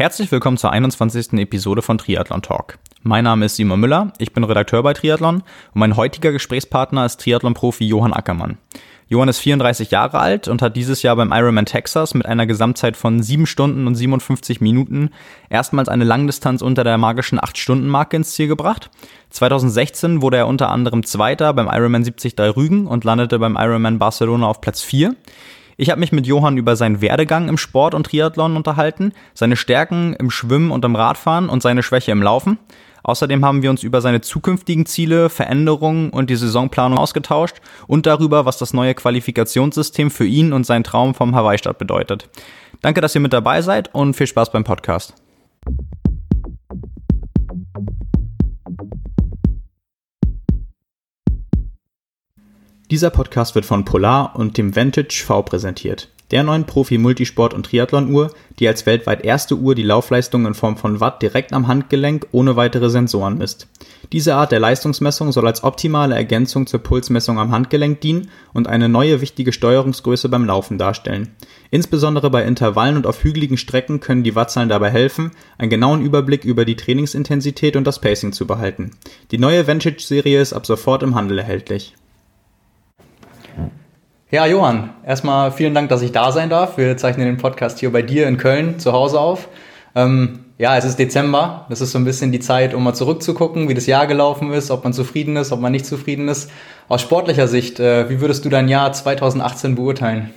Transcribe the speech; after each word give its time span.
Herzlich 0.00 0.32
willkommen 0.32 0.56
zur 0.56 0.72
21. 0.72 1.34
Episode 1.34 1.82
von 1.82 1.98
Triathlon 1.98 2.40
Talk. 2.40 2.78
Mein 3.02 3.24
Name 3.24 3.44
ist 3.44 3.56
Simon 3.56 3.80
Müller, 3.80 4.14
ich 4.16 4.32
bin 4.32 4.44
Redakteur 4.44 4.82
bei 4.82 4.94
Triathlon 4.94 5.42
und 5.42 5.44
mein 5.74 5.94
heutiger 5.94 6.32
Gesprächspartner 6.32 7.04
ist 7.04 7.20
Triathlon-Profi 7.20 7.84
Johann 7.84 8.14
Ackermann. 8.14 8.56
Johann 9.08 9.28
ist 9.28 9.40
34 9.40 9.90
Jahre 9.90 10.18
alt 10.18 10.48
und 10.48 10.62
hat 10.62 10.74
dieses 10.74 11.02
Jahr 11.02 11.16
beim 11.16 11.32
Ironman 11.32 11.66
Texas 11.66 12.14
mit 12.14 12.24
einer 12.24 12.46
Gesamtzeit 12.46 12.96
von 12.96 13.22
7 13.22 13.44
Stunden 13.44 13.86
und 13.86 13.94
57 13.94 14.62
Minuten 14.62 15.10
erstmals 15.50 15.90
eine 15.90 16.04
Langdistanz 16.04 16.62
unter 16.62 16.82
der 16.82 16.96
magischen 16.96 17.38
8-Stunden-Marke 17.38 18.16
ins 18.16 18.32
Ziel 18.32 18.48
gebracht. 18.48 18.88
2016 19.28 20.22
wurde 20.22 20.38
er 20.38 20.46
unter 20.46 20.70
anderem 20.70 21.04
Zweiter 21.04 21.52
beim 21.52 21.66
Ironman 21.66 22.04
73 22.04 22.56
Rügen 22.56 22.86
und 22.86 23.04
landete 23.04 23.38
beim 23.38 23.58
Ironman 23.60 23.98
Barcelona 23.98 24.46
auf 24.46 24.62
Platz 24.62 24.80
4. 24.80 25.14
Ich 25.80 25.88
habe 25.88 26.00
mich 26.00 26.12
mit 26.12 26.26
Johann 26.26 26.58
über 26.58 26.76
seinen 26.76 27.00
Werdegang 27.00 27.48
im 27.48 27.56
Sport 27.56 27.94
und 27.94 28.04
Triathlon 28.04 28.54
unterhalten, 28.54 29.14
seine 29.32 29.56
Stärken 29.56 30.12
im 30.12 30.30
Schwimmen 30.30 30.72
und 30.72 30.84
im 30.84 30.94
Radfahren 30.94 31.48
und 31.48 31.62
seine 31.62 31.82
Schwäche 31.82 32.10
im 32.10 32.22
Laufen. 32.22 32.58
Außerdem 33.02 33.42
haben 33.46 33.62
wir 33.62 33.70
uns 33.70 33.82
über 33.82 34.02
seine 34.02 34.20
zukünftigen 34.20 34.84
Ziele, 34.84 35.30
Veränderungen 35.30 36.10
und 36.10 36.28
die 36.28 36.36
Saisonplanung 36.36 36.98
ausgetauscht 36.98 37.62
und 37.86 38.04
darüber, 38.04 38.44
was 38.44 38.58
das 38.58 38.74
neue 38.74 38.94
Qualifikationssystem 38.94 40.10
für 40.10 40.26
ihn 40.26 40.52
und 40.52 40.66
seinen 40.66 40.84
Traum 40.84 41.14
vom 41.14 41.34
Hawaii-Stadt 41.34 41.78
bedeutet. 41.78 42.28
Danke, 42.82 43.00
dass 43.00 43.14
ihr 43.14 43.22
mit 43.22 43.32
dabei 43.32 43.62
seid 43.62 43.88
und 43.94 44.12
viel 44.12 44.26
Spaß 44.26 44.52
beim 44.52 44.64
Podcast. 44.64 45.14
Dieser 52.90 53.10
Podcast 53.10 53.54
wird 53.54 53.66
von 53.66 53.84
Polar 53.84 54.34
und 54.34 54.58
dem 54.58 54.74
Vantage 54.74 55.22
V 55.24 55.42
präsentiert 55.42 56.08
der 56.30 56.44
neuen 56.44 56.64
Profi-Multisport- 56.64 57.54
und 57.54 57.66
Triathlon-Uhr, 57.66 58.30
die 58.58 58.68
als 58.68 58.86
weltweit 58.86 59.24
erste 59.24 59.56
Uhr 59.56 59.74
die 59.74 59.82
Laufleistung 59.82 60.46
in 60.46 60.54
Form 60.54 60.76
von 60.76 61.00
Watt 61.00 61.22
direkt 61.22 61.52
am 61.52 61.66
Handgelenk 61.66 62.26
ohne 62.32 62.56
weitere 62.56 62.88
Sensoren 62.88 63.38
misst. 63.38 63.68
Diese 64.12 64.34
Art 64.34 64.52
der 64.52 64.60
Leistungsmessung 64.60 65.32
soll 65.32 65.46
als 65.46 65.64
optimale 65.64 66.14
Ergänzung 66.14 66.66
zur 66.66 66.80
Pulsmessung 66.80 67.38
am 67.38 67.50
Handgelenk 67.50 68.00
dienen 68.00 68.30
und 68.52 68.68
eine 68.68 68.88
neue 68.88 69.20
wichtige 69.20 69.52
Steuerungsgröße 69.52 70.28
beim 70.28 70.44
Laufen 70.44 70.78
darstellen. 70.78 71.34
Insbesondere 71.70 72.30
bei 72.30 72.44
Intervallen 72.44 72.96
und 72.96 73.06
auf 73.06 73.22
hügeligen 73.24 73.56
Strecken 73.56 74.00
können 74.00 74.22
die 74.22 74.34
Wattzahlen 74.34 74.68
dabei 74.68 74.90
helfen, 74.90 75.32
einen 75.58 75.70
genauen 75.70 76.02
Überblick 76.02 76.44
über 76.44 76.64
die 76.64 76.76
Trainingsintensität 76.76 77.76
und 77.76 77.84
das 77.84 78.00
Pacing 78.00 78.32
zu 78.32 78.46
behalten. 78.46 78.92
Die 79.30 79.38
neue 79.38 79.66
Vantage-Serie 79.66 80.40
ist 80.40 80.52
ab 80.52 80.66
sofort 80.66 81.02
im 81.02 81.14
Handel 81.14 81.38
erhältlich. 81.38 81.94
Ja, 84.32 84.46
Johann, 84.46 84.90
erstmal 85.04 85.50
vielen 85.50 85.74
Dank, 85.74 85.88
dass 85.88 86.02
ich 86.02 86.12
da 86.12 86.30
sein 86.30 86.50
darf. 86.50 86.78
Wir 86.78 86.96
zeichnen 86.96 87.26
den 87.26 87.36
Podcast 87.36 87.80
hier 87.80 87.90
bei 87.90 88.02
dir 88.02 88.28
in 88.28 88.36
Köln 88.36 88.78
zu 88.78 88.92
Hause 88.92 89.18
auf. 89.18 89.48
Ähm, 89.96 90.44
ja, 90.56 90.76
es 90.76 90.84
ist 90.84 91.00
Dezember. 91.00 91.66
Das 91.68 91.80
ist 91.80 91.90
so 91.90 91.98
ein 91.98 92.04
bisschen 92.04 92.30
die 92.30 92.38
Zeit, 92.38 92.72
um 92.72 92.84
mal 92.84 92.94
zurückzugucken, 92.94 93.68
wie 93.68 93.74
das 93.74 93.86
Jahr 93.86 94.06
gelaufen 94.06 94.52
ist, 94.52 94.70
ob 94.70 94.84
man 94.84 94.92
zufrieden 94.92 95.36
ist, 95.36 95.50
ob 95.50 95.60
man 95.60 95.72
nicht 95.72 95.84
zufrieden 95.84 96.28
ist. 96.28 96.48
Aus 96.88 97.02
sportlicher 97.02 97.48
Sicht, 97.48 97.80
äh, 97.80 98.08
wie 98.08 98.20
würdest 98.20 98.44
du 98.44 98.50
dein 98.50 98.68
Jahr 98.68 98.92
2018 98.92 99.74
beurteilen? 99.74 100.30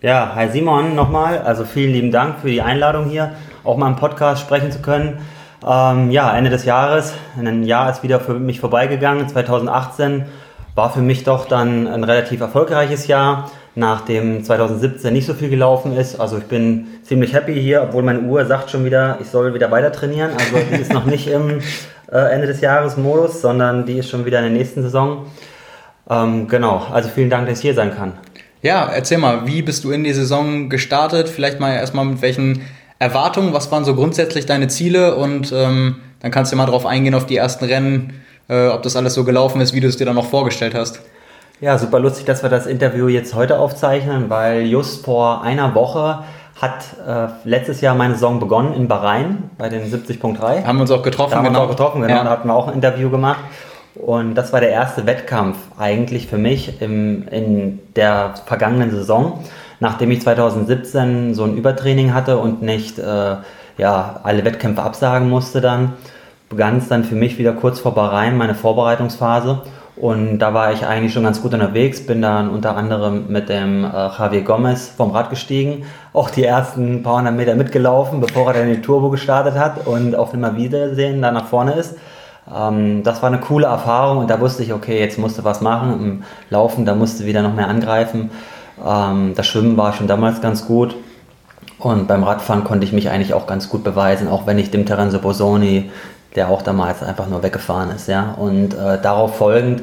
Ja, 0.00 0.32
hi 0.34 0.48
Simon 0.48 0.96
nochmal. 0.96 1.38
Also 1.38 1.64
vielen 1.64 1.92
lieben 1.92 2.10
Dank 2.10 2.40
für 2.40 2.50
die 2.50 2.60
Einladung 2.60 3.08
hier, 3.08 3.34
auch 3.62 3.76
mal 3.76 3.86
im 3.86 3.94
Podcast 3.94 4.42
sprechen 4.42 4.72
zu 4.72 4.80
können. 4.80 5.20
Ähm, 5.64 6.10
ja, 6.10 6.36
Ende 6.36 6.50
des 6.50 6.64
Jahres, 6.64 7.14
ein 7.38 7.62
Jahr 7.62 7.88
ist 7.88 8.02
wieder 8.02 8.18
für 8.18 8.34
mich 8.34 8.58
vorbeigegangen, 8.58 9.28
2018 9.28 10.24
war 10.78 10.92
für 10.92 11.02
mich 11.02 11.24
doch 11.24 11.46
dann 11.46 11.88
ein 11.88 12.04
relativ 12.04 12.40
erfolgreiches 12.40 13.08
Jahr, 13.08 13.50
nachdem 13.74 14.44
2017 14.44 15.12
nicht 15.12 15.26
so 15.26 15.34
viel 15.34 15.50
gelaufen 15.50 15.94
ist. 15.96 16.20
Also 16.20 16.38
ich 16.38 16.44
bin 16.44 16.86
ziemlich 17.02 17.34
happy 17.34 17.60
hier, 17.60 17.82
obwohl 17.82 18.04
meine 18.04 18.20
Uhr 18.20 18.46
sagt 18.46 18.70
schon 18.70 18.84
wieder, 18.84 19.18
ich 19.20 19.28
soll 19.28 19.52
wieder 19.54 19.72
weiter 19.72 19.90
trainieren. 19.90 20.30
Also 20.30 20.56
die 20.70 20.80
ist 20.80 20.92
noch 20.92 21.04
nicht 21.04 21.26
im 21.26 21.58
äh, 22.12 22.16
Ende 22.32 22.46
des 22.46 22.60
Jahres 22.60 22.96
Modus, 22.96 23.40
sondern 23.40 23.86
die 23.86 23.98
ist 23.98 24.08
schon 24.08 24.24
wieder 24.24 24.38
in 24.38 24.44
der 24.44 24.52
nächsten 24.52 24.82
Saison. 24.82 25.26
Ähm, 26.08 26.46
genau, 26.46 26.86
also 26.92 27.08
vielen 27.08 27.28
Dank, 27.28 27.48
dass 27.48 27.58
ich 27.58 27.62
hier 27.62 27.74
sein 27.74 27.92
kann. 27.92 28.12
Ja, 28.62 28.88
erzähl 28.88 29.18
mal, 29.18 29.48
wie 29.48 29.62
bist 29.62 29.82
du 29.82 29.90
in 29.90 30.04
die 30.04 30.12
Saison 30.12 30.68
gestartet? 30.68 31.28
Vielleicht 31.28 31.58
mal 31.58 31.74
erstmal 31.74 32.04
mit 32.04 32.22
welchen 32.22 32.62
Erwartungen, 33.00 33.52
was 33.52 33.70
waren 33.72 33.84
so 33.84 33.96
grundsätzlich 33.96 34.46
deine 34.46 34.68
Ziele 34.68 35.16
und 35.16 35.52
ähm, 35.52 35.96
dann 36.20 36.30
kannst 36.30 36.52
du 36.52 36.56
mal 36.56 36.66
drauf 36.66 36.86
eingehen 36.86 37.14
auf 37.14 37.26
die 37.26 37.36
ersten 37.36 37.64
Rennen 37.64 38.22
äh, 38.48 38.68
ob 38.68 38.82
das 38.82 38.96
alles 38.96 39.14
so 39.14 39.24
gelaufen 39.24 39.60
ist, 39.60 39.72
wie 39.72 39.80
du 39.80 39.88
es 39.88 39.96
dir 39.96 40.06
dann 40.06 40.16
noch 40.16 40.26
vorgestellt 40.26 40.74
hast. 40.74 41.00
Ja, 41.60 41.76
super 41.76 41.98
lustig, 41.98 42.24
dass 42.24 42.42
wir 42.42 42.50
das 42.50 42.66
Interview 42.66 43.08
jetzt 43.08 43.34
heute 43.34 43.58
aufzeichnen, 43.58 44.30
weil 44.30 44.62
just 44.62 45.04
vor 45.04 45.42
einer 45.42 45.74
Woche 45.74 46.20
hat 46.60 46.84
äh, 47.06 47.28
letztes 47.44 47.80
Jahr 47.80 47.94
meine 47.94 48.14
Saison 48.14 48.40
begonnen 48.40 48.74
in 48.74 48.88
Bahrain 48.88 49.50
bei 49.58 49.68
den 49.68 49.82
70.3. 49.82 50.64
Haben 50.64 50.78
wir 50.78 50.82
uns 50.82 50.90
auch 50.90 51.02
getroffen, 51.02 51.32
da 51.32 51.36
haben 51.38 51.44
genau. 51.44 51.62
Uns 51.62 51.66
auch 51.66 51.76
getroffen, 51.76 52.02
genau. 52.02 52.14
Ja. 52.14 52.24
Da 52.24 52.30
hatten 52.30 52.48
wir 52.48 52.54
auch 52.54 52.68
ein 52.68 52.74
Interview 52.74 53.10
gemacht. 53.10 53.40
Und 53.94 54.36
das 54.36 54.52
war 54.52 54.60
der 54.60 54.70
erste 54.70 55.06
Wettkampf 55.06 55.56
eigentlich 55.76 56.28
für 56.28 56.38
mich 56.38 56.80
im, 56.80 57.26
in 57.28 57.80
der 57.96 58.34
vergangenen 58.46 58.92
Saison, 58.92 59.44
nachdem 59.80 60.12
ich 60.12 60.22
2017 60.22 61.34
so 61.34 61.44
ein 61.44 61.56
Übertraining 61.56 62.14
hatte 62.14 62.38
und 62.38 62.62
nicht 62.62 62.98
äh, 62.98 63.36
ja, 63.78 64.20
alle 64.22 64.44
Wettkämpfe 64.44 64.82
absagen 64.82 65.28
musste 65.28 65.60
dann 65.60 65.94
begann 66.48 66.78
es 66.78 66.88
dann 66.88 67.04
für 67.04 67.14
mich 67.14 67.38
wieder 67.38 67.52
kurz 67.52 67.80
vor 67.80 67.94
Bahrain, 67.94 68.36
meine 68.36 68.54
Vorbereitungsphase. 68.54 69.62
Und 69.96 70.38
da 70.38 70.54
war 70.54 70.72
ich 70.72 70.86
eigentlich 70.86 71.12
schon 71.12 71.24
ganz 71.24 71.42
gut 71.42 71.54
unterwegs, 71.54 72.06
bin 72.06 72.22
dann 72.22 72.50
unter 72.50 72.76
anderem 72.76 73.24
mit 73.28 73.48
dem 73.48 73.84
äh, 73.84 73.88
Javier 73.88 74.42
Gomez 74.42 74.88
vom 74.96 75.10
Rad 75.10 75.28
gestiegen, 75.28 75.86
auch 76.12 76.30
die 76.30 76.44
ersten 76.44 77.02
paar 77.02 77.18
hundert 77.18 77.34
Meter 77.34 77.56
mitgelaufen, 77.56 78.20
bevor 78.20 78.48
er 78.48 78.60
dann 78.60 78.68
die 78.72 78.80
Turbo 78.80 79.10
gestartet 79.10 79.56
hat 79.56 79.88
und 79.88 80.14
auf 80.14 80.34
immer 80.34 80.56
Wiedersehen 80.56 81.20
da 81.20 81.32
nach 81.32 81.46
vorne 81.46 81.72
ist. 81.72 81.96
Ähm, 82.54 83.02
das 83.02 83.22
war 83.22 83.28
eine 83.28 83.40
coole 83.40 83.66
Erfahrung 83.66 84.18
und 84.18 84.30
da 84.30 84.40
wusste 84.40 84.62
ich, 84.62 84.72
okay, 84.72 85.00
jetzt 85.00 85.18
musste 85.18 85.42
was 85.42 85.60
machen. 85.60 85.92
Im 86.00 86.22
Laufen, 86.48 86.86
da 86.86 86.94
musste 86.94 87.26
wieder 87.26 87.42
noch 87.42 87.54
mehr 87.54 87.68
angreifen. 87.68 88.30
Ähm, 88.86 89.32
das 89.34 89.48
Schwimmen 89.48 89.76
war 89.76 89.92
schon 89.94 90.06
damals 90.06 90.40
ganz 90.40 90.64
gut. 90.64 90.94
Und 91.80 92.08
beim 92.08 92.24
Radfahren 92.24 92.64
konnte 92.64 92.84
ich 92.84 92.92
mich 92.92 93.10
eigentlich 93.10 93.34
auch 93.34 93.46
ganz 93.46 93.68
gut 93.68 93.84
beweisen, 93.84 94.28
auch 94.28 94.46
wenn 94.46 94.58
ich 94.58 94.70
dem 94.70 94.86
Terenzo 94.86 95.18
Bosoni 95.18 95.90
der 96.34 96.48
auch 96.48 96.62
damals 96.62 97.02
einfach 97.02 97.28
nur 97.28 97.42
weggefahren 97.42 97.90
ist. 97.90 98.08
Ja? 98.08 98.34
Und 98.38 98.74
äh, 98.74 99.00
darauf 99.00 99.36
folgend 99.36 99.82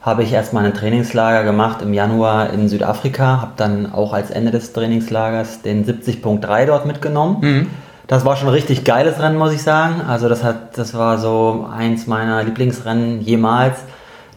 habe 0.00 0.24
ich 0.24 0.32
erstmal 0.32 0.64
ein 0.64 0.74
Trainingslager 0.74 1.44
gemacht 1.44 1.80
im 1.80 1.94
Januar 1.94 2.50
in 2.50 2.68
Südafrika, 2.68 3.40
habe 3.40 3.52
dann 3.56 3.92
auch 3.92 4.12
als 4.12 4.30
Ende 4.30 4.50
des 4.50 4.72
Trainingslagers 4.72 5.62
den 5.62 5.86
70.3 5.86 6.66
dort 6.66 6.86
mitgenommen. 6.86 7.36
Mhm. 7.40 7.70
Das 8.08 8.24
war 8.24 8.36
schon 8.36 8.48
ein 8.48 8.54
richtig 8.54 8.84
geiles 8.84 9.20
Rennen, 9.20 9.38
muss 9.38 9.52
ich 9.52 9.62
sagen. 9.62 10.02
Also 10.06 10.28
das, 10.28 10.42
hat, 10.42 10.76
das 10.76 10.92
war 10.94 11.18
so 11.18 11.66
eins 11.72 12.08
meiner 12.08 12.42
Lieblingsrennen 12.42 13.20
jemals. 13.20 13.76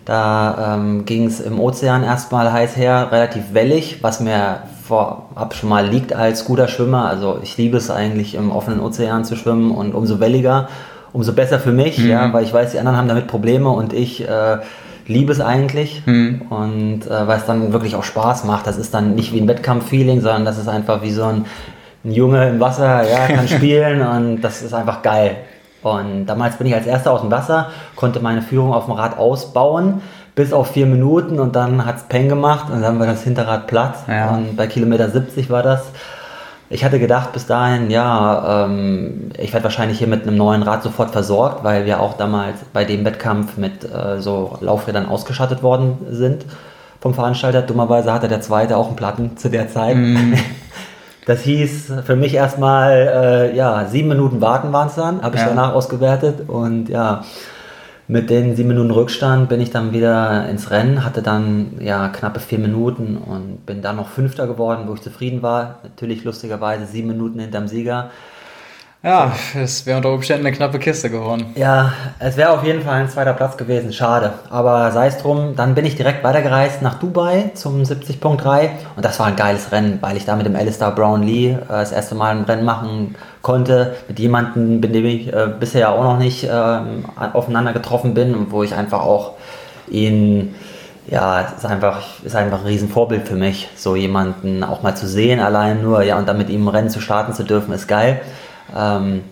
Da 0.06 0.76
ähm, 0.76 1.06
ging 1.06 1.26
es 1.26 1.40
im 1.40 1.60
Ozean 1.60 2.04
erstmal 2.04 2.54
heiß 2.54 2.78
her, 2.78 3.08
relativ 3.12 3.54
wellig, 3.54 4.04
was 4.04 4.20
mir 4.20 4.60
vorab 4.88 5.56
schon 5.56 5.70
mal 5.70 5.88
liegt 5.88 6.14
als 6.14 6.46
guter 6.46 6.68
Schwimmer. 6.68 7.10
Also 7.10 7.40
ich 7.42 7.58
liebe 7.58 7.78
es 7.78 7.90
eigentlich 7.90 8.36
im 8.36 8.52
offenen 8.52 8.80
Ozean 8.80 9.26
zu 9.26 9.36
schwimmen 9.36 9.72
und 9.72 9.96
umso 9.96 10.20
welliger 10.20 10.68
umso 11.16 11.32
besser 11.32 11.60
für 11.60 11.72
mich, 11.72 11.98
mhm. 11.98 12.10
ja, 12.10 12.34
weil 12.34 12.44
ich 12.44 12.54
weiß, 12.54 12.72
die 12.72 12.80
anderen 12.80 12.98
haben 12.98 13.08
damit 13.08 13.28
Probleme 13.28 13.70
und 13.70 13.94
ich 13.94 14.28
äh, 14.28 14.58
liebe 15.08 15.32
es 15.32 15.40
eigentlich 15.40 16.04
mhm. 16.06 16.42
und 16.50 17.08
äh, 17.08 17.28
weil 17.28 17.38
es 17.38 17.46
dann 17.46 17.72
wirklich 17.72 17.96
auch 17.96 18.04
Spaß 18.04 18.44
macht. 18.44 18.68
Das 18.68 18.78
ist 18.78 18.94
dann 18.94 19.16
nicht 19.16 19.34
wie 19.34 19.40
ein 19.40 19.48
Wettkampf-Feeling, 19.48 20.20
sondern 20.20 20.44
das 20.44 20.58
ist 20.58 20.68
einfach 20.68 21.02
wie 21.04 21.12
so 21.12 21.24
ein, 21.24 21.46
ein 22.04 22.12
Junge 22.12 22.50
im 22.50 22.60
Wasser, 22.60 23.10
ja, 23.10 23.28
kann 23.34 23.48
spielen 23.48 24.06
und 24.06 24.42
das 24.42 24.62
ist 24.62 24.74
einfach 24.74 25.02
geil. 25.02 25.38
Und 25.82 26.26
damals 26.26 26.58
bin 26.58 26.68
ich 26.68 26.76
als 26.76 26.86
Erster 26.86 27.14
aus 27.14 27.22
dem 27.22 27.32
Wasser, 27.32 27.70
konnte 27.96 28.20
meine 28.20 28.42
Führung 28.42 28.74
auf 28.74 28.86
dem 28.86 28.96
Rad 28.96 29.18
ausbauen, 29.18 30.02
bis 30.36 30.52
auf 30.52 30.72
vier 30.72 30.86
Minuten 30.86 31.40
und 31.40 31.56
dann 31.56 31.86
hat 31.86 31.96
es 31.96 32.04
Peng 32.04 32.28
gemacht 32.28 32.66
und 32.70 32.82
dann 32.82 33.00
wir 33.00 33.06
das 33.06 33.24
Hinterrad 33.24 33.68
platt. 33.68 34.00
Ja. 34.10 34.32
Und 34.32 34.58
bei 34.58 34.68
Kilometer 34.68 35.10
70 35.10 35.50
war 35.50 35.64
das. 35.64 35.92
Ich 36.70 36.84
hatte 36.84 37.00
gedacht 37.00 37.32
bis 37.32 37.46
dahin, 37.46 37.92
ja, 37.92 38.66
ähm, 38.66 39.30
ich 39.38 39.54
werde 39.54 39.66
wahrscheinlich 39.66 40.00
hier 40.00 40.08
mit 40.08 40.24
einem 40.24 40.36
neuen 40.36 40.64
Rad 40.64 40.82
sofort 40.82 41.12
versorgt, 41.12 41.64
weil 41.64 41.86
wir 41.86 42.00
auch 42.00 42.18
damals 42.18 42.58
bei 42.74 42.86
dem 42.86 43.06
Wettkampf 43.06 43.58
mit 43.58 43.84
äh, 43.84 44.20
so 44.20 44.58
Laufrädern 44.62 45.06
ausgestattet 45.06 45.62
worden 45.62 45.98
sind 46.10 46.46
vom 47.00 47.14
Veranstalter. 47.14 47.62
Dummerweise 47.62 48.12
hatte 48.12 48.28
der 48.28 48.42
zweite 48.42 48.78
auch 48.78 48.88
einen 48.88 48.96
Platten 48.96 49.38
zu 49.38 49.50
der 49.50 49.70
Zeit. 49.70 49.96
Mm. 49.96 50.34
Das 51.28 51.42
hieß 51.42 51.92
für 52.06 52.16
mich 52.16 52.36
erstmal, 52.36 53.52
äh, 53.52 53.56
ja, 53.56 53.86
sieben 53.86 54.10
Minuten 54.10 54.42
warten 54.42 54.72
waren 54.72 54.90
es 54.90 54.96
dann, 54.96 55.24
habe 55.24 55.36
ich 55.36 55.42
ja. 55.42 55.48
danach 55.48 55.74
ausgewertet 55.74 56.48
und 56.48 56.88
ja, 56.88 57.24
mit 58.08 58.30
den 58.30 58.56
sieben 58.56 58.70
Minuten 58.70 58.92
Rückstand 58.92 59.50
bin 59.50 59.60
ich 59.62 59.72
dann 59.72 59.92
wieder 59.92 60.48
ins 60.48 60.70
Rennen, 60.70 61.04
hatte 61.04 61.22
dann 61.22 61.78
ja 61.80 62.10
knappe 62.10 62.40
vier 62.40 62.60
Minuten 62.60 63.18
und 63.18 63.66
bin 63.66 63.82
dann 63.82 63.96
noch 63.96 64.10
Fünfter 64.10 64.46
geworden, 64.46 64.84
wo 64.88 64.94
ich 64.94 65.02
zufrieden 65.02 65.42
war. 65.42 65.80
Natürlich 65.84 66.24
lustigerweise 66.24 66.86
sieben 66.86 67.08
Minuten 67.08 67.40
hinterm 67.40 67.68
Sieger. 67.68 68.12
Ja, 69.06 69.34
es 69.54 69.86
wäre 69.86 69.98
unter 69.98 70.12
Umständen 70.12 70.48
eine 70.48 70.56
knappe 70.56 70.80
Kiste 70.80 71.12
geworden. 71.12 71.54
Ja, 71.54 71.94
es 72.18 72.38
wäre 72.38 72.50
auf 72.50 72.64
jeden 72.64 72.82
Fall 72.82 72.96
ein 72.96 73.08
zweiter 73.08 73.34
Platz 73.34 73.56
gewesen. 73.56 73.94
Schade. 73.94 74.34
Aber 74.50 74.92
sei 74.92 75.06
es 75.06 75.20
drum, 75.20 75.56
dann 75.56 75.76
bin 75.76 75.86
ich 75.86 75.96
direkt 75.96 76.24
weitergereist 76.24 76.82
nach 76.82 76.96
Dubai 76.96 77.52
zum 77.54 77.84
70.3 77.84 78.70
und 78.96 79.06
das 79.06 79.20
war 79.20 79.28
ein 79.28 79.36
geiles 79.36 79.72
Rennen, 79.72 80.00
weil 80.02 80.18
ich 80.18 80.26
da 80.26 80.36
mit 80.36 80.48
dem 80.48 80.56
Alistair 80.56 80.90
Brownlee 80.90 81.52
äh, 81.52 81.58
das 81.68 81.92
erste 81.92 82.16
Mal 82.16 82.36
ein 82.36 82.46
Rennen 82.46 82.66
machen 82.66 83.14
konnte. 83.44 83.96
Mit 84.08 84.18
jemandem, 84.18 84.80
mit 84.80 84.96
dem 84.96 85.06
ich 85.06 85.32
äh, 85.32 85.50
bisher 85.60 85.92
auch 85.92 86.04
noch 86.04 86.18
nicht 86.18 86.44
äh, 86.46 86.80
aufeinander 87.32 87.74
getroffen 87.74 88.16
bin 88.16 88.34
und 88.34 88.52
wo 88.52 88.64
ich 88.64 88.74
einfach 88.74 89.02
auch 89.02 89.34
ihn 89.88 90.56
ja, 91.08 91.42
es 91.42 91.60
ist 91.60 91.66
einfach, 91.68 92.02
ist 92.24 92.36
einfach 92.36 92.62
ein 92.62 92.66
Riesenvorbild 92.66 93.28
für 93.28 93.36
mich, 93.36 93.70
so 93.76 93.96
jemanden 93.96 94.64
auch 94.64 94.82
mal 94.82 94.96
zu 94.96 95.08
sehen, 95.08 95.40
allein 95.40 95.84
nur, 95.84 96.02
ja, 96.02 96.18
und 96.18 96.28
dann 96.28 96.40
mit 96.40 96.50
ihm 96.50 96.68
Rennen 96.68 96.90
zu 96.90 97.00
starten 97.00 97.34
zu 97.34 97.44
dürfen, 97.44 97.72
ist 97.76 97.88
geil. 97.88 98.22
Ähm, 98.76 99.24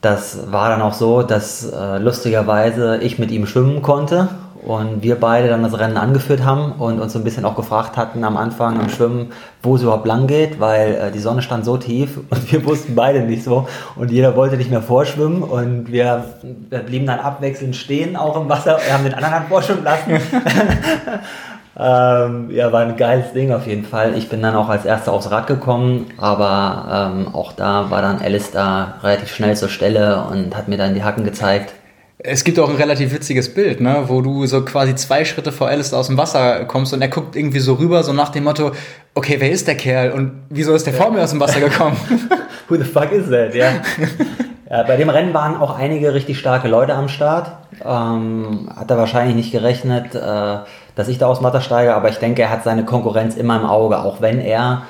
das 0.00 0.52
war 0.52 0.68
dann 0.68 0.80
auch 0.80 0.94
so, 0.94 1.22
dass 1.22 1.70
äh, 1.70 1.98
lustigerweise 1.98 2.98
ich 2.98 3.18
mit 3.18 3.30
ihm 3.30 3.46
schwimmen 3.46 3.82
konnte 3.82 4.28
und 4.62 5.02
wir 5.02 5.16
beide 5.16 5.48
dann 5.48 5.62
das 5.62 5.78
Rennen 5.78 5.96
angeführt 5.96 6.44
haben 6.44 6.72
und 6.72 7.00
uns 7.00 7.12
so 7.12 7.18
ein 7.18 7.24
bisschen 7.24 7.44
auch 7.44 7.56
gefragt 7.56 7.96
hatten 7.96 8.22
am 8.22 8.36
Anfang 8.36 8.80
im 8.80 8.88
Schwimmen, 8.88 9.32
wo 9.62 9.76
es 9.76 9.82
überhaupt 9.82 10.06
lang 10.06 10.26
geht, 10.26 10.60
weil 10.60 10.94
äh, 10.94 11.10
die 11.10 11.18
Sonne 11.18 11.42
stand 11.42 11.64
so 11.64 11.76
tief 11.76 12.18
und 12.30 12.52
wir 12.52 12.64
wussten 12.64 12.94
beide 12.94 13.22
nicht 13.22 13.42
so 13.42 13.66
und 13.96 14.10
jeder 14.10 14.36
wollte 14.36 14.56
nicht 14.56 14.70
mehr 14.70 14.82
vorschwimmen 14.82 15.42
und 15.42 15.90
wir, 15.90 16.24
wir 16.70 16.78
blieben 16.80 17.06
dann 17.06 17.18
abwechselnd 17.20 17.74
stehen 17.74 18.16
auch 18.16 18.40
im 18.40 18.48
Wasser, 18.48 18.78
wir 18.84 18.92
haben 18.92 19.04
den 19.04 19.14
anderen 19.14 19.46
vorschwimmen 19.48 19.84
lassen 19.84 20.12
Ähm, 21.80 22.50
ja, 22.50 22.72
war 22.72 22.80
ein 22.80 22.96
geiles 22.96 23.32
Ding 23.32 23.52
auf 23.52 23.66
jeden 23.66 23.84
Fall. 23.84 24.16
Ich 24.16 24.28
bin 24.28 24.42
dann 24.42 24.56
auch 24.56 24.68
als 24.68 24.84
Erster 24.84 25.12
aufs 25.12 25.30
Rad 25.30 25.46
gekommen, 25.46 26.06
aber 26.16 27.12
ähm, 27.14 27.34
auch 27.34 27.52
da 27.52 27.88
war 27.90 28.02
dann 28.02 28.20
Alice 28.20 28.50
da 28.50 28.98
relativ 29.02 29.32
schnell 29.32 29.56
zur 29.56 29.68
Stelle 29.68 30.24
und 30.28 30.56
hat 30.56 30.66
mir 30.66 30.76
dann 30.76 30.94
die 30.94 31.04
Hacken 31.04 31.24
gezeigt. 31.24 31.72
Es 32.20 32.42
gibt 32.42 32.58
auch 32.58 32.68
ein 32.68 32.74
relativ 32.74 33.14
witziges 33.14 33.54
Bild, 33.54 33.80
ne, 33.80 34.04
wo 34.08 34.22
du 34.22 34.44
so 34.46 34.64
quasi 34.64 34.96
zwei 34.96 35.24
Schritte 35.24 35.52
vor 35.52 35.68
Alice 35.68 35.94
aus 35.94 36.08
dem 36.08 36.18
Wasser 36.18 36.64
kommst 36.64 36.92
und 36.92 37.00
er 37.00 37.06
guckt 37.06 37.36
irgendwie 37.36 37.60
so 37.60 37.74
rüber, 37.74 38.02
so 38.02 38.12
nach 38.12 38.30
dem 38.30 38.42
Motto, 38.42 38.72
okay, 39.14 39.36
wer 39.38 39.52
ist 39.52 39.68
der 39.68 39.76
Kerl 39.76 40.10
und 40.10 40.32
wieso 40.50 40.74
ist 40.74 40.84
der 40.84 40.94
vor 40.94 41.12
mir 41.12 41.22
aus 41.22 41.30
dem 41.30 41.38
Wasser 41.38 41.60
gekommen? 41.60 41.96
Who 42.68 42.74
the 42.74 42.82
fuck 42.82 43.12
is 43.12 43.30
that, 43.30 43.54
ja. 43.54 43.70
ja. 44.70 44.82
Bei 44.82 44.96
dem 44.96 45.10
Rennen 45.10 45.32
waren 45.32 45.56
auch 45.56 45.78
einige 45.78 46.12
richtig 46.12 46.40
starke 46.40 46.66
Leute 46.66 46.94
am 46.94 47.08
Start. 47.08 47.52
Ähm, 47.84 48.68
hat 48.74 48.90
er 48.90 48.98
wahrscheinlich 48.98 49.36
nicht 49.36 49.52
gerechnet. 49.52 50.16
Äh, 50.16 50.58
dass 50.98 51.06
ich 51.06 51.16
da 51.16 51.28
aus 51.28 51.40
Matter 51.40 51.60
steige, 51.60 51.94
aber 51.94 52.08
ich 52.08 52.18
denke, 52.18 52.42
er 52.42 52.50
hat 52.50 52.64
seine 52.64 52.84
Konkurrenz 52.84 53.36
immer 53.36 53.54
im 53.54 53.64
Auge, 53.64 54.00
auch 54.00 54.20
wenn 54.20 54.40
er 54.40 54.82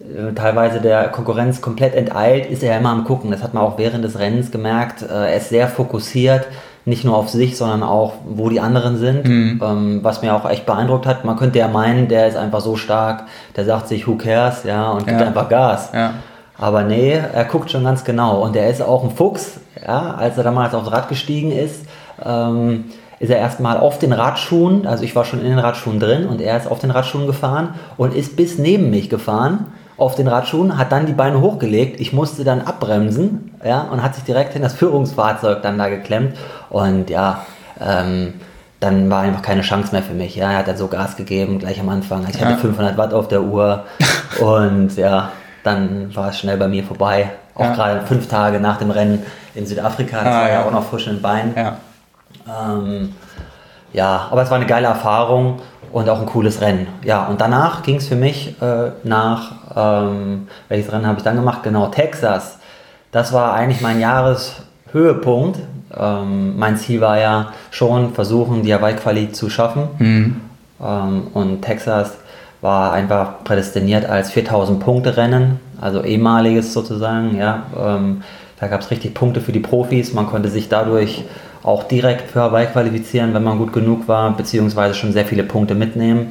äh, 0.00 0.32
teilweise 0.32 0.80
der 0.80 1.10
Konkurrenz 1.10 1.60
komplett 1.60 1.94
enteilt, 1.94 2.46
ist 2.46 2.62
er 2.62 2.78
immer 2.78 2.88
am 2.88 3.04
Gucken. 3.04 3.30
Das 3.30 3.42
hat 3.42 3.52
man 3.52 3.62
auch 3.62 3.76
während 3.76 4.02
des 4.02 4.18
Rennens 4.18 4.50
gemerkt. 4.50 5.02
Äh, 5.02 5.08
er 5.08 5.36
ist 5.36 5.50
sehr 5.50 5.68
fokussiert, 5.68 6.46
nicht 6.86 7.04
nur 7.04 7.18
auf 7.18 7.28
sich, 7.28 7.58
sondern 7.58 7.82
auch, 7.82 8.14
wo 8.24 8.48
die 8.48 8.60
anderen 8.60 8.96
sind. 8.96 9.28
Mhm. 9.28 9.60
Ähm, 9.62 10.00
was 10.02 10.22
mir 10.22 10.34
auch 10.34 10.48
echt 10.48 10.64
beeindruckt 10.64 11.04
hat. 11.04 11.26
Man 11.26 11.36
könnte 11.36 11.58
ja 11.58 11.68
meinen, 11.68 12.08
der 12.08 12.28
ist 12.28 12.38
einfach 12.38 12.62
so 12.62 12.76
stark, 12.76 13.24
der 13.54 13.66
sagt 13.66 13.88
sich, 13.88 14.08
who 14.08 14.16
cares, 14.16 14.64
ja, 14.64 14.90
und 14.92 15.06
gibt 15.06 15.20
ja. 15.20 15.26
einfach 15.26 15.50
Gas. 15.50 15.90
Ja. 15.92 16.14
Aber 16.56 16.82
nee, 16.82 17.12
er 17.12 17.44
guckt 17.44 17.70
schon 17.70 17.84
ganz 17.84 18.04
genau. 18.04 18.40
Und 18.40 18.56
er 18.56 18.70
ist 18.70 18.80
auch 18.80 19.04
ein 19.04 19.10
Fuchs, 19.10 19.60
ja, 19.86 20.14
als 20.14 20.38
er 20.38 20.44
damals 20.44 20.72
aufs 20.72 20.90
Rad 20.90 21.10
gestiegen 21.10 21.52
ist. 21.52 21.84
Ähm, 22.24 22.84
ist 23.22 23.30
er 23.30 23.38
erstmal 23.38 23.76
auf 23.76 24.00
den 24.00 24.12
Radschuhen, 24.12 24.84
also 24.84 25.04
ich 25.04 25.14
war 25.14 25.24
schon 25.24 25.38
in 25.42 25.46
den 25.46 25.60
Radschuhen 25.60 26.00
drin 26.00 26.26
und 26.26 26.40
er 26.40 26.56
ist 26.56 26.68
auf 26.68 26.80
den 26.80 26.90
Radschuhen 26.90 27.28
gefahren 27.28 27.74
und 27.96 28.12
ist 28.14 28.34
bis 28.34 28.58
neben 28.58 28.90
mich 28.90 29.08
gefahren 29.08 29.66
auf 29.96 30.16
den 30.16 30.26
Radschuhen, 30.26 30.76
hat 30.76 30.90
dann 30.90 31.06
die 31.06 31.12
Beine 31.12 31.40
hochgelegt. 31.40 32.00
Ich 32.00 32.12
musste 32.12 32.42
dann 32.42 32.62
abbremsen 32.62 33.52
ja, 33.64 33.82
und 33.82 34.02
hat 34.02 34.16
sich 34.16 34.24
direkt 34.24 34.56
in 34.56 34.62
das 34.62 34.74
Führungsfahrzeug 34.74 35.62
dann 35.62 35.78
da 35.78 35.88
geklemmt. 35.88 36.36
Und 36.68 37.10
ja, 37.10 37.46
ähm, 37.80 38.34
dann 38.80 39.08
war 39.08 39.20
einfach 39.20 39.42
keine 39.42 39.60
Chance 39.60 39.92
mehr 39.92 40.02
für 40.02 40.14
mich. 40.14 40.34
Ja, 40.34 40.50
er 40.50 40.58
hat 40.58 40.66
dann 40.66 40.76
so 40.76 40.88
Gas 40.88 41.14
gegeben, 41.14 41.60
gleich 41.60 41.78
am 41.78 41.90
Anfang. 41.90 42.26
Ich 42.28 42.40
hatte 42.40 42.54
ja. 42.54 42.56
500 42.56 42.98
Watt 42.98 43.14
auf 43.14 43.28
der 43.28 43.42
Uhr 43.42 43.84
und 44.40 44.96
ja, 44.96 45.30
dann 45.62 46.12
war 46.16 46.30
es 46.30 46.40
schnell 46.40 46.56
bei 46.56 46.66
mir 46.66 46.82
vorbei. 46.82 47.30
Auch 47.54 47.60
ja. 47.60 47.74
gerade 47.74 48.00
fünf 48.04 48.26
Tage 48.26 48.58
nach 48.58 48.78
dem 48.78 48.90
Rennen 48.90 49.22
in 49.54 49.64
Südafrika, 49.64 50.24
das 50.24 50.34
ah, 50.34 50.40
war 50.40 50.50
ja 50.50 50.64
auch 50.64 50.72
noch 50.72 50.82
frisch 50.82 51.06
in 51.06 51.18
den 51.18 51.22
Beinen. 51.22 51.54
Ja. 51.54 51.76
Ähm, 52.48 53.14
ja, 53.92 54.28
aber 54.30 54.42
es 54.42 54.50
war 54.50 54.56
eine 54.56 54.66
geile 54.66 54.86
Erfahrung 54.86 55.60
und 55.92 56.08
auch 56.08 56.20
ein 56.20 56.26
cooles 56.26 56.60
Rennen. 56.60 56.86
Ja, 57.04 57.26
und 57.26 57.40
danach 57.40 57.82
ging 57.82 57.96
es 57.96 58.08
für 58.08 58.16
mich 58.16 58.60
äh, 58.62 58.90
nach, 59.04 59.52
ähm, 59.76 60.48
welches 60.68 60.90
Rennen 60.92 61.06
habe 61.06 61.18
ich 61.18 61.24
dann 61.24 61.36
gemacht? 61.36 61.62
Genau, 61.62 61.88
Texas. 61.88 62.58
Das 63.10 63.32
war 63.32 63.52
eigentlich 63.52 63.82
mein 63.82 64.00
Jahreshöhepunkt. 64.00 65.58
Ähm, 65.94 66.58
mein 66.58 66.76
Ziel 66.78 67.02
war 67.02 67.18
ja 67.18 67.52
schon, 67.70 68.14
versuchen, 68.14 68.62
die 68.62 68.72
Hawaii-Quali 68.72 69.32
zu 69.32 69.50
schaffen. 69.50 69.88
Mhm. 69.98 70.40
Ähm, 70.82 71.26
und 71.34 71.60
Texas 71.60 72.16
war 72.62 72.92
einfach 72.92 73.44
prädestiniert 73.44 74.06
als 74.06 74.30
4000 74.30 74.80
Punkte 74.80 75.16
Rennen, 75.16 75.60
also 75.80 76.02
ehemaliges 76.02 76.72
sozusagen. 76.72 77.36
Ja, 77.36 77.64
ähm, 77.78 78.22
da 78.58 78.68
gab 78.68 78.80
es 78.80 78.90
richtig 78.90 79.12
Punkte 79.14 79.40
für 79.40 79.52
die 79.52 79.60
Profis. 79.60 80.14
Man 80.14 80.28
konnte 80.28 80.48
sich 80.48 80.68
dadurch 80.68 81.24
auch 81.62 81.84
direkt 81.84 82.30
für 82.30 82.40
Hawaii 82.40 82.66
qualifizieren, 82.66 83.34
wenn 83.34 83.44
man 83.44 83.58
gut 83.58 83.72
genug 83.72 84.08
war, 84.08 84.36
beziehungsweise 84.36 84.94
schon 84.94 85.12
sehr 85.12 85.24
viele 85.24 85.44
Punkte 85.44 85.74
mitnehmen. 85.74 86.30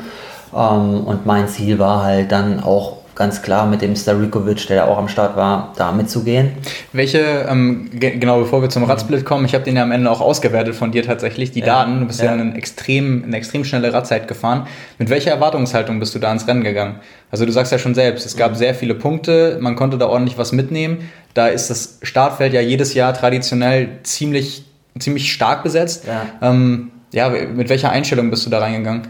Ähm, 0.54 1.06
und 1.06 1.26
mein 1.26 1.48
Ziel 1.48 1.80
war 1.80 2.04
halt 2.04 2.32
dann 2.32 2.62
auch 2.62 2.98
ganz 3.16 3.42
klar 3.42 3.68
mit 3.68 3.82
dem 3.82 3.96
Starikovic, 3.96 4.68
der 4.68 4.78
da 4.78 4.86
auch 4.86 4.98
am 4.98 5.08
Start 5.08 5.36
war, 5.36 5.74
da 5.76 5.92
mitzugehen. 5.92 6.54
Welche, 6.94 7.46
ähm, 7.48 7.90
genau 7.92 8.40
bevor 8.40 8.62
wir 8.62 8.70
zum 8.70 8.84
Radsplit 8.84 9.26
kommen, 9.26 9.46
ich 9.46 9.54
habe 9.54 9.64
den 9.64 9.76
ja 9.76 9.84
am 9.84 9.92
Ende 9.92 10.10
auch 10.10 10.22
ausgewertet 10.22 10.76
von 10.76 10.92
dir 10.92 11.04
tatsächlich, 11.04 11.52
die 11.52 11.60
ja, 11.60 11.66
Daten, 11.68 12.00
du 12.00 12.06
bist 12.08 12.20
ja, 12.20 12.28
ja 12.28 12.32
eine, 12.32 12.56
extrem, 12.56 13.24
eine 13.24 13.38
extrem 13.38 13.64
schnelle 13.64 13.94
Radzeit 13.94 14.28
gefahren. 14.28 14.66
Mit 14.98 15.10
welcher 15.10 15.32
Erwartungshaltung 15.32 16.00
bist 16.00 16.16
du 16.16 16.20
da 16.20 16.32
ins 16.32 16.48
Rennen 16.48 16.64
gegangen? 16.64 16.96
Also 17.30 17.46
du 17.46 17.52
sagst 17.52 17.72
ja 17.72 17.78
schon 17.78 17.96
selbst, 17.96 18.26
es 18.26 18.38
gab 18.38 18.52
mhm. 18.52 18.56
sehr 18.56 18.74
viele 18.74 18.96
Punkte, 18.96 19.58
man 19.62 19.76
konnte 19.76 19.98
da 19.98 20.08
ordentlich 20.08 20.38
was 20.38 20.52
mitnehmen. 20.52 21.10
Da 21.34 21.48
ist 21.48 21.70
das 21.70 22.00
Startfeld 22.02 22.54
ja 22.54 22.62
jedes 22.62 22.94
Jahr 22.94 23.14
traditionell 23.14 24.00
ziemlich 24.04 24.66
ziemlich 25.00 25.32
stark 25.32 25.64
besetzt. 25.64 26.06
Ja. 26.06 26.50
Ähm, 26.50 26.92
ja, 27.12 27.30
mit 27.30 27.70
welcher 27.70 27.90
Einstellung 27.90 28.30
bist 28.30 28.46
du 28.46 28.50
da 28.50 28.60
reingegangen? 28.60 29.08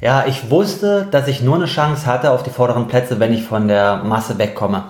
Ja, 0.00 0.24
ich 0.26 0.50
wusste, 0.50 1.06
dass 1.10 1.28
ich 1.28 1.42
nur 1.42 1.56
eine 1.56 1.66
Chance 1.66 2.06
hatte 2.06 2.30
auf 2.30 2.42
die 2.42 2.50
vorderen 2.50 2.88
Plätze, 2.88 3.20
wenn 3.20 3.32
ich 3.32 3.42
von 3.42 3.68
der 3.68 4.02
Masse 4.04 4.38
wegkomme. 4.38 4.84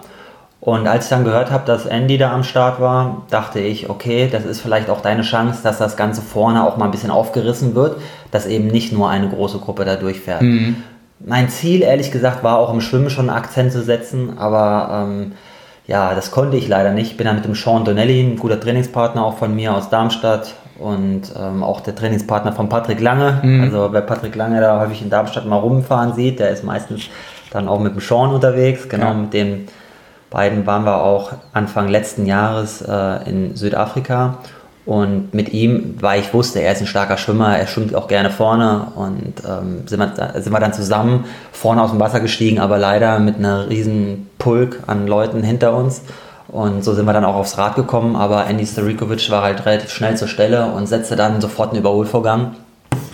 Und 0.61 0.87
als 0.89 1.05
ich 1.05 1.11
dann 1.11 1.25
gehört 1.25 1.51
habe, 1.51 1.67
dass 1.67 1.85
Andy 1.85 2.17
da 2.17 2.33
am 2.33 2.43
Start 2.43 2.81
war, 2.81 3.27
dachte 3.29 3.61
ich, 3.61 3.91
okay, 3.91 4.31
das 4.33 4.47
ist 4.47 4.63
vielleicht 4.63 4.89
auch 4.89 5.03
deine 5.03 5.21
Chance, 5.21 5.61
dass 5.63 5.77
das 5.77 5.99
Ganze 5.99 6.23
vorne 6.23 6.67
auch 6.67 6.79
mal 6.79 6.87
ein 6.87 6.91
bisschen 6.91 7.11
aufgerissen 7.11 7.75
wird, 7.75 8.01
dass 8.31 8.47
eben 8.47 8.69
nicht 8.69 8.91
nur 8.91 9.11
eine 9.11 9.29
große 9.29 9.59
Gruppe 9.59 9.85
da 9.85 9.97
durchfährt. 9.97 10.41
Mhm. 10.41 10.77
Mein 11.21 11.51
Ziel, 11.51 11.83
ehrlich 11.83 12.11
gesagt, 12.11 12.43
war 12.43 12.59
auch 12.59 12.73
im 12.73 12.81
Schwimmen 12.81 13.11
schon 13.11 13.29
einen 13.29 13.39
Akzent 13.39 13.73
zu 13.73 13.83
setzen, 13.83 14.39
aber 14.39 15.07
ähm, 15.07 15.33
ja, 15.87 16.15
das 16.15 16.31
konnte 16.31 16.57
ich 16.57 16.69
leider 16.69 16.93
nicht. 16.93 17.13
Ich 17.13 17.17
bin 17.17 17.27
da 17.27 17.33
mit 17.33 17.45
dem 17.45 17.55
Sean 17.55 17.85
Donnelly, 17.85 18.21
ein 18.21 18.37
guter 18.37 18.59
Trainingspartner 18.59 19.25
auch 19.25 19.37
von 19.37 19.55
mir 19.55 19.75
aus 19.75 19.91
Darmstadt 19.91 20.55
und 20.79 21.23
ähm, 21.39 21.63
auch 21.63 21.81
der 21.81 21.95
Trainingspartner 21.95 22.53
von 22.53 22.69
Patrick 22.69 23.01
Lange. 23.01 23.41
Mhm. 23.43 23.65
Also 23.65 23.93
wer 23.93 24.01
Patrick 24.01 24.35
Lange 24.35 24.61
da 24.61 24.81
häufig 24.81 25.03
in 25.03 25.11
Darmstadt 25.11 25.47
mal 25.47 25.59
rumfahren 25.59 26.15
sieht, 26.15 26.41
der 26.41 26.51
ist 26.51 26.65
meistens 26.65 27.03
dann 27.51 27.69
auch 27.69 27.81
mit 27.81 27.95
dem 27.95 28.01
Sean 28.01 28.31
unterwegs. 28.31 28.89
Genau, 28.89 29.09
ja. 29.09 29.15
mit 29.15 29.33
den 29.35 29.69
beiden 30.31 30.67
waren 30.67 30.85
wir 30.85 31.03
auch 31.03 31.33
Anfang 31.53 31.89
letzten 31.89 32.27
Jahres 32.27 32.83
äh, 32.83 33.29
in 33.29 33.55
Südafrika 33.55 34.39
und 34.87 35.33
mit 35.33 35.53
ihm, 35.53 35.97
weil 36.01 36.21
ich 36.21 36.35
wusste, 36.35 36.61
er 36.61 36.73
ist 36.73 36.81
ein 36.83 36.87
starker 36.87 37.17
Schwimmer, 37.17 37.57
er 37.57 37.67
schwimmt 37.67 37.95
auch 37.95 38.07
gerne 38.07 38.31
vorne 38.31 38.89
und 38.95 39.43
ähm, 39.49 39.87
sind, 39.87 39.99
wir, 39.99 40.41
sind 40.43 40.53
wir 40.53 40.61
dann 40.61 40.75
zusammen 40.75 41.25
vorne 41.53 41.83
aus 41.83 41.91
dem 41.91 42.01
Wasser 42.01 42.21
gestiegen, 42.21 42.61
aber 42.61 42.77
leider 42.77 43.19
mit 43.19 43.37
einer 43.37 43.71
riesen 43.71 44.29
Pulk 44.39 44.81
an 44.87 45.07
Leuten 45.07 45.43
hinter 45.43 45.75
uns. 45.75 46.03
Und 46.49 46.85
so 46.85 46.93
sind 46.93 47.07
wir 47.07 47.15
dann 47.15 47.25
auch 47.25 47.35
aufs 47.35 47.57
Rad 47.57 47.77
gekommen, 47.77 48.15
aber 48.15 48.47
Andy 48.47 48.67
Starikovic 48.67 49.31
war 49.31 49.43
halt 49.43 49.65
relativ 49.65 49.91
schnell 49.91 50.17
zur 50.17 50.29
Stelle 50.29 50.67
und 50.67 50.87
setzte 50.87 51.17
dann 51.17 51.41
sofort 51.41 51.71
einen 51.71 51.81
Überholvorgang. 51.81 52.55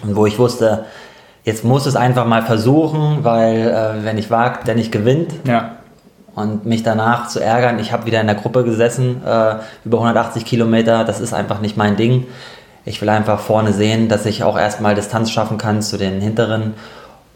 Und 0.02 0.16
wo 0.16 0.26
ich 0.26 0.38
wusste, 0.38 0.86
jetzt 1.44 1.64
muss 1.64 1.86
es 1.86 1.94
einfach 1.94 2.26
mal 2.26 2.42
versuchen, 2.42 3.18
weil 3.22 3.68
äh, 3.68 4.04
wenn 4.04 4.18
ich 4.18 4.30
wagt, 4.30 4.66
der 4.66 4.74
nicht 4.74 4.90
gewinnt. 4.90 5.32
Ja 5.46 5.76
und 6.40 6.66
mich 6.66 6.82
danach 6.82 7.28
zu 7.28 7.40
ärgern, 7.40 7.78
ich 7.78 7.92
habe 7.92 8.06
wieder 8.06 8.20
in 8.20 8.26
der 8.26 8.36
Gruppe 8.36 8.64
gesessen, 8.64 9.22
äh, 9.24 9.56
über 9.84 9.98
180 9.98 10.44
Kilometer, 10.44 11.04
das 11.04 11.20
ist 11.20 11.32
einfach 11.32 11.60
nicht 11.60 11.76
mein 11.76 11.96
Ding. 11.96 12.26
Ich 12.84 13.00
will 13.00 13.08
einfach 13.08 13.40
vorne 13.40 13.72
sehen, 13.72 14.08
dass 14.08 14.26
ich 14.26 14.42
auch 14.42 14.58
erstmal 14.58 14.94
Distanz 14.94 15.30
schaffen 15.30 15.58
kann 15.58 15.82
zu 15.82 15.96
den 15.98 16.20
hinteren. 16.20 16.74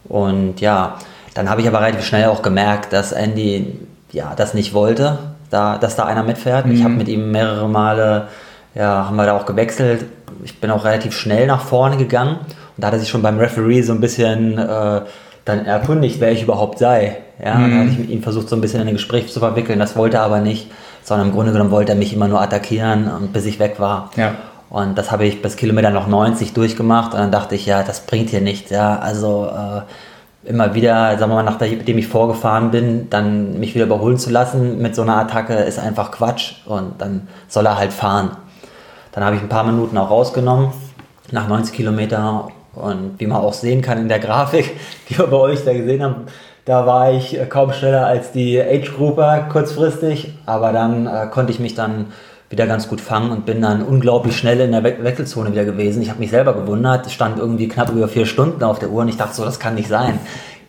Und 0.09 0.61
ja, 0.61 0.97
dann 1.35 1.51
habe 1.51 1.61
ich 1.61 1.69
aber 1.69 1.81
relativ 1.81 2.05
schnell 2.05 2.29
auch 2.29 2.43
gemerkt, 2.43 2.93
dass 2.93 3.13
Andy 3.13 3.79
ja, 4.13 4.33
das 4.37 4.55
nicht 4.55 4.73
wollte, 4.73 5.19
da, 5.51 5.77
dass 5.77 5.97
da 5.97 6.05
einer 6.05 6.23
mitfährt. 6.23 6.67
Mhm. 6.67 6.73
Ich 6.73 6.85
habe 6.85 6.95
mit 6.95 7.09
ihm 7.09 7.31
mehrere 7.31 7.69
Male, 7.69 8.29
ja, 8.75 9.07
haben 9.07 9.17
wir 9.17 9.27
da 9.27 9.37
auch 9.37 9.47
gewechselt. 9.47 10.07
Ich 10.45 10.61
bin 10.61 10.71
auch 10.71 10.85
relativ 10.85 11.17
schnell 11.17 11.47
nach 11.47 11.63
vorne 11.63 11.97
gegangen 11.97 12.39
und 12.39 12.83
da 12.83 12.89
hat 12.89 12.95
er 12.95 13.01
sich 13.01 13.09
schon 13.09 13.23
beim 13.23 13.39
Referee 13.39 13.83
so 13.83 13.93
ein 13.93 14.01
bisschen 14.01 14.59
äh, 14.59 15.01
dann 15.45 15.67
erkundigt, 15.67 16.21
wer 16.21 16.33
ich 16.33 16.43
überhaupt 16.43 16.79
sei. 16.79 17.19
Ja, 17.43 17.55
mhm. 17.55 17.71
dann 17.71 17.79
habe 17.81 17.89
ich 17.91 17.99
mit 17.99 18.11
ihm 18.11 18.23
versucht, 18.23 18.49
so 18.49 18.57
ein 18.57 18.61
bisschen 18.61 18.81
in 18.81 18.89
ein 18.89 18.95
Gespräch 18.95 19.33
zu 19.33 19.41
verwickeln. 19.41 19.79
Das 19.79 19.97
wollte 19.97 20.19
er 20.19 20.23
aber 20.25 20.41
nicht. 20.41 20.71
sondern 21.03 21.29
im 21.29 21.35
Grunde 21.35 21.53
genommen 21.53 21.71
wollte 21.71 21.93
er 21.93 21.99
mich 21.99 22.13
immer 22.13 22.29
nur 22.29 22.41
attackieren 22.41 23.11
und 23.11 23.33
bis 23.33 23.45
ich 23.45 23.59
weg 23.59 23.79
war. 23.79 24.11
Ja. 24.17 24.35
Und 24.71 24.97
das 24.99 25.13
habe 25.13 25.27
ich 25.27 25.43
bis 25.43 25.57
Kilometer 25.57 25.91
noch 25.91 26.09
90 26.09 26.53
durchgemacht 26.53 27.13
und 27.13 27.21
dann 27.21 27.31
dachte 27.31 27.55
ich, 27.55 27.67
ja, 27.67 27.83
das 27.83 28.01
bringt 28.01 28.31
hier 28.31 28.41
nichts. 28.41 28.71
Ja, 28.71 28.99
also 28.99 29.47
äh, 29.47 29.83
immer 30.49 30.75
wieder, 30.75 31.17
sagen 31.19 31.31
wir 31.31 31.37
mal, 31.37 31.43
nachdem 31.43 31.99
ich 31.99 32.09
vorgefahren 32.09 32.71
bin, 32.71 33.09
dann 33.11 33.61
mich 33.61 33.75
wieder 33.75 33.85
überholen 33.85 34.19
zu 34.19 34.31
lassen 34.31 34.81
mit 34.81 34.95
so 34.95 35.03
einer 35.03 35.17
Attacke 35.17 35.55
ist 35.55 35.79
einfach 35.79 36.11
Quatsch 36.11 36.55
und 36.67 37.01
dann 37.01 37.29
soll 37.49 37.67
er 37.67 37.79
halt 37.79 37.93
fahren. 37.93 38.31
Dann 39.13 39.25
habe 39.25 39.37
ich 39.37 39.43
ein 39.43 39.49
paar 39.49 39.65
Minuten 39.65 39.97
auch 39.97 40.11
rausgenommen, 40.11 40.73
nach 41.31 41.49
90 41.49 41.75
Kilometer 41.75 42.49
und 42.75 43.15
wie 43.19 43.27
man 43.27 43.39
auch 43.39 43.53
sehen 43.53 43.81
kann 43.81 43.99
in 43.99 44.09
der 44.09 44.19
Grafik, 44.19 44.73
die 45.09 45.19
wir 45.19 45.27
bei 45.27 45.37
euch 45.37 45.65
da 45.65 45.73
gesehen 45.73 46.03
haben, 46.03 46.27
da 46.65 46.87
war 46.87 47.13
ich 47.13 47.39
äh, 47.39 47.47
kaum 47.47 47.73
schneller 47.73 48.07
als 48.07 48.33
die 48.33 48.61
Age-Grouper 48.61 49.49
kurzfristig, 49.53 50.35
aber 50.47 50.73
dann 50.73 51.07
äh, 51.07 51.27
konnte 51.31 51.53
ich 51.53 51.61
mich 51.61 51.75
dann 51.75 52.07
wieder 52.51 52.67
ganz 52.67 52.89
gut 52.89 53.01
fangen 53.01 53.31
und 53.31 53.47
bin 53.47 53.61
dann 53.61 53.83
unglaublich 53.83 54.37
schnell 54.37 54.61
in 54.61 54.73
der 54.73 54.85
We 54.85 54.97
Wechselzone 55.03 55.53
wieder 55.53 55.65
gewesen. 55.65 56.03
Ich 56.03 56.11
habe 56.11 56.21
mich 56.21 56.31
selber 56.31 56.55
gewundert, 56.55 57.11
stand 57.11 57.39
irgendwie 57.39 57.69
knapp 57.69 57.91
über 57.91 58.09
vier 58.09 58.27
Stunden 58.27 58.63
auf 58.63 58.79
der 58.79 58.91
Uhr 58.91 59.03
und 59.03 59.09
ich 59.09 59.17
dachte 59.17 59.35
so, 59.35 59.45
das 59.45 59.59
kann 59.59 59.75
nicht 59.75 59.89
sein. 59.89 60.19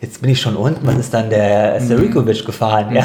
Jetzt 0.01 0.21
bin 0.21 0.31
ich 0.31 0.41
schon 0.41 0.55
unten, 0.55 0.85
was 0.85 0.95
ist 0.95 1.13
dann 1.13 1.29
der 1.29 1.79
Serikovic 1.81 2.41
mhm. 2.41 2.45
gefahren? 2.45 2.89
Mhm. 2.89 2.95
Ja. 2.95 3.03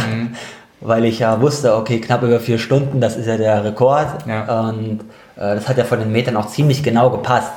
Weil 0.81 1.05
ich 1.05 1.19
ja 1.19 1.41
wusste, 1.41 1.77
okay, 1.77 2.01
knapp 2.01 2.23
über 2.23 2.41
vier 2.41 2.59
Stunden, 2.59 3.01
das 3.01 3.17
ist 3.17 3.27
ja 3.27 3.37
der 3.37 3.65
Rekord. 3.65 4.27
Ja. 4.27 4.69
Und 4.69 5.01
äh, 5.37 5.55
das 5.55 5.69
hat 5.69 5.77
ja 5.77 5.85
von 5.85 5.99
den 5.99 6.11
Metern 6.11 6.37
auch 6.37 6.47
ziemlich 6.47 6.83
genau 6.83 7.11
gepasst. 7.11 7.53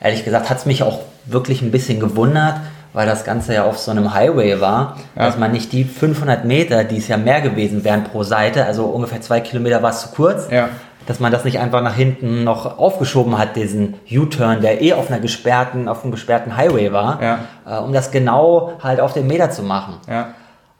Ehrlich 0.00 0.24
gesagt 0.24 0.48
hat 0.50 0.58
es 0.58 0.66
mich 0.66 0.82
auch 0.82 1.00
wirklich 1.26 1.62
ein 1.62 1.70
bisschen 1.70 2.00
gewundert, 2.00 2.60
weil 2.94 3.06
das 3.06 3.24
Ganze 3.24 3.52
ja 3.52 3.64
auf 3.64 3.78
so 3.78 3.90
einem 3.90 4.14
Highway 4.14 4.60
war, 4.60 4.96
ja. 5.16 5.26
dass 5.26 5.36
man 5.36 5.52
nicht 5.52 5.72
die 5.72 5.84
500 5.84 6.46
Meter, 6.46 6.84
die 6.84 6.96
es 6.96 7.08
ja 7.08 7.18
mehr 7.18 7.42
gewesen 7.42 7.84
wären 7.84 8.04
pro 8.04 8.22
Seite, 8.22 8.64
also 8.64 8.86
ungefähr 8.86 9.20
zwei 9.20 9.40
Kilometer 9.40 9.82
war 9.82 9.90
es 9.90 10.00
zu 10.00 10.08
kurz, 10.08 10.48
ja. 10.50 10.68
dass 11.06 11.20
man 11.20 11.32
das 11.32 11.44
nicht 11.44 11.58
einfach 11.58 11.82
nach 11.82 11.94
hinten 11.94 12.44
noch 12.44 12.78
aufgeschoben 12.78 13.36
hat, 13.36 13.56
diesen 13.56 13.96
U-Turn, 14.10 14.62
der 14.62 14.80
eh 14.80 14.94
auf 14.94 15.10
einer 15.10 15.20
gesperrten, 15.20 15.88
auf 15.88 16.02
einem 16.02 16.12
gesperrten 16.12 16.56
Highway 16.56 16.92
war, 16.92 17.20
ja. 17.20 17.38
äh, 17.66 17.78
um 17.80 17.92
das 17.92 18.12
genau 18.12 18.72
halt 18.82 19.00
auf 19.00 19.12
den 19.12 19.26
Meter 19.26 19.50
zu 19.50 19.62
machen. 19.62 19.96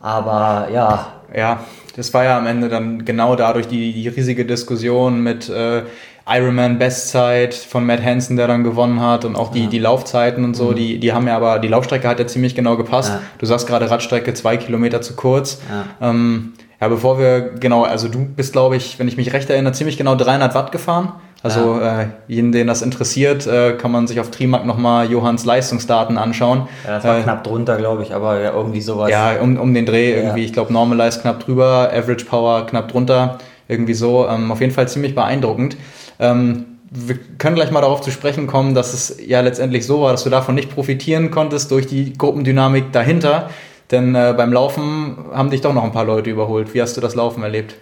Aber 0.01 0.69
ja. 0.73 1.07
Ja, 1.35 1.61
das 1.97 2.15
war 2.15 2.25
ja 2.25 2.39
am 2.39 2.47
Ende 2.47 2.69
dann 2.69 3.05
genau 3.05 3.35
dadurch 3.35 3.67
die, 3.67 3.93
die 3.93 4.07
riesige 4.07 4.45
Diskussion 4.45 5.21
mit 5.21 5.49
äh, 5.49 5.83
Ironman 6.27 6.79
Bestzeit 6.79 7.55
von 7.55 7.85
Matt 7.85 8.03
Hansen, 8.03 8.37
der 8.37 8.47
dann 8.47 8.65
gewonnen 8.65 9.01
hat 9.01 9.25
und 9.25 9.37
auch 9.37 9.51
die, 9.51 9.65
ja. 9.65 9.69
die 9.69 9.79
Laufzeiten 9.79 10.43
und 10.45 10.55
so, 10.55 10.71
mhm. 10.71 10.77
die, 10.77 10.99
die 10.99 11.13
haben 11.13 11.27
ja 11.27 11.37
aber, 11.37 11.59
die 11.59 11.69
Laufstrecke 11.69 12.09
hat 12.09 12.19
ja 12.19 12.27
ziemlich 12.27 12.55
genau 12.55 12.77
gepasst. 12.77 13.11
Ja. 13.11 13.21
Du 13.39 13.47
sagst 13.47 13.67
gerade 13.67 13.91
Radstrecke 13.91 14.33
zwei 14.33 14.57
Kilometer 14.57 15.03
zu 15.03 15.15
kurz. 15.17 15.61
Ja. 15.71 16.09
Ähm, 16.11 16.55
ja, 16.81 16.89
bevor 16.89 17.19
wir, 17.19 17.53
genau, 17.61 17.85
also 17.85 18.09
du 18.09 18.25
bist, 18.25 18.53
glaube 18.53 18.77
ich, 18.77 18.99
wenn 18.99 19.07
ich 19.07 19.17
mich 19.17 19.33
recht 19.33 19.51
erinnere, 19.51 19.75
ziemlich 19.75 19.97
genau 19.97 20.15
300 20.15 20.55
Watt 20.55 20.73
gefahren. 20.73 21.13
Also 21.43 21.79
ja. 21.79 22.01
äh, 22.01 22.07
jeden, 22.27 22.53
den 22.53 22.67
das 22.67 22.81
interessiert, 22.81 23.47
äh, 23.47 23.75
kann 23.75 23.93
man 23.93 24.07
sich 24.07 24.19
auf 24.19 24.31
Trimark 24.31 24.65
nochmal 24.65 25.11
Johanns 25.11 25.45
Leistungsdaten 25.45 26.17
anschauen. 26.17 26.69
Ja, 26.87 26.95
das 26.95 27.05
war 27.05 27.19
äh, 27.19 27.23
knapp 27.23 27.45
drunter, 27.45 27.77
glaube 27.77 28.03
ich, 28.03 28.15
aber 28.15 28.41
ja, 28.41 28.53
irgendwie 28.53 28.81
sowas. 28.81 29.11
Ja, 29.11 29.35
um, 29.43 29.59
um 29.59 29.75
den 29.75 29.85
Dreh 29.85 30.15
irgendwie. 30.15 30.43
Ich 30.43 30.55
glaube, 30.55 30.73
Normalize 30.73 31.21
knapp 31.21 31.45
drüber, 31.45 31.91
Average 31.93 32.25
Power 32.25 32.65
knapp 32.65 32.89
drunter. 32.89 33.37
Irgendwie 33.69 33.93
so. 33.93 34.27
Ähm, 34.27 34.51
auf 34.51 34.61
jeden 34.61 34.73
Fall 34.73 34.89
ziemlich 34.89 35.15
beeindruckend. 35.15 35.77
Ähm, 36.19 36.67
wir 36.91 37.19
können 37.39 37.57
gleich 37.57 37.71
mal 37.71 37.81
darauf 37.81 38.01
zu 38.01 38.11
sprechen 38.11 38.47
kommen, 38.47 38.75
dass 38.75 38.95
es 38.95 39.17
ja 39.27 39.41
letztendlich 39.41 39.87
so 39.87 40.03
war, 40.03 40.13
dass 40.13 40.25
du 40.25 40.31
davon 40.31 40.55
nicht 40.55 40.73
profitieren 40.73 41.31
konntest 41.31 41.71
durch 41.71 41.87
die 41.87 42.13
Gruppendynamik 42.17 42.93
dahinter. 42.93 43.51
Denn 43.91 44.15
äh, 44.15 44.33
beim 44.37 44.53
Laufen 44.53 45.17
haben 45.33 45.51
dich 45.51 45.61
doch 45.61 45.75
noch 45.75 45.85
ein 45.85 45.93
paar 45.93 46.05
Leute 46.05 46.31
überholt. 46.31 46.73
Wie 46.73 46.81
hast 46.81 46.97
du 46.97 47.01
das 47.01 47.15
Laufen 47.15 47.43
erlebt? 47.43 47.75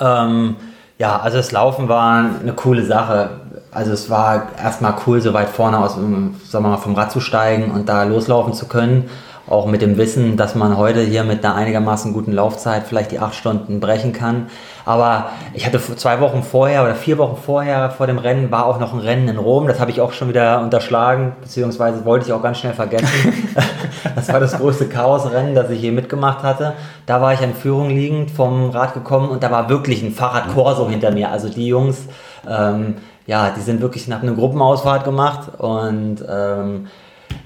Ähm, 0.00 0.56
ja, 0.98 1.18
also 1.18 1.36
das 1.36 1.52
Laufen 1.52 1.88
war 1.88 2.30
eine 2.40 2.52
coole 2.52 2.84
Sache. 2.84 3.30
Also 3.70 3.92
es 3.92 4.10
war 4.10 4.48
erstmal 4.58 4.94
cool, 5.06 5.20
so 5.20 5.32
weit 5.32 5.48
vorne 5.48 5.78
aus, 5.78 5.94
sagen 5.94 6.36
wir 6.50 6.60
mal, 6.60 6.76
vom 6.76 6.94
Rad 6.94 7.10
zu 7.10 7.20
steigen 7.20 7.70
und 7.70 7.88
da 7.88 8.04
loslaufen 8.04 8.52
zu 8.52 8.66
können 8.66 9.08
auch 9.48 9.66
mit 9.66 9.82
dem 9.82 9.96
Wissen, 9.96 10.36
dass 10.36 10.54
man 10.54 10.76
heute 10.76 11.00
hier 11.00 11.24
mit 11.24 11.44
einer 11.44 11.54
einigermaßen 11.54 12.12
guten 12.12 12.32
Laufzeit 12.32 12.84
vielleicht 12.86 13.10
die 13.10 13.18
acht 13.18 13.34
Stunden 13.34 13.80
brechen 13.80 14.12
kann. 14.12 14.46
Aber 14.84 15.30
ich 15.52 15.66
hatte 15.66 15.80
zwei 15.80 16.20
Wochen 16.20 16.42
vorher 16.42 16.82
oder 16.82 16.94
vier 16.94 17.18
Wochen 17.18 17.36
vorher 17.36 17.90
vor 17.90 18.06
dem 18.06 18.18
Rennen 18.18 18.50
war 18.50 18.66
auch 18.66 18.78
noch 18.78 18.92
ein 18.92 19.00
Rennen 19.00 19.28
in 19.28 19.38
Rom. 19.38 19.66
Das 19.66 19.80
habe 19.80 19.90
ich 19.90 20.00
auch 20.00 20.12
schon 20.12 20.28
wieder 20.28 20.60
unterschlagen, 20.60 21.36
beziehungsweise 21.40 22.04
wollte 22.04 22.26
ich 22.26 22.32
auch 22.32 22.42
ganz 22.42 22.58
schnell 22.58 22.72
vergessen. 22.72 23.50
das 24.14 24.32
war 24.32 24.40
das 24.40 24.56
größte 24.56 24.88
Chaosrennen, 24.88 25.54
das 25.54 25.70
ich 25.70 25.82
je 25.82 25.90
mitgemacht 25.90 26.42
hatte. 26.42 26.74
Da 27.06 27.20
war 27.20 27.32
ich 27.32 27.42
in 27.42 27.54
Führung 27.54 27.90
liegend 27.90 28.30
vom 28.30 28.70
Rad 28.70 28.94
gekommen 28.94 29.28
und 29.28 29.42
da 29.42 29.50
war 29.50 29.68
wirklich 29.68 30.02
ein 30.02 30.12
Fahrradkorso 30.12 30.88
hinter 30.88 31.10
mir. 31.10 31.30
Also 31.30 31.48
die 31.48 31.66
Jungs, 31.66 32.06
ähm, 32.48 32.96
ja, 33.26 33.50
die 33.56 33.60
sind 33.60 33.80
wirklich 33.80 34.08
nach 34.08 34.22
einer 34.22 34.32
Gruppenausfahrt 34.32 35.04
gemacht 35.04 35.58
und 35.58 36.24
ähm, 36.28 36.86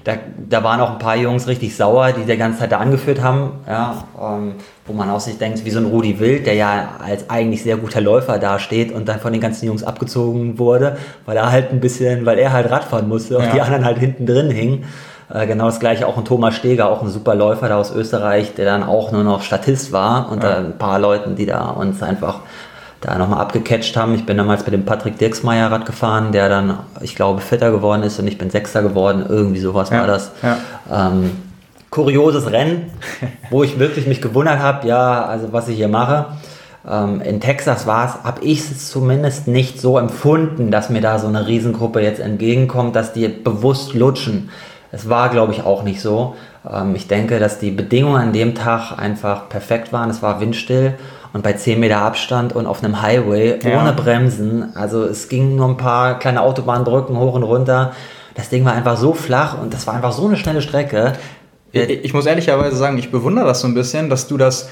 da, 0.03 0.13
da 0.49 0.63
waren 0.63 0.79
auch 0.79 0.91
ein 0.91 0.99
paar 0.99 1.15
Jungs 1.15 1.47
richtig 1.47 1.75
sauer, 1.75 2.11
die 2.11 2.25
der 2.25 2.37
ganze 2.37 2.59
Zeit 2.59 2.71
da 2.71 2.77
angeführt 2.77 3.21
haben, 3.21 3.51
ja, 3.67 4.03
ähm, 4.19 4.55
wo 4.85 4.93
man 4.93 5.09
auch 5.09 5.19
sich 5.19 5.37
denkt, 5.37 5.65
wie 5.65 5.69
so 5.69 5.79
ein 5.79 5.85
Rudi 5.85 6.19
Wild, 6.19 6.45
der 6.45 6.53
ja 6.53 6.91
als 7.03 7.29
eigentlich 7.29 7.63
sehr 7.63 7.77
guter 7.77 8.01
Läufer 8.01 8.39
dasteht 8.39 8.91
und 8.91 9.07
dann 9.09 9.19
von 9.19 9.33
den 9.33 9.41
ganzen 9.41 9.65
Jungs 9.65 9.83
abgezogen 9.83 10.59
wurde, 10.59 10.97
weil 11.25 11.37
er 11.37 11.51
halt 11.51 11.71
ein 11.71 11.79
bisschen, 11.79 12.25
weil 12.25 12.39
er 12.39 12.53
halt 12.53 12.71
Radfahren 12.71 13.07
musste 13.07 13.37
und 13.37 13.45
ja. 13.45 13.51
die 13.51 13.61
anderen 13.61 13.85
halt 13.85 13.97
hinten 13.97 14.25
drin 14.25 14.49
hingen. 14.49 14.85
Äh, 15.33 15.45
genau 15.45 15.65
das 15.65 15.79
gleiche 15.79 16.07
auch 16.07 16.17
ein 16.17 16.23
Thomas 16.25 16.55
Steger, 16.55 16.89
auch 16.89 17.01
ein 17.01 17.09
super 17.09 17.35
Läufer 17.35 17.67
da 17.67 17.77
aus 17.77 17.93
Österreich, 17.93 18.53
der 18.55 18.65
dann 18.65 18.83
auch 18.83 19.11
nur 19.11 19.23
noch 19.23 19.41
Statist 19.41 19.91
war 19.91 20.31
unter 20.31 20.49
ja. 20.51 20.57
ein 20.57 20.77
paar 20.77 20.99
Leuten, 20.99 21.35
die 21.35 21.45
da 21.45 21.69
uns 21.69 22.01
einfach 22.01 22.41
da 23.01 23.17
nochmal 23.17 23.41
abgecatcht 23.41 23.95
haben. 23.95 24.15
Ich 24.15 24.25
bin 24.25 24.37
damals 24.37 24.65
mit 24.65 24.73
dem 24.73 24.85
Patrick 24.85 25.17
Dirksmeier 25.17 25.71
Rad 25.71 25.85
gefahren, 25.85 26.31
der 26.31 26.49
dann, 26.49 26.79
ich 27.01 27.15
glaube, 27.15 27.41
Vierter 27.41 27.71
geworden 27.71 28.03
ist 28.03 28.19
und 28.19 28.27
ich 28.27 28.37
bin 28.37 28.49
Sechster 28.49 28.81
geworden. 28.81 29.25
Irgendwie 29.27 29.59
sowas 29.59 29.89
ja, 29.89 29.99
war 29.99 30.07
das. 30.07 30.31
Ja. 30.41 30.57
Ähm, 30.91 31.31
kurioses 31.89 32.51
Rennen, 32.51 32.91
wo 33.49 33.63
ich 33.63 33.79
wirklich 33.79 34.07
mich 34.07 34.21
gewundert 34.21 34.59
habe, 34.59 34.87
ja, 34.87 35.25
also 35.25 35.53
was 35.53 35.67
ich 35.67 35.77
hier 35.77 35.87
mache. 35.87 36.25
Ähm, 36.89 37.21
in 37.21 37.39
Texas 37.39 37.85
war 37.85 38.05
es, 38.05 38.23
habe 38.23 38.43
ich 38.43 38.59
es 38.59 38.89
zumindest 38.89 39.47
nicht 39.47 39.79
so 39.79 39.97
empfunden, 39.97 40.71
dass 40.71 40.89
mir 40.89 41.01
da 41.01 41.19
so 41.19 41.27
eine 41.27 41.47
Riesengruppe 41.47 42.01
jetzt 42.01 42.19
entgegenkommt, 42.19 42.95
dass 42.95 43.13
die 43.13 43.27
bewusst 43.27 43.93
lutschen. 43.93 44.49
Es 44.91 45.09
war, 45.09 45.29
glaube 45.29 45.53
ich, 45.53 45.63
auch 45.63 45.83
nicht 45.83 46.01
so. 46.01 46.35
Ähm, 46.69 46.95
ich 46.95 47.07
denke, 47.07 47.39
dass 47.39 47.59
die 47.59 47.71
Bedingungen 47.71 48.21
an 48.21 48.33
dem 48.33 48.55
Tag 48.55 48.97
einfach 48.97 49.49
perfekt 49.49 49.93
waren. 49.93 50.09
Es 50.09 50.21
war 50.21 50.39
windstill 50.39 50.95
und 51.37 51.43
bei 51.43 51.53
10 51.53 51.79
Meter 51.79 51.99
Abstand 51.99 52.55
und 52.55 52.65
auf 52.65 52.83
einem 52.83 52.99
Highway 52.99 53.59
ja. 53.63 53.79
ohne 53.79 53.93
Bremsen. 53.93 54.75
Also 54.75 55.03
es 55.03 55.29
ging 55.29 55.55
nur 55.55 55.67
ein 55.67 55.77
paar 55.77 56.17
kleine 56.17 56.41
Autobahnbrücken 56.41 57.15
hoch 57.15 57.35
und 57.35 57.43
runter. 57.43 57.93
Das 58.33 58.49
Ding 58.49 58.65
war 58.65 58.73
einfach 58.73 58.97
so 58.97 59.13
flach 59.13 59.61
und 59.61 59.71
das 59.71 59.85
war 59.85 59.93
einfach 59.93 60.13
so 60.13 60.25
eine 60.25 60.35
schnelle 60.35 60.63
Strecke. 60.63 61.13
Ich, 61.71 61.89
ich 62.05 62.13
muss 62.15 62.25
ehrlicherweise 62.25 62.75
sagen, 62.75 62.97
ich 62.97 63.11
bewundere 63.11 63.45
das 63.45 63.61
so 63.61 63.67
ein 63.67 63.75
bisschen, 63.75 64.09
dass 64.09 64.27
du 64.27 64.37
das 64.37 64.69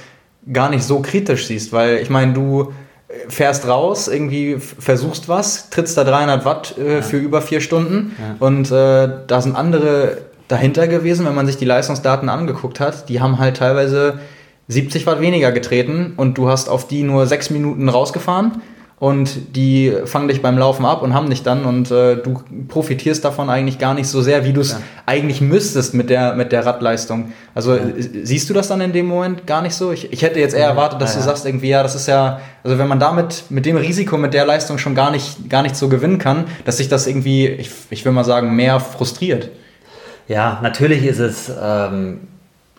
gar 0.52 0.72
nicht 0.72 0.84
so 0.84 1.02
kritisch 1.02 1.46
siehst, 1.46 1.72
weil 1.72 1.98
ich 1.98 2.10
meine, 2.10 2.34
du 2.34 2.74
fährst 3.28 3.68
raus, 3.68 4.08
irgendwie 4.08 4.58
versuchst 4.58 5.30
was, 5.30 5.70
trittst 5.70 5.96
da 6.00 6.04
300 6.04 6.46
Watt 6.46 6.76
äh, 6.80 6.96
ja. 6.96 7.02
für 7.04 7.18
über 7.18 7.44
vier 7.44 7.62
Stunden 7.62 8.16
ja. 8.20 8.44
und 8.44 8.72
äh, 8.72 9.08
da 9.28 9.40
sind 9.40 9.56
andere 9.56 10.18
dahinter 10.48 10.88
gewesen, 10.88 11.28
wenn 11.28 11.36
man 11.36 11.46
sich 11.46 11.58
die 11.58 11.66
Leistungsdaten 11.66 12.28
angeguckt 12.28 12.80
hat, 12.80 13.08
die 13.08 13.22
haben 13.22 13.38
halt 13.38 13.58
teilweise 13.58 14.20
70 14.68 15.06
Watt 15.06 15.22
weniger 15.22 15.52
getreten 15.52 16.14
und 16.18 16.38
du 16.38 16.50
hast 16.50 16.70
auf 16.70 16.88
die 16.88 17.04
nur 17.04 17.28
sechs 17.28 17.50
Minuten 17.50 17.90
rausgefahren 17.90 18.62
und 18.98 19.56
die 19.56 19.94
fangen 20.06 20.30
dich 20.30 20.42
beim 20.42 20.58
Laufen 20.58 20.86
ab 20.86 21.02
und 21.02 21.14
haben 21.14 21.30
dich 21.30 21.44
dann 21.44 21.66
und 21.66 21.92
äh, 21.92 22.16
du 22.16 22.42
profitierst 22.70 23.26
davon 23.26 23.50
eigentlich 23.50 23.78
gar 23.78 23.94
nicht 23.94 24.08
so 24.08 24.22
sehr, 24.22 24.46
wie 24.46 24.54
du 24.54 24.62
es 24.62 24.72
ja. 24.72 24.80
eigentlich 25.06 25.42
müsstest 25.42 25.94
mit 25.94 26.10
der, 26.10 26.34
mit 26.36 26.54
der 26.54 26.66
Radleistung. 26.66 27.34
Also 27.54 27.76
ja. 27.76 27.84
siehst 28.24 28.50
du 28.50 28.54
das 28.54 28.70
dann 28.70 28.80
in 28.80 28.94
dem 28.94 29.06
Moment 29.06 29.46
gar 29.46 29.62
nicht 29.62 29.76
so? 29.76 29.92
Ich, 29.92 30.14
ich 30.14 30.22
hätte 30.22 30.40
jetzt 30.40 30.56
eher 30.56 30.68
erwartet, 30.68 31.02
dass 31.02 31.14
ja, 31.14 31.20
du 31.20 31.26
sagst 31.26 31.46
irgendwie, 31.46 31.70
ja, 31.70 31.84
das 31.84 31.94
ist 31.94 32.08
ja, 32.08 32.40
also 32.64 32.80
wenn 32.80 32.88
man 32.88 33.00
damit, 33.00 33.44
mit 33.50 33.66
dem 33.66 33.76
Risiko, 33.76 34.18
mit 34.18 34.34
der 34.34 34.46
Leistung 34.46 34.78
schon 34.78 34.96
gar 34.96 35.12
nicht, 35.12 35.50
gar 35.50 35.62
nicht 35.62 35.76
so 35.76 35.90
gewinnen 35.90 36.18
kann, 36.18 36.46
dass 36.64 36.78
sich 36.78 36.88
das 36.88 37.06
irgendwie, 37.06 37.48
ich, 37.48 37.70
ich 37.90 38.06
will 38.06 38.14
mal 38.14 38.24
sagen, 38.24 38.56
mehr 38.56 38.80
frustriert. 38.80 39.50
Ja, 40.30 40.60
natürlich 40.64 41.06
ist 41.06 41.20
es 41.20 41.52
ähm, 41.62 42.22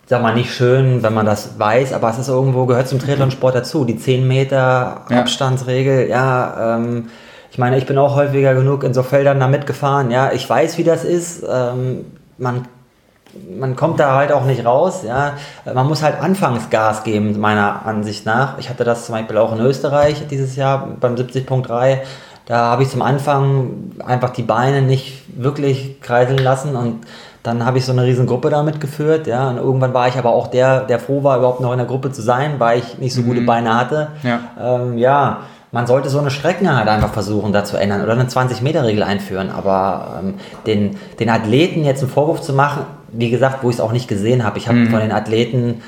sag 0.07 0.21
mal, 0.21 0.33
nicht 0.33 0.53
schön, 0.53 1.03
wenn 1.03 1.13
man 1.13 1.25
das 1.25 1.59
weiß, 1.59 1.93
aber 1.93 2.09
es 2.09 2.17
ist 2.17 2.29
irgendwo, 2.29 2.65
gehört 2.65 2.87
zum 2.87 2.99
Triathlonsport 2.99 3.55
dazu. 3.55 3.83
Die 3.85 3.97
10 3.97 4.27
Meter 4.27 5.01
ja. 5.09 5.19
Abstandsregel, 5.19 6.09
ja, 6.09 6.77
ähm, 6.77 7.09
ich 7.51 7.57
meine, 7.57 7.77
ich 7.77 7.85
bin 7.85 7.97
auch 7.97 8.15
häufiger 8.15 8.55
genug 8.55 8.83
in 8.83 8.93
so 8.93 9.03
Feldern 9.03 9.39
da 9.39 9.47
mitgefahren, 9.47 10.09
ja, 10.11 10.31
ich 10.31 10.49
weiß, 10.49 10.77
wie 10.77 10.83
das 10.83 11.03
ist, 11.03 11.43
ähm, 11.49 12.05
man 12.37 12.65
man 13.59 13.75
kommt 13.75 13.99
da 13.99 14.15
halt 14.15 14.31
auch 14.31 14.45
nicht 14.45 14.65
raus, 14.65 15.03
ja. 15.05 15.33
Man 15.71 15.87
muss 15.87 16.01
halt 16.01 16.19
anfangs 16.21 16.69
Gas 16.69 17.03
geben, 17.03 17.39
meiner 17.39 17.85
Ansicht 17.85 18.25
nach. 18.25 18.57
Ich 18.57 18.69
hatte 18.69 18.83
das 18.83 19.05
zum 19.05 19.13
Beispiel 19.13 19.37
auch 19.37 19.53
in 19.53 19.59
Österreich 19.59 20.27
dieses 20.29 20.55
Jahr 20.55 20.87
beim 20.99 21.15
70.3 21.15 21.99
Da 22.45 22.57
habe 22.57 22.83
ich 22.83 22.89
zum 22.89 23.01
Anfang 23.01 23.91
einfach 24.03 24.31
die 24.31 24.43
Beine 24.43 24.81
nicht 24.81 25.23
wirklich 25.37 26.01
kreiseln 26.01 26.39
lassen 26.39 26.75
und 26.75 27.01
dann 27.43 27.65
habe 27.65 27.77
ich 27.77 27.85
so 27.85 27.91
eine 27.91 28.03
riesen 28.03 28.25
Gruppe 28.25 28.49
damit 28.49 28.81
geführt, 28.81 29.27
ja, 29.27 29.49
und 29.49 29.57
irgendwann 29.57 29.93
war 29.93 30.07
ich 30.07 30.17
aber 30.17 30.31
auch 30.31 30.47
der, 30.47 30.81
der 30.81 30.99
froh 30.99 31.23
war, 31.23 31.37
überhaupt 31.37 31.61
noch 31.61 31.71
in 31.71 31.77
der 31.77 31.87
Gruppe 31.87 32.11
zu 32.11 32.21
sein, 32.21 32.55
weil 32.59 32.79
ich 32.79 32.97
nicht 32.97 33.13
so 33.13 33.21
gute 33.21 33.41
mhm. 33.41 33.45
Beine 33.45 33.77
hatte. 33.77 34.09
Ja. 34.23 34.39
Ähm, 34.59 34.97
ja, 34.97 35.41
man 35.71 35.85
sollte 35.85 36.09
so 36.09 36.19
eine 36.19 36.31
Strecken 36.31 36.73
halt 36.75 36.87
einfach 36.87 37.11
versuchen, 37.11 37.51
da 37.51 37.63
zu 37.63 37.77
ändern 37.77 38.01
oder 38.01 38.13
eine 38.13 38.25
20-Meter-Regel 38.25 39.03
einführen. 39.03 39.49
Aber 39.49 40.19
ähm, 40.19 40.35
den, 40.65 40.97
den 41.19 41.29
Athleten 41.29 41.83
jetzt 41.83 42.01
einen 42.01 42.11
Vorwurf 42.11 42.41
zu 42.41 42.53
machen, 42.53 42.83
wie 43.11 43.29
gesagt, 43.29 43.63
wo 43.63 43.69
ich 43.69 43.75
es 43.75 43.81
auch 43.81 43.91
nicht 43.91 44.07
gesehen 44.07 44.43
habe, 44.43 44.57
ich 44.57 44.67
habe 44.67 44.79
mhm. 44.79 44.89
von 44.89 44.99
den 44.99 45.11
Athleten 45.11 45.81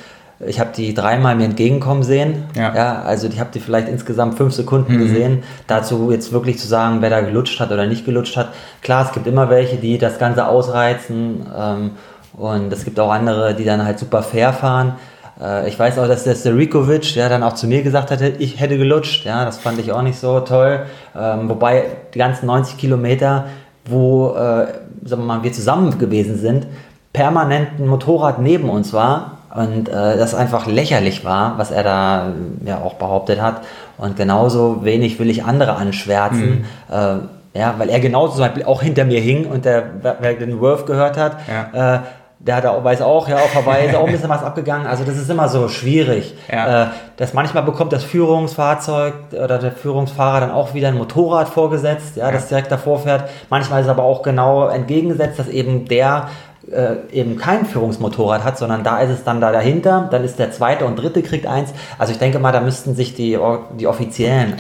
ich 0.46 0.60
habe 0.60 0.70
die 0.76 0.94
dreimal 0.94 1.36
mir 1.36 1.46
entgegenkommen 1.46 2.04
sehen. 2.04 2.46
Ja. 2.56 2.74
ja 2.74 3.02
also 3.02 3.28
ich 3.28 3.40
habe 3.40 3.50
die 3.54 3.60
vielleicht 3.60 3.90
insgesamt 3.90 4.36
fünf 4.36 4.54
Sekunden 4.54 4.96
mhm. 4.96 5.00
gesehen. 5.00 5.44
Dazu 5.68 6.12
jetzt 6.12 6.32
wirklich 6.32 6.60
zu 6.60 6.68
sagen, 6.68 7.02
wer 7.02 7.10
da 7.10 7.22
gelutscht 7.22 7.60
hat 7.60 7.72
oder 7.72 7.86
nicht 7.88 8.06
gelutscht 8.06 8.38
hat. 8.38 8.54
Klar, 8.82 9.06
es 9.06 9.12
gibt 9.12 9.28
immer 9.28 9.50
welche, 9.50 9.76
die 9.76 9.98
das 9.98 10.18
Ganze 10.18 10.48
ausreizen. 10.48 11.46
Ähm, 11.58 11.92
und 12.34 12.72
es 12.72 12.86
gibt 12.86 13.00
auch 13.00 13.12
andere, 13.12 13.54
die 13.54 13.66
dann 13.66 13.84
halt 13.84 14.00
super 14.00 14.24
fair 14.24 14.54
fahren. 14.54 14.94
Äh, 15.42 15.68
ich 15.68 15.78
weiß 15.78 16.00
auch, 16.00 16.08
dass 16.08 16.24
der 16.24 16.36
Sterikovic, 16.36 17.14
der 17.16 17.28
dann 17.28 17.44
auch 17.44 17.56
zu 17.56 17.68
mir 17.68 17.84
gesagt 17.84 18.10
hat, 18.10 18.22
ich 18.22 18.62
hätte 18.62 18.78
gelutscht. 18.78 19.26
Ja, 19.26 19.44
das 19.44 19.58
fand 19.58 19.78
ich 19.80 19.92
auch 19.92 20.04
nicht 20.04 20.20
so 20.20 20.40
toll. 20.40 20.86
Ähm, 21.18 21.50
wobei 21.50 21.84
die 22.14 22.18
ganzen 22.18 22.46
90 22.46 22.78
Kilometer, 22.78 23.48
wo 23.84 24.30
äh, 24.30 24.68
sagen 25.04 25.24
wir, 25.24 25.26
mal, 25.26 25.44
wir 25.44 25.52
zusammen 25.52 25.98
gewesen 26.00 26.38
sind, 26.38 26.66
permanent 27.12 27.78
ein 27.78 27.88
Motorrad 27.88 28.40
neben 28.40 28.70
uns 28.70 28.94
war 28.94 29.39
und 29.56 29.90
äh, 29.90 30.18
das 30.18 30.36
einfach 30.36 30.68
lächerlich 30.68 31.26
war, 31.26 31.58
was 31.58 31.72
er 31.72 31.84
da 31.84 32.34
ja 32.66 32.82
auch 32.82 32.96
behauptet 32.96 33.42
hat. 33.42 33.62
Und 33.98 34.16
genauso 34.16 34.84
wenig 34.86 35.20
will 35.20 35.30
ich 35.30 35.44
andere 35.44 35.76
anschwärzen. 35.76 36.66
Mhm. 36.90 36.96
Äh, 36.96 37.60
ja, 37.60 37.76
weil 37.78 37.90
er 37.90 38.00
genauso 38.00 38.34
zum 38.34 38.42
Beispiel 38.42 38.64
auch 38.64 38.82
hinter 38.82 39.06
mir 39.06 39.20
hing 39.20 39.46
und 39.46 39.66
der, 39.66 39.84
wer 40.20 40.34
den 40.36 40.62
Worth 40.62 40.86
gehört 40.86 41.18
hat, 41.18 41.38
ja. 41.74 41.96
äh, 41.96 42.00
der 42.42 42.56
hat 42.56 42.66
auch, 42.66 42.84
weiß 42.84 43.02
auch, 43.02 43.28
ja, 43.28 43.36
auf 43.36 43.54
Hawaii 43.54 43.88
ist 43.88 43.96
auch 43.96 44.06
ein 44.06 44.14
bisschen 44.14 44.30
was 44.30 44.44
abgegangen. 44.44 44.88
Also 44.88 45.04
das 45.04 45.18
ist 45.18 45.30
immer 45.30 45.50
so 45.50 45.68
schwierig. 45.68 46.36
Ja. 46.50 46.84
Äh, 46.84 46.88
dass 47.18 47.34
manchmal 47.34 47.64
bekommt 47.64 47.92
das 47.92 48.06
Führungsfahrzeug 48.06 49.14
oder 49.32 49.60
der 49.60 49.74
Führungsfahrer 49.74 50.40
dann 50.40 50.52
auch 50.52 50.74
wieder 50.74 50.88
ein 50.88 50.98
Motorrad 50.98 51.50
vorgesetzt, 51.50 52.16
ja, 52.16 52.28
ja. 52.28 52.32
das 52.32 52.48
direkt 52.48 52.72
davor 52.72 53.00
fährt. 53.00 53.30
Manchmal 53.50 53.82
ist 53.82 53.88
es 53.88 53.92
aber 53.92 54.04
auch 54.04 54.22
genau 54.22 54.68
entgegengesetzt, 54.68 55.38
dass 55.38 55.50
eben 55.50 55.86
der 55.86 56.30
äh, 56.72 56.96
eben 57.12 57.38
kein 57.38 57.66
Führungsmotorrad 57.66 58.44
hat, 58.44 58.58
sondern 58.58 58.84
da 58.84 59.00
ist 59.00 59.10
es 59.10 59.24
dann 59.24 59.42
da 59.42 59.52
dahinter, 59.52 60.08
dann 60.12 60.24
ist 60.24 60.40
der 60.40 60.52
zweite 60.52 60.86
und 60.86 60.98
dritte 60.98 61.22
kriegt 61.22 61.46
eins. 61.46 61.72
Also 61.98 62.12
ich 62.14 62.20
denke 62.20 62.40
mal, 62.40 62.52
da 62.52 62.62
müssten 62.62 62.96
sich 62.96 63.14
die, 63.14 63.38
die 63.80 63.88
Offiziellen 63.88 64.56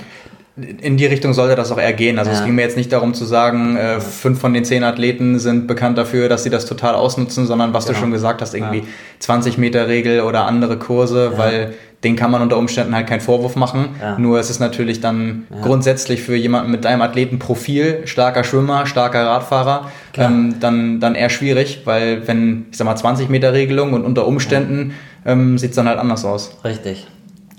in 0.81 0.97
die 0.97 1.05
Richtung 1.05 1.33
sollte 1.33 1.55
das 1.55 1.71
auch 1.71 1.77
eher 1.77 1.93
gehen. 1.93 2.19
Also 2.19 2.31
ja. 2.31 2.37
es 2.37 2.43
ging 2.43 2.55
mir 2.55 2.61
jetzt 2.63 2.77
nicht 2.77 2.91
darum 2.91 3.13
zu 3.13 3.25
sagen, 3.25 3.77
äh, 3.77 3.99
fünf 3.99 4.39
von 4.39 4.53
den 4.53 4.65
zehn 4.65 4.83
Athleten 4.83 5.39
sind 5.39 5.67
bekannt 5.67 5.97
dafür, 5.97 6.29
dass 6.29 6.43
sie 6.43 6.49
das 6.49 6.65
total 6.65 6.95
ausnutzen, 6.95 7.45
sondern 7.45 7.73
was 7.73 7.85
genau. 7.85 7.95
du 7.95 8.01
schon 8.01 8.11
gesagt 8.11 8.41
hast, 8.41 8.53
irgendwie 8.53 8.79
ja. 8.79 8.85
20 9.19 9.57
Meter 9.57 9.87
Regel 9.87 10.21
oder 10.21 10.45
andere 10.45 10.77
Kurse, 10.77 11.31
ja. 11.33 11.37
weil 11.37 11.73
den 12.03 12.15
kann 12.15 12.31
man 12.31 12.41
unter 12.41 12.57
Umständen 12.57 12.95
halt 12.95 13.07
keinen 13.07 13.19
Vorwurf 13.19 13.55
machen. 13.55 13.95
Ja. 14.01 14.17
Nur 14.17 14.39
es 14.39 14.49
ist 14.49 14.59
natürlich 14.59 15.01
dann 15.01 15.47
ja. 15.49 15.61
grundsätzlich 15.61 16.21
für 16.21 16.35
jemanden 16.35 16.71
mit 16.71 16.85
deinem 16.85 17.01
Athletenprofil, 17.01 18.07
starker 18.07 18.43
Schwimmer, 18.43 18.85
starker 18.85 19.25
Radfahrer, 19.25 19.91
ähm, 20.15 20.55
dann, 20.59 20.99
dann 20.99 21.15
eher 21.15 21.29
schwierig, 21.29 21.81
weil 21.85 22.27
wenn, 22.27 22.67
ich 22.71 22.77
sag 22.77 22.85
mal, 22.85 22.95
20 22.95 23.29
Meter 23.29 23.53
Regelung 23.53 23.93
und 23.93 24.05
unter 24.05 24.25
Umständen 24.27 24.93
ja. 25.25 25.33
ähm, 25.33 25.57
sieht 25.57 25.71
es 25.71 25.75
dann 25.75 25.89
halt 25.89 25.99
anders 25.99 26.23
aus. 26.23 26.57
Richtig. 26.63 27.07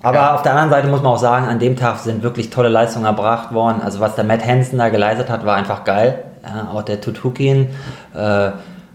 Aber 0.03 0.17
ja. 0.17 0.35
auf 0.35 0.43
der 0.43 0.53
anderen 0.53 0.71
Seite 0.71 0.89
muss 0.89 1.03
man 1.03 1.13
auch 1.13 1.19
sagen, 1.19 1.47
an 1.47 1.59
dem 1.59 1.77
Tag 1.77 1.99
sind 1.99 2.23
wirklich 2.23 2.49
tolle 2.49 2.71
Leistungen 2.71 3.05
erbracht 3.05 3.53
worden. 3.53 3.83
Also 3.83 4.01
was 4.01 4.15
der 4.15 4.25
Matt 4.25 4.47
Hansen 4.47 4.79
da 4.79 4.89
geleistet 4.89 5.29
hat, 5.29 5.45
war 5.45 5.57
einfach 5.57 5.85
geil. 5.85 6.25
Ja, 6.43 6.71
auch 6.73 6.83
der 6.83 7.03
Tutukin. 7.03 7.69
Äh, 8.15 8.51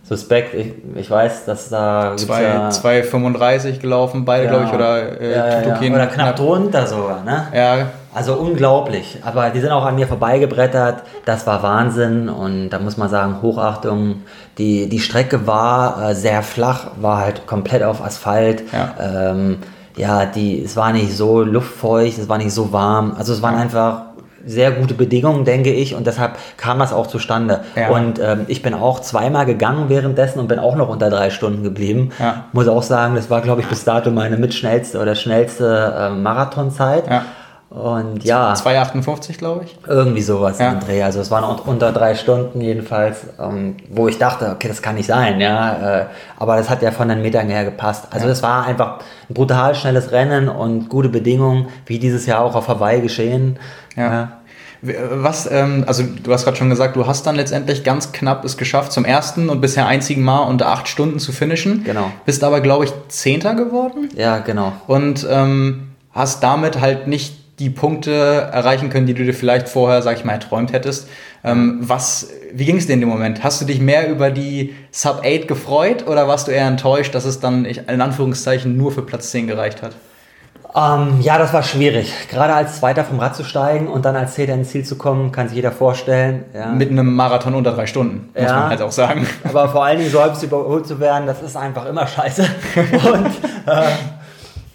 suspekt. 0.07 0.53
Ich, 0.53 0.73
ich 0.95 1.09
weiß, 1.09 1.45
dass 1.45 1.69
da. 1.69 2.13
2,35 2.13 3.69
ja, 3.69 3.77
gelaufen, 3.77 4.25
beide, 4.25 4.45
ja, 4.45 4.49
glaube 4.49 4.65
ich, 4.65 4.73
oder 4.73 5.21
äh, 5.21 5.31
ja, 5.31 5.61
ja, 5.61 5.93
Oder 5.93 6.07
knapp, 6.07 6.13
knapp 6.13 6.35
drunter 6.35 6.87
sogar, 6.87 7.23
ne? 7.23 7.47
Ja. 7.53 7.87
Also 8.13 8.35
unglaublich. 8.35 9.17
Aber 9.25 9.49
die 9.49 9.59
sind 9.59 9.71
auch 9.71 9.83
an 9.83 9.95
mir 9.95 10.07
vorbeigebrettert. 10.07 11.03
Das 11.25 11.45
war 11.47 11.61
Wahnsinn 11.63 12.29
und 12.29 12.69
da 12.69 12.79
muss 12.79 12.95
man 12.95 13.09
sagen, 13.09 13.41
Hochachtung. 13.41 14.23
Die, 14.57 14.87
die 14.87 14.99
Strecke 14.99 15.47
war 15.47 16.11
äh, 16.11 16.15
sehr 16.15 16.41
flach, 16.41 16.91
war 16.95 17.17
halt 17.17 17.45
komplett 17.45 17.83
auf 17.83 18.01
Asphalt. 18.01 18.63
Ja. 18.71 19.31
Ähm, 19.31 19.57
ja, 19.97 20.25
die, 20.25 20.63
es 20.63 20.77
war 20.77 20.93
nicht 20.93 21.15
so 21.15 21.41
luftfeucht, 21.41 22.17
es 22.17 22.29
war 22.29 22.37
nicht 22.37 22.53
so 22.53 22.71
warm. 22.71 23.15
Also 23.17 23.33
es 23.33 23.41
waren 23.41 23.55
einfach 23.55 24.03
sehr 24.45 24.71
gute 24.71 24.93
Bedingungen, 24.93 25.45
denke 25.45 25.71
ich, 25.71 25.95
und 25.95 26.07
deshalb 26.07 26.37
kam 26.57 26.79
das 26.79 26.93
auch 26.93 27.07
zustande. 27.07 27.61
Ja. 27.75 27.89
Und 27.89 28.19
ähm, 28.19 28.45
ich 28.47 28.61
bin 28.61 28.73
auch 28.73 28.99
zweimal 28.99 29.45
gegangen 29.45 29.89
währenddessen 29.89 30.39
und 30.39 30.47
bin 30.47 30.59
auch 30.59 30.75
noch 30.75 30.89
unter 30.89 31.09
drei 31.09 31.29
Stunden 31.29 31.63
geblieben. 31.63 32.11
Ja. 32.19 32.45
Muss 32.53 32.67
auch 32.67 32.83
sagen, 32.83 33.15
das 33.15 33.29
war, 33.29 33.41
glaube 33.41 33.61
ich, 33.61 33.67
bis 33.67 33.83
dato 33.83 34.11
meine 34.11 34.37
mitschnellste 34.37 34.99
oder 34.99 35.15
schnellste 35.15 35.93
äh, 35.97 36.09
Marathonzeit. 36.11 37.07
Ja. 37.07 37.25
Und 37.75 38.23
ja. 38.23 38.53
2,58 38.53 39.37
glaube 39.37 39.65
ich. 39.65 39.77
Irgendwie 39.85 40.21
sowas 40.21 40.59
ja. 40.59 40.71
im 40.71 40.79
Dreh. 40.79 41.03
Also 41.03 41.19
es 41.19 41.29
waren 41.29 41.43
unter 41.59 41.91
drei 41.91 42.15
Stunden 42.15 42.61
jedenfalls, 42.61 43.17
ähm, 43.37 43.75
wo 43.89 44.07
ich 44.07 44.17
dachte, 44.17 44.49
okay, 44.55 44.69
das 44.69 44.81
kann 44.81 44.95
nicht 44.95 45.07
sein, 45.07 45.41
ja. 45.41 45.99
Äh, 45.99 46.05
aber 46.37 46.55
das 46.55 46.69
hat 46.69 46.81
ja 46.81 46.91
von 46.91 47.09
den 47.09 47.21
Metern 47.21 47.49
her 47.49 47.65
gepasst. 47.65 48.07
Also 48.11 48.29
es 48.29 48.39
ja. 48.39 48.47
war 48.47 48.65
einfach 48.65 48.99
ein 49.29 49.33
brutal 49.33 49.75
schnelles 49.75 50.13
Rennen 50.13 50.47
und 50.47 50.87
gute 50.87 51.09
Bedingungen, 51.09 51.67
wie 51.85 51.99
dieses 51.99 52.25
Jahr 52.25 52.45
auch 52.45 52.55
auf 52.55 52.69
Hawaii 52.69 53.01
geschehen. 53.01 53.59
Ja. 53.97 54.03
ja. 54.03 54.31
Was, 55.11 55.51
ähm, 55.51 55.83
also 55.85 56.03
du 56.03 56.31
hast 56.31 56.45
gerade 56.45 56.55
schon 56.55 56.69
gesagt, 56.69 56.95
du 56.95 57.05
hast 57.05 57.27
dann 57.27 57.35
letztendlich 57.35 57.83
ganz 57.83 58.13
knapp 58.13 58.45
es 58.45 58.55
geschafft, 58.55 58.93
zum 58.93 59.03
ersten 59.03 59.49
und 59.49 59.59
bisher 59.59 59.85
einzigen 59.85 60.23
Mal 60.23 60.43
unter 60.43 60.67
acht 60.67 60.87
Stunden 60.87 61.19
zu 61.19 61.33
finishen. 61.33 61.83
Genau. 61.83 62.09
Bist 62.25 62.41
aber, 62.45 62.61
glaube 62.61 62.85
ich, 62.85 62.93
Zehnter 63.09 63.53
geworden. 63.53 64.07
Ja, 64.15 64.37
genau. 64.37 64.71
Und 64.87 65.27
ähm, 65.29 65.89
hast 66.13 66.41
damit 66.41 66.79
halt 66.79 67.07
nicht 67.07 67.44
die 67.59 67.69
Punkte 67.69 68.11
erreichen 68.11 68.89
können, 68.89 69.05
die 69.05 69.13
du 69.13 69.23
dir 69.23 69.33
vielleicht 69.33 69.69
vorher, 69.69 70.01
sag 70.01 70.17
ich 70.17 70.25
mal, 70.25 70.33
erträumt 70.33 70.73
hättest. 70.73 71.07
Ähm, 71.43 71.77
was, 71.81 72.29
wie 72.53 72.65
ging 72.65 72.77
es 72.77 72.87
dir 72.87 72.93
in 72.93 72.99
dem 72.99 73.09
Moment? 73.09 73.43
Hast 73.43 73.61
du 73.61 73.65
dich 73.65 73.79
mehr 73.79 74.09
über 74.09 74.31
die 74.31 74.75
Sub 74.91 75.21
8 75.25 75.47
gefreut 75.47 76.07
oder 76.07 76.27
warst 76.27 76.47
du 76.47 76.51
eher 76.51 76.67
enttäuscht, 76.67 77.15
dass 77.15 77.23
es 77.25 77.39
dann 77.39 77.65
in 77.65 78.01
Anführungszeichen 78.01 78.75
nur 78.75 78.91
für 78.91 79.03
Platz 79.03 79.31
10 79.31 79.47
gereicht 79.47 79.81
hat? 79.81 79.95
Ähm, 80.75 81.21
ja, 81.21 81.37
das 81.37 81.53
war 81.53 81.63
schwierig. 81.63 82.11
Gerade 82.29 82.53
als 82.53 82.79
Zweiter 82.79 83.05
vom 83.05 83.19
Rad 83.19 83.33
zu 83.33 83.45
steigen 83.45 83.87
und 83.87 84.03
dann 84.03 84.17
als 84.17 84.33
Zehnter 84.33 84.55
ins 84.55 84.71
Ziel 84.71 84.83
zu 84.83 84.97
kommen, 84.97 85.31
kann 85.31 85.47
sich 85.47 85.55
jeder 85.55 85.71
vorstellen. 85.71 86.43
Ja. 86.53 86.67
Mit 86.67 86.91
einem 86.91 87.15
Marathon 87.15 87.55
unter 87.55 87.71
drei 87.71 87.85
Stunden, 87.85 88.29
muss 88.33 88.43
ja, 88.43 88.59
man 88.59 88.69
halt 88.69 88.81
auch 88.81 88.91
sagen. 88.91 89.25
Aber 89.45 89.69
vor 89.69 89.85
allen 89.85 89.99
Dingen 89.99 90.11
so 90.11 90.21
halb 90.21 90.41
überholt 90.43 90.85
zu 90.85 90.99
werden, 90.99 91.27
das 91.27 91.41
ist 91.41 91.55
einfach 91.55 91.85
immer 91.85 92.05
scheiße. 92.05 92.43
und 93.13 93.27
äh, 93.67 93.83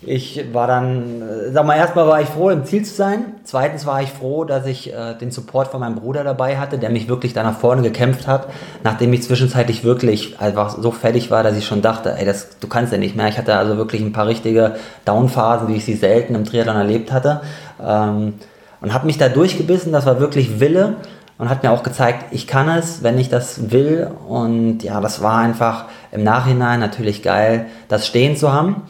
ich 0.02 0.46
war 0.54 0.66
dann, 0.66 1.20
äh, 1.20 1.52
sag 1.52 1.66
mal, 1.66 1.76
erstmal 1.76 2.06
war 2.06 2.20
ich 2.22 2.28
froh, 2.28 2.48
im 2.48 2.64
Ziel 2.64 2.84
zu 2.84 2.94
sein. 2.94 3.34
Zweitens 3.44 3.84
war 3.84 4.02
ich 4.02 4.10
froh, 4.10 4.44
dass 4.44 4.64
ich 4.66 4.92
äh, 4.92 5.14
den 5.14 5.30
Support 5.30 5.68
von 5.68 5.80
meinem 5.80 5.96
Bruder 5.96 6.24
dabei 6.24 6.56
hatte, 6.58 6.78
der 6.78 6.88
mich 6.88 7.08
wirklich 7.08 7.34
da 7.34 7.42
nach 7.42 7.58
vorne 7.58 7.82
gekämpft 7.82 8.26
hat, 8.26 8.48
nachdem 8.82 9.12
ich 9.12 9.22
zwischenzeitlich 9.22 9.84
wirklich 9.84 10.40
einfach 10.40 10.78
so 10.78 10.90
fertig 10.90 11.30
war, 11.30 11.42
dass 11.42 11.56
ich 11.56 11.66
schon 11.66 11.82
dachte, 11.82 12.14
ey, 12.16 12.24
das, 12.24 12.58
du 12.60 12.66
kannst 12.66 12.92
ja 12.92 12.98
nicht 12.98 13.14
mehr. 13.14 13.28
Ich 13.28 13.36
hatte 13.36 13.56
also 13.56 13.76
wirklich 13.76 14.00
ein 14.00 14.12
paar 14.12 14.26
richtige 14.26 14.76
Downphasen, 15.04 15.68
wie 15.68 15.76
ich 15.76 15.84
sie 15.84 15.94
selten 15.94 16.34
im 16.34 16.46
Triathlon 16.46 16.76
erlebt 16.76 17.12
hatte. 17.12 17.42
Ähm, 17.82 18.34
und 18.80 18.94
habe 18.94 19.06
mich 19.06 19.18
da 19.18 19.28
durchgebissen, 19.28 19.92
das 19.92 20.06
war 20.06 20.18
wirklich 20.18 20.60
Wille 20.60 20.96
und 21.36 21.50
hat 21.50 21.62
mir 21.62 21.70
auch 21.70 21.82
gezeigt, 21.82 22.32
ich 22.32 22.46
kann 22.46 22.70
es, 22.70 23.02
wenn 23.02 23.18
ich 23.18 23.28
das 23.28 23.70
will. 23.70 24.10
Und 24.26 24.82
ja, 24.82 25.02
das 25.02 25.22
war 25.22 25.38
einfach 25.38 25.84
im 26.10 26.24
Nachhinein 26.24 26.80
natürlich 26.80 27.22
geil, 27.22 27.66
das 27.88 28.06
stehen 28.06 28.36
zu 28.36 28.52
haben. 28.52 28.82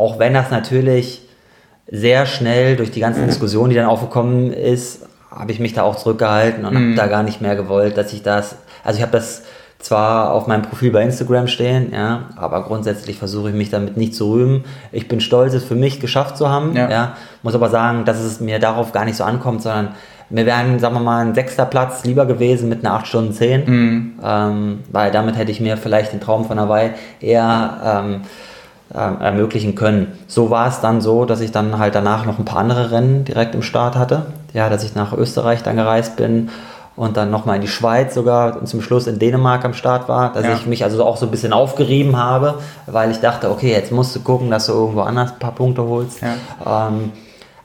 Auch 0.00 0.18
wenn 0.18 0.32
das 0.32 0.50
natürlich 0.50 1.20
sehr 1.86 2.24
schnell 2.24 2.76
durch 2.76 2.90
die 2.90 3.00
ganze 3.00 3.20
Diskussion, 3.26 3.68
die 3.68 3.76
dann 3.76 3.84
aufgekommen 3.84 4.50
ist, 4.50 5.02
habe 5.30 5.52
ich 5.52 5.60
mich 5.60 5.74
da 5.74 5.82
auch 5.82 5.96
zurückgehalten 5.96 6.64
und 6.64 6.72
mhm. 6.72 6.78
habe 6.78 6.94
da 6.94 7.06
gar 7.06 7.22
nicht 7.22 7.42
mehr 7.42 7.54
gewollt, 7.54 7.98
dass 7.98 8.14
ich 8.14 8.22
das, 8.22 8.56
also 8.82 8.96
ich 8.96 9.02
habe 9.02 9.12
das 9.12 9.42
zwar 9.78 10.32
auf 10.32 10.46
meinem 10.46 10.62
Profil 10.62 10.90
bei 10.90 11.02
Instagram 11.02 11.48
stehen, 11.48 11.92
ja, 11.92 12.30
aber 12.36 12.62
grundsätzlich 12.62 13.18
versuche 13.18 13.50
ich 13.50 13.54
mich 13.54 13.68
damit 13.68 13.98
nicht 13.98 14.14
zu 14.14 14.32
rühmen. 14.32 14.64
Ich 14.90 15.06
bin 15.06 15.20
stolz, 15.20 15.52
es 15.52 15.64
für 15.64 15.74
mich 15.74 16.00
geschafft 16.00 16.38
zu 16.38 16.48
haben, 16.48 16.74
ja. 16.74 16.90
ja. 16.90 17.16
muss 17.42 17.54
aber 17.54 17.68
sagen, 17.68 18.06
dass 18.06 18.20
es 18.20 18.40
mir 18.40 18.58
darauf 18.58 18.92
gar 18.92 19.04
nicht 19.04 19.16
so 19.16 19.24
ankommt, 19.24 19.60
sondern 19.60 19.90
mir 20.30 20.46
wären, 20.46 20.78
sagen 20.78 20.94
wir 20.94 21.00
mal, 21.00 21.26
ein 21.26 21.34
sechster 21.34 21.66
Platz 21.66 22.04
lieber 22.04 22.24
gewesen 22.24 22.70
mit 22.70 22.86
einer 22.86 22.94
8 22.94 23.06
Stunden 23.06 23.32
10, 23.34 23.64
mhm. 23.66 24.12
ähm, 24.24 24.78
weil 24.90 25.10
damit 25.10 25.36
hätte 25.36 25.50
ich 25.50 25.60
mir 25.60 25.76
vielleicht 25.76 26.14
den 26.14 26.20
Traum 26.20 26.46
von 26.46 26.58
Hawaii 26.58 26.92
eher 27.20 28.02
ähm, 28.02 28.14
äh, 28.14 28.49
ermöglichen 28.92 29.74
können. 29.74 30.18
So 30.26 30.50
war 30.50 30.68
es 30.68 30.80
dann 30.80 31.00
so, 31.00 31.24
dass 31.24 31.40
ich 31.40 31.52
dann 31.52 31.78
halt 31.78 31.94
danach 31.94 32.26
noch 32.26 32.38
ein 32.38 32.44
paar 32.44 32.58
andere 32.58 32.90
Rennen 32.90 33.24
direkt 33.24 33.54
im 33.54 33.62
Start 33.62 33.96
hatte. 33.96 34.26
Ja, 34.52 34.68
dass 34.68 34.82
ich 34.82 34.94
nach 34.94 35.12
Österreich 35.12 35.62
dann 35.62 35.76
gereist 35.76 36.16
bin 36.16 36.50
und 36.96 37.16
dann 37.16 37.30
nochmal 37.30 37.56
in 37.56 37.62
die 37.62 37.68
Schweiz 37.68 38.14
sogar 38.14 38.58
und 38.60 38.66
zum 38.66 38.82
Schluss 38.82 39.06
in 39.06 39.18
Dänemark 39.18 39.64
am 39.64 39.74
Start 39.74 40.08
war, 40.08 40.32
dass 40.32 40.44
ja. 40.44 40.54
ich 40.54 40.66
mich 40.66 40.82
also 40.82 41.04
auch 41.04 41.16
so 41.16 41.26
ein 41.26 41.30
bisschen 41.30 41.52
aufgerieben 41.52 42.16
habe, 42.16 42.56
weil 42.86 43.10
ich 43.12 43.20
dachte, 43.20 43.50
okay, 43.50 43.70
jetzt 43.70 43.92
musst 43.92 44.14
du 44.16 44.20
gucken, 44.20 44.50
dass 44.50 44.66
du 44.66 44.72
irgendwo 44.72 45.02
anders 45.02 45.32
ein 45.32 45.38
paar 45.38 45.54
Punkte 45.54 45.84
holst. 45.84 46.20
Ja. 46.20 46.88
Ähm, 46.88 47.12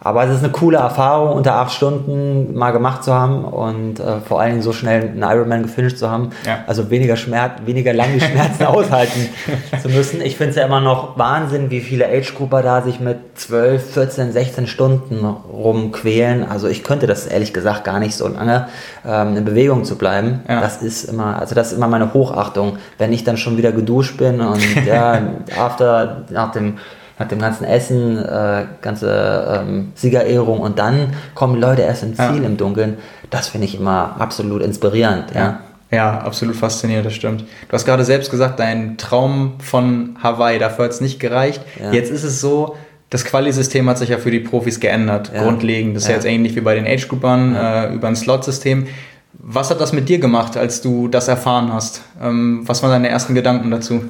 Aber 0.05 0.23
es 0.23 0.35
ist 0.35 0.43
eine 0.43 0.51
coole 0.51 0.77
Erfahrung, 0.77 1.35
unter 1.35 1.55
acht 1.55 1.73
Stunden 1.73 2.55
mal 2.55 2.69
gemacht 2.69 3.03
zu 3.03 3.11
haben 3.11 3.43
und 3.43 3.99
äh, 3.99 4.19
vor 4.19 4.39
allen 4.39 4.51
Dingen 4.51 4.61
so 4.61 4.71
schnell 4.71 5.01
einen 5.01 5.23
Ironman 5.23 5.63
gefinisht 5.63 5.97
zu 5.97 6.11
haben. 6.11 6.29
Ja. 6.45 6.59
Also 6.67 6.91
weniger 6.91 7.15
Schmerz, 7.15 7.53
weniger 7.65 7.91
lange 7.91 8.21
Schmerzen 8.21 8.65
aushalten 8.67 9.29
zu 9.81 9.89
müssen. 9.89 10.21
Ich 10.21 10.37
finde 10.37 10.51
es 10.51 10.57
ja 10.57 10.65
immer 10.67 10.79
noch 10.79 11.17
Wahnsinn, 11.17 11.71
wie 11.71 11.81
viele 11.81 12.07
Age-Grupper 12.07 12.61
da 12.61 12.83
sich 12.83 12.99
mit 12.99 13.17
12, 13.33 13.93
14, 13.93 14.31
16 14.31 14.67
Stunden 14.67 15.25
rumquälen. 15.25 16.47
Also 16.47 16.67
ich 16.67 16.83
könnte 16.83 17.07
das 17.07 17.25
ehrlich 17.25 17.51
gesagt 17.51 17.83
gar 17.83 17.97
nicht 17.97 18.13
so 18.13 18.27
lange 18.27 18.67
ähm, 19.07 19.35
in 19.35 19.43
Bewegung 19.43 19.85
zu 19.85 19.97
bleiben. 19.97 20.41
Ja. 20.47 20.61
Das 20.61 20.83
ist 20.83 21.05
immer, 21.05 21.39
also 21.39 21.55
das 21.55 21.71
ist 21.71 21.77
immer 21.79 21.87
meine 21.87 22.13
Hochachtung, 22.13 22.77
wenn 22.99 23.11
ich 23.11 23.23
dann 23.23 23.37
schon 23.37 23.57
wieder 23.57 23.71
geduscht 23.71 24.17
bin 24.17 24.39
und 24.39 24.61
ja, 24.85 25.19
after, 25.57 26.25
nach 26.29 26.51
dem 26.51 26.77
nach 27.17 27.27
dem 27.27 27.39
ganzen 27.39 27.63
Essen, 27.65 28.17
äh, 28.17 28.65
ganze 28.81 29.61
ähm, 29.67 29.91
Siegerehrung 29.95 30.59
und 30.59 30.79
dann 30.79 31.13
kommen 31.33 31.59
Leute 31.59 31.81
erst 31.83 32.03
ins 32.03 32.17
Ziel 32.17 32.41
Ja. 32.41 32.45
im 32.47 32.57
Dunkeln. 32.57 32.97
Das 33.29 33.47
finde 33.49 33.65
ich 33.67 33.79
immer 33.79 34.15
absolut 34.19 34.61
inspirierend. 34.61 35.25
Ja. 35.33 35.59
Ja, 35.91 36.17
absolut 36.19 36.55
faszinierend, 36.55 37.05
das 37.05 37.13
stimmt. 37.13 37.41
Du 37.41 37.73
hast 37.73 37.85
gerade 37.85 38.03
selbst 38.03 38.31
gesagt, 38.31 38.59
dein 38.59 38.97
Traum 38.97 39.53
von 39.59 40.17
Hawaii, 40.21 40.57
dafür 40.59 40.85
hat 40.85 40.91
es 40.91 40.99
nicht 40.99 41.19
gereicht. 41.19 41.61
Ja. 41.81 41.91
Jetzt 41.93 42.11
ist 42.11 42.23
es 42.23 42.41
so, 42.41 42.75
das 43.11 43.23
Quali-System 43.23 43.87
hat 43.87 43.97
sich 43.99 44.09
ja 44.09 44.17
für 44.17 44.31
die 44.31 44.39
Profis 44.39 44.79
geändert, 44.79 45.31
Ja. 45.33 45.43
grundlegend. 45.43 45.95
Das 45.95 46.03
ist 46.03 46.09
ja. 46.09 46.13
Ja. 46.15 46.17
jetzt 46.17 46.25
ähnlich 46.25 46.55
wie 46.55 46.61
bei 46.61 46.75
den 46.75 46.85
Age-Groupern 46.85 47.55
äh, 47.55 47.93
über 47.93 48.07
ein 48.09 48.15
Slot-System. 48.15 48.87
Was 49.37 49.69
hat 49.69 49.79
das 49.79 49.93
mit 49.93 50.09
dir 50.09 50.17
gemacht, 50.19 50.57
als 50.57 50.81
du 50.81 51.07
das 51.07 51.27
erfahren 51.27 51.71
hast? 51.71 52.01
Ähm, 52.21 52.63
was 52.65 52.81
waren 52.81 52.91
deine 52.91 53.07
ersten 53.09 53.35
Gedanken 53.35 53.69
dazu? 53.69 54.03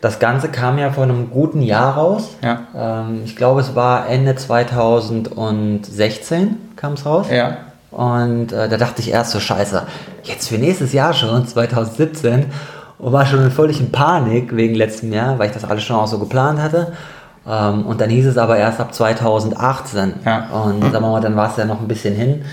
Das 0.00 0.18
Ganze 0.18 0.48
kam 0.48 0.78
ja 0.78 0.90
vor 0.90 1.04
einem 1.04 1.30
guten 1.30 1.62
Jahr 1.62 1.94
raus. 1.94 2.30
Ja. 2.42 2.62
Ähm, 2.76 3.22
ich 3.24 3.36
glaube, 3.36 3.60
es 3.60 3.76
war 3.76 4.08
Ende 4.08 4.34
2016 4.34 6.56
kam 6.76 6.94
es 6.94 7.06
raus. 7.06 7.28
Ja. 7.30 7.58
Und 7.92 8.52
äh, 8.52 8.68
da 8.68 8.76
dachte 8.78 9.00
ich 9.00 9.10
erst 9.10 9.32
so, 9.32 9.38
scheiße, 9.38 9.82
jetzt 10.24 10.48
für 10.48 10.56
nächstes 10.56 10.92
Jahr 10.92 11.12
schon, 11.12 11.46
2017, 11.46 12.46
und 12.98 13.12
war 13.12 13.26
schon 13.26 13.44
in 13.44 13.92
Panik 13.92 14.56
wegen 14.56 14.74
letztem 14.74 15.12
Jahr, 15.12 15.38
weil 15.38 15.48
ich 15.48 15.52
das 15.52 15.64
alles 15.64 15.82
schon 15.82 15.96
auch 15.96 16.06
so 16.06 16.18
geplant 16.18 16.60
hatte. 16.60 16.92
Ähm, 17.46 17.84
und 17.84 18.00
dann 18.00 18.10
hieß 18.10 18.26
es 18.26 18.38
aber 18.38 18.56
erst 18.56 18.80
ab 18.80 18.94
2018. 18.94 20.14
Ja. 20.24 20.48
Und 20.50 20.82
sagen 20.82 20.92
wir 20.92 21.00
mal, 21.00 21.20
dann 21.20 21.36
war 21.36 21.50
es 21.50 21.56
ja 21.56 21.64
noch 21.64 21.80
ein 21.80 21.88
bisschen 21.88 22.14
hin, 22.14 22.44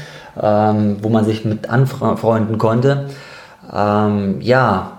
ähm, 0.41 0.97
wo 1.02 1.10
man 1.10 1.23
sich 1.23 1.45
mit 1.45 1.69
anfreunden 1.69 2.58
konnte. 2.58 3.10
Ähm, 3.71 4.41
ja, 4.41 4.98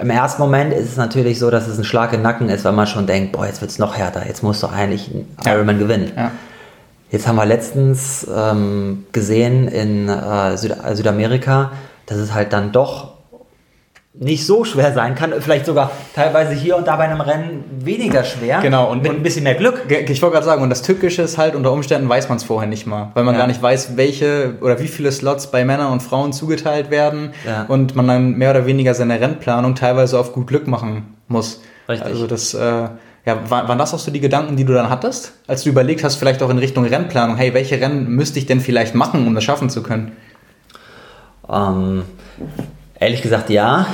im 0.00 0.10
ersten 0.10 0.40
Moment 0.40 0.72
ist 0.72 0.90
es 0.90 0.96
natürlich 0.96 1.38
so, 1.38 1.50
dass 1.50 1.66
es 1.66 1.78
ein 1.78 1.84
Schlag 1.84 2.12
im 2.12 2.22
Nacken 2.22 2.48
ist, 2.48 2.64
weil 2.64 2.72
man 2.72 2.86
schon 2.86 3.06
denkt, 3.06 3.32
boah, 3.32 3.46
jetzt 3.46 3.60
wird 3.60 3.70
es 3.70 3.78
noch 3.78 3.96
härter, 3.96 4.26
jetzt 4.26 4.42
musst 4.42 4.62
du 4.62 4.68
eigentlich 4.68 5.10
Ja. 5.44 5.54
Ironman 5.54 5.78
gewinnen. 5.78 6.12
Ja. 6.16 6.30
Jetzt 7.10 7.28
haben 7.28 7.36
wir 7.36 7.44
letztens 7.44 8.26
ähm, 8.34 9.04
gesehen 9.12 9.68
in 9.68 10.08
äh, 10.08 10.56
Süd 10.56 10.74
Südamerika, 10.94 11.72
dass 12.06 12.16
es 12.16 12.32
halt 12.32 12.54
dann 12.54 12.72
doch 12.72 13.11
nicht 14.14 14.44
so 14.46 14.64
schwer 14.64 14.92
sein 14.92 15.14
kann, 15.14 15.32
vielleicht 15.40 15.64
sogar 15.64 15.90
teilweise 16.14 16.52
hier 16.52 16.76
und 16.76 16.86
da 16.86 16.96
bei 16.96 17.04
einem 17.04 17.22
Rennen 17.22 17.64
weniger 17.78 18.24
schwer. 18.24 18.60
Genau, 18.60 18.90
und- 18.90 19.02
mit 19.02 19.10
und- 19.10 19.16
ein 19.18 19.22
bisschen 19.22 19.42
mehr 19.44 19.54
Glück. 19.54 19.84
Ich 19.88 20.20
wollte 20.20 20.34
gerade 20.34 20.44
sagen, 20.44 20.62
und 20.62 20.68
das 20.68 20.82
Tückische 20.82 21.22
ist 21.22 21.38
halt, 21.38 21.54
unter 21.54 21.72
Umständen 21.72 22.08
weiß 22.10 22.28
man 22.28 22.36
es 22.36 22.44
vorher 22.44 22.68
nicht 22.68 22.86
mal, 22.86 23.10
weil 23.14 23.24
man 23.24 23.34
Ja. 23.34 23.40
gar 23.40 23.46
nicht 23.46 23.62
weiß, 23.62 23.96
welche 23.96 24.56
oder 24.60 24.78
wie 24.80 24.88
viele 24.88 25.10
Slots 25.12 25.50
bei 25.50 25.64
Männern 25.64 25.90
und 25.92 26.02
Frauen 26.02 26.34
zugeteilt 26.34 26.90
werden 26.90 27.32
Ja. 27.46 27.64
und 27.68 27.96
man 27.96 28.06
dann 28.06 28.32
mehr 28.36 28.50
oder 28.50 28.66
weniger 28.66 28.92
seine 28.92 29.18
Rennplanung 29.18 29.74
teilweise 29.76 30.18
auf 30.18 30.34
gut 30.34 30.46
Glück 30.46 30.66
machen 30.66 31.14
muss. 31.28 31.62
Richtig. 31.88 32.06
Also 32.06 32.26
das, 32.26 32.52
äh, 32.52 32.60
ja, 33.24 33.38
war- 33.48 33.66
waren 33.66 33.78
das 33.78 33.94
auch 33.94 33.98
so 33.98 34.10
die 34.10 34.20
Gedanken, 34.20 34.56
die 34.56 34.64
du 34.66 34.74
dann 34.74 34.90
hattest, 34.90 35.32
als 35.46 35.62
du 35.64 35.70
überlegt 35.70 36.04
hast, 36.04 36.16
vielleicht 36.16 36.42
auch 36.42 36.50
in 36.50 36.58
Richtung 36.58 36.84
Rennplanung, 36.84 37.36
hey, 37.36 37.54
welche 37.54 37.80
Rennen 37.80 38.08
müsste 38.10 38.38
ich 38.38 38.44
denn 38.44 38.60
vielleicht 38.60 38.94
machen, 38.94 39.26
um 39.26 39.34
das 39.34 39.42
schaffen 39.42 39.70
zu 39.70 39.82
können? 39.82 40.12
Ähm, 41.50 42.02
ehrlich 43.02 43.22
gesagt, 43.22 43.50
ja. 43.50 43.86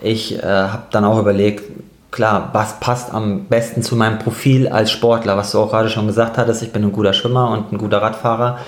Ich 0.00 0.38
äh, 0.38 0.46
habe 0.46 0.84
dann 0.90 1.04
auch 1.04 1.18
überlegt, 1.18 1.64
klar, 2.10 2.50
was 2.52 2.78
passt 2.80 3.12
am 3.12 3.46
besten 3.46 3.82
zu 3.82 3.96
meinem 3.96 4.18
Profil 4.18 4.68
als 4.68 4.90
Sportler, 4.90 5.36
was 5.36 5.50
du 5.52 5.58
auch 5.58 5.70
gerade 5.70 5.88
schon 5.90 6.06
gesagt 6.06 6.38
hattest, 6.38 6.62
ich 6.62 6.72
bin 6.72 6.84
ein 6.84 6.92
guter 6.92 7.12
Schwimmer 7.12 7.50
und 7.50 7.72
ein 7.72 7.78
guter 7.78 8.00
Radfahrer. 8.00 8.58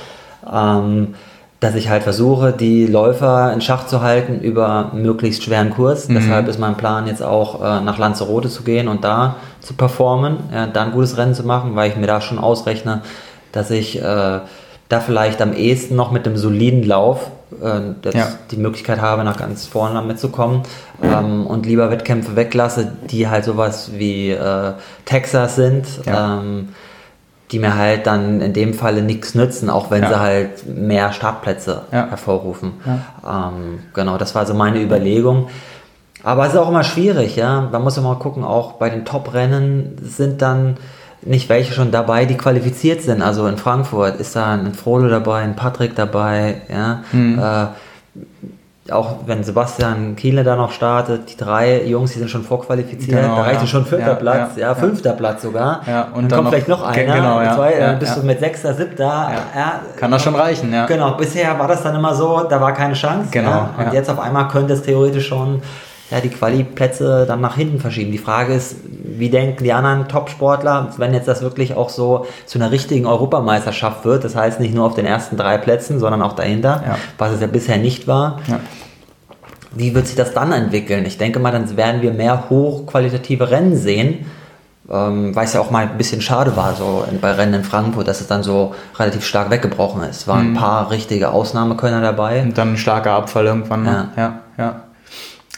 Ähm, 0.52 1.14
dass 1.60 1.74
ich 1.74 1.90
halt 1.90 2.04
versuche, 2.04 2.52
die 2.52 2.86
Läufer 2.86 3.52
in 3.52 3.60
Schach 3.60 3.86
zu 3.86 4.00
halten 4.00 4.40
über 4.40 4.92
möglichst 4.94 5.44
schweren 5.44 5.68
Kurs. 5.68 6.08
Deshalb 6.08 6.48
ist 6.48 6.58
mein 6.58 6.78
Plan 6.78 7.06
jetzt 7.06 7.22
auch 7.22 7.60
äh, 7.60 7.82
nach 7.82 7.98
Lanzarote 7.98 8.48
zu 8.48 8.62
gehen 8.62 8.88
und 8.88 9.04
da 9.04 9.36
zu 9.60 9.74
performen, 9.74 10.38
ja, 10.50 10.66
da 10.66 10.84
ein 10.84 10.92
gutes 10.92 11.18
Rennen 11.18 11.34
zu 11.34 11.44
machen, 11.44 11.76
weil 11.76 11.90
ich 11.90 11.96
mir 11.96 12.06
da 12.06 12.22
schon 12.22 12.38
ausrechne, 12.38 13.02
dass 13.52 13.70
ich 13.70 14.00
äh, 14.00 14.02
da 14.88 15.00
vielleicht 15.00 15.42
am 15.42 15.52
ehesten 15.52 15.96
noch 15.96 16.12
mit 16.12 16.26
einem 16.26 16.38
soliden 16.38 16.82
Lauf 16.82 17.30
äh, 17.62 18.10
Ja. 18.16 18.28
die 18.50 18.56
Möglichkeit 18.56 19.00
habe, 19.00 19.24
nach 19.24 19.36
ganz 19.36 19.66
vorne 19.66 19.94
damit 19.94 20.18
zu 20.18 20.28
kommen 20.30 20.62
ähm, 21.02 21.46
und 21.46 21.66
lieber 21.66 21.90
Wettkämpfe 21.90 22.36
weglasse, 22.36 22.92
die 23.10 23.28
halt 23.28 23.44
sowas 23.44 23.90
wie 23.94 24.30
äh, 24.30 24.72
Texas 25.04 25.56
sind, 25.56 25.86
Ja. 26.06 26.38
ähm, 26.40 26.68
die 27.50 27.58
mir 27.58 27.76
halt 27.76 28.06
dann 28.06 28.40
in 28.40 28.52
dem 28.52 28.74
Falle 28.74 29.02
nichts 29.02 29.34
nützen, 29.34 29.70
auch 29.70 29.90
wenn 29.90 30.02
Ja. 30.04 30.08
sie 30.10 30.20
halt 30.20 30.66
mehr 30.68 31.12
Startplätze 31.12 31.82
Ja. 31.90 32.06
hervorrufen. 32.08 32.74
Ähm, 32.86 33.80
genau, 33.92 34.18
das 34.18 34.34
war 34.36 34.46
so 34.46 34.54
meine 34.54 34.80
Überlegung. 34.80 35.48
Aber 36.22 36.44
es 36.46 36.52
ist 36.52 36.58
auch 36.58 36.68
immer 36.68 36.84
schwierig, 36.84 37.36
ja. 37.36 37.68
Man 37.72 37.82
muss 37.82 37.96
immer 37.96 38.14
gucken, 38.16 38.44
auch 38.44 38.74
bei 38.74 38.90
den 38.90 39.04
Top-Rennen 39.04 39.96
sind 40.02 40.42
dann 40.42 40.76
nicht 41.22 41.48
welche 41.48 41.72
schon 41.72 41.90
dabei, 41.90 42.24
die 42.24 42.36
qualifiziert 42.36 43.02
sind. 43.02 43.22
Also 43.22 43.46
in 43.46 43.56
Frankfurt 43.58 44.16
ist 44.20 44.36
da 44.36 44.52
ein 44.54 44.72
Frodo 44.74 45.08
dabei, 45.08 45.40
ein 45.42 45.54
Patrick 45.56 45.94
dabei, 45.94 46.62
ja. 46.72 47.02
Äh, 47.12 47.66
auch 48.90 49.16
wenn 49.26 49.44
Sebastian 49.44 50.16
Kiele 50.16 50.42
da 50.42 50.56
noch 50.56 50.72
startet, 50.72 51.30
die 51.30 51.36
drei 51.36 51.84
Jungs, 51.84 52.12
die 52.12 52.18
sind 52.18 52.28
schon 52.30 52.42
vorqualifiziert, 52.42 53.20
Genau, 53.22 53.36
da 53.36 53.42
reicht 53.42 53.60
ja. 53.60 53.66
schon 53.66 53.84
vierter 53.86 54.08
Ja, 54.08 54.14
Platz, 54.14 54.50
ja, 54.56 54.68
ja, 54.68 54.74
fünfter 54.74 55.12
Platz 55.12 55.42
sogar. 55.42 55.82
Ja, 55.86 56.08
und 56.12 56.22
dann, 56.22 56.28
dann 56.28 56.30
kommt 56.30 56.44
noch- 56.44 56.50
vielleicht 56.50 56.68
noch 56.68 56.82
einer, 56.82 57.14
genau, 57.14 57.54
zwei, 57.54 57.74
dann 57.78 57.98
bist 58.00 58.16
ja. 58.16 58.20
du 58.20 58.26
mit 58.26 58.40
sechster, 58.40 58.74
siebter. 58.74 59.30
Kann 59.96 60.10
das 60.10 60.22
schon 60.22 60.34
reichen, 60.34 60.72
ja. 60.72 60.86
Genau, 60.86 61.12
bisher 61.12 61.56
war 61.56 61.68
das 61.68 61.84
dann 61.84 61.94
immer 61.94 62.14
so, 62.14 62.42
da 62.48 62.60
war 62.60 62.72
keine 62.72 62.94
Chance. 62.94 63.28
Genau? 63.30 63.68
Und 63.78 63.92
jetzt 63.92 64.10
auf 64.10 64.18
einmal 64.18 64.48
könnte 64.48 64.72
es 64.72 64.82
theoretisch 64.82 65.28
schon 65.28 65.62
ja, 66.10 66.20
die 66.20 66.28
Quali-Plätze 66.28 67.24
dann 67.26 67.40
nach 67.40 67.56
hinten 67.56 67.78
verschieben. 67.80 68.10
Die 68.12 68.18
Frage 68.18 68.52
ist, 68.54 68.76
wie 69.04 69.30
denken 69.30 69.62
die 69.64 69.72
anderen 69.72 70.08
Top-Sportler, 70.08 70.88
wenn 70.96 71.14
jetzt 71.14 71.28
das 71.28 71.40
wirklich 71.42 71.74
auch 71.74 71.88
so 71.88 72.26
zu 72.46 72.58
einer 72.58 72.70
richtigen 72.72 73.06
Europameisterschaft 73.06 74.04
wird, 74.04 74.24
das 74.24 74.34
heißt 74.34 74.60
nicht 74.60 74.74
nur 74.74 74.86
auf 74.86 74.94
den 74.94 75.06
ersten 75.06 75.36
drei 75.36 75.56
Plätzen, 75.58 75.98
sondern 76.00 76.22
auch 76.22 76.32
dahinter, 76.34 76.82
Ja. 76.86 76.96
was 77.18 77.32
es 77.32 77.40
ja 77.40 77.46
bisher 77.46 77.78
nicht 77.78 78.06
war. 78.08 78.40
Ja. 78.48 78.60
Wie 79.72 79.94
wird 79.94 80.06
sich 80.08 80.16
das 80.16 80.34
dann 80.34 80.50
entwickeln? 80.52 81.06
Ich 81.06 81.16
denke 81.16 81.38
mal, 81.38 81.52
dann 81.52 81.76
werden 81.76 82.02
wir 82.02 82.12
mehr 82.12 82.50
hochqualitative 82.50 83.50
Rennen 83.52 83.76
sehen, 83.76 84.26
ähm, 84.90 85.36
weil 85.36 85.44
es 85.44 85.52
ja 85.52 85.60
auch 85.60 85.70
mal 85.70 85.84
ein 85.86 85.96
bisschen 85.96 86.20
schade 86.20 86.56
war, 86.56 86.74
so 86.74 87.04
bei 87.20 87.30
Rennen 87.30 87.54
in 87.54 87.62
Frankfurt, 87.64 88.08
dass 88.08 88.20
es 88.20 88.26
dann 88.26 88.42
so 88.42 88.74
relativ 88.98 89.24
stark 89.24 89.48
weggebrochen 89.50 90.02
ist. 90.02 90.22
Es 90.22 90.28
waren 90.28 90.48
Mhm. 90.50 90.56
ein 90.56 90.60
paar 90.60 90.90
richtige 90.90 91.30
Ausnahmekönner 91.30 92.00
dabei. 92.00 92.42
Und 92.42 92.58
dann 92.58 92.72
ein 92.72 92.76
starker 92.78 93.12
Abfall 93.12 93.46
irgendwann. 93.46 93.84
Ne? 93.84 94.08
Ja. 94.16 94.22
ja, 94.22 94.32
ja. 94.58 94.74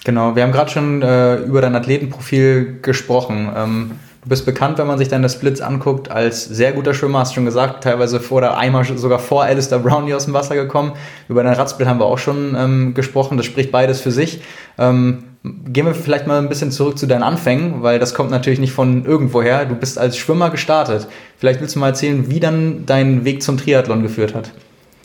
Genau, 0.04 0.34
wir 0.34 0.42
haben 0.42 0.52
gerade 0.52 0.70
schon 0.70 1.00
äh, 1.02 1.36
über 1.36 1.60
dein 1.60 1.76
Athletenprofil 1.76 2.80
gesprochen. 2.82 3.52
Ähm, 3.56 3.90
du 4.22 4.28
bist 4.28 4.44
bekannt, 4.44 4.78
wenn 4.78 4.88
man 4.88 4.98
sich 4.98 5.08
deine 5.08 5.28
Splits 5.28 5.60
anguckt, 5.60 6.10
als 6.10 6.44
sehr 6.44 6.72
guter 6.72 6.92
Schwimmer, 6.92 7.20
hast 7.20 7.32
du 7.32 7.34
schon 7.36 7.44
gesagt, 7.44 7.84
teilweise 7.84 8.18
vor 8.18 8.40
der 8.40 8.56
einmal 8.56 8.84
sogar 8.84 9.20
vor 9.20 9.44
Alistair 9.44 9.78
Brown 9.78 10.06
hier 10.06 10.16
aus 10.16 10.24
dem 10.24 10.34
Wasser 10.34 10.56
gekommen. 10.56 10.92
Über 11.28 11.44
dein 11.44 11.54
Radsplit 11.54 11.86
haben 11.86 12.00
wir 12.00 12.06
auch 12.06 12.18
schon 12.18 12.56
ähm, 12.58 12.94
gesprochen, 12.94 13.36
das 13.36 13.46
spricht 13.46 13.70
beides 13.70 14.00
für 14.00 14.10
sich. 14.10 14.42
Ähm, 14.76 15.22
gehen 15.44 15.86
wir 15.86 15.94
vielleicht 15.94 16.26
mal 16.26 16.38
ein 16.38 16.48
bisschen 16.48 16.72
zurück 16.72 16.98
zu 16.98 17.06
deinen 17.06 17.22
Anfängen, 17.22 17.84
weil 17.84 18.00
das 18.00 18.12
kommt 18.12 18.30
natürlich 18.32 18.58
nicht 18.58 18.72
von 18.72 19.04
irgendwoher. 19.04 19.66
Du 19.66 19.76
bist 19.76 19.98
als 19.98 20.16
Schwimmer 20.16 20.50
gestartet. 20.50 21.06
Vielleicht 21.38 21.60
willst 21.60 21.76
du 21.76 21.80
mal 21.80 21.88
erzählen, 21.88 22.28
wie 22.28 22.40
dann 22.40 22.86
dein 22.86 23.24
Weg 23.24 23.42
zum 23.42 23.56
Triathlon 23.56 24.02
geführt 24.02 24.34
hat. 24.34 24.50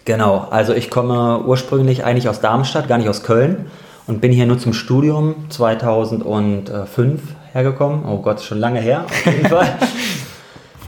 Genau, 0.06 0.48
also 0.50 0.74
ich 0.74 0.90
komme 0.90 1.44
ursprünglich 1.46 2.04
eigentlich 2.04 2.30
aus 2.30 2.40
Darmstadt, 2.40 2.88
gar 2.88 2.98
nicht 2.98 3.10
aus 3.10 3.24
Köln 3.24 3.68
und 4.08 4.22
bin 4.22 4.32
hier 4.32 4.46
nur 4.46 4.58
zum 4.58 4.74
Studium 4.74 5.36
2005 5.50 7.22
hergekommen. 7.54 8.06
Oh 8.06 8.18
Gott, 8.18 8.42
schon 8.42 8.60
lange 8.60 8.80
her, 8.80 9.04
auf 9.06 9.26
jeden 9.26 9.46
Fall. 9.50 9.68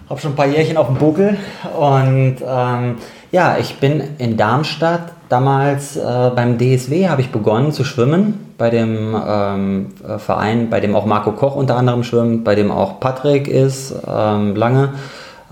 Hab 0.09 0.19
schon 0.19 0.31
ein 0.31 0.35
paar 0.35 0.47
Jährchen 0.47 0.77
auf 0.77 0.87
dem 0.87 0.95
Buckel 0.95 1.37
und 1.77 2.37
ähm, 2.45 2.95
ja, 3.31 3.57
ich 3.59 3.75
bin 3.75 4.01
in 4.17 4.37
Darmstadt 4.37 5.13
damals 5.29 5.95
äh, 5.95 6.31
beim 6.35 6.57
DSW 6.57 7.07
habe 7.07 7.21
ich 7.21 7.29
begonnen 7.29 7.71
zu 7.71 7.83
schwimmen 7.83 8.53
bei 8.57 8.71
dem 8.71 9.15
ähm, 9.15 9.87
äh, 10.07 10.17
Verein, 10.17 10.69
bei 10.69 10.79
dem 10.79 10.95
auch 10.95 11.05
Marco 11.05 11.31
Koch 11.31 11.55
unter 11.55 11.77
anderem 11.77 12.03
schwimmt, 12.03 12.43
bei 12.43 12.55
dem 12.55 12.71
auch 12.71 12.99
Patrick 12.99 13.47
ist 13.47 13.93
ähm, 14.07 14.55
lange. 14.55 14.93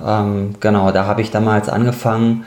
Ähm, 0.05 0.55
genau, 0.59 0.91
da 0.91 1.05
habe 1.05 1.21
ich 1.21 1.31
damals 1.31 1.69
angefangen 1.69 2.45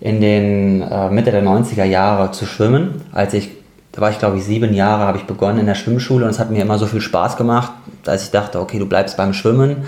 in 0.00 0.20
den 0.20 0.82
äh, 0.82 1.10
Mitte 1.10 1.30
der 1.30 1.42
90er 1.42 1.84
Jahre 1.84 2.30
zu 2.30 2.46
schwimmen. 2.46 3.02
Als 3.12 3.34
ich, 3.34 3.50
da 3.96 4.02
war 4.02 4.10
ich 4.10 4.18
glaube 4.18 4.36
ich 4.36 4.44
sieben 4.44 4.74
Jahre, 4.74 5.04
habe 5.04 5.16
ich 5.16 5.24
begonnen 5.24 5.58
in 5.58 5.66
der 5.66 5.74
Schwimmschule 5.74 6.26
und 6.26 6.30
es 6.30 6.38
hat 6.38 6.50
mir 6.50 6.60
immer 6.60 6.78
so 6.78 6.84
viel 6.84 7.00
Spaß 7.00 7.38
gemacht, 7.38 7.72
dass 8.04 8.24
ich 8.24 8.30
dachte, 8.30 8.60
okay, 8.60 8.78
du 8.78 8.86
bleibst 8.86 9.16
beim 9.16 9.32
Schwimmen. 9.32 9.84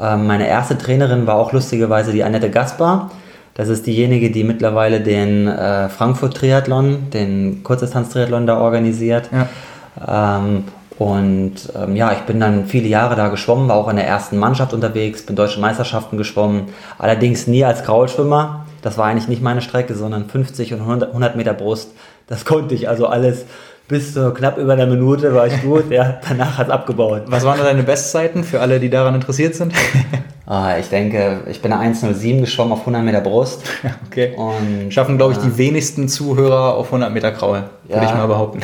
Ähm, 0.00 0.26
meine 0.26 0.48
erste 0.48 0.78
Trainerin 0.78 1.26
war 1.26 1.36
auch 1.36 1.52
lustigerweise 1.52 2.12
die 2.12 2.24
Annette 2.24 2.50
Gaspar. 2.50 3.10
Das 3.52 3.68
ist 3.68 3.86
diejenige, 3.86 4.30
die 4.30 4.44
mittlerweile 4.44 5.02
den 5.02 5.46
äh, 5.46 5.90
Frankfurt-Triathlon, 5.90 7.10
den 7.10 7.62
Kurzdistanz-Triathlon 7.62 8.46
da 8.46 8.58
organisiert. 8.58 9.28
Ja. 9.30 10.38
Ähm, 10.38 10.64
und 10.98 11.54
ähm, 11.76 11.96
ja, 11.96 12.12
ich 12.12 12.20
bin 12.20 12.40
dann 12.40 12.64
viele 12.64 12.88
Jahre 12.88 13.16
da 13.16 13.28
geschwommen, 13.28 13.68
war 13.68 13.76
auch 13.76 13.88
in 13.88 13.96
der 13.96 14.06
ersten 14.06 14.38
Mannschaft 14.38 14.72
unterwegs, 14.72 15.22
bin 15.22 15.36
deutsche 15.36 15.60
Meisterschaften 15.60 16.16
geschwommen, 16.16 16.68
allerdings 16.98 17.46
nie 17.46 17.64
als 17.64 17.84
Kraulschwimmer. 17.84 18.64
Das 18.82 18.96
war 18.96 19.06
eigentlich 19.06 19.28
nicht 19.28 19.42
meine 19.42 19.60
Strecke, 19.60 19.94
sondern 19.94 20.28
50 20.28 20.72
und 20.72 20.80
100, 20.80 21.10
100 21.10 21.36
Meter 21.36 21.52
Brust. 21.52 21.92
Das 22.30 22.44
konnte 22.44 22.76
ich 22.76 22.88
also 22.88 23.06
alles 23.06 23.44
bis 23.88 24.14
zu 24.14 24.32
knapp 24.32 24.56
über 24.56 24.74
einer 24.74 24.86
Minute 24.86 25.34
war 25.34 25.48
ich 25.48 25.62
gut. 25.62 25.90
ja, 25.90 26.20
danach 26.28 26.58
hat 26.58 26.68
es 26.68 26.72
abgebaut. 26.72 27.22
Was 27.26 27.44
waren 27.44 27.58
deine 27.58 27.82
Bestzeiten 27.82 28.44
für 28.44 28.60
alle, 28.60 28.78
die 28.78 28.88
daran 28.88 29.16
interessiert 29.16 29.56
sind? 29.56 29.72
ah, 30.46 30.78
ich 30.78 30.88
denke, 30.88 31.40
ich 31.50 31.60
bin 31.60 31.72
1,07 31.72 32.42
geschwommen 32.42 32.72
auf 32.72 32.80
100 32.80 33.02
Meter 33.02 33.20
Brust. 33.20 33.64
Okay. 34.06 34.34
Und, 34.36 34.92
Schaffen, 34.92 35.18
glaube 35.18 35.34
ich, 35.34 35.38
die 35.38 35.56
wenigsten 35.56 36.08
Zuhörer 36.08 36.74
auf 36.74 36.86
100 36.86 37.12
Meter 37.12 37.30
Kraul, 37.30 37.62
würde 37.86 38.04
ich 38.04 38.12
mal 38.12 38.26
behaupten. 38.26 38.60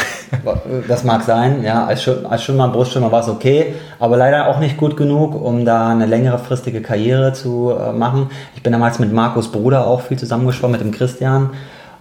Das 0.88 1.05
mag 1.05 1.22
sein, 1.22 1.62
ja. 1.62 1.87
Als, 1.87 2.09
als 2.09 2.42
Schwimmer, 2.42 2.66
Brustschwimmer 2.68 3.12
war 3.12 3.20
es 3.20 3.29
okay, 3.29 3.74
aber 4.00 4.16
leider 4.16 4.48
auch 4.48 4.59
nicht 4.59 4.76
gut 4.76 4.96
genug, 4.96 5.40
um 5.40 5.64
da 5.64 5.90
eine 5.90 6.07
längere 6.07 6.40
fristige 6.40 6.83
Karriere 6.83 7.33
zu 7.33 7.72
äh, 7.72 7.92
machen. 7.92 8.31
Ich 8.57 8.62
bin 8.64 8.72
damals 8.72 8.98
mit 8.98 9.12
Markus 9.12 9.52
Bruder 9.52 9.87
auch 9.87 10.00
viel 10.00 10.18
zusammengeschwommen, 10.18 10.81
mit 10.81 10.81
dem 10.81 10.96
Christian 10.96 11.50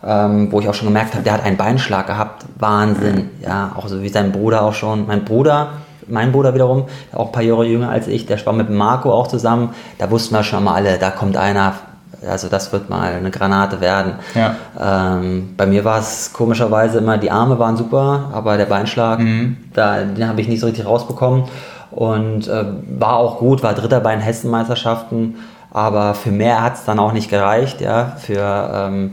ähm, 0.06 0.52
wo 0.52 0.60
ich 0.60 0.70
auch 0.70 0.74
schon 0.74 0.88
gemerkt 0.88 1.14
habe, 1.14 1.24
der 1.24 1.34
hat 1.34 1.44
einen 1.44 1.58
Beinschlag 1.58 2.08
gehabt. 2.08 2.46
Wahnsinn. 2.60 3.30
Ja, 3.42 3.72
auch 3.76 3.88
so 3.88 4.02
wie 4.02 4.10
sein 4.10 4.32
Bruder 4.32 4.62
auch 4.62 4.74
schon. 4.74 5.08
Mein 5.08 5.26
Bruder, 5.26 5.70
mein 6.08 6.32
Bruder 6.32 6.54
wiederum, 6.54 6.86
auch 7.14 7.28
ein 7.28 7.32
paar 7.32 7.44
Jahre 7.44 7.66
jünger 7.66 7.90
als 7.90 8.08
ich, 8.08 8.26
der 8.26 8.38
schwamm 8.38 8.58
mit 8.58 8.70
Marco 8.70 9.12
auch 9.12 9.28
zusammen. 9.28 9.74
Da 9.98 10.10
wussten 10.12 10.36
wir 10.36 10.44
schon 10.44 10.64
mal 10.64 10.76
alle, 10.76 11.00
da 11.00 11.10
kommt 11.10 11.38
einer, 11.38 11.74
also 12.30 12.48
das 12.48 12.72
wird 12.72 12.90
mal 12.90 13.14
eine 13.14 13.32
Granate 13.32 13.82
werden. 13.82 14.14
Ja. 14.36 14.56
Ähm, 15.18 15.54
bei 15.58 15.66
mir 15.66 15.84
war 15.84 16.00
es 16.00 16.32
komischerweise 16.34 17.00
immer, 17.00 17.18
die 17.18 17.32
Arme 17.32 17.58
waren 17.58 17.76
super, 17.76 18.30
aber 18.32 18.58
der 18.58 18.66
Beinschlag, 18.66 19.20
mhm. 19.20 19.58
da, 19.74 20.02
den 20.04 20.28
habe 20.28 20.40
ich 20.40 20.48
nicht 20.48 20.60
so 20.60 20.68
richtig 20.68 20.86
rausbekommen. 20.86 21.46
Und 21.90 22.48
äh, 22.48 22.66
war 23.00 23.16
auch 23.16 23.40
gut, 23.40 23.64
war 23.64 23.74
Dritter 23.74 24.02
bei 24.02 24.12
den 24.12 24.22
Hessenmeisterschaften, 24.22 25.36
aber 25.72 26.14
für 26.14 26.32
mehr 26.32 26.62
hat 26.62 26.76
es 26.76 26.86
dann 26.86 27.00
auch 27.00 27.14
nicht 27.14 27.30
gereicht, 27.30 27.82
ja, 27.82 28.14
für 28.18 28.70
ähm, 28.74 29.12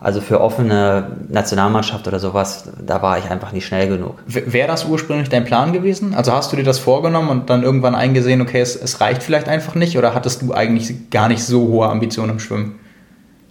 also 0.00 0.22
für 0.22 0.40
offene 0.40 1.16
Nationalmannschaft 1.28 2.08
oder 2.08 2.18
sowas, 2.18 2.70
da 2.84 3.02
war 3.02 3.18
ich 3.18 3.30
einfach 3.30 3.52
nicht 3.52 3.66
schnell 3.66 3.86
genug. 3.88 4.14
Wäre 4.26 4.66
das 4.66 4.86
ursprünglich 4.86 5.28
dein 5.28 5.44
Plan 5.44 5.72
gewesen? 5.72 6.14
Also 6.14 6.32
hast 6.32 6.50
du 6.52 6.56
dir 6.56 6.64
das 6.64 6.78
vorgenommen 6.78 7.28
und 7.28 7.50
dann 7.50 7.62
irgendwann 7.62 7.94
eingesehen, 7.94 8.40
okay, 8.40 8.60
es, 8.60 8.76
es 8.76 9.02
reicht 9.02 9.22
vielleicht 9.22 9.48
einfach 9.48 9.74
nicht 9.74 9.98
oder 9.98 10.14
hattest 10.14 10.40
du 10.40 10.54
eigentlich 10.54 11.10
gar 11.10 11.28
nicht 11.28 11.44
so 11.44 11.68
hohe 11.68 11.88
Ambitionen 11.88 12.32
im 12.32 12.38
Schwimmen? 12.38 12.78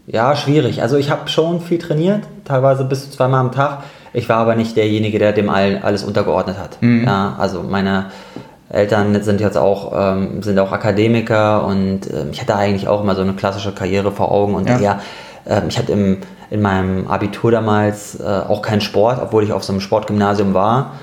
Ja, 0.08 0.36
schwierig. 0.36 0.82
Also 0.82 0.98
ich 0.98 1.12
habe 1.12 1.30
schon 1.30 1.62
viel 1.62 1.78
trainiert, 1.78 2.24
teilweise 2.46 2.84
bis 2.84 3.06
zu 3.06 3.12
zweimal 3.12 3.42
am 3.42 3.52
Tag. 3.52 3.84
Ich 4.12 4.28
war 4.28 4.38
aber 4.38 4.56
nicht 4.56 4.76
derjenige, 4.76 5.20
der 5.20 5.34
dem 5.34 5.50
alles 5.50 6.04
untergeordnet 6.04 6.58
hat. 6.58 6.82
Mhm. 6.82 7.04
Ja, 7.06 7.36
also 7.38 7.62
meine 7.62 8.08
Eltern 8.70 9.22
sind 9.22 9.40
jetzt 9.40 9.58
auch, 9.58 9.92
ähm, 9.96 10.42
sind 10.42 10.58
auch 10.58 10.72
Akademiker 10.72 11.64
und 11.64 12.08
äh, 12.08 12.26
ich 12.32 12.42
hatte 12.42 12.56
eigentlich 12.56 12.88
auch 12.88 13.04
immer 13.04 13.16
so 13.16 13.22
eine 13.22 13.34
klassische 13.34 13.72
Karriere 13.72 14.12
vor 14.12 14.32
Augen 14.32 14.56
und 14.56 14.68
ja. 14.68 14.80
eher, 14.80 15.00
ich 15.68 15.78
hatte 15.78 15.92
im 15.92 16.18
in 16.50 16.62
meinem 16.62 17.08
Abitur 17.08 17.52
damals 17.52 18.20
äh, 18.20 18.24
auch 18.24 18.62
kein 18.62 18.82
Sport, 18.82 19.20
obwohl 19.22 19.44
ich 19.44 19.52
auf 19.52 19.64
so 19.64 19.74
einem 19.74 19.82
Sportgymnasium 19.82 20.54
war. 20.54 20.94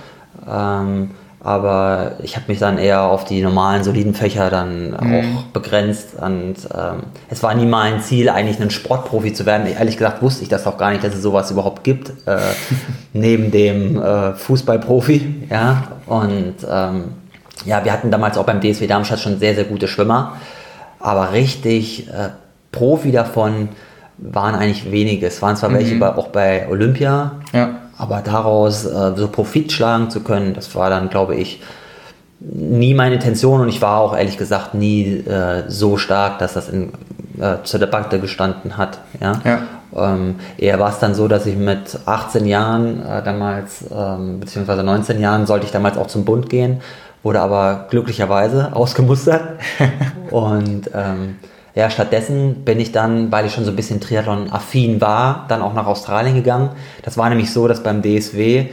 Ähm, 0.48 1.12
aber 1.40 2.16
ich 2.24 2.34
habe 2.34 2.46
mich 2.48 2.58
dann 2.58 2.76
eher 2.76 3.02
auf 3.02 3.24
die 3.24 3.40
normalen, 3.40 3.84
soliden 3.84 4.14
Fächer 4.14 4.50
dann 4.50 4.90
mhm. 4.90 5.14
auch 5.14 5.42
begrenzt. 5.52 6.14
Und 6.20 6.56
ähm, 6.74 7.04
es 7.30 7.44
war 7.44 7.54
nie 7.54 7.66
mein 7.66 8.00
Ziel, 8.00 8.28
eigentlich 8.28 8.60
ein 8.60 8.70
Sportprofi 8.70 9.32
zu 9.32 9.46
werden. 9.46 9.68
Ehrlich 9.68 9.96
gesagt 9.96 10.22
wusste 10.22 10.42
ich 10.42 10.48
das 10.48 10.66
auch 10.66 10.76
gar 10.76 10.90
nicht, 10.90 11.04
dass 11.04 11.14
es 11.14 11.22
sowas 11.22 11.52
überhaupt 11.52 11.84
gibt, 11.84 12.10
äh, 12.26 12.38
neben 13.12 13.52
dem 13.52 14.02
äh, 14.02 14.32
Fußballprofi. 14.34 15.46
Ja? 15.48 15.84
Und 16.06 16.56
ähm, 16.68 17.04
ja, 17.64 17.84
wir 17.84 17.92
hatten 17.92 18.10
damals 18.10 18.36
auch 18.36 18.44
beim 18.44 18.60
DSW 18.60 18.88
Darmstadt 18.88 19.20
schon 19.20 19.38
sehr, 19.38 19.54
sehr 19.54 19.64
gute 19.64 19.86
Schwimmer. 19.86 20.38
Aber 20.98 21.32
richtig 21.32 22.08
Profi 22.72 23.12
davon 23.12 23.68
waren 24.18 24.54
eigentlich 24.54 24.90
wenige. 24.90 25.26
Es 25.26 25.42
waren 25.42 25.56
zwar 25.56 25.70
mhm. 25.70 25.74
welche 25.74 25.96
bei, 25.96 26.14
auch 26.14 26.28
bei 26.28 26.68
Olympia, 26.68 27.32
ja. 27.52 27.76
aber 27.98 28.22
daraus 28.24 28.84
äh, 28.84 29.12
so 29.16 29.28
Profit 29.28 29.72
schlagen 29.72 30.10
zu 30.10 30.20
können, 30.20 30.54
das 30.54 30.74
war 30.74 30.90
dann, 30.90 31.10
glaube 31.10 31.36
ich, 31.36 31.60
nie 32.40 32.94
meine 32.94 33.14
Intention 33.14 33.60
und 33.62 33.68
ich 33.68 33.80
war 33.80 34.00
auch 34.00 34.16
ehrlich 34.16 34.36
gesagt 34.36 34.74
nie 34.74 35.04
äh, 35.04 35.64
so 35.68 35.96
stark, 35.96 36.38
dass 36.38 36.54
das 36.54 36.68
in, 36.68 36.92
äh, 37.40 37.56
zur 37.64 37.80
Debatte 37.80 38.20
gestanden 38.20 38.76
hat. 38.76 39.00
Ja? 39.20 39.40
ja. 39.44 39.58
Ähm, 39.94 40.36
eher 40.58 40.78
war 40.78 40.90
es 40.90 40.98
dann 40.98 41.14
so, 41.14 41.28
dass 41.28 41.46
ich 41.46 41.56
mit 41.56 41.98
18 42.04 42.46
Jahren 42.46 43.00
äh, 43.06 43.22
damals, 43.22 43.84
ähm, 43.90 44.40
beziehungsweise 44.40 44.82
19 44.82 45.20
Jahren, 45.20 45.46
sollte 45.46 45.64
ich 45.64 45.72
damals 45.72 45.96
auch 45.96 46.08
zum 46.08 46.24
Bund 46.24 46.50
gehen, 46.50 46.80
wurde 47.22 47.40
aber 47.40 47.86
glücklicherweise 47.88 48.74
ausgemustert 48.74 49.58
und 50.30 50.90
ähm, 50.94 51.36
ja, 51.76 51.90
stattdessen 51.90 52.64
bin 52.64 52.80
ich 52.80 52.90
dann, 52.90 53.30
weil 53.30 53.44
ich 53.44 53.52
schon 53.52 53.66
so 53.66 53.70
ein 53.70 53.76
bisschen 53.76 54.00
Triathlon-affin 54.00 55.02
war, 55.02 55.44
dann 55.48 55.60
auch 55.60 55.74
nach 55.74 55.86
Australien 55.86 56.34
gegangen. 56.34 56.70
Das 57.02 57.18
war 57.18 57.28
nämlich 57.28 57.52
so, 57.52 57.68
dass 57.68 57.82
beim 57.82 58.00
DSW 58.00 58.70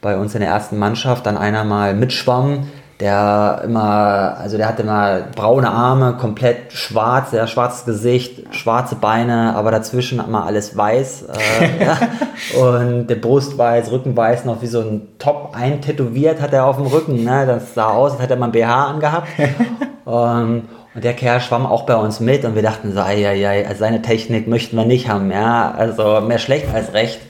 bei 0.00 0.16
uns 0.16 0.34
in 0.34 0.40
der 0.40 0.50
ersten 0.50 0.78
Mannschaft 0.78 1.26
dann 1.26 1.36
einer 1.36 1.64
mal 1.64 1.94
mitschwamm, 1.94 2.68
der 3.00 3.62
immer, 3.64 4.36
also 4.38 4.56
der 4.56 4.68
hatte 4.68 4.82
immer 4.82 5.22
braune 5.34 5.68
Arme, 5.68 6.16
komplett 6.16 6.72
schwarz, 6.72 7.32
sehr 7.32 7.48
schwarzes 7.48 7.86
Gesicht, 7.86 8.54
schwarze 8.54 8.94
Beine, 8.94 9.56
aber 9.56 9.72
dazwischen 9.72 10.20
immer 10.20 10.44
alles 10.44 10.76
weiß. 10.76 11.24
Äh, 11.24 11.84
ja. 11.84 11.98
Und 12.56 13.08
der 13.08 13.16
Brust 13.16 13.58
weiß, 13.58 13.90
Rücken 13.90 14.16
weiß, 14.16 14.44
noch 14.44 14.62
wie 14.62 14.68
so 14.68 14.78
ein 14.80 15.08
Top 15.18 15.56
eintätowiert 15.58 16.40
hat 16.40 16.52
er 16.52 16.66
auf 16.66 16.76
dem 16.76 16.86
Rücken. 16.86 17.24
Ne? 17.24 17.46
Das 17.46 17.74
sah 17.74 17.88
aus, 17.88 18.12
als 18.12 18.22
hätte 18.22 18.34
er 18.34 18.38
mal 18.38 18.46
ein 18.46 18.52
BH 18.52 18.84
angehabt. 18.86 19.28
um, 20.04 20.62
und 20.94 21.04
der 21.04 21.14
Kerl 21.14 21.40
schwamm 21.40 21.66
auch 21.66 21.86
bei 21.86 21.96
uns 21.96 22.20
mit 22.20 22.44
und 22.44 22.54
wir 22.54 22.62
dachten 22.62 22.92
so, 22.92 23.00
ei, 23.00 23.26
ei, 23.26 23.48
ei, 23.48 23.66
also 23.66 23.80
seine 23.80 24.02
Technik 24.02 24.48
möchten 24.48 24.76
wir 24.76 24.84
nicht 24.84 25.08
haben, 25.08 25.30
ja, 25.30 25.72
also 25.76 26.20
mehr 26.20 26.38
schlecht 26.38 26.72
als 26.72 26.92
recht. 26.92 27.20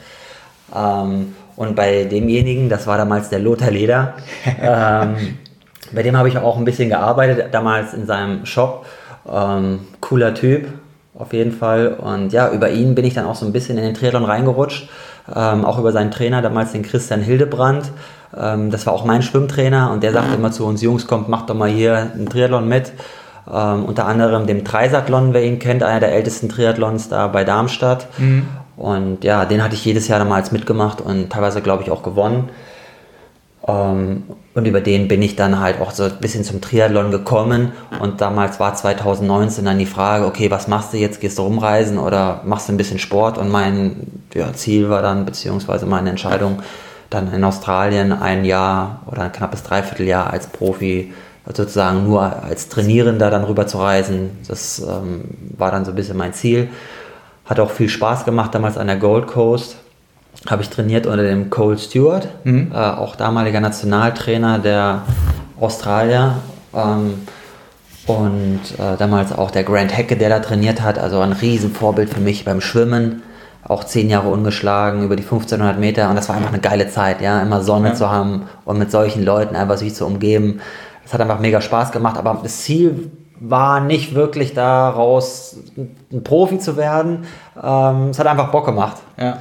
Ähm, 0.75 1.35
und 1.57 1.77
bei 1.77 2.05
demjenigen, 2.05 2.69
das 2.69 2.87
war 2.87 2.99
damals 2.99 3.29
der 3.29 3.39
Lothar 3.39 3.71
Leder, 3.71 4.15
ähm, 4.61 5.39
bei 5.93 6.03
dem 6.03 6.17
habe 6.17 6.29
ich 6.29 6.37
auch 6.37 6.57
ein 6.57 6.65
bisschen 6.65 6.89
gearbeitet, 6.89 7.53
damals 7.53 7.95
in 7.95 8.07
seinem 8.07 8.47
Shop. 8.47 8.87
Ähm, 9.31 9.81
cooler 10.01 10.35
Typ, 10.35 10.67
auf 11.17 11.33
jeden 11.33 11.53
Fall. 11.53 11.95
Und 11.95 12.33
ja, 12.33 12.51
über 12.51 12.71
ihn 12.71 12.95
bin 12.95 13.05
ich 13.05 13.15
dann 13.15 13.27
auch 13.27 13.37
so 13.37 13.47
ein 13.47 13.53
bisschen 13.53 13.79
in 13.79 13.85
den 13.85 13.95
Triathlon 13.95 14.25
reingerutscht. 14.25 14.89
Ähm, 15.35 15.65
auch 15.65 15.79
über 15.79 15.93
seinen 15.93 16.11
Trainer, 16.11 16.43
damals 16.43 16.73
den 16.73 16.83
Christian 16.83 17.21
Hildebrand. 17.21 17.91
Ähm, 18.37 18.71
das 18.71 18.87
war 18.87 18.93
auch 18.93 19.05
mein 19.05 19.23
Schwimmtrainer 19.23 19.91
und 19.93 20.03
der 20.03 20.13
sagte 20.13 20.35
immer 20.35 20.53
zu 20.53 20.67
uns, 20.67 20.83
Jungs, 20.83 21.07
kommt, 21.07 21.29
macht 21.29 21.49
doch 21.49 21.55
mal 21.55 21.71
hier 21.71 22.11
einen 22.15 22.29
Triathlon 22.29 22.69
mit. 22.69 22.93
Ähm, 23.53 23.85
unter 23.85 24.07
anderem 24.07 24.47
dem 24.47 24.65
Dreisathlon, 24.65 25.35
wer 25.35 25.45
ihn 25.45 25.59
kennt, 25.59 25.83
einer 25.83 26.01
der 26.01 26.13
ältesten 26.13 26.49
Triathlons 26.49 27.09
da 27.09 27.29
bei 27.29 27.45
Darmstadt. 27.45 28.07
Mhm. 28.19 28.47
Und 28.77 29.25
ja, 29.25 29.45
den 29.45 29.63
hatte 29.63 29.75
ich 29.75 29.85
jedes 29.85 30.09
Jahr 30.09 30.19
damals 30.19 30.51
mitgemacht 30.51 31.01
und 31.01 31.31
teilweise, 31.31 31.61
glaube 31.61 31.83
ich, 31.83 31.91
auch 31.91 32.03
gewonnen. 32.03 32.49
Ähm, 33.67 34.25
und 34.55 34.67
über 34.67 34.81
den 34.81 35.09
bin 35.09 35.21
ich 35.21 35.37
dann 35.37 35.61
halt 35.61 35.81
auch 35.81 35.91
so 35.91 36.05
ein 36.05 36.19
bisschen 36.21 36.45
zum 36.45 36.61
Triathlon 36.61 37.11
gekommen. 37.11 37.73
Und 38.01 38.21
damals 38.21 38.61
war 38.61 38.75
2019 38.75 39.65
dann 39.65 39.79
die 39.79 39.87
Frage, 39.87 40.27
okay, 40.27 40.51
was 40.51 40.69
machst 40.69 40.93
du 40.93 40.97
jetzt? 40.97 41.21
Gehst 41.21 41.39
du 41.39 41.43
rumreisen 41.43 41.99
oder 41.99 42.41
machst 42.45 42.69
du 42.69 42.73
ein 42.73 42.77
bisschen 42.77 42.99
Sport? 42.99 43.37
Und 43.37 43.51
mein 43.51 44.23
ja, 44.33 44.53
Ziel 44.53 44.91
war 44.91 45.03
dann, 45.03 45.25
beziehungsweise 45.25 45.87
meine 45.87 46.11
Entscheidung, 46.11 46.63
dann 47.11 47.33
in 47.33 47.45
Australien 47.45 48.13
ein 48.13 48.45
Jahr 48.45 49.03
oder 49.07 49.23
ein 49.23 49.33
knappes 49.33 49.63
Dreivierteljahr 49.63 50.33
als 50.33 50.47
Profi 50.47 51.13
sozusagen 51.47 52.05
nur 52.05 52.43
als 52.43 52.69
Trainierender 52.69 53.31
dann 53.31 53.45
rüber 53.45 53.67
zu 53.67 53.79
reisen. 53.79 54.31
Das 54.49 54.79
ähm, 54.81 55.25
war 55.57 55.71
dann 55.71 55.85
so 55.85 55.93
ein 55.93 55.95
bisschen 55.97 56.17
mein 56.17 56.33
Ziel. 56.33 56.69
Hat 57.45 57.61
auch 57.61 57.71
viel 57.71 57.89
Spaß 57.89 58.25
gemacht 58.25 58.55
damals 58.55 58.79
an 58.79 58.87
der 58.87 58.97
Gold 58.97 59.27
Coast. 59.27 59.77
Habe 60.47 60.63
ich 60.63 60.71
trainiert 60.71 61.07
unter 61.07 61.23
dem 61.23 61.51
Cole 61.51 61.79
Stewart, 61.79 62.29
mhm. 62.45 62.73
äh, 62.73 62.77
auch 62.77 63.17
damaliger 63.17 63.61
Nationaltrainer 63.61 64.59
der 64.59 65.03
Australier. 65.61 66.37
Ähm, 66.75 67.27
und 68.07 68.61
äh, 68.79 68.97
damals 68.99 69.33
auch 69.33 69.51
der 69.51 69.65
Grant 69.65 69.97
Hecke, 69.97 70.17
der 70.17 70.29
da 70.29 70.41
trainiert 70.41 70.83
hat, 70.83 70.99
also 70.99 71.21
ein 71.21 71.33
Riesenvorbild 71.33 72.11
für 72.11 72.21
mich 72.21 72.45
beim 72.45 72.61
Schwimmen. 72.61 73.23
Auch 73.67 73.85
zehn 73.85 74.11
Jahre 74.11 74.29
ungeschlagen 74.29 75.05
über 75.05 75.17
die 75.17 75.23
1500 75.23 75.79
Meter 75.79 76.11
und 76.11 76.17
das 76.17 76.29
war 76.29 76.37
einfach 76.37 76.53
eine 76.53 76.61
geile 76.61 76.91
Zeit, 76.91 77.23
ja, 77.23 77.41
immer 77.41 77.63
Sonne 77.63 77.89
ja. 77.89 77.95
zu 77.95 78.11
haben 78.11 78.43
und 78.67 78.79
mit 78.79 78.91
solchen 78.91 79.25
Leuten 79.25 79.57
einfach 79.57 79.79
sich 79.79 79.95
zu 79.95 80.05
umgeben. 80.05 80.61
Es 81.05 81.13
hat 81.13 81.21
einfach 81.21 81.41
mega 81.41 81.61
Spaß 81.61 81.93
gemacht, 81.93 82.17
aber 82.17 82.41
das 82.43 82.63
Ziel 82.63 83.11
war 83.41 83.81
nicht 83.81 84.15
wirklich 84.15 84.55
daraus 84.55 85.57
ein 85.77 86.25
Profi 86.25 86.59
zu 86.59 86.77
werden. 86.77 87.27
Ähm, 87.63 88.09
es 88.11 88.19
hat 88.19 88.27
einfach 88.27 88.51
Bock 88.51 88.67
gemacht. 88.67 88.99
Ja. 89.19 89.39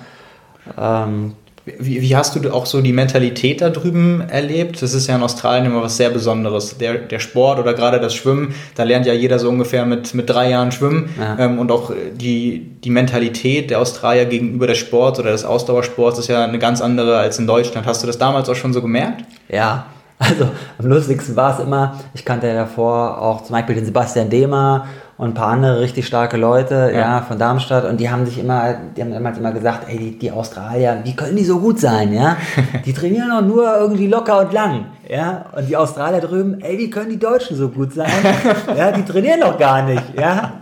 Ähm, 0.78 1.34
Wie, 1.66 2.02
wie, 2.02 2.14
hast 2.14 2.36
du 2.36 2.54
auch 2.54 2.66
so 2.66 2.82
die 2.82 2.92
Mentalität 2.92 3.62
da 3.62 3.70
drüben 3.70 4.20
erlebt? 4.20 4.82
Das 4.82 4.94
ist 4.94 5.08
ja 5.08 5.16
in 5.16 5.24
Australien 5.24 5.66
immer 5.66 5.82
was 5.82 5.96
sehr 5.96 6.10
Besonderes. 6.10 6.78
Der, 6.78 6.96
der 6.96 7.20
Sport 7.20 7.58
oder 7.58 7.74
gerade 7.74 8.02
das 8.02 8.14
Schwimmen, 8.14 8.54
da 8.76 8.84
lernt 8.84 9.06
ja 9.06 9.14
jeder 9.14 9.40
so 9.40 9.48
ungefähr 9.48 9.86
mit, 9.86 10.14
mit 10.14 10.30
drei 10.30 10.50
Jahren 10.50 10.74
schwimmen. 10.74 11.10
Ähm, 11.40 11.60
und 11.60 11.72
auch 11.72 11.94
die, 12.16 12.70
die 12.84 12.90
Mentalität 12.90 13.70
der 13.70 13.80
Australier 13.80 14.26
gegenüber 14.26 14.68
des 14.68 14.78
Sports 14.78 15.20
oder 15.22 15.32
des 15.32 15.46
Ausdauersports 15.46 16.20
ist 16.20 16.28
ja 16.28 16.44
eine 16.44 16.60
ganz 16.60 16.82
andere 16.82 17.18
als 17.18 17.40
in 17.40 17.48
Deutschland. 17.48 17.88
Hast 17.88 18.04
du 18.04 18.08
das 18.08 18.18
damals 18.18 18.50
auch 18.50 18.56
schon 18.56 18.74
so 18.74 18.82
gemerkt? 18.82 19.24
Ja, 19.48 19.86
also 20.30 20.50
am 20.78 20.86
lustigsten 20.86 21.36
war 21.36 21.58
es 21.58 21.64
immer, 21.64 22.00
ich 22.14 22.26
kannte 22.26 22.48
ja 22.48 22.54
davor 22.54 23.22
auch 23.22 23.44
zum 23.44 23.54
Beispiel 23.54 23.76
den 23.76 23.86
Sebastian 23.86 24.30
Dehmer 24.30 24.86
und 25.18 25.30
ein 25.30 25.34
paar 25.34 25.50
andere 25.50 25.80
richtig 25.80 26.08
starke 26.08 26.38
Leute, 26.38 26.92
ja. 26.94 27.00
ja. 27.00 27.22
von 27.22 27.38
Darmstadt 27.38 27.86
und 27.86 28.00
die 28.00 28.10
haben 28.10 28.26
sich 28.26 28.40
immer, 28.40 28.76
die 28.96 29.02
haben 29.02 29.12
damals 29.12 29.38
immer 29.38 29.52
gesagt, 29.52 29.88
ey, 29.88 29.98
die, 29.98 30.20
die 30.20 30.32
Australier, 30.32 31.02
wie 31.04 31.16
können 31.16 31.36
die 31.36 31.44
so 31.44 31.60
gut 31.60 31.80
sein, 31.80 32.14
ja? 32.14 32.38
Die 32.86 32.94
trainieren 32.94 33.30
doch 33.30 33.42
nur 33.42 33.78
irgendwie 33.78 34.08
locker 34.08 34.40
und 34.40 34.54
lang, 34.54 34.86
ja? 35.08 35.46
Und 35.56 35.70
die 35.70 35.78
Australier 35.78 36.20
drüben, 36.20 36.60
ey, 36.62 36.78
wie 36.78 36.90
können 36.90 37.10
die 37.10 37.20
Deutschen 37.20 37.56
so 37.56 37.70
gut 37.70 37.94
sein? 37.94 38.12
ja, 38.78 38.92
die 38.92 39.04
trainieren 39.04 39.40
doch 39.40 39.58
gar 39.58 39.84
nicht, 39.84 40.04
ja? 40.20 40.54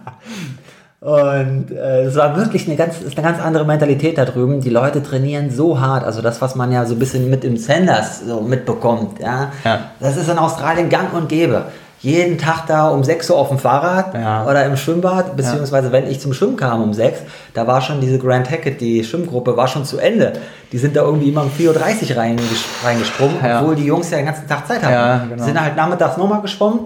Und 1.02 1.72
äh, 1.72 2.04
es 2.04 2.16
war 2.16 2.36
wirklich 2.36 2.68
eine 2.68 2.76
ganz, 2.76 3.02
ist 3.02 3.18
eine 3.18 3.28
ganz 3.28 3.42
andere 3.42 3.66
Mentalität 3.66 4.20
da 4.20 4.26
drüben. 4.26 4.62
Die 4.62 4.70
Leute 4.70 5.02
trainieren 5.02 5.50
so 5.50 5.80
hart, 5.80 6.04
also 6.04 6.22
das, 6.22 6.42
was 6.42 6.54
man 6.54 6.72
ja 6.72 6.86
so 6.86 6.94
ein 6.94 7.00
bisschen 7.00 7.28
mit 7.28 7.44
im 7.44 7.58
Sanders 7.58 8.22
so 8.28 8.42
mitbekommt, 8.42 9.20
ja, 9.20 9.52
ja. 9.66 9.80
das 10.00 10.16
ist 10.16 10.30
in 10.30 10.38
Australien 10.38 10.90
gang 10.90 11.12
und 11.14 11.28
gäbe 11.28 11.66
jeden 12.02 12.38
Tag 12.38 12.68
da 12.68 12.90
um 12.90 13.04
6 13.04 13.30
Uhr 13.32 13.38
auf 13.38 13.50
dem 13.50 13.58
Fahrrad 13.58 14.14
ja. 14.14 14.46
oder 14.46 14.66
im 14.66 14.76
Schwimmbad, 14.78 15.36
beziehungsweise 15.36 15.88
ja. 15.88 15.94
wenn 15.94 16.10
ich 16.10 16.20
zum 16.20 16.34
Schwimmen 16.34 16.56
kam 16.56 16.84
um 16.84 16.94
6, 16.94 17.22
da 17.56 17.66
war 17.66 17.82
schon 17.82 18.00
diese 18.00 18.20
Grand 18.20 18.50
Hackett, 18.50 18.82
die 18.82 19.04
Schwimmgruppe, 19.04 19.56
war 19.58 19.68
schon 19.68 19.86
zu 19.86 19.98
Ende. 19.98 20.34
Die 20.72 20.78
sind 20.80 20.96
da 20.96 21.02
irgendwie 21.02 21.30
immer 21.30 21.44
um 21.44 21.50
4.30 21.50 22.12
Uhr 22.12 22.18
reingesprungen, 22.18 23.38
obwohl 23.44 23.76
die 23.76 23.86
Jungs 23.86 24.10
ja 24.10 24.18
den 24.18 24.26
ganzen 24.26 24.48
Tag 24.48 24.68
Zeit 24.68 24.82
hatten. 24.82 24.94
Ja, 24.94 25.26
genau. 25.30 25.44
Sind 25.44 25.62
halt 25.62 25.76
nachmittags 25.76 26.18
nochmal 26.18 26.42
geschwommen, 26.42 26.82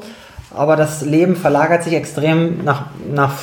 aber 0.57 0.75
das 0.75 1.01
Leben 1.01 1.35
verlagert 1.35 1.83
sich 1.83 1.93
extrem 1.93 2.63
nach, 2.63 2.87
nach, 3.13 3.33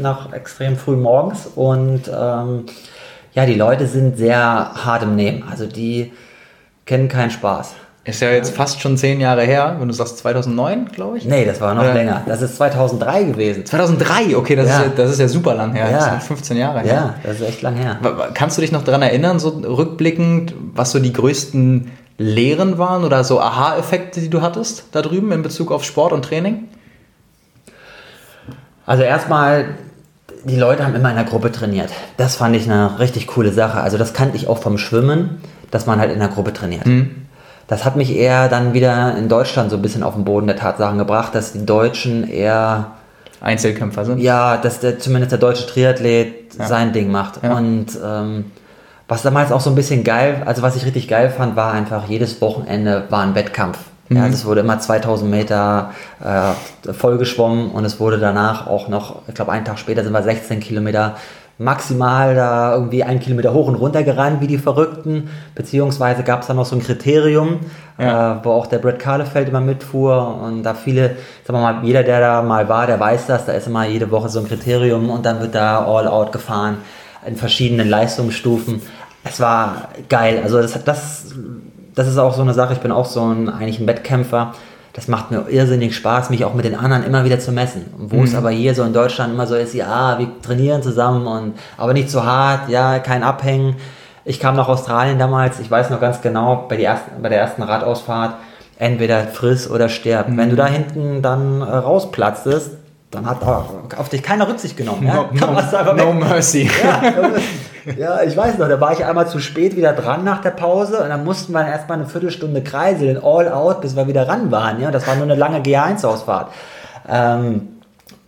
nach 0.00 0.32
extrem 0.32 0.76
früh 0.76 0.96
morgens 0.96 1.46
und 1.54 2.02
ähm, 2.08 2.64
ja, 3.32 3.46
die 3.46 3.54
Leute 3.54 3.86
sind 3.86 4.16
sehr 4.16 4.38
hart 4.38 5.02
im 5.02 5.14
Nehmen. 5.16 5.44
Also 5.48 5.66
die 5.66 6.12
kennen 6.84 7.08
keinen 7.08 7.30
Spaß. 7.30 7.74
Ist 8.02 8.22
ja 8.22 8.30
jetzt 8.30 8.56
fast 8.56 8.80
schon 8.80 8.96
zehn 8.96 9.20
Jahre 9.20 9.42
her, 9.42 9.76
wenn 9.78 9.86
du 9.86 9.92
sagst 9.92 10.18
2009, 10.18 10.86
glaube 10.86 11.18
ich. 11.18 11.26
Nee, 11.26 11.44
das 11.44 11.60
war 11.60 11.74
noch 11.74 11.82
Oder? 11.82 11.92
länger. 11.92 12.22
Das 12.26 12.40
ist 12.40 12.56
2003 12.56 13.24
gewesen. 13.24 13.66
2003, 13.66 14.36
okay, 14.36 14.56
das, 14.56 14.68
ja. 14.68 14.80
Ist, 14.80 14.86
ja, 14.86 14.92
das 14.96 15.10
ist 15.12 15.20
ja 15.20 15.28
super 15.28 15.54
lang 15.54 15.74
her. 15.74 15.90
Ja. 15.90 15.98
Das 15.98 16.08
sind 16.08 16.22
15 16.22 16.56
Jahre 16.56 16.80
her. 16.80 16.92
Ja, 16.92 17.14
das 17.22 17.40
ist 17.40 17.46
echt 17.46 17.62
lang 17.62 17.76
her. 17.76 17.98
Kannst 18.32 18.56
du 18.56 18.62
dich 18.62 18.72
noch 18.72 18.82
daran 18.82 19.02
erinnern, 19.02 19.38
so 19.38 19.50
rückblickend, 19.50 20.54
was 20.74 20.92
so 20.92 20.98
die 20.98 21.12
größten 21.12 21.90
Lehren 22.20 22.76
waren 22.76 23.04
oder 23.04 23.24
so 23.24 23.40
Aha-Effekte, 23.40 24.20
die 24.20 24.28
du 24.28 24.42
hattest 24.42 24.84
da 24.92 25.00
drüben 25.00 25.32
in 25.32 25.42
Bezug 25.42 25.72
auf 25.72 25.84
Sport 25.84 26.12
und 26.12 26.22
Training? 26.22 26.68
Also 28.84 29.04
erstmal, 29.04 29.76
die 30.44 30.56
Leute 30.56 30.84
haben 30.84 30.94
immer 30.94 31.08
in 31.08 31.16
der 31.16 31.24
Gruppe 31.24 31.50
trainiert. 31.50 31.88
Das 32.18 32.36
fand 32.36 32.54
ich 32.54 32.66
eine 32.70 32.98
richtig 32.98 33.26
coole 33.26 33.52
Sache. 33.52 33.80
Also 33.80 33.96
das 33.96 34.12
kannte 34.12 34.36
ich 34.36 34.48
auch 34.48 34.58
vom 34.58 34.76
Schwimmen, 34.76 35.40
dass 35.70 35.86
man 35.86 35.98
halt 35.98 36.12
in 36.12 36.18
der 36.18 36.28
Gruppe 36.28 36.52
trainiert. 36.52 36.84
Mhm. 36.84 37.22
Das 37.68 37.86
hat 37.86 37.96
mich 37.96 38.14
eher 38.14 38.50
dann 38.50 38.74
wieder 38.74 39.16
in 39.16 39.30
Deutschland 39.30 39.70
so 39.70 39.76
ein 39.76 39.82
bisschen 39.82 40.02
auf 40.02 40.14
den 40.14 40.26
Boden 40.26 40.46
der 40.46 40.56
Tatsachen 40.56 40.98
gebracht, 40.98 41.34
dass 41.34 41.52
die 41.52 41.64
Deutschen 41.64 42.28
eher 42.28 42.88
Einzelkämpfer 43.40 44.04
sind. 44.04 44.18
Ja, 44.18 44.58
dass 44.58 44.80
der, 44.80 44.98
zumindest 44.98 45.32
der 45.32 45.38
deutsche 45.38 45.66
Triathlet 45.66 46.54
ja. 46.58 46.66
sein 46.66 46.92
Ding 46.92 47.10
macht. 47.10 47.42
Ja. 47.42 47.56
Und 47.56 47.86
ähm, 48.04 48.44
was 49.10 49.22
damals 49.22 49.50
auch 49.50 49.60
so 49.60 49.70
ein 49.70 49.74
bisschen 49.74 50.04
geil, 50.04 50.42
also 50.46 50.62
was 50.62 50.76
ich 50.76 50.86
richtig 50.86 51.08
geil 51.08 51.30
fand, 51.30 51.56
war 51.56 51.72
einfach 51.72 52.08
jedes 52.08 52.40
Wochenende 52.40 53.06
war 53.10 53.22
ein 53.22 53.34
Wettkampf. 53.34 53.78
Mhm. 54.08 54.16
Ja, 54.16 54.22
also 54.22 54.34
es 54.34 54.44
wurde 54.44 54.60
immer 54.60 54.78
2000 54.78 55.28
Meter 55.28 55.90
äh, 56.22 56.92
vollgeschwommen 56.92 57.72
und 57.72 57.84
es 57.84 57.98
wurde 57.98 58.18
danach 58.18 58.68
auch 58.68 58.86
noch, 58.86 59.22
ich 59.26 59.34
glaube 59.34 59.50
einen 59.50 59.64
Tag 59.64 59.80
später 59.80 60.04
sind 60.04 60.12
wir 60.12 60.22
16 60.22 60.60
Kilometer 60.60 61.16
maximal 61.58 62.36
da 62.36 62.72
irgendwie 62.72 63.02
einen 63.02 63.18
Kilometer 63.18 63.52
hoch 63.52 63.66
und 63.66 63.74
runter 63.74 64.04
gerannt 64.04 64.40
wie 64.40 64.46
die 64.46 64.58
Verrückten, 64.58 65.28
beziehungsweise 65.56 66.22
gab 66.22 66.42
es 66.42 66.46
da 66.46 66.54
noch 66.54 66.64
so 66.64 66.76
ein 66.76 66.82
Kriterium, 66.82 67.58
ja. 67.98 68.36
äh, 68.36 68.44
wo 68.44 68.52
auch 68.52 68.68
der 68.68 68.78
Brett 68.78 69.00
Kahlefeld 69.00 69.48
immer 69.48 69.60
mitfuhr 69.60 70.40
und 70.40 70.62
da 70.62 70.74
viele, 70.74 71.16
sagen 71.44 71.58
wir 71.58 71.72
mal, 71.72 71.84
jeder, 71.84 72.04
der 72.04 72.20
da 72.20 72.42
mal 72.42 72.68
war, 72.68 72.86
der 72.86 73.00
weiß 73.00 73.26
das, 73.26 73.44
da 73.44 73.52
ist 73.54 73.66
immer 73.66 73.86
jede 73.86 74.12
Woche 74.12 74.28
so 74.28 74.38
ein 74.38 74.46
Kriterium 74.46 75.10
und 75.10 75.26
dann 75.26 75.40
wird 75.40 75.56
da 75.56 75.84
all 75.84 76.06
out 76.06 76.30
gefahren 76.30 76.78
in 77.26 77.36
verschiedenen 77.36 77.88
Leistungsstufen. 77.88 78.82
Es 79.30 79.40
war 79.40 79.88
geil, 80.08 80.40
also 80.42 80.60
das, 80.60 80.82
das, 80.84 81.26
das 81.94 82.08
ist 82.08 82.18
auch 82.18 82.34
so 82.34 82.42
eine 82.42 82.54
Sache, 82.54 82.72
ich 82.72 82.80
bin 82.80 82.92
auch 82.92 83.06
so 83.06 83.24
ein, 83.24 83.48
eigentlich 83.48 83.78
ein 83.78 83.86
Wettkämpfer, 83.86 84.52
das 84.92 85.06
macht 85.06 85.30
mir 85.30 85.48
irrsinnig 85.48 85.94
Spaß, 85.94 86.30
mich 86.30 86.44
auch 86.44 86.54
mit 86.54 86.64
den 86.64 86.74
anderen 86.74 87.04
immer 87.04 87.24
wieder 87.24 87.38
zu 87.38 87.52
messen. 87.52 87.86
wo 87.96 88.16
mhm. 88.16 88.24
es 88.24 88.34
aber 88.34 88.50
hier 88.50 88.74
so 88.74 88.82
in 88.82 88.92
Deutschland 88.92 89.32
immer 89.32 89.46
so 89.46 89.54
ist, 89.54 89.74
ja, 89.74 90.18
wir 90.18 90.28
trainieren 90.42 90.82
zusammen 90.82 91.26
und 91.26 91.54
aber 91.78 91.92
nicht 91.92 92.10
zu 92.10 92.24
hart, 92.24 92.68
ja, 92.68 92.98
kein 92.98 93.22
Abhängen. 93.22 93.76
Ich 94.24 94.40
kam 94.40 94.56
nach 94.56 94.68
Australien 94.68 95.18
damals, 95.18 95.60
ich 95.60 95.70
weiß 95.70 95.90
noch 95.90 96.00
ganz 96.00 96.20
genau, 96.20 96.66
bei, 96.68 96.76
die 96.76 96.84
ersten, 96.84 97.22
bei 97.22 97.28
der 97.28 97.40
ersten 97.40 97.62
Radausfahrt, 97.62 98.34
entweder 98.78 99.22
friss 99.24 99.70
oder 99.70 99.88
sterb. 99.88 100.28
Mhm. 100.28 100.36
Wenn 100.36 100.50
du 100.50 100.56
da 100.56 100.66
hinten 100.66 101.22
dann 101.22 101.60
äh, 101.60 101.64
rausplatztest, 101.64 102.72
dann 103.10 103.26
hat 103.26 103.42
auf 103.96 104.08
dich 104.08 104.22
keiner 104.22 104.48
Rücksicht 104.48 104.76
genommen. 104.76 105.06
Ja? 105.06 105.28
No, 105.32 105.46
no, 105.94 105.94
no 105.94 106.12
mercy. 106.12 106.70
Ja, 106.82 107.00
ja, 107.98 108.22
ich 108.22 108.36
weiß 108.36 108.58
noch, 108.58 108.68
da 108.68 108.80
war 108.80 108.92
ich 108.92 109.04
einmal 109.04 109.28
zu 109.28 109.38
spät 109.38 109.76
wieder 109.76 109.92
dran 109.92 110.24
nach 110.24 110.40
der 110.40 110.50
Pause 110.50 111.02
und 111.02 111.08
dann 111.08 111.24
mussten 111.24 111.52
wir 111.52 111.66
erstmal 111.66 111.98
eine 111.98 112.08
Viertelstunde 112.08 112.62
kreiseln, 112.62 113.18
all 113.22 113.48
out, 113.50 113.80
bis 113.80 113.96
wir 113.96 114.06
wieder 114.08 114.28
ran 114.28 114.50
waren. 114.50 114.80
Ja? 114.80 114.90
Das 114.90 115.06
war 115.06 115.14
nur 115.14 115.24
eine 115.24 115.34
lange 115.34 115.60
G1-Ausfahrt. 115.60 116.52
Ähm, 117.08 117.68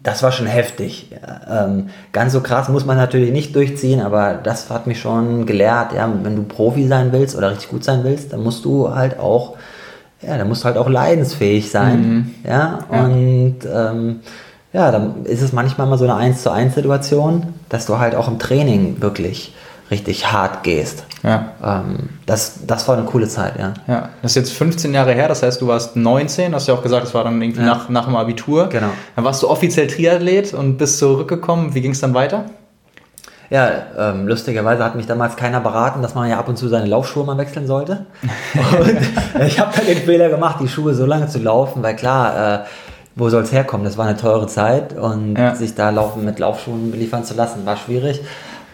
das 0.02 0.22
war 0.22 0.32
schon 0.32 0.46
heftig. 0.46 1.10
Ähm, 1.48 1.90
ganz 2.12 2.32
so 2.32 2.40
krass 2.40 2.68
muss 2.68 2.84
man 2.84 2.96
natürlich 2.96 3.30
nicht 3.30 3.54
durchziehen, 3.54 4.00
aber 4.00 4.34
das 4.34 4.68
hat 4.68 4.86
mich 4.86 5.00
schon 5.00 5.46
gelehrt. 5.46 5.92
Ja, 5.92 6.12
wenn 6.22 6.34
du 6.34 6.42
Profi 6.42 6.88
sein 6.88 7.12
willst 7.12 7.36
oder 7.36 7.50
richtig 7.50 7.70
gut 7.70 7.84
sein 7.84 8.02
willst, 8.02 8.32
dann 8.32 8.42
musst 8.42 8.64
du 8.64 8.92
halt 8.92 9.18
auch, 9.20 9.56
ja, 10.20 10.36
dann 10.36 10.48
musst 10.48 10.62
du 10.62 10.66
halt 10.66 10.76
auch 10.76 10.88
leidensfähig 10.88 11.70
sein. 11.70 12.00
Mhm. 12.00 12.34
Ja, 12.48 12.80
und 12.88 13.58
ähm, 13.72 14.20
ja, 14.72 14.90
dann 14.90 15.24
ist 15.24 15.42
es 15.42 15.52
manchmal 15.52 15.86
mal 15.86 15.98
so 15.98 16.04
eine 16.04 16.14
1 16.14 16.42
zu 16.42 16.50
1 16.50 16.74
Situation, 16.74 17.54
dass 17.68 17.86
du 17.86 17.98
halt 17.98 18.14
auch 18.14 18.28
im 18.28 18.38
Training 18.38 19.00
wirklich 19.00 19.54
richtig 19.90 20.32
hart 20.32 20.62
gehst. 20.62 21.04
Ja. 21.22 21.52
Ähm, 21.62 22.08
das, 22.26 22.66
das 22.66 22.88
war 22.88 22.96
eine 22.96 23.06
coole 23.06 23.28
Zeit, 23.28 23.58
ja. 23.58 23.74
Ja, 23.86 24.08
das 24.22 24.32
ist 24.32 24.36
jetzt 24.36 24.52
15 24.54 24.94
Jahre 24.94 25.12
her, 25.12 25.28
das 25.28 25.42
heißt, 25.42 25.60
du 25.60 25.66
warst 25.68 25.94
19, 25.96 26.54
hast 26.54 26.66
ja 26.66 26.74
auch 26.74 26.82
gesagt, 26.82 27.04
das 27.04 27.14
war 27.14 27.24
dann 27.24 27.40
irgendwie 27.40 27.60
ja. 27.60 27.66
nach, 27.66 27.88
nach 27.90 28.06
dem 28.06 28.16
Abitur. 28.16 28.68
Genau. 28.70 28.88
Dann 29.14 29.24
warst 29.24 29.42
du 29.42 29.48
offiziell 29.48 29.86
Triathlet 29.86 30.54
und 30.54 30.78
bist 30.78 30.98
zurückgekommen. 30.98 31.74
Wie 31.74 31.82
ging 31.82 31.92
es 31.92 32.00
dann 32.00 32.14
weiter? 32.14 32.46
Ja, 33.50 33.70
ähm, 33.98 34.26
lustigerweise 34.26 34.82
hat 34.82 34.94
mich 34.94 35.06
damals 35.06 35.36
keiner 35.36 35.60
beraten, 35.60 36.00
dass 36.00 36.14
man 36.14 36.30
ja 36.30 36.38
ab 36.38 36.48
und 36.48 36.56
zu 36.56 36.68
seine 36.68 36.86
Laufschuhe 36.86 37.26
mal 37.26 37.36
wechseln 37.36 37.66
sollte. 37.66 38.06
Und 38.54 39.42
ich 39.46 39.60
habe 39.60 39.76
dann 39.76 39.84
den 39.84 39.98
Fehler 39.98 40.30
gemacht, 40.30 40.56
die 40.62 40.68
Schuhe 40.68 40.94
so 40.94 41.04
lange 41.04 41.26
zu 41.26 41.38
laufen, 41.38 41.82
weil 41.82 41.94
klar, 41.94 42.62
äh, 42.62 42.64
wo 43.14 43.28
soll 43.28 43.42
es 43.42 43.52
herkommen? 43.52 43.84
Das 43.84 43.98
war 43.98 44.06
eine 44.06 44.16
teure 44.16 44.46
Zeit 44.46 44.96
und 44.98 45.36
ja. 45.36 45.54
sich 45.54 45.74
da 45.74 45.90
laufen 45.90 46.24
mit 46.24 46.38
Laufschuhen 46.38 46.90
beliefern 46.90 47.24
zu 47.24 47.34
lassen, 47.34 47.66
war 47.66 47.76
schwierig. 47.76 48.20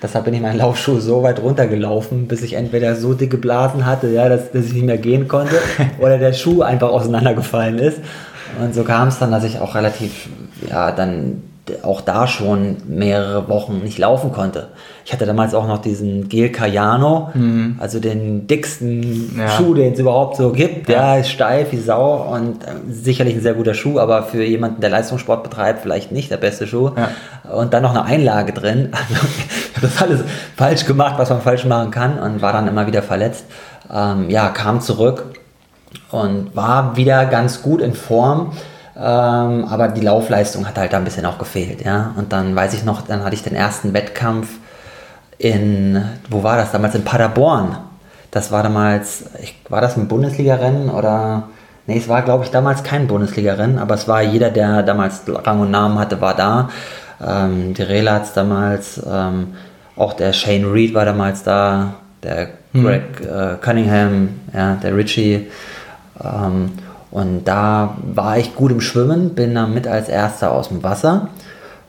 Deshalb 0.01 0.27
bin 0.27 0.35
ich 0.35 0.41
meinen 0.41 0.59
Laufschuh 0.59 1.01
so 1.01 1.25
weit 1.25 1.43
runtergelaufen, 1.43 2.29
bis 2.29 2.43
ich 2.43 2.55
entweder 2.55 2.95
so 2.95 3.15
dicke 3.15 3.37
Blasen 3.37 3.85
hatte, 3.85 4.09
ja, 4.09 4.29
dass, 4.29 4.53
dass 4.53 4.67
ich 4.67 4.73
nicht 4.73 4.87
mehr 4.87 4.99
gehen 4.99 5.27
konnte, 5.27 5.57
oder 5.99 6.19
der 6.19 6.33
Schuh 6.33 6.63
einfach 6.63 6.91
auseinandergefallen 6.91 7.79
ist. 7.79 7.99
Und 8.61 8.75
so 8.75 8.85
kam 8.85 9.09
es 9.09 9.19
dann, 9.19 9.33
dass 9.33 9.45
ich 9.45 9.59
auch 9.59 9.75
relativ, 9.75 10.29
ja, 10.71 10.93
dann 10.93 11.43
auch 11.83 12.01
da 12.01 12.27
schon 12.27 12.77
mehrere 12.87 13.49
Wochen 13.49 13.79
nicht 13.79 13.99
laufen 13.99 14.33
konnte. 14.33 14.69
Ich 15.05 15.13
hatte 15.13 15.27
damals 15.27 15.55
auch 15.55 15.67
noch 15.67 15.79
diesen 15.79 16.29
Gel 16.29 16.51
Cayano, 16.51 17.31
mhm. 17.33 17.77
also 17.79 17.99
den 18.01 18.47
dicksten 18.47 19.39
ja. 19.39 19.49
Schuh, 19.49 19.75
den 19.75 19.93
es 19.93 19.99
überhaupt 19.99 20.37
so 20.37 20.53
gibt. 20.53 20.89
Ja. 20.89 21.15
Der 21.15 21.21
ist 21.21 21.31
steif 21.31 21.73
wie 21.73 21.79
Sau 21.79 22.35
und 22.35 22.63
äh, 22.65 22.73
sicherlich 22.91 23.37
ein 23.37 23.41
sehr 23.41 23.55
guter 23.55 23.75
Schuh, 23.75 23.99
aber 23.99 24.25
für 24.25 24.45
jemanden, 24.45 24.81
der 24.81 24.91
Leistungssport 24.91 25.43
betreibt, 25.43 25.81
vielleicht 25.83 26.13
nicht 26.13 26.31
der 26.31 26.37
beste 26.37 26.67
Schuh. 26.67 26.91
Ja. 26.97 27.53
Und 27.53 27.73
dann 27.73 27.83
noch 27.83 27.91
eine 27.91 28.05
Einlage 28.05 28.53
drin. 28.53 28.91
ich 29.11 29.77
habe 29.77 29.87
das 29.87 30.03
alles 30.03 30.21
falsch 30.57 30.85
gemacht, 30.85 31.15
was 31.19 31.31
man 31.31 31.41
falsch 31.41 31.65
machen 31.65 31.91
kann 31.91 32.19
und 32.19 32.43
war 32.43 32.53
dann 32.53 32.69
immer 32.69 32.87
wieder 32.87 33.03
verletzt. 33.03 33.47
Ähm, 33.93 34.29
ja, 34.29 34.49
kam 34.51 34.81
zurück 34.81 35.25
und 36.11 36.55
war 36.55 36.97
wieder 36.97 37.27
ganz 37.27 37.63
gut 37.63 37.81
in 37.81 37.95
Form. 37.95 38.53
Ähm, 38.99 39.65
aber 39.67 39.89
die 39.89 40.01
Laufleistung 40.01 40.67
hat 40.67 40.77
halt 40.77 40.93
da 40.93 40.97
ein 40.97 41.05
bisschen 41.05 41.25
auch 41.25 41.39
gefehlt, 41.39 41.85
ja. 41.85 42.13
Und 42.17 42.33
dann 42.33 42.57
weiß 42.57 42.75
ich 42.75 42.85
noch, 42.85 43.03
dann 43.03 43.23
hatte 43.23 43.35
ich 43.35 43.45
den 43.45 43.55
ersten 43.55 43.95
Wettkampf 43.95 44.49
in, 45.39 46.05
wo 46.29 46.43
war 46.43 46.57
das 46.57 46.73
damals? 46.73 46.97
In 46.97 47.05
Paderborn. 47.05 47.77
Das 48.33 48.51
war 48.51 48.65
damals, 48.65 49.25
ich, 49.41 49.57
war 49.69 49.81
das 49.81 49.97
ein 49.97 50.09
Bundesliga-Rennen 50.09 50.91
oder, 50.91 51.45
nee, 51.87 51.99
es 51.99 52.09
war 52.09 52.23
glaube 52.23 52.45
ich 52.45 52.51
damals 52.51 52.83
kein 52.83 53.07
Bundesliga-Rennen, 53.07 53.79
aber 53.79 53.95
es 53.95 54.09
war 54.09 54.21
jeder, 54.21 54.51
der 54.51 54.83
damals 54.83 55.23
Rang 55.29 55.61
und 55.61 55.71
Namen 55.71 55.99
hatte, 55.99 56.21
war 56.21 56.35
da. 56.35 56.69
Ähm, 57.25 57.75
die 57.75 57.83
Relats 57.83 58.33
damals, 58.33 59.01
ähm, 59.09 59.55
auch 59.97 60.13
der 60.13 60.33
Shane 60.33 60.71
Reed 60.71 60.93
war 60.93 61.05
damals 61.05 61.43
da, 61.45 61.95
der 62.23 62.49
Greg 62.75 63.21
äh, 63.21 63.57
Cunningham, 63.61 64.41
ja, 64.53 64.75
der 64.75 64.97
Richie. 64.97 65.47
Ähm, 66.23 66.73
und 67.11 67.45
da 67.45 67.97
war 68.03 68.39
ich 68.39 68.55
gut 68.55 68.71
im 68.71 68.81
Schwimmen, 68.81 69.35
bin 69.35 69.55
dann 69.55 69.73
mit 69.73 69.87
als 69.87 70.09
erster 70.09 70.53
aus 70.53 70.69
dem 70.69 70.83
Wasser, 70.83 71.29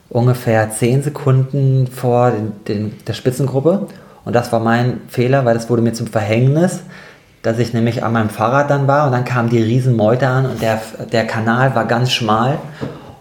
ungefähr 0.09 0.71
10 0.71 1.03
Sekunden 1.03 1.87
vor 1.87 2.31
den, 2.31 2.51
den, 2.67 2.93
der 3.05 3.13
Spitzengruppe. 3.13 3.87
Und 4.25 4.35
das 4.35 4.51
war 4.51 4.59
mein 4.59 5.01
Fehler, 5.07 5.45
weil 5.45 5.55
das 5.55 5.69
wurde 5.69 5.81
mir 5.81 5.93
zum 5.93 6.07
Verhängnis, 6.07 6.81
dass 7.41 7.59
ich 7.59 7.73
nämlich 7.73 8.03
an 8.03 8.13
meinem 8.13 8.29
Fahrrad 8.29 8.69
dann 8.69 8.87
war 8.87 9.05
und 9.05 9.11
dann 9.11 9.25
kam 9.25 9.49
die 9.49 9.61
Riesenmeute 9.61 10.27
an 10.27 10.45
und 10.45 10.61
der, 10.61 10.81
der 11.11 11.25
Kanal 11.25 11.75
war 11.75 11.85
ganz 11.85 12.11
schmal. 12.11 12.57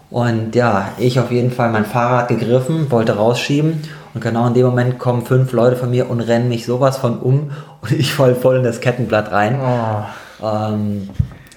Und 0.09 0.55
ja, 0.55 0.89
ich 0.97 1.19
auf 1.19 1.31
jeden 1.31 1.51
Fall 1.51 1.69
mein 1.69 1.85
Fahrrad 1.85 2.29
gegriffen, 2.29 2.91
wollte 2.91 3.15
rausschieben 3.15 3.83
und 4.13 4.21
genau 4.21 4.47
in 4.47 4.53
dem 4.55 4.65
Moment 4.65 4.97
kommen 4.99 5.25
fünf 5.25 5.51
Leute 5.51 5.75
von 5.75 5.91
mir 5.91 6.09
und 6.09 6.19
rennen 6.21 6.49
mich 6.49 6.65
sowas 6.65 6.97
von 6.97 7.19
um 7.19 7.51
und 7.81 7.91
ich 7.91 8.13
voll 8.13 8.35
voll 8.35 8.57
in 8.57 8.63
das 8.63 8.81
Kettenblatt 8.81 9.31
rein. 9.31 9.59
Oh. 9.61 10.45
Ähm, 10.45 11.09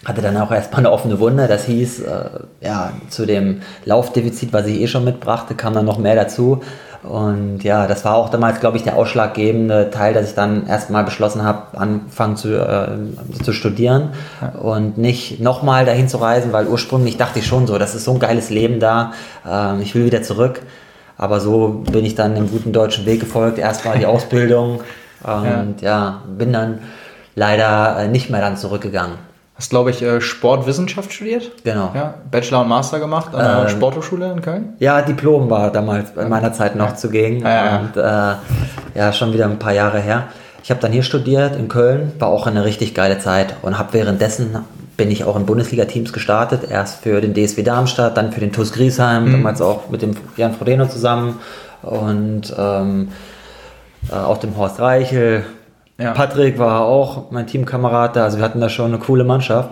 hatte 0.04 0.20
dann 0.20 0.36
auch 0.36 0.50
erstmal 0.50 0.80
eine 0.80 0.90
offene 0.90 1.20
Wunde. 1.20 1.46
Das 1.46 1.64
hieß, 1.66 2.00
äh, 2.00 2.24
ja, 2.60 2.92
zu 3.08 3.26
dem 3.26 3.62
Laufdefizit, 3.84 4.52
was 4.52 4.66
ich 4.66 4.80
eh 4.80 4.88
schon 4.88 5.04
mitbrachte, 5.04 5.54
kam 5.54 5.74
dann 5.74 5.84
noch 5.84 5.98
mehr 5.98 6.16
dazu. 6.16 6.60
Und 7.02 7.64
ja, 7.64 7.88
das 7.88 8.04
war 8.04 8.14
auch 8.14 8.28
damals, 8.28 8.60
glaube 8.60 8.76
ich, 8.76 8.84
der 8.84 8.96
ausschlaggebende 8.96 9.90
Teil, 9.90 10.14
dass 10.14 10.28
ich 10.28 10.34
dann 10.34 10.68
erstmal 10.68 11.02
beschlossen 11.02 11.42
habe, 11.42 11.76
anfangen 11.76 12.36
zu, 12.36 12.56
äh, 12.56 13.42
zu 13.42 13.52
studieren 13.52 14.10
und 14.60 14.98
nicht 14.98 15.40
nochmal 15.40 15.84
dahin 15.84 16.08
zu 16.08 16.18
reisen, 16.18 16.52
weil 16.52 16.68
ursprünglich 16.68 17.16
dachte 17.16 17.40
ich 17.40 17.46
schon 17.46 17.66
so, 17.66 17.76
das 17.78 17.96
ist 17.96 18.04
so 18.04 18.12
ein 18.12 18.20
geiles 18.20 18.50
Leben 18.50 18.78
da, 18.78 19.12
äh, 19.44 19.82
ich 19.82 19.96
will 19.96 20.04
wieder 20.04 20.22
zurück. 20.22 20.62
Aber 21.18 21.40
so 21.40 21.82
bin 21.90 22.04
ich 22.04 22.14
dann 22.14 22.36
dem 22.36 22.50
guten 22.50 22.72
deutschen 22.72 23.04
Weg 23.04 23.18
gefolgt, 23.18 23.58
erstmal 23.58 23.98
die 23.98 24.06
Ausbildung 24.06 24.82
und 25.24 25.82
ja. 25.82 25.88
ja, 25.88 26.22
bin 26.36 26.52
dann 26.52 26.80
leider 27.34 27.96
äh, 27.98 28.08
nicht 28.08 28.30
mehr 28.30 28.40
dann 28.40 28.56
zurückgegangen. 28.56 29.31
Hast, 29.62 29.70
glaube 29.70 29.90
ich, 29.90 30.02
äh, 30.02 30.20
Sportwissenschaft 30.20 31.12
studiert. 31.12 31.52
Genau. 31.62 31.92
Ja, 31.94 32.14
Bachelor 32.28 32.62
und 32.62 32.68
Master 32.68 32.98
gemacht 32.98 33.32
an 33.32 33.44
der 33.44 33.62
ähm, 33.62 33.68
Sporthochschule 33.68 34.32
in 34.32 34.42
Köln. 34.42 34.72
Ja, 34.80 35.02
Diplom 35.02 35.48
war 35.50 35.70
damals 35.70 36.10
bei 36.10 36.24
meiner 36.26 36.52
Zeit 36.52 36.74
noch 36.74 36.88
ja. 36.88 36.94
zugegen. 36.96 37.42
Ja, 37.42 37.64
ja, 37.64 37.78
und 37.78 37.96
äh, 37.96 38.98
ja, 38.98 39.12
schon 39.12 39.32
wieder 39.32 39.44
ein 39.44 39.60
paar 39.60 39.72
Jahre 39.72 40.00
her. 40.00 40.24
Ich 40.64 40.70
habe 40.72 40.80
dann 40.80 40.90
hier 40.90 41.04
studiert 41.04 41.54
in 41.54 41.68
Köln, 41.68 42.10
war 42.18 42.26
auch 42.26 42.48
eine 42.48 42.64
richtig 42.64 42.92
geile 42.92 43.20
Zeit 43.20 43.54
und 43.62 43.78
habe 43.78 43.92
währenddessen 43.92 44.64
bin 44.96 45.12
ich 45.12 45.22
auch 45.22 45.36
in 45.36 45.46
Bundesliga-Teams 45.46 46.12
gestartet. 46.12 46.68
Erst 46.68 47.04
für 47.04 47.20
den 47.20 47.32
DSW 47.32 47.62
Darmstadt, 47.62 48.16
dann 48.16 48.32
für 48.32 48.40
den 48.40 48.50
TuS 48.50 48.72
Griesheim, 48.72 49.26
mhm. 49.26 49.30
damals 49.30 49.62
auch 49.62 49.90
mit 49.90 50.02
dem 50.02 50.16
Jan 50.36 50.54
Frodeno 50.54 50.86
zusammen 50.86 51.38
und 51.82 52.52
ähm, 52.58 53.12
äh, 54.10 54.16
auch 54.16 54.38
dem 54.38 54.56
Horst 54.56 54.80
Reichel, 54.80 55.44
ja. 55.98 56.12
Patrick 56.12 56.58
war 56.58 56.82
auch 56.82 57.30
mein 57.30 57.46
Teamkamerad 57.46 58.16
da, 58.16 58.24
also 58.24 58.38
wir 58.38 58.44
hatten 58.44 58.60
da 58.60 58.68
schon 58.68 58.86
eine 58.86 58.98
coole 58.98 59.24
Mannschaft. 59.24 59.70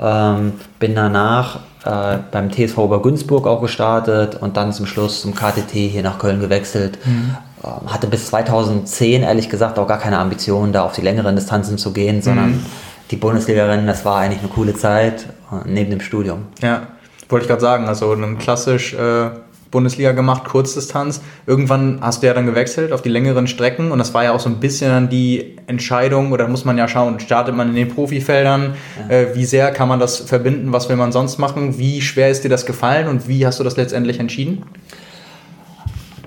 Ähm, 0.00 0.52
bin 0.78 0.94
danach 0.94 1.60
äh, 1.84 2.18
beim 2.30 2.52
TSV 2.52 2.78
Obergünzburg 2.78 3.46
auch 3.46 3.60
gestartet 3.60 4.36
und 4.36 4.56
dann 4.56 4.72
zum 4.72 4.86
Schluss 4.86 5.22
zum 5.22 5.34
KTT 5.34 5.72
hier 5.72 6.02
nach 6.02 6.18
Köln 6.18 6.40
gewechselt. 6.40 6.98
Mhm. 7.04 7.36
Ähm, 7.64 7.92
hatte 7.92 8.06
bis 8.06 8.26
2010 8.26 9.22
ehrlich 9.22 9.48
gesagt 9.48 9.78
auch 9.78 9.88
gar 9.88 9.98
keine 9.98 10.18
Ambition, 10.18 10.72
da 10.72 10.84
auf 10.84 10.92
die 10.92 11.00
längeren 11.00 11.34
Distanzen 11.34 11.78
zu 11.78 11.92
gehen, 11.92 12.22
sondern 12.22 12.50
mhm. 12.50 12.66
die 13.10 13.16
Bundesliga-Rennen, 13.16 13.88
das 13.88 14.04
war 14.04 14.18
eigentlich 14.20 14.40
eine 14.40 14.48
coole 14.48 14.74
Zeit 14.74 15.26
äh, 15.50 15.68
neben 15.68 15.90
dem 15.90 16.00
Studium. 16.00 16.46
Ja, 16.62 16.82
wollte 17.28 17.44
ich 17.44 17.48
gerade 17.48 17.62
sagen, 17.62 17.88
also 17.88 18.12
ein 18.12 18.38
klassisch 18.38 18.94
äh 18.94 19.30
Bundesliga 19.70 20.12
gemacht, 20.12 20.44
Kurzdistanz. 20.44 21.20
Irgendwann 21.46 21.98
hast 22.00 22.22
du 22.22 22.26
ja 22.26 22.34
dann 22.34 22.46
gewechselt 22.46 22.92
auf 22.92 23.02
die 23.02 23.08
längeren 23.08 23.46
Strecken 23.46 23.90
und 23.90 23.98
das 23.98 24.14
war 24.14 24.24
ja 24.24 24.32
auch 24.32 24.40
so 24.40 24.48
ein 24.48 24.60
bisschen 24.60 24.90
dann 24.90 25.08
die 25.08 25.56
Entscheidung, 25.66 26.32
oder 26.32 26.48
muss 26.48 26.64
man 26.64 26.78
ja 26.78 26.88
schauen, 26.88 27.20
startet 27.20 27.54
man 27.54 27.68
in 27.68 27.74
den 27.74 27.88
Profifeldern, 27.88 28.74
ja. 29.08 29.14
äh, 29.14 29.34
wie 29.34 29.44
sehr 29.44 29.70
kann 29.70 29.88
man 29.88 30.00
das 30.00 30.18
verbinden, 30.18 30.72
was 30.72 30.88
will 30.88 30.96
man 30.96 31.12
sonst 31.12 31.38
machen, 31.38 31.78
wie 31.78 32.00
schwer 32.00 32.30
ist 32.30 32.44
dir 32.44 32.48
das 32.48 32.66
gefallen 32.66 33.08
und 33.08 33.28
wie 33.28 33.46
hast 33.46 33.60
du 33.60 33.64
das 33.64 33.76
letztendlich 33.76 34.18
entschieden? 34.18 34.62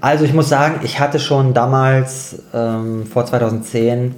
Also 0.02 0.26
ich 0.26 0.34
muss 0.34 0.50
sagen, 0.50 0.82
ich 0.84 1.00
hatte 1.00 1.20
schon 1.20 1.54
damals 1.54 2.42
ähm, 2.54 3.06
vor 3.06 3.26
2010 3.26 4.16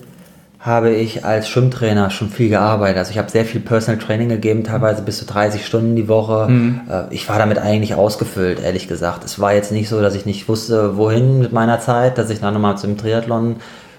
habe 0.63 0.91
ich 0.91 1.25
als 1.25 1.49
Schwimmtrainer 1.49 2.09
schon 2.09 2.29
viel 2.29 2.47
gearbeitet. 2.47 2.97
Also 2.97 3.11
ich 3.11 3.17
habe 3.17 3.29
sehr 3.29 3.43
viel 3.43 3.59
Personal 3.59 3.99
Training 3.99 4.29
gegeben, 4.29 4.63
teilweise 4.63 5.01
bis 5.01 5.17
zu 5.17 5.25
30 5.25 5.65
Stunden 5.65 5.97
die 5.97 6.07
Woche. 6.07 6.49
Mhm. 6.49 6.81
Äh, 6.89 7.13
ich 7.13 7.27
war 7.27 7.37
damit 7.37 7.57
eigentlich 7.57 7.95
ausgefüllt, 7.95 8.63
ehrlich 8.63 8.87
gesagt. 8.87 9.25
Es 9.25 9.41
war 9.41 9.53
jetzt 9.53 9.73
nicht 9.73 9.89
so, 9.89 10.01
dass 10.01 10.15
ich 10.15 10.25
nicht 10.25 10.47
wusste, 10.47 10.95
wohin 10.95 11.39
mit 11.39 11.51
meiner 11.51 11.81
Zeit, 11.81 12.17
dass 12.17 12.29
ich 12.29 12.39
dann 12.39 12.53
nochmal 12.53 12.77
zum 12.77 12.97
Triathlon 12.97 13.57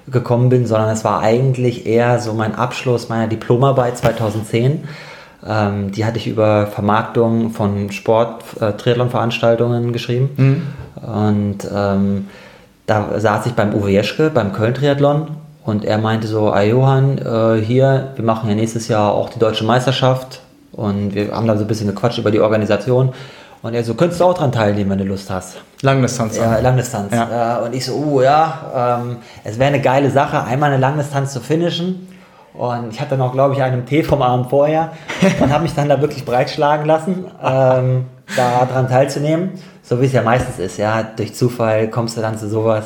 gekommen 0.08 0.48
bin, 0.48 0.66
sondern 0.66 0.88
es 0.88 1.04
war 1.04 1.20
eigentlich 1.20 1.86
eher 1.86 2.18
so 2.18 2.32
mein 2.32 2.54
Abschluss 2.54 3.10
meiner 3.10 3.26
Diplomarbeit 3.26 3.98
2010. 3.98 4.84
Ähm, 5.46 5.92
die 5.92 6.06
hatte 6.06 6.16
ich 6.16 6.26
über 6.26 6.66
Vermarktung 6.68 7.50
von 7.50 7.92
Sport, 7.92 8.42
äh, 8.60 8.72
geschrieben. 9.92 10.30
Mhm. 10.36 10.62
Und 11.06 11.58
ähm, 11.74 12.28
da 12.86 13.20
saß 13.20 13.44
ich 13.46 13.52
beim 13.52 13.74
Uwe 13.74 13.90
Jeschke, 13.90 14.30
beim 14.30 14.54
Köln-Triathlon 14.54 15.43
und 15.64 15.84
er 15.84 15.98
meinte 15.98 16.26
so, 16.26 16.50
ah 16.52 16.62
Johann, 16.62 17.18
äh, 17.18 17.60
hier, 17.62 18.12
wir 18.14 18.24
machen 18.24 18.48
ja 18.48 18.54
nächstes 18.54 18.88
Jahr 18.88 19.12
auch 19.12 19.30
die 19.30 19.38
deutsche 19.38 19.64
Meisterschaft 19.64 20.40
und 20.72 21.14
wir 21.14 21.32
haben 21.32 21.46
da 21.46 21.56
so 21.56 21.64
ein 21.64 21.66
bisschen 21.66 21.86
gequatscht 21.86 22.18
über 22.18 22.30
die 22.30 22.40
Organisation. 22.40 23.12
Und 23.62 23.72
er 23.72 23.82
so, 23.82 23.94
könntest 23.94 24.20
du 24.20 24.24
auch 24.24 24.34
dran 24.34 24.52
teilnehmen, 24.52 24.90
wenn 24.90 24.98
du 24.98 25.04
Lust 25.04 25.30
hast. 25.30 25.56
Langdistanz. 25.80 26.36
Ja, 26.36 26.58
Langdistanz. 26.58 27.14
Ja. 27.14 27.60
und 27.60 27.74
ich 27.74 27.86
so, 27.86 27.94
oh 27.94 28.20
ja, 28.20 29.00
ähm, 29.00 29.16
es 29.42 29.58
wäre 29.58 29.68
eine 29.68 29.80
geile 29.80 30.10
Sache, 30.10 30.44
einmal 30.44 30.70
eine 30.70 30.80
Langdistanz 30.80 31.32
zu 31.32 31.40
finishen. 31.40 32.08
Und 32.52 32.92
ich 32.92 33.00
hatte 33.00 33.16
noch, 33.16 33.32
glaube 33.32 33.54
ich, 33.54 33.62
einen 33.62 33.86
Tee 33.86 34.02
vom 34.02 34.20
Abend 34.20 34.50
vorher 34.50 34.92
und 35.40 35.50
habe 35.50 35.62
mich 35.62 35.74
dann 35.74 35.88
da 35.88 36.00
wirklich 36.02 36.26
breitschlagen 36.26 36.84
lassen, 36.84 37.24
ähm, 37.42 38.04
da 38.36 38.66
dran 38.70 38.86
teilzunehmen. 38.88 39.52
So 39.82 40.00
wie 40.00 40.06
es 40.06 40.12
ja 40.12 40.22
meistens 40.22 40.58
ist, 40.58 40.76
ja. 40.76 41.02
Durch 41.02 41.34
Zufall 41.34 41.88
kommst 41.88 42.18
du 42.18 42.20
dann 42.20 42.36
zu 42.36 42.50
sowas. 42.50 42.84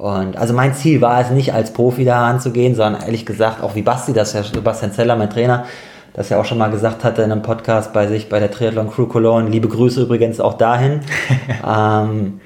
Und 0.00 0.38
also 0.38 0.54
mein 0.54 0.72
Ziel 0.72 1.02
war 1.02 1.20
es 1.20 1.28
nicht 1.28 1.52
als 1.52 1.74
Profi 1.74 2.06
da 2.06 2.26
anzugehen, 2.26 2.74
sondern 2.74 3.02
ehrlich 3.02 3.26
gesagt, 3.26 3.62
auch 3.62 3.74
wie 3.74 3.82
Basti, 3.82 4.14
das 4.14 4.32
ja 4.32 4.42
Sebastian 4.42 4.92
Zeller, 4.92 5.14
mein 5.14 5.28
Trainer, 5.28 5.66
das 6.14 6.30
ja 6.30 6.40
auch 6.40 6.46
schon 6.46 6.56
mal 6.56 6.70
gesagt 6.70 7.04
hatte 7.04 7.20
in 7.20 7.30
einem 7.30 7.42
Podcast 7.42 7.92
bei 7.92 8.06
sich 8.06 8.30
bei 8.30 8.40
der 8.40 8.50
Triathlon 8.50 8.90
Crew 8.90 9.04
Cologne, 9.04 9.50
liebe 9.50 9.68
Grüße 9.68 10.00
übrigens 10.00 10.40
auch 10.40 10.54
dahin, 10.54 11.00
ähm, 11.68 12.40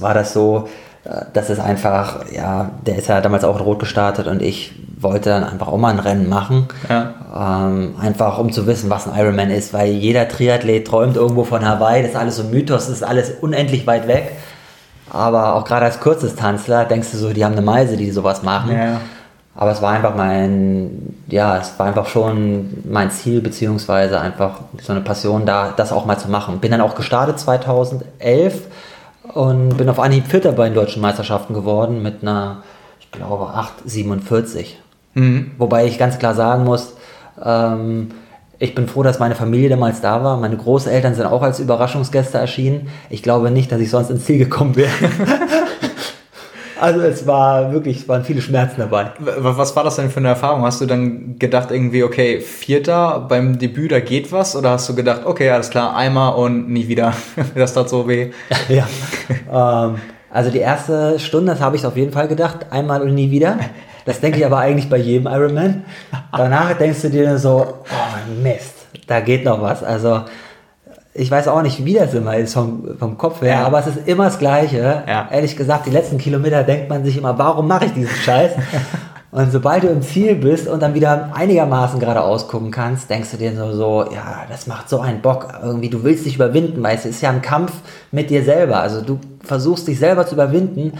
war 0.00 0.14
das 0.14 0.32
so, 0.32 0.66
äh, 1.04 1.26
dass 1.32 1.48
es 1.48 1.60
einfach, 1.60 2.24
ja, 2.32 2.72
der 2.84 2.96
ist 2.96 3.06
ja 3.06 3.20
damals 3.20 3.44
auch 3.44 3.56
in 3.56 3.62
Rot 3.62 3.78
gestartet 3.78 4.26
und 4.26 4.42
ich 4.42 4.72
wollte 4.98 5.30
dann 5.30 5.44
einfach 5.44 5.68
auch 5.68 5.78
mal 5.78 5.90
ein 5.90 6.00
Rennen 6.00 6.28
machen. 6.28 6.66
Ja. 6.88 7.68
Ähm, 7.68 7.94
einfach 8.00 8.38
um 8.38 8.50
zu 8.50 8.66
wissen, 8.66 8.90
was 8.90 9.06
ein 9.06 9.16
Ironman 9.16 9.50
ist, 9.50 9.72
weil 9.72 9.92
jeder 9.92 10.26
Triathlet 10.26 10.84
träumt 10.84 11.14
irgendwo 11.14 11.44
von 11.44 11.64
Hawaii, 11.64 12.02
das 12.02 12.12
ist 12.12 12.16
alles 12.16 12.36
so 12.36 12.42
ein 12.42 12.50
Mythos, 12.50 12.86
das 12.86 12.96
ist 12.96 13.04
alles 13.04 13.30
unendlich 13.40 13.86
weit 13.86 14.08
weg. 14.08 14.32
Aber 15.16 15.54
auch 15.54 15.64
gerade 15.64 15.86
als 15.86 16.00
Kurzdistanzler 16.00 16.84
denkst 16.84 17.10
du 17.12 17.16
so, 17.16 17.32
die 17.32 17.44
haben 17.44 17.52
eine 17.52 17.62
Meise, 17.62 17.96
die 17.96 18.10
sowas 18.10 18.42
machen. 18.42 18.76
Ja. 18.76 19.00
Aber 19.54 19.70
es 19.70 19.80
war 19.80 19.92
einfach 19.92 20.14
mein, 20.14 21.16
ja, 21.28 21.56
es 21.56 21.78
war 21.78 21.86
einfach 21.86 22.06
schon 22.06 22.82
mein 22.84 23.10
Ziel, 23.10 23.40
beziehungsweise 23.40 24.20
einfach 24.20 24.60
so 24.82 24.92
eine 24.92 25.00
Passion 25.00 25.46
da, 25.46 25.72
das 25.74 25.92
auch 25.92 26.04
mal 26.04 26.18
zu 26.18 26.30
machen. 26.30 26.58
Bin 26.58 26.70
dann 26.70 26.82
auch 26.82 26.94
gestartet 26.94 27.40
2011 27.40 28.66
und 29.32 29.76
bin 29.78 29.88
auf 29.88 29.98
Anhieb 29.98 30.26
Vierter 30.26 30.52
bei 30.52 30.66
den 30.66 30.74
deutschen 30.74 31.00
Meisterschaften 31.00 31.54
geworden 31.54 32.02
mit 32.02 32.20
einer, 32.20 32.62
ich 33.00 33.10
glaube, 33.10 33.46
8,47. 33.86 34.74
Mhm. 35.14 35.52
Wobei 35.56 35.86
ich 35.86 35.98
ganz 35.98 36.18
klar 36.18 36.34
sagen 36.34 36.64
muss, 36.64 36.94
ähm, 37.42 38.10
ich 38.58 38.74
bin 38.74 38.88
froh, 38.88 39.02
dass 39.02 39.18
meine 39.18 39.34
Familie 39.34 39.68
damals 39.68 40.00
da 40.00 40.22
war. 40.24 40.38
Meine 40.38 40.56
Großeltern 40.56 41.14
sind 41.14 41.26
auch 41.26 41.42
als 41.42 41.60
Überraschungsgäste 41.60 42.38
erschienen. 42.38 42.88
Ich 43.10 43.22
glaube 43.22 43.50
nicht, 43.50 43.70
dass 43.70 43.80
ich 43.80 43.90
sonst 43.90 44.10
ins 44.10 44.24
Ziel 44.24 44.38
gekommen 44.38 44.76
wäre. 44.76 44.90
also 46.80 47.00
es 47.00 47.26
war 47.26 47.72
wirklich, 47.72 47.98
es 47.98 48.08
waren 48.08 48.24
viele 48.24 48.40
Schmerzen 48.40 48.80
dabei. 48.80 49.12
Was 49.18 49.76
war 49.76 49.84
das 49.84 49.96
denn 49.96 50.10
für 50.10 50.18
eine 50.20 50.28
Erfahrung? 50.28 50.62
Hast 50.62 50.80
du 50.80 50.86
dann 50.86 51.38
gedacht 51.38 51.70
irgendwie, 51.70 52.02
okay, 52.02 52.40
Vierter 52.40 53.26
beim 53.28 53.58
Debüt, 53.58 53.92
da 53.92 54.00
geht 54.00 54.32
was? 54.32 54.56
Oder 54.56 54.70
hast 54.70 54.88
du 54.88 54.94
gedacht, 54.94 55.22
okay, 55.26 55.50
alles 55.50 55.68
klar, 55.68 55.94
einmal 55.94 56.34
und 56.34 56.70
nie 56.70 56.88
wieder? 56.88 57.12
das 57.54 57.74
tat 57.74 57.90
so 57.90 58.08
weh. 58.08 58.30
ja. 58.70 58.86
ähm, 59.52 59.96
also 60.30 60.50
die 60.50 60.58
erste 60.58 61.18
Stunde, 61.18 61.52
das 61.52 61.60
habe 61.60 61.76
ich 61.76 61.84
auf 61.84 61.96
jeden 61.96 62.12
Fall 62.12 62.28
gedacht, 62.28 62.66
einmal 62.70 63.02
und 63.02 63.14
nie 63.14 63.30
wieder. 63.30 63.58
Das 64.06 64.20
denke 64.20 64.38
ich 64.38 64.46
aber 64.46 64.58
eigentlich 64.58 64.88
bei 64.88 64.96
jedem 64.96 65.26
Ironman. 65.26 65.84
Danach 66.32 66.72
denkst 66.74 67.02
du 67.02 67.10
dir 67.10 67.36
so, 67.38 67.66
oh 67.82 68.42
Mist, 68.42 68.86
da 69.06 69.20
geht 69.20 69.44
noch 69.44 69.60
was. 69.60 69.82
Also 69.82 70.22
ich 71.12 71.30
weiß 71.30 71.48
auch 71.48 71.62
nicht, 71.62 71.84
wie 71.84 71.94
das 71.94 72.14
immer 72.14 72.36
ist 72.36 72.54
vom, 72.54 72.96
vom 72.98 73.18
Kopf 73.18 73.42
her, 73.42 73.60
ja. 73.60 73.66
aber 73.66 73.80
es 73.80 73.88
ist 73.88 74.06
immer 74.06 74.26
das 74.26 74.38
Gleiche. 74.38 75.02
Ja. 75.06 75.28
Ehrlich 75.30 75.56
gesagt, 75.56 75.86
die 75.86 75.90
letzten 75.90 76.18
Kilometer 76.18 76.62
denkt 76.62 76.88
man 76.88 77.04
sich 77.04 77.16
immer, 77.16 77.36
warum 77.36 77.66
mache 77.66 77.86
ich 77.86 77.92
diesen 77.92 78.14
Scheiß? 78.14 78.52
Und 79.32 79.50
sobald 79.52 79.82
du 79.82 79.88
im 79.88 80.00
Ziel 80.00 80.36
bist 80.36 80.66
und 80.66 80.80
dann 80.80 80.94
wieder 80.94 81.30
einigermaßen 81.34 82.00
geradeaus 82.00 82.48
gucken 82.48 82.70
kannst, 82.70 83.10
denkst 83.10 83.32
du 83.32 83.36
dir 83.36 83.54
so, 83.54 83.72
so, 83.72 84.04
ja, 84.10 84.46
das 84.48 84.66
macht 84.66 84.88
so 84.88 85.00
einen 85.00 85.20
Bock. 85.20 85.48
Irgendwie, 85.62 85.90
du 85.90 86.04
willst 86.04 86.24
dich 86.24 86.36
überwinden, 86.36 86.82
weil 86.82 86.96
es 86.96 87.04
ist 87.04 87.20
ja 87.20 87.28
ein 87.28 87.42
Kampf 87.42 87.72
mit 88.12 88.30
dir 88.30 88.44
selber. 88.44 88.80
Also 88.80 89.02
du 89.02 89.18
versuchst 89.42 89.88
dich 89.88 89.98
selber 89.98 90.26
zu 90.26 90.36
überwinden 90.36 90.94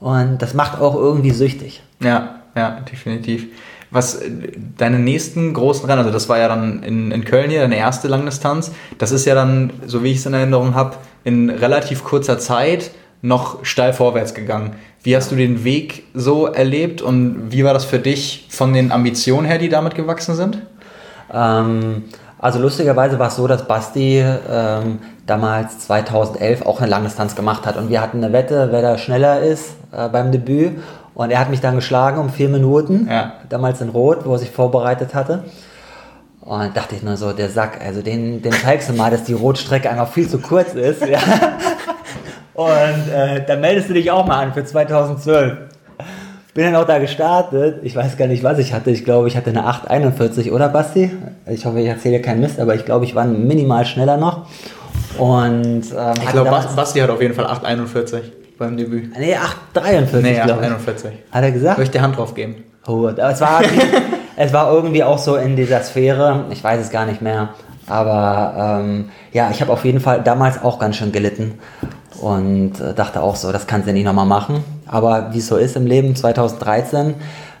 und 0.00 0.42
das 0.42 0.52
macht 0.52 0.82
auch 0.82 0.96
irgendwie 0.96 1.30
süchtig. 1.30 1.82
Ja, 2.02 2.37
Ja, 2.58 2.80
definitiv. 2.80 3.46
Was 3.92 4.20
deine 4.76 4.98
nächsten 4.98 5.54
großen 5.54 5.86
Rennen, 5.86 6.00
also 6.00 6.10
das 6.10 6.28
war 6.28 6.38
ja 6.38 6.48
dann 6.48 6.82
in, 6.82 7.12
in 7.12 7.24
Köln 7.24 7.50
hier, 7.50 7.60
deine 7.60 7.76
erste 7.76 8.08
Langdistanz, 8.08 8.72
das 8.98 9.12
ist 9.12 9.26
ja 9.26 9.36
dann, 9.36 9.72
so 9.86 10.02
wie 10.02 10.10
ich 10.10 10.18
es 10.18 10.26
in 10.26 10.34
Erinnerung 10.34 10.74
habe, 10.74 10.96
in 11.22 11.50
relativ 11.50 12.02
kurzer 12.02 12.38
Zeit 12.40 12.90
noch 13.22 13.64
steil 13.64 13.92
vorwärts 13.92 14.34
gegangen. 14.34 14.74
Wie 15.04 15.16
hast 15.16 15.30
du 15.30 15.36
den 15.36 15.62
Weg 15.62 16.02
so 16.14 16.46
erlebt 16.46 17.00
und 17.00 17.52
wie 17.52 17.64
war 17.64 17.74
das 17.74 17.84
für 17.84 18.00
dich 18.00 18.48
von 18.50 18.72
den 18.72 18.90
Ambitionen 18.90 19.46
her, 19.46 19.58
die 19.58 19.68
damit 19.68 19.94
gewachsen 19.94 20.34
sind? 20.34 20.58
Ähm, 21.32 22.04
also 22.40 22.58
lustigerweise 22.58 23.20
war 23.20 23.28
es 23.28 23.36
so, 23.36 23.46
dass 23.46 23.68
Basti 23.68 24.20
ähm, 24.20 24.98
damals 25.26 25.78
2011 25.80 26.66
auch 26.66 26.80
eine 26.80 26.90
Langdistanz 26.90 27.36
gemacht 27.36 27.66
hat 27.66 27.76
und 27.76 27.88
wir 27.88 28.00
hatten 28.00 28.22
eine 28.22 28.32
Wette, 28.32 28.68
wer 28.72 28.82
da 28.82 28.98
schneller 28.98 29.40
ist 29.40 29.74
äh, 29.92 30.08
beim 30.08 30.32
Debüt 30.32 30.72
und 31.18 31.32
er 31.32 31.40
hat 31.40 31.50
mich 31.50 31.60
dann 31.60 31.74
geschlagen 31.74 32.20
um 32.20 32.30
vier 32.30 32.48
Minuten, 32.48 33.08
ja. 33.10 33.32
damals 33.48 33.80
in 33.80 33.88
Rot, 33.88 34.18
wo 34.24 34.34
er 34.34 34.38
sich 34.38 34.52
vorbereitet 34.52 35.16
hatte. 35.16 35.42
Und 36.40 36.76
dachte 36.76 36.94
ich 36.94 37.02
nur 37.02 37.16
so, 37.16 37.32
der 37.32 37.48
Sack, 37.48 37.80
also 37.84 38.02
den, 38.02 38.40
den 38.40 38.52
zeigst 38.52 38.88
du 38.88 38.92
mal, 38.92 39.10
dass 39.10 39.24
die 39.24 39.32
Rotstrecke 39.32 39.90
einfach 39.90 40.12
viel 40.12 40.28
zu 40.28 40.38
kurz 40.38 40.74
ist. 40.74 41.04
Ja. 41.04 41.18
Und 42.54 43.12
äh, 43.12 43.44
dann 43.44 43.60
meldest 43.60 43.88
du 43.88 43.94
dich 43.94 44.12
auch 44.12 44.26
mal 44.26 44.38
an 44.38 44.54
für 44.54 44.64
2012. 44.64 45.56
Bin 46.54 46.64
dann 46.64 46.76
auch 46.76 46.86
da 46.86 47.00
gestartet. 47.00 47.80
Ich 47.82 47.96
weiß 47.96 48.16
gar 48.16 48.28
nicht, 48.28 48.44
was 48.44 48.60
ich 48.60 48.72
hatte. 48.72 48.92
Ich 48.92 49.04
glaube, 49.04 49.26
ich 49.26 49.36
hatte 49.36 49.50
eine 49.50 49.66
841, 49.66 50.52
oder 50.52 50.68
Basti? 50.68 51.10
Ich 51.46 51.66
hoffe, 51.66 51.80
ich 51.80 51.88
erzähle 51.88 52.20
keinen 52.20 52.40
Mist, 52.40 52.60
aber 52.60 52.76
ich 52.76 52.84
glaube, 52.84 53.04
ich 53.04 53.16
war 53.16 53.24
minimal 53.24 53.84
schneller 53.84 54.18
noch. 54.18 54.46
Und, 55.18 55.82
ähm, 55.98 56.14
ich 56.22 56.30
glaube, 56.30 56.50
Basti 56.76 57.00
hat 57.00 57.10
auf 57.10 57.20
jeden 57.20 57.34
Fall 57.34 57.46
841 57.46 58.37
beim 58.58 58.76
Debüt. 58.76 59.16
Nee, 59.18 59.36
843. 59.36 60.22
Nee, 60.22 60.40
841. 60.40 61.10
Hat 61.30 61.42
er 61.44 61.52
gesagt? 61.52 61.76
Soll 61.76 61.84
ich 61.84 61.90
die 61.90 62.00
Hand 62.00 62.16
drauf 62.16 62.34
geben? 62.34 62.64
Oh, 62.86 63.06
aber 63.06 63.30
es 63.30 63.40
war, 63.40 63.62
es 64.36 64.52
war 64.52 64.72
irgendwie 64.72 65.04
auch 65.04 65.18
so 65.18 65.36
in 65.36 65.56
dieser 65.56 65.82
Sphäre, 65.82 66.46
ich 66.50 66.62
weiß 66.62 66.80
es 66.80 66.90
gar 66.90 67.06
nicht 67.06 67.22
mehr. 67.22 67.50
Aber 67.86 68.80
ähm, 68.82 69.10
ja, 69.32 69.50
ich 69.50 69.60
habe 69.62 69.72
auf 69.72 69.84
jeden 69.84 70.00
Fall 70.00 70.22
damals 70.22 70.62
auch 70.62 70.78
ganz 70.78 70.96
schön 70.96 71.12
gelitten 71.12 71.58
und 72.20 72.80
äh, 72.80 72.92
dachte 72.92 73.22
auch 73.22 73.36
so, 73.36 73.50
das 73.50 73.66
kannst 73.66 73.88
du 73.88 73.92
nicht 73.92 74.04
nochmal 74.04 74.26
machen. 74.26 74.62
Aber 74.86 75.32
wie 75.32 75.38
es 75.38 75.46
so 75.46 75.56
ist 75.56 75.76
im 75.76 75.86
Leben, 75.86 76.14
2013 76.14 77.14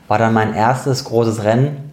war 0.06 0.18
dann 0.18 0.34
mein 0.34 0.54
erstes 0.54 1.04
großes 1.04 1.44
Rennen 1.44 1.87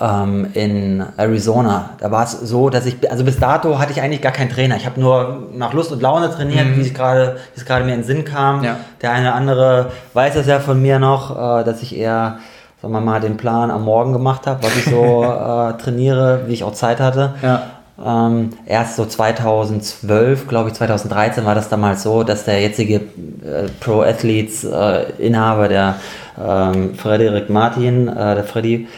ähm, 0.00 0.48
in 0.54 1.04
Arizona. 1.16 1.90
Da 1.98 2.10
war 2.10 2.24
es 2.24 2.32
so, 2.32 2.70
dass 2.70 2.86
ich, 2.86 3.10
also 3.10 3.24
bis 3.24 3.38
dato 3.38 3.78
hatte 3.78 3.92
ich 3.92 4.00
eigentlich 4.00 4.22
gar 4.22 4.32
keinen 4.32 4.50
Trainer. 4.50 4.76
Ich 4.76 4.86
habe 4.86 5.00
nur 5.00 5.48
nach 5.54 5.72
Lust 5.72 5.92
und 5.92 6.02
Laune 6.02 6.30
trainiert, 6.30 6.66
mhm. 6.66 6.76
wie 6.76 6.82
es 6.82 6.94
gerade 6.94 7.36
mir 7.84 7.94
in 7.94 8.00
den 8.00 8.04
Sinn 8.04 8.24
kam. 8.24 8.62
Ja. 8.62 8.76
Der 9.02 9.12
eine 9.12 9.28
oder 9.28 9.34
andere 9.34 9.92
weiß 10.12 10.36
es 10.36 10.46
ja 10.46 10.60
von 10.60 10.80
mir 10.80 10.98
noch, 10.98 11.30
äh, 11.60 11.64
dass 11.64 11.82
ich 11.82 11.96
eher 11.96 12.38
sagen 12.84 12.92
wir 12.92 13.00
mal, 13.00 13.20
den 13.20 13.38
Plan 13.38 13.70
am 13.70 13.84
Morgen 13.84 14.12
gemacht 14.12 14.46
habe, 14.46 14.62
was 14.62 14.76
ich 14.76 14.84
so 14.84 15.24
äh, 15.24 15.72
trainiere, 15.82 16.42
wie 16.46 16.52
ich 16.52 16.64
auch 16.64 16.74
Zeit 16.74 17.00
hatte. 17.00 17.34
Ja. 17.42 17.62
Ähm, 18.04 18.50
erst 18.66 18.96
so 18.96 19.06
2012, 19.06 20.48
glaube 20.48 20.68
ich, 20.68 20.74
2013 20.74 21.46
war 21.46 21.54
das 21.54 21.70
damals 21.70 22.02
so, 22.02 22.24
dass 22.24 22.44
der 22.44 22.60
jetzige 22.60 22.96
äh, 22.96 23.68
Pro 23.80 24.02
Athletes 24.02 24.64
äh, 24.64 25.04
Inhaber, 25.18 25.68
der 25.68 25.94
ähm, 26.38 26.94
Frederik 26.96 27.48
Martin, 27.48 28.08
äh, 28.08 28.34
der 28.34 28.44
Freddy, 28.44 28.88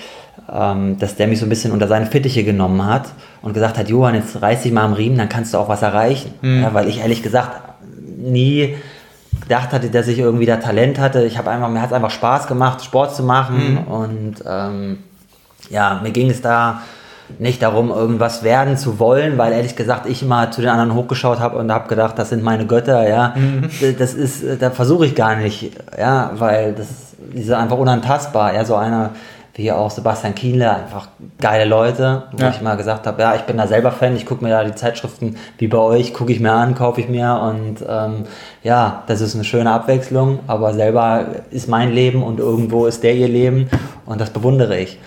dass 0.48 1.16
der 1.16 1.26
mich 1.26 1.40
so 1.40 1.46
ein 1.46 1.48
bisschen 1.48 1.72
unter 1.72 1.88
seine 1.88 2.06
Fittiche 2.06 2.44
genommen 2.44 2.86
hat 2.86 3.08
und 3.42 3.52
gesagt 3.52 3.78
hat, 3.78 3.88
Johann, 3.88 4.14
jetzt 4.14 4.40
reiß 4.40 4.62
dich 4.62 4.72
mal 4.72 4.84
am 4.84 4.92
Riemen, 4.92 5.18
dann 5.18 5.28
kannst 5.28 5.52
du 5.52 5.58
auch 5.58 5.68
was 5.68 5.82
erreichen. 5.82 6.34
Mhm. 6.40 6.62
Ja, 6.62 6.74
weil 6.74 6.88
ich 6.88 7.00
ehrlich 7.00 7.22
gesagt 7.22 7.50
nie 8.16 8.76
gedacht 9.40 9.72
hatte, 9.72 9.90
dass 9.90 10.08
ich 10.08 10.18
irgendwie 10.18 10.46
da 10.46 10.56
Talent 10.56 10.98
hatte. 10.98 11.24
Ich 11.24 11.36
habe 11.38 11.50
einfach, 11.50 11.68
mir 11.68 11.80
hat 11.80 11.88
es 11.88 11.92
einfach 11.92 12.10
Spaß 12.10 12.46
gemacht, 12.46 12.84
Sport 12.84 13.14
zu 13.14 13.22
machen 13.22 13.72
mhm. 13.72 13.78
und 13.92 14.34
ähm, 14.46 14.98
ja, 15.70 16.00
mir 16.02 16.12
ging 16.12 16.30
es 16.30 16.42
da 16.42 16.82
nicht 17.38 17.60
darum, 17.62 17.90
irgendwas 17.90 18.44
werden 18.44 18.76
zu 18.76 19.00
wollen, 19.00 19.36
weil 19.36 19.52
ehrlich 19.52 19.74
gesagt 19.74 20.06
ich 20.06 20.22
immer 20.22 20.50
zu 20.52 20.60
den 20.60 20.70
anderen 20.70 20.94
hochgeschaut 20.94 21.40
habe 21.40 21.58
und 21.58 21.72
habe 21.72 21.88
gedacht, 21.88 22.18
das 22.18 22.28
sind 22.28 22.42
meine 22.42 22.66
Götter, 22.66 23.08
ja. 23.08 23.34
Mhm. 23.36 23.68
Das 23.98 24.14
ist, 24.14 24.44
da 24.60 24.70
versuche 24.70 25.06
ich 25.06 25.14
gar 25.14 25.34
nicht, 25.34 25.72
ja, 25.98 26.30
weil 26.36 26.72
das 26.74 26.88
ist 27.34 27.50
einfach 27.50 27.78
unantastbar, 27.78 28.54
ja, 28.54 28.64
so 28.64 28.76
einer 28.76 29.10
wie 29.56 29.72
auch 29.72 29.90
Sebastian 29.90 30.34
Kienle, 30.34 30.70
einfach 30.70 31.08
geile 31.40 31.64
Leute, 31.64 32.24
wo 32.32 32.42
ja. 32.42 32.50
ich 32.50 32.60
mal 32.60 32.76
gesagt 32.76 33.06
habe, 33.06 33.22
ja, 33.22 33.34
ich 33.34 33.42
bin 33.42 33.56
da 33.56 33.66
selber 33.66 33.90
Fan, 33.90 34.14
ich 34.14 34.26
gucke 34.26 34.44
mir 34.44 34.50
da 34.50 34.64
die 34.64 34.74
Zeitschriften 34.74 35.36
wie 35.56 35.66
bei 35.66 35.78
euch, 35.78 36.12
gucke 36.12 36.30
ich 36.30 36.40
mir 36.40 36.52
an, 36.52 36.74
kaufe 36.74 37.00
ich 37.00 37.08
mir 37.08 37.40
und 37.42 37.76
ähm, 37.88 38.24
ja, 38.62 39.02
das 39.06 39.22
ist 39.22 39.34
eine 39.34 39.44
schöne 39.44 39.70
Abwechslung, 39.70 40.40
aber 40.46 40.74
selber 40.74 41.24
ist 41.50 41.68
mein 41.68 41.92
Leben 41.92 42.22
und 42.22 42.38
irgendwo 42.38 42.84
ist 42.84 43.02
der 43.02 43.14
ihr 43.14 43.28
Leben 43.28 43.70
und 44.04 44.20
das 44.20 44.30
bewundere 44.30 44.78
ich. 44.78 44.98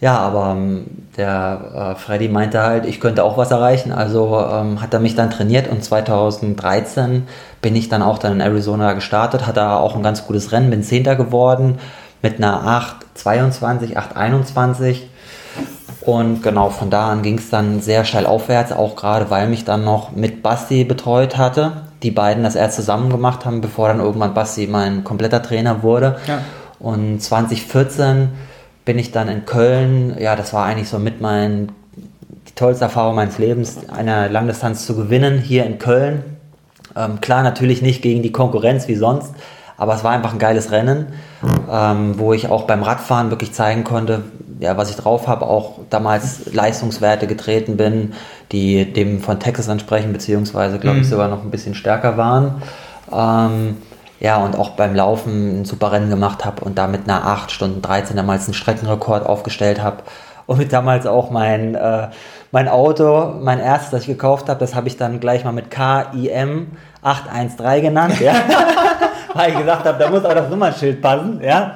Ja, 0.00 0.18
aber 0.18 0.52
ähm, 0.56 0.86
der 1.16 1.94
äh, 1.96 2.00
Freddy 2.00 2.28
meinte 2.28 2.62
halt, 2.62 2.86
ich 2.86 3.00
könnte 3.00 3.24
auch 3.24 3.36
was 3.36 3.50
erreichen, 3.50 3.90
also 3.90 4.40
ähm, 4.50 4.80
hat 4.80 4.94
er 4.94 5.00
mich 5.00 5.16
dann 5.16 5.30
trainiert 5.30 5.68
und 5.68 5.82
2013 5.82 7.24
bin 7.60 7.76
ich 7.76 7.88
dann 7.88 8.02
auch 8.02 8.18
dann 8.18 8.34
in 8.34 8.40
Arizona 8.40 8.92
gestartet, 8.92 9.48
hatte 9.48 9.68
auch 9.68 9.96
ein 9.96 10.02
ganz 10.02 10.26
gutes 10.26 10.52
Rennen, 10.52 10.70
bin 10.70 10.84
Zehnter 10.84 11.16
geworden 11.16 11.80
mit 12.22 12.36
einer 12.36 12.66
822, 12.66 13.96
821 13.96 15.08
und 16.00 16.42
genau 16.42 16.70
von 16.70 16.90
da 16.90 17.10
an 17.10 17.22
ging 17.22 17.38
es 17.38 17.50
dann 17.50 17.80
sehr 17.80 18.04
steil 18.04 18.26
aufwärts, 18.26 18.72
auch 18.72 18.96
gerade 18.96 19.30
weil 19.30 19.48
mich 19.48 19.64
dann 19.64 19.84
noch 19.84 20.12
mit 20.12 20.42
Basti 20.42 20.84
betreut 20.84 21.36
hatte. 21.36 21.72
Die 22.02 22.10
beiden 22.10 22.42
das 22.42 22.56
erst 22.56 22.76
zusammen 22.76 23.10
gemacht 23.10 23.44
haben, 23.44 23.60
bevor 23.60 23.88
dann 23.88 24.00
irgendwann 24.00 24.32
Basti 24.32 24.66
mein 24.66 25.04
kompletter 25.04 25.42
Trainer 25.42 25.82
wurde. 25.82 26.18
Ja. 26.26 26.40
Und 26.78 27.22
2014 27.22 28.30
bin 28.86 28.98
ich 28.98 29.12
dann 29.12 29.28
in 29.28 29.44
Köln, 29.44 30.16
ja, 30.18 30.36
das 30.36 30.54
war 30.54 30.64
eigentlich 30.64 30.88
so 30.88 30.98
mit 30.98 31.20
mein, 31.20 31.70
die 32.48 32.54
tollste 32.54 32.84
Erfahrung 32.84 33.16
meines 33.16 33.36
Lebens, 33.36 33.78
eine 33.94 34.28
Langdistanz 34.28 34.86
zu 34.86 34.96
gewinnen 34.96 35.38
hier 35.38 35.66
in 35.66 35.78
Köln. 35.78 36.24
Ähm, 36.96 37.20
klar, 37.20 37.42
natürlich 37.42 37.82
nicht 37.82 38.00
gegen 38.00 38.22
die 38.22 38.32
Konkurrenz 38.32 38.88
wie 38.88 38.94
sonst, 38.94 39.34
aber 39.80 39.94
es 39.94 40.04
war 40.04 40.12
einfach 40.12 40.34
ein 40.34 40.38
geiles 40.38 40.72
Rennen, 40.72 41.06
ähm, 41.72 42.18
wo 42.18 42.34
ich 42.34 42.50
auch 42.50 42.64
beim 42.64 42.82
Radfahren 42.82 43.30
wirklich 43.30 43.54
zeigen 43.54 43.82
konnte, 43.82 44.24
ja, 44.58 44.76
was 44.76 44.90
ich 44.90 44.96
drauf 44.96 45.26
habe, 45.26 45.46
auch 45.46 45.78
damals 45.88 46.52
Leistungswerte 46.52 47.26
getreten 47.26 47.78
bin, 47.78 48.12
die 48.52 48.92
dem 48.92 49.22
von 49.22 49.40
Texas 49.40 49.68
entsprechen, 49.68 50.12
beziehungsweise, 50.12 50.78
glaube 50.78 50.98
ich, 50.98 51.06
mhm. 51.06 51.08
sogar 51.08 51.28
noch 51.28 51.42
ein 51.42 51.50
bisschen 51.50 51.74
stärker 51.74 52.18
waren. 52.18 52.60
Ähm, 53.10 53.78
ja, 54.20 54.36
und 54.36 54.54
auch 54.54 54.72
beim 54.72 54.94
Laufen 54.94 55.62
ein 55.62 55.64
super 55.64 55.92
Rennen 55.92 56.10
gemacht 56.10 56.44
habe 56.44 56.62
und 56.62 56.76
da 56.76 56.86
mit 56.86 57.08
einer 57.08 57.26
8 57.26 57.50
Stunden 57.50 57.80
13 57.80 58.16
damals 58.16 58.44
einen 58.44 58.54
Streckenrekord 58.54 59.24
aufgestellt 59.24 59.82
habe. 59.82 60.02
Und 60.44 60.58
mit 60.58 60.74
damals 60.74 61.06
auch 61.06 61.30
mein, 61.30 61.74
äh, 61.74 62.08
mein 62.52 62.68
Auto, 62.68 63.32
mein 63.40 63.60
erstes, 63.60 63.90
das 63.92 64.00
ich 64.02 64.08
gekauft 64.08 64.50
habe, 64.50 64.60
das 64.60 64.74
habe 64.74 64.88
ich 64.88 64.98
dann 64.98 65.20
gleich 65.20 65.42
mal 65.44 65.52
mit 65.52 65.70
KIM 65.70 66.72
813 67.00 67.82
genannt. 67.82 68.20
Ja. 68.20 68.34
Weil 69.34 69.52
ich 69.52 69.58
gesagt 69.58 69.84
habe, 69.84 69.98
da 69.98 70.10
muss 70.10 70.24
auch 70.24 70.34
das 70.34 70.48
Nummernschild 70.48 71.00
passen. 71.00 71.40
Ja. 71.42 71.74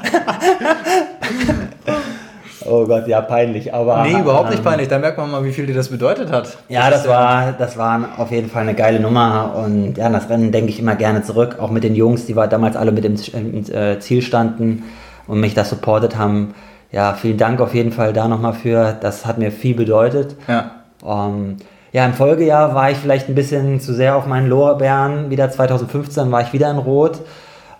Oh 2.66 2.86
Gott, 2.86 3.06
ja, 3.06 3.20
peinlich. 3.20 3.74
Aber, 3.74 4.02
nee, 4.04 4.18
überhaupt 4.18 4.48
nicht 4.48 4.60
ähm, 4.60 4.64
peinlich. 4.64 4.88
Da 4.88 4.98
merkt 4.98 5.18
man 5.18 5.30
mal, 5.30 5.44
wie 5.44 5.52
viel 5.52 5.66
dir 5.66 5.74
das 5.74 5.88
bedeutet 5.88 6.32
hat. 6.32 6.56
Ja, 6.68 6.90
das, 6.90 7.06
war, 7.06 7.52
das 7.52 7.76
war 7.76 8.08
auf 8.16 8.30
jeden 8.30 8.48
Fall 8.48 8.62
eine 8.62 8.74
geile 8.74 9.00
Nummer. 9.00 9.54
Und 9.56 9.98
ja, 9.98 10.08
das 10.08 10.30
Rennen 10.30 10.50
denke 10.50 10.70
ich 10.70 10.78
immer 10.78 10.96
gerne 10.96 11.22
zurück. 11.22 11.56
Auch 11.60 11.70
mit 11.70 11.84
den 11.84 11.94
Jungs, 11.94 12.26
die 12.26 12.36
wir 12.36 12.46
damals 12.46 12.76
alle 12.76 12.92
mit 12.92 13.04
im, 13.04 13.16
im 13.34 13.74
äh, 13.74 13.98
Ziel 14.00 14.22
standen 14.22 14.84
und 15.26 15.40
mich 15.40 15.54
da 15.54 15.64
supportet 15.64 16.16
haben. 16.16 16.54
Ja, 16.90 17.12
vielen 17.14 17.38
Dank 17.38 17.60
auf 17.60 17.74
jeden 17.74 17.92
Fall 17.92 18.12
da 18.12 18.28
nochmal 18.28 18.54
für. 18.54 18.96
Das 18.98 19.26
hat 19.26 19.38
mir 19.38 19.50
viel 19.50 19.74
bedeutet. 19.74 20.36
Ja. 20.48 20.70
Um, 21.02 21.10
ähm, 21.10 21.56
ja, 21.94 22.04
im 22.04 22.12
Folgejahr 22.12 22.74
war 22.74 22.90
ich 22.90 22.98
vielleicht 22.98 23.28
ein 23.28 23.36
bisschen 23.36 23.78
zu 23.78 23.94
sehr 23.94 24.16
auf 24.16 24.26
meinen 24.26 24.48
Lorbeeren. 24.48 25.30
Wieder 25.30 25.48
2015 25.48 26.32
war 26.32 26.42
ich 26.42 26.52
wieder 26.52 26.68
in 26.68 26.78
Rot. 26.78 27.20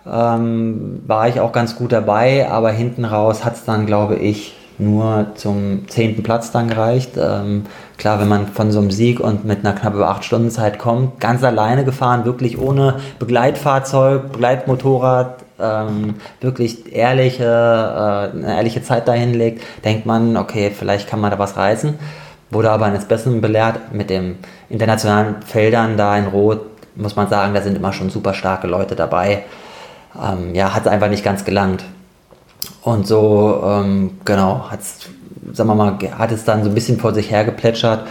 Ähm, 0.09 1.03
war 1.05 1.27
ich 1.27 1.41
auch 1.41 1.51
ganz 1.51 1.75
gut 1.75 1.91
dabei, 1.91 2.49
aber 2.49 2.71
hinten 2.71 3.03
raus 3.03 3.43
hat 3.43 3.55
es 3.55 3.65
dann, 3.65 3.85
glaube 3.85 4.15
ich, 4.15 4.55
nur 4.77 5.31
zum 5.35 5.89
zehnten 5.89 6.23
Platz 6.23 6.53
dann 6.53 6.69
gereicht. 6.69 7.17
Ähm, 7.17 7.65
klar, 7.97 8.21
wenn 8.21 8.29
man 8.29 8.47
von 8.47 8.71
so 8.71 8.79
einem 8.79 8.89
Sieg 8.89 9.19
und 9.19 9.43
mit 9.43 9.65
einer 9.65 9.75
knapp 9.75 9.95
über 9.95 10.07
acht 10.07 10.23
Stunden 10.23 10.49
Zeit 10.49 10.79
kommt, 10.79 11.19
ganz 11.19 11.43
alleine 11.43 11.83
gefahren, 11.83 12.23
wirklich 12.23 12.57
ohne 12.57 12.95
Begleitfahrzeug, 13.19 14.31
Begleitmotorrad, 14.31 15.43
ähm, 15.59 16.15
wirklich 16.39 16.95
ehrliche, 16.95 17.43
äh, 17.43 18.37
eine 18.37 18.55
ehrliche 18.55 18.81
Zeit 18.81 19.09
dahin 19.09 19.33
legt, 19.33 19.61
denkt 19.83 20.05
man, 20.05 20.37
okay, 20.37 20.71
vielleicht 20.73 21.09
kann 21.09 21.19
man 21.19 21.31
da 21.31 21.37
was 21.37 21.57
reißen. 21.57 21.95
Wurde 22.51 22.71
aber 22.71 22.85
eines 22.85 23.05
Besseren 23.05 23.41
belehrt 23.41 23.93
mit 23.93 24.09
den 24.09 24.37
internationalen 24.69 25.41
Feldern 25.41 25.97
da 25.97 26.17
in 26.17 26.27
Rot, 26.27 26.61
muss 26.95 27.15
man 27.15 27.27
sagen, 27.27 27.53
da 27.53 27.61
sind 27.61 27.75
immer 27.75 27.93
schon 27.93 28.09
super 28.09 28.33
starke 28.33 28.67
Leute 28.67 28.95
dabei. 28.95 29.43
Ähm, 30.21 30.55
ja, 30.55 30.73
hat 30.73 30.83
es 30.83 30.87
einfach 30.87 31.09
nicht 31.09 31.23
ganz 31.23 31.43
gelangt. 31.43 31.83
Und 32.81 33.07
so, 33.07 33.63
ähm, 33.65 34.19
genau, 34.25 34.65
hat's, 34.69 35.09
sagen 35.51 35.69
wir 35.69 35.75
mal, 35.75 35.97
hat 36.17 36.31
es 36.31 36.45
dann 36.45 36.63
so 36.63 36.69
ein 36.69 36.75
bisschen 36.75 36.99
vor 36.99 37.13
sich 37.13 37.31
hergeplätschert. 37.31 38.07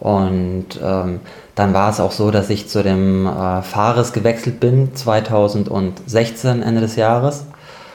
Und 0.00 0.80
ähm, 0.82 1.20
dann 1.54 1.72
war 1.72 1.90
es 1.90 2.00
auch 2.00 2.12
so, 2.12 2.30
dass 2.30 2.50
ich 2.50 2.68
zu 2.68 2.82
dem 2.82 3.26
äh, 3.26 3.62
Fares 3.62 4.12
gewechselt 4.12 4.60
bin, 4.60 4.94
2016, 4.94 6.62
Ende 6.62 6.80
des 6.80 6.96
Jahres. 6.96 7.46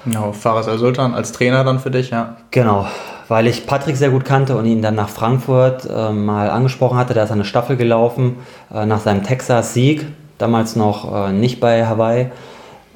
Genau, 0.05 0.31
Fares 0.31 0.67
Al-Sultan 0.67 1.13
als 1.13 1.31
Trainer 1.31 1.63
dann 1.63 1.79
für 1.79 1.91
dich, 1.91 2.09
ja. 2.09 2.37
Genau, 2.49 2.87
weil 3.31 3.47
ich 3.47 3.65
Patrick 3.65 3.95
sehr 3.95 4.09
gut 4.09 4.25
kannte 4.25 4.57
und 4.57 4.65
ihn 4.65 4.81
dann 4.81 4.95
nach 4.95 5.07
Frankfurt 5.07 5.89
äh, 5.89 6.11
mal 6.11 6.49
angesprochen 6.49 6.97
hatte. 6.97 7.13
Da 7.13 7.23
ist 7.23 7.31
eine 7.31 7.45
Staffel 7.45 7.77
gelaufen 7.77 8.35
äh, 8.73 8.85
nach 8.85 8.99
seinem 8.99 9.23
Texas-Sieg, 9.23 10.05
damals 10.37 10.75
noch 10.75 11.29
äh, 11.29 11.31
nicht 11.31 11.61
bei 11.61 11.87
Hawaii. 11.87 12.29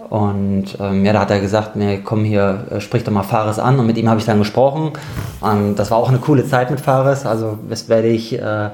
Und 0.09 0.77
ähm, 0.77 1.05
ja, 1.05 1.13
da 1.13 1.21
hat 1.21 1.31
er 1.31 1.39
gesagt, 1.39 1.77
nee, 1.77 2.01
komm 2.03 2.25
hier, 2.25 2.65
äh, 2.69 2.81
sprich 2.81 3.05
doch 3.05 3.13
mal 3.13 3.23
Fares 3.23 3.59
an. 3.59 3.79
Und 3.79 3.87
mit 3.87 3.95
ihm 3.97 4.09
habe 4.09 4.19
ich 4.19 4.25
dann 4.25 4.37
gesprochen. 4.37 4.91
Und 5.39 5.75
das 5.77 5.89
war 5.89 5.99
auch 5.99 6.09
eine 6.09 6.19
coole 6.19 6.45
Zeit 6.45 6.69
mit 6.69 6.81
Fares. 6.81 7.25
Also 7.25 7.57
das 7.69 7.87
werde 7.87 8.09
ich 8.09 8.37
äh, 8.37 8.71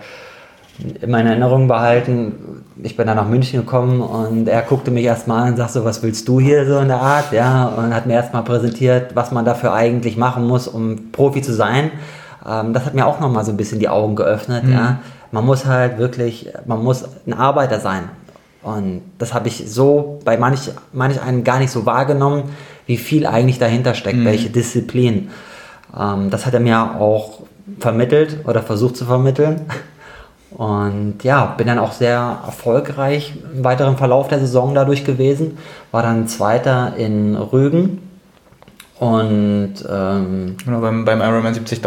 in 1.02 1.12
meiner 1.12 1.32
Erinnerung 1.32 1.68
behalten. 1.68 2.64
Ich 2.84 2.98
bin 2.98 3.08
dann 3.08 3.18
nach 3.18 3.28
München 3.28 3.60
gekommen 3.60 4.02
und 4.02 4.48
er 4.48 4.62
guckte 4.64 4.92
mich 4.92 5.06
erstmal 5.06 5.44
an 5.44 5.50
und 5.50 5.58
sagte 5.58 5.74
so, 5.74 5.86
was 5.86 6.02
willst 6.02 6.28
du 6.28 6.40
hier 6.40 6.66
so 6.66 6.80
in 6.80 6.88
der 6.88 7.02
Art? 7.02 7.32
Ja, 7.32 7.68
und 7.68 7.94
hat 7.94 8.06
mir 8.06 8.14
erstmal 8.14 8.44
präsentiert, 8.44 9.16
was 9.16 9.32
man 9.32 9.46
dafür 9.46 9.74
eigentlich 9.74 10.18
machen 10.18 10.48
muss, 10.48 10.68
um 10.68 11.12
Profi 11.12 11.42
zu 11.42 11.54
sein. 11.54 11.92
Ähm, 12.48 12.74
das 12.74 12.86
hat 12.86 12.94
mir 12.94 13.06
auch 13.06 13.20
nochmal 13.20 13.46
so 13.46 13.52
ein 13.52 13.58
bisschen 13.58 13.80
die 13.80 13.90
Augen 13.90 14.16
geöffnet. 14.16 14.64
Mhm. 14.64 14.74
Ja. 14.74 15.00
Man 15.32 15.46
muss 15.46 15.66
halt 15.66 15.98
wirklich, 15.98 16.52
man 16.66 16.84
muss 16.84 17.06
ein 17.26 17.34
Arbeiter 17.34 17.80
sein. 17.80 18.10
Und 18.64 19.02
das 19.18 19.34
habe 19.34 19.48
ich 19.48 19.72
so 19.72 20.20
bei 20.24 20.38
manch, 20.38 20.72
manch 20.94 21.22
einem 21.22 21.44
gar 21.44 21.60
nicht 21.60 21.72
so 21.72 21.86
wahrgenommen, 21.86 22.44
wie 22.86 22.98
viel 22.98 23.26
eigentlich 23.26 23.60
dahinter 23.60 23.94
steckt, 23.94 24.20
mhm. 24.20 24.26
welche 24.26 24.50
Disziplin. 24.50 25.30
Ähm, 25.98 26.30
das 26.30 26.46
hat 26.46 26.54
er 26.54 26.60
mir 26.60 26.96
auch 27.00 27.40
vermittelt 27.80 28.40
oder 28.46 28.62
versucht 28.62 28.98
zu 28.98 29.06
vermitteln. 29.06 29.62
Und 30.62 31.24
ja, 31.24 31.56
bin 31.58 31.66
dann 31.66 31.80
auch 31.80 31.92
sehr 31.92 32.38
erfolgreich 32.46 33.34
im 33.52 33.64
weiteren 33.64 33.98
Verlauf 33.98 34.28
der 34.28 34.38
Saison 34.38 34.76
dadurch 34.76 35.04
gewesen. 35.04 35.58
War 35.90 36.04
dann 36.04 36.28
Zweiter 36.28 36.94
in 36.98 37.36
Rügen. 37.36 38.08
Und 39.00 39.74
ähm, 39.90 40.58
genau, 40.64 40.82
beim, 40.82 41.04
beim 41.04 41.20
Ironman 41.20 41.56
73. 41.56 41.82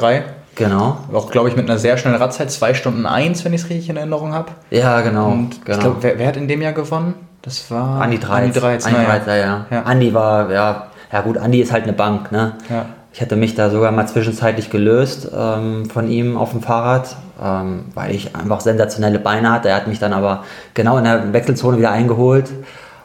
Genau. 0.56 0.98
Auch, 1.12 1.30
glaube 1.30 1.50
ich, 1.50 1.54
mit 1.54 1.70
einer 1.70 1.78
sehr 1.78 1.96
schnellen 1.98 2.20
Radzeit, 2.20 2.50
2 2.50 2.74
Stunden 2.74 3.06
1, 3.06 3.44
wenn 3.44 3.52
ich 3.52 3.62
es 3.62 3.70
richtig 3.70 3.90
in 3.90 3.96
Erinnerung 3.96 4.34
habe. 4.34 4.50
Ja, 4.70 5.02
genau. 5.02 5.28
Und 5.28 5.64
genau. 5.64 5.78
Glaub, 5.78 5.96
wer, 6.00 6.18
wer, 6.18 6.26
hat 6.26 6.36
in 6.36 6.48
dem 6.48 6.60
Jahr 6.60 6.72
gewonnen? 6.72 7.14
Das 7.42 7.70
war 7.70 8.00
Andi 8.00 8.18
Dreiz. 8.18 8.46
Andi 8.46 8.58
Dreiz, 8.58 8.86
Andi 8.86 9.04
Dreiz 9.04 9.26
ja. 9.26 9.36
ja. 9.36 9.66
ja. 9.70 9.82
Andi 9.84 10.12
war, 10.12 10.50
ja, 10.50 10.86
ja 11.12 11.20
gut, 11.20 11.38
Andi 11.38 11.60
ist 11.60 11.70
halt 11.70 11.84
eine 11.84 11.92
Bank, 11.92 12.32
ne? 12.32 12.54
Ja. 12.68 12.86
Ich 13.14 13.20
hatte 13.20 13.36
mich 13.36 13.54
da 13.54 13.70
sogar 13.70 13.92
mal 13.92 14.08
zwischenzeitlich 14.08 14.70
gelöst 14.70 15.28
ähm, 15.32 15.88
von 15.88 16.10
ihm 16.10 16.36
auf 16.36 16.50
dem 16.50 16.62
Fahrrad, 16.62 17.14
ähm, 17.40 17.84
weil 17.94 18.12
ich 18.12 18.34
einfach 18.34 18.60
sensationelle 18.60 19.20
Beine 19.20 19.52
hatte. 19.52 19.68
Er 19.68 19.76
hat 19.76 19.86
mich 19.86 20.00
dann 20.00 20.12
aber 20.12 20.42
genau 20.74 20.98
in 20.98 21.04
der 21.04 21.32
Wechselzone 21.32 21.78
wieder 21.78 21.92
eingeholt 21.92 22.50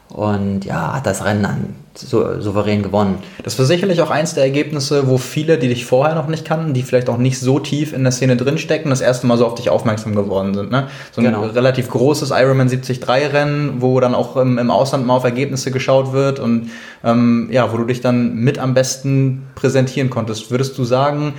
und 0.10 0.66
ja, 0.66 0.96
hat 0.96 1.06
das 1.06 1.24
Rennen 1.24 1.44
dann 1.44 1.76
so, 1.96 2.40
souverän 2.40 2.84
gewonnen. 2.84 3.18
Das 3.44 3.58
war 3.58 3.66
sicherlich 3.66 4.02
auch 4.02 4.10
eins 4.10 4.34
der 4.34 4.44
Ergebnisse, 4.44 5.08
wo 5.08 5.18
viele, 5.18 5.58
die 5.58 5.68
dich 5.68 5.86
vorher 5.86 6.16
noch 6.16 6.28
nicht 6.28 6.46
kannten, 6.46 6.74
die 6.74 6.84
vielleicht 6.84 7.10
auch 7.10 7.18
nicht 7.18 7.40
so 7.40 7.60
tief 7.60 7.94
in 7.94 8.04
der 8.04 8.12
Szene 8.12 8.38
drinstecken, 8.38 8.90
das 8.90 9.02
erste 9.02 9.28
Mal 9.28 9.38
so 9.38 9.46
auf 9.46 9.56
dich 9.56 9.70
aufmerksam 9.70 10.16
geworden 10.16 10.54
sind. 10.54 10.72
Ne? 10.72 10.88
So 11.12 11.22
ein 11.22 11.26
genau. 11.26 11.46
relativ 11.46 11.90
großes 11.90 12.32
Ironman 12.32 12.70
73-Rennen, 12.70 13.82
wo 13.82 14.00
dann 14.00 14.16
auch 14.16 14.38
im, 14.38 14.58
im, 14.58 14.72
Ausland 14.72 15.06
mal 15.06 15.16
auf 15.16 15.24
Ergebnisse 15.24 15.72
geschaut 15.72 16.14
wird 16.14 16.40
und 16.40 16.70
ähm, 17.04 17.50
ja, 17.52 17.72
wo 17.74 17.78
du 17.78 17.86
dich 17.86 18.02
dann 18.02 18.36
mit 18.36 18.60
am 18.60 18.74
besten 18.74 19.48
präsentieren 19.56 20.10
konntest. 20.10 20.52
Würdest 20.52 20.78
du 20.78 20.84
sagen, 20.84 21.34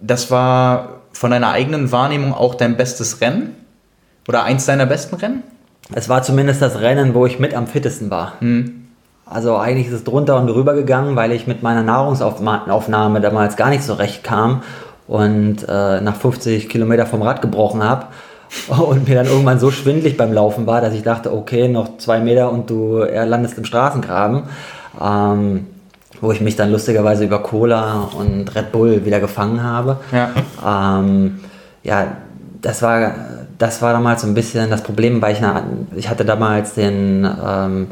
das 0.00 0.30
war 0.30 1.00
von 1.12 1.30
deiner 1.30 1.50
eigenen 1.50 1.90
Wahrnehmung 1.92 2.32
auch 2.32 2.54
dein 2.54 2.76
bestes 2.76 3.20
Rennen? 3.20 3.54
Oder 4.28 4.44
eins 4.44 4.66
deiner 4.66 4.86
besten 4.86 5.16
Rennen? 5.16 5.42
Es 5.92 6.08
war 6.08 6.22
zumindest 6.22 6.60
das 6.60 6.80
Rennen, 6.80 7.14
wo 7.14 7.24
ich 7.24 7.38
mit 7.38 7.54
am 7.54 7.66
fittesten 7.66 8.10
war. 8.10 8.34
Hm. 8.40 8.87
Also 9.30 9.56
eigentlich 9.56 9.88
ist 9.88 9.92
es 9.92 10.04
drunter 10.04 10.36
und 10.36 10.46
drüber 10.46 10.74
gegangen, 10.74 11.16
weil 11.16 11.32
ich 11.32 11.46
mit 11.46 11.62
meiner 11.62 11.82
Nahrungsaufnahme 11.82 13.20
damals 13.20 13.56
gar 13.56 13.70
nicht 13.70 13.82
so 13.82 13.94
recht 13.94 14.24
kam 14.24 14.62
und 15.06 15.66
äh, 15.68 16.00
nach 16.00 16.16
50 16.16 16.68
Kilometer 16.68 17.06
vom 17.06 17.22
Rad 17.22 17.42
gebrochen 17.42 17.82
habe 17.82 18.06
und 18.68 19.08
mir 19.08 19.14
dann 19.14 19.26
irgendwann 19.26 19.58
so 19.58 19.70
schwindlig 19.70 20.16
beim 20.16 20.32
Laufen 20.32 20.66
war, 20.66 20.80
dass 20.80 20.94
ich 20.94 21.02
dachte, 21.02 21.32
okay, 21.32 21.68
noch 21.68 21.98
zwei 21.98 22.20
Meter 22.20 22.50
und 22.50 22.70
du 22.70 22.98
landest 22.98 23.58
im 23.58 23.64
Straßengraben. 23.64 24.44
Ähm, 25.00 25.66
wo 26.20 26.32
ich 26.32 26.40
mich 26.40 26.56
dann 26.56 26.72
lustigerweise 26.72 27.24
über 27.24 27.40
Cola 27.40 28.08
und 28.18 28.54
Red 28.54 28.72
Bull 28.72 29.04
wieder 29.04 29.20
gefangen 29.20 29.62
habe. 29.62 29.98
Ja, 30.10 30.98
ähm, 30.98 31.40
ja 31.82 32.08
das 32.60 32.82
war 32.82 33.12
das 33.58 33.82
war 33.82 33.92
damals 33.92 34.22
so 34.22 34.28
ein 34.28 34.34
bisschen 34.34 34.70
das 34.70 34.82
Problem, 34.82 35.20
weil 35.20 35.32
ich, 35.34 35.40
ich 35.96 36.08
hatte 36.08 36.24
damals 36.24 36.74
den 36.74 37.28
ähm, 37.46 37.88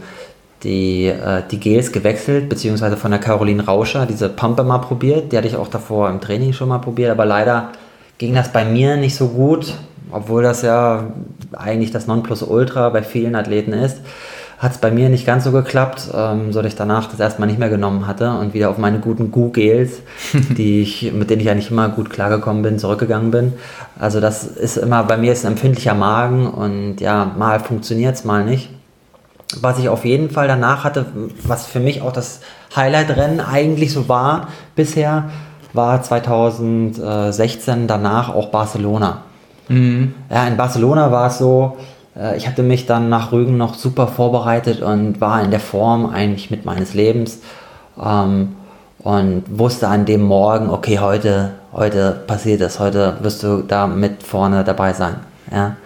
die, 0.62 1.06
äh, 1.06 1.42
die 1.50 1.60
Gels 1.60 1.92
gewechselt, 1.92 2.48
beziehungsweise 2.48 2.96
von 2.96 3.10
der 3.10 3.20
Caroline 3.20 3.64
Rauscher 3.64 4.06
diese 4.06 4.28
Pumpe 4.28 4.64
mal 4.64 4.78
probiert. 4.78 5.32
Die 5.32 5.36
hatte 5.36 5.48
ich 5.48 5.56
auch 5.56 5.68
davor 5.68 6.08
im 6.10 6.20
Training 6.20 6.52
schon 6.52 6.68
mal 6.68 6.78
probiert, 6.78 7.10
aber 7.10 7.26
leider 7.26 7.70
ging 8.18 8.34
das 8.34 8.52
bei 8.52 8.64
mir 8.64 8.96
nicht 8.96 9.14
so 9.14 9.28
gut, 9.28 9.74
obwohl 10.10 10.42
das 10.42 10.62
ja 10.62 11.04
eigentlich 11.52 11.90
das 11.90 12.06
Nonplusultra 12.06 12.88
bei 12.90 13.02
vielen 13.02 13.34
Athleten 13.34 13.72
ist. 13.72 14.00
Hat 14.58 14.72
es 14.72 14.78
bei 14.78 14.90
mir 14.90 15.10
nicht 15.10 15.26
ganz 15.26 15.44
so 15.44 15.52
geklappt, 15.52 16.08
ähm, 16.14 16.50
so 16.50 16.62
dass 16.62 16.72
ich 16.72 16.78
danach 16.78 17.10
das 17.10 17.20
erstmal 17.20 17.46
nicht 17.46 17.58
mehr 17.58 17.68
genommen 17.68 18.06
hatte 18.06 18.30
und 18.30 18.54
wieder 18.54 18.70
auf 18.70 18.78
meine 18.78 19.00
guten 19.00 19.30
die 20.32 20.80
ich, 20.80 21.12
mit 21.12 21.28
denen 21.28 21.42
ich 21.42 21.50
eigentlich 21.50 21.70
immer 21.70 21.90
gut 21.90 22.08
klargekommen 22.08 22.62
bin, 22.62 22.78
zurückgegangen 22.78 23.30
bin. 23.30 23.52
Also 23.98 24.18
das 24.18 24.44
ist 24.46 24.78
immer, 24.78 25.04
bei 25.04 25.18
mir 25.18 25.32
ist 25.32 25.44
ein 25.44 25.52
empfindlicher 25.52 25.92
Magen 25.92 26.46
und 26.46 27.02
ja, 27.02 27.32
mal 27.36 27.60
funktioniert 27.60 28.14
es, 28.14 28.24
mal 28.24 28.46
nicht. 28.46 28.70
Was 29.60 29.78
ich 29.78 29.88
auf 29.88 30.04
jeden 30.04 30.30
Fall 30.30 30.48
danach 30.48 30.82
hatte, 30.84 31.06
was 31.44 31.66
für 31.66 31.80
mich 31.80 32.02
auch 32.02 32.12
das 32.12 32.40
Highlight-Rennen 32.74 33.40
eigentlich 33.40 33.92
so 33.92 34.08
war 34.08 34.48
bisher, 34.74 35.30
war 35.72 36.02
2016 36.02 37.86
danach 37.86 38.34
auch 38.34 38.48
Barcelona. 38.48 39.22
Mhm. 39.68 40.14
Ja, 40.30 40.46
in 40.46 40.56
Barcelona 40.56 41.12
war 41.12 41.28
es 41.28 41.38
so, 41.38 41.76
äh, 42.18 42.36
ich 42.36 42.48
hatte 42.48 42.62
mich 42.62 42.86
dann 42.86 43.08
nach 43.08 43.32
Rügen 43.32 43.56
noch 43.56 43.74
super 43.74 44.08
vorbereitet 44.08 44.82
und 44.82 45.20
war 45.20 45.42
in 45.42 45.50
der 45.50 45.60
Form 45.60 46.06
eigentlich 46.06 46.50
mit 46.50 46.64
meines 46.64 46.94
Lebens 46.94 47.40
ähm, 48.02 48.56
und 49.00 49.44
wusste 49.48 49.88
an 49.88 50.06
dem 50.06 50.22
Morgen, 50.22 50.70
okay, 50.70 50.98
heute, 50.98 51.52
heute 51.72 52.12
passiert 52.26 52.60
es, 52.60 52.80
heute 52.80 53.16
wirst 53.20 53.42
du 53.42 53.62
da 53.62 53.86
mit 53.86 54.22
vorne 54.22 54.64
dabei 54.64 54.92
sein. 54.92 55.16
Ja? 55.52 55.76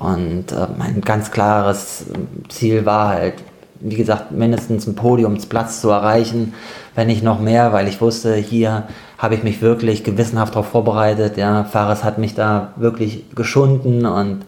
Und 0.00 0.50
äh, 0.50 0.66
mein 0.78 1.02
ganz 1.02 1.30
klares 1.30 2.06
Ziel 2.48 2.86
war 2.86 3.10
halt, 3.10 3.34
wie 3.80 3.96
gesagt, 3.96 4.32
mindestens 4.32 4.86
einen 4.86 4.96
Podiumsplatz 4.96 5.82
zu 5.82 5.90
erreichen, 5.90 6.54
wenn 6.94 7.06
nicht 7.06 7.22
noch 7.22 7.38
mehr, 7.38 7.74
weil 7.74 7.86
ich 7.86 8.00
wusste, 8.00 8.34
hier 8.34 8.84
habe 9.18 9.34
ich 9.34 9.42
mich 9.42 9.60
wirklich 9.60 10.02
gewissenhaft 10.02 10.54
darauf 10.54 10.68
vorbereitet. 10.68 11.36
Ja, 11.36 11.64
Fares 11.64 12.02
hat 12.02 12.16
mich 12.16 12.34
da 12.34 12.72
wirklich 12.76 13.26
geschunden 13.34 14.06
und 14.06 14.46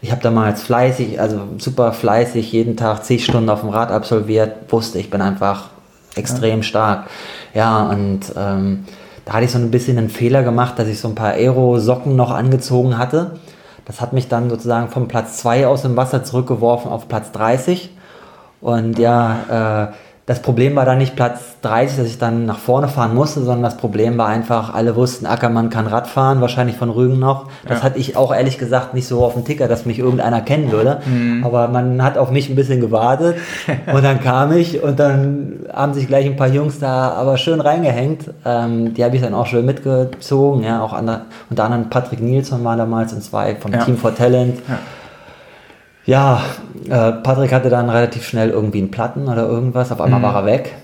ich 0.00 0.12
habe 0.12 0.22
damals 0.22 0.62
fleißig, 0.62 1.20
also 1.20 1.40
super 1.58 1.92
fleißig, 1.92 2.52
jeden 2.52 2.76
Tag 2.76 3.04
zig 3.04 3.24
Stunden 3.24 3.50
auf 3.50 3.62
dem 3.62 3.70
Rad 3.70 3.90
absolviert, 3.90 4.72
wusste, 4.72 5.00
ich 5.00 5.10
bin 5.10 5.20
einfach 5.20 5.70
extrem 6.14 6.58
ja. 6.58 6.62
stark. 6.62 7.06
Ja, 7.52 7.88
und 7.88 8.20
ähm, 8.36 8.84
da 9.24 9.32
hatte 9.32 9.46
ich 9.46 9.50
so 9.50 9.58
ein 9.58 9.72
bisschen 9.72 9.98
einen 9.98 10.10
Fehler 10.10 10.44
gemacht, 10.44 10.78
dass 10.78 10.86
ich 10.86 11.00
so 11.00 11.08
ein 11.08 11.16
paar 11.16 11.32
Aero-Socken 11.32 12.14
noch 12.14 12.30
angezogen 12.30 12.96
hatte 12.96 13.32
das 13.84 14.00
hat 14.00 14.12
mich 14.12 14.28
dann 14.28 14.50
sozusagen 14.50 14.88
vom 14.88 15.08
Platz 15.08 15.38
2 15.38 15.66
aus 15.66 15.82
dem 15.82 15.96
Wasser 15.96 16.24
zurückgeworfen 16.24 16.90
auf 16.90 17.08
Platz 17.08 17.32
30. 17.32 17.90
Und 18.60 18.98
ja, 18.98 19.90
äh, 19.90 19.92
das 20.26 20.40
Problem 20.40 20.74
war 20.74 20.86
dann 20.86 20.96
nicht 20.96 21.16
Platz 21.16 21.56
30, 21.60 21.98
dass 21.98 22.06
ich 22.06 22.18
dann 22.18 22.46
nach 22.46 22.58
vorne 22.58 22.88
fahren 22.88 23.14
musste, 23.14 23.40
sondern 23.40 23.62
das 23.62 23.76
Problem 23.76 24.16
war 24.16 24.26
einfach, 24.28 24.72
alle 24.72 24.96
wussten, 24.96 25.26
Ackermann 25.26 25.68
kann 25.68 25.86
Rad 25.86 26.06
fahren, 26.06 26.40
wahrscheinlich 26.40 26.76
von 26.76 26.88
Rügen 26.88 27.18
noch. 27.18 27.48
Das 27.68 27.80
ja. 27.80 27.84
hatte 27.84 27.98
ich 27.98 28.16
auch 28.16 28.34
ehrlich 28.34 28.56
gesagt 28.56 28.94
nicht 28.94 29.06
so 29.06 29.22
auf 29.22 29.34
dem 29.34 29.44
Ticker, 29.44 29.68
dass 29.68 29.84
mich 29.84 29.98
irgendeiner 29.98 30.40
kennen 30.40 30.72
würde. 30.72 31.00
Mhm. 31.04 31.44
Aber 31.44 31.68
man 31.68 32.02
hat 32.02 32.16
auf 32.16 32.30
mich 32.30 32.48
ein 32.48 32.56
bisschen 32.56 32.80
gewartet 32.80 33.36
und 33.92 34.02
dann 34.02 34.18
kam 34.22 34.52
ich 34.52 34.82
und 34.82 34.98
dann 34.98 35.60
haben 35.70 35.92
sich 35.92 36.06
gleich 36.06 36.24
ein 36.24 36.36
paar 36.36 36.48
Jungs 36.48 36.78
da 36.78 37.10
aber 37.10 37.36
schön 37.36 37.60
reingehängt. 37.60 38.30
Ähm, 38.46 38.94
die 38.94 39.04
habe 39.04 39.16
ich 39.16 39.20
dann 39.20 39.34
auch 39.34 39.46
schön 39.46 39.66
mitgezogen. 39.66 40.64
Ja, 40.64 40.80
auch 40.80 40.94
an, 40.94 41.20
unter 41.50 41.64
anderem 41.64 41.90
Patrick 41.90 42.22
Nilsson 42.22 42.64
war 42.64 42.78
damals 42.78 43.12
und 43.12 43.22
zwei 43.22 43.56
vom 43.56 43.72
ja. 43.74 43.84
Team 43.84 43.98
for 43.98 44.14
Talent. 44.14 44.58
Ja 44.66 44.78
ja, 46.06 46.42
äh, 46.88 47.12
Patrick 47.12 47.52
hatte 47.52 47.70
dann 47.70 47.88
relativ 47.88 48.26
schnell 48.26 48.50
irgendwie 48.50 48.78
einen 48.78 48.90
Platten 48.90 49.28
oder 49.28 49.46
irgendwas. 49.48 49.90
Auf 49.90 50.00
einmal 50.00 50.20
mhm. 50.20 50.24
war 50.24 50.34
er 50.36 50.46
weg. 50.46 50.74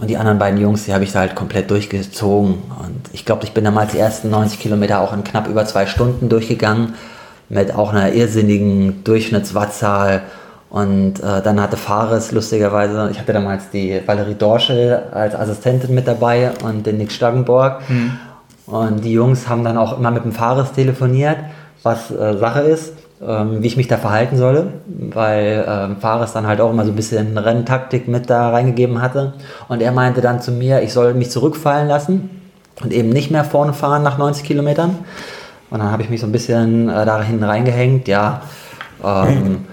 Und 0.00 0.08
die 0.08 0.16
anderen 0.16 0.38
beiden 0.38 0.58
Jungs, 0.60 0.84
die 0.84 0.94
habe 0.94 1.04
ich 1.04 1.12
da 1.12 1.20
halt 1.20 1.34
komplett 1.34 1.70
durchgezogen. 1.70 2.54
Und 2.54 3.10
ich 3.12 3.24
glaube, 3.24 3.44
ich 3.44 3.52
bin 3.52 3.64
damals 3.64 3.92
die 3.92 3.98
ersten 3.98 4.30
90 4.30 4.58
Kilometer 4.58 5.00
auch 5.00 5.12
in 5.12 5.24
knapp 5.24 5.48
über 5.48 5.64
zwei 5.66 5.86
Stunden 5.86 6.28
durchgegangen. 6.28 6.94
Mit 7.48 7.74
auch 7.74 7.92
einer 7.92 8.12
irrsinnigen 8.12 9.04
Durchschnittswattzahl. 9.04 10.22
Und 10.70 11.20
äh, 11.20 11.42
dann 11.42 11.60
hatte 11.60 11.76
Fares 11.76 12.32
lustigerweise, 12.32 13.10
ich 13.10 13.18
hatte 13.18 13.34
damals 13.34 13.68
die 13.68 14.00
Valerie 14.06 14.34
Dorschel 14.34 15.02
als 15.12 15.34
Assistentin 15.34 15.94
mit 15.94 16.08
dabei 16.08 16.52
und 16.64 16.86
den 16.86 16.96
Nick 16.96 17.12
Staggenborg. 17.12 17.82
Mhm. 17.90 18.12
Und 18.64 19.04
die 19.04 19.12
Jungs 19.12 19.48
haben 19.48 19.64
dann 19.64 19.76
auch 19.76 19.98
immer 19.98 20.10
mit 20.10 20.24
dem 20.24 20.32
Fares 20.32 20.72
telefoniert, 20.72 21.36
was 21.82 22.10
äh, 22.10 22.38
Sache 22.38 22.60
ist. 22.60 22.94
Ähm, 23.26 23.62
wie 23.62 23.66
ich 23.66 23.76
mich 23.76 23.88
da 23.88 23.96
verhalten 23.96 24.36
solle, 24.36 24.72
weil 24.86 25.64
ähm, 25.68 25.96
Fares 25.98 26.32
dann 26.32 26.46
halt 26.46 26.60
auch 26.60 26.70
immer 26.70 26.84
so 26.84 26.90
ein 26.90 26.96
bisschen 26.96 27.38
Renntaktik 27.38 28.08
mit 28.08 28.28
da 28.28 28.50
reingegeben 28.50 29.00
hatte. 29.00 29.34
Und 29.68 29.82
er 29.82 29.92
meinte 29.92 30.20
dann 30.20 30.40
zu 30.40 30.50
mir, 30.50 30.82
ich 30.82 30.92
soll 30.92 31.14
mich 31.14 31.30
zurückfallen 31.30 31.88
lassen 31.88 32.30
und 32.82 32.92
eben 32.92 33.10
nicht 33.10 33.30
mehr 33.30 33.44
vorne 33.44 33.72
fahren 33.72 34.02
nach 34.02 34.18
90 34.18 34.44
Kilometern. 34.44 34.98
Und 35.70 35.78
dann 35.78 35.90
habe 35.90 36.02
ich 36.02 36.10
mich 36.10 36.20
so 36.20 36.26
ein 36.26 36.32
bisschen 36.32 36.88
äh, 36.88 37.06
da 37.06 37.22
hinten 37.22 37.44
reingehängt, 37.44 38.08
ja. 38.08 38.42
Ähm, 39.04 39.64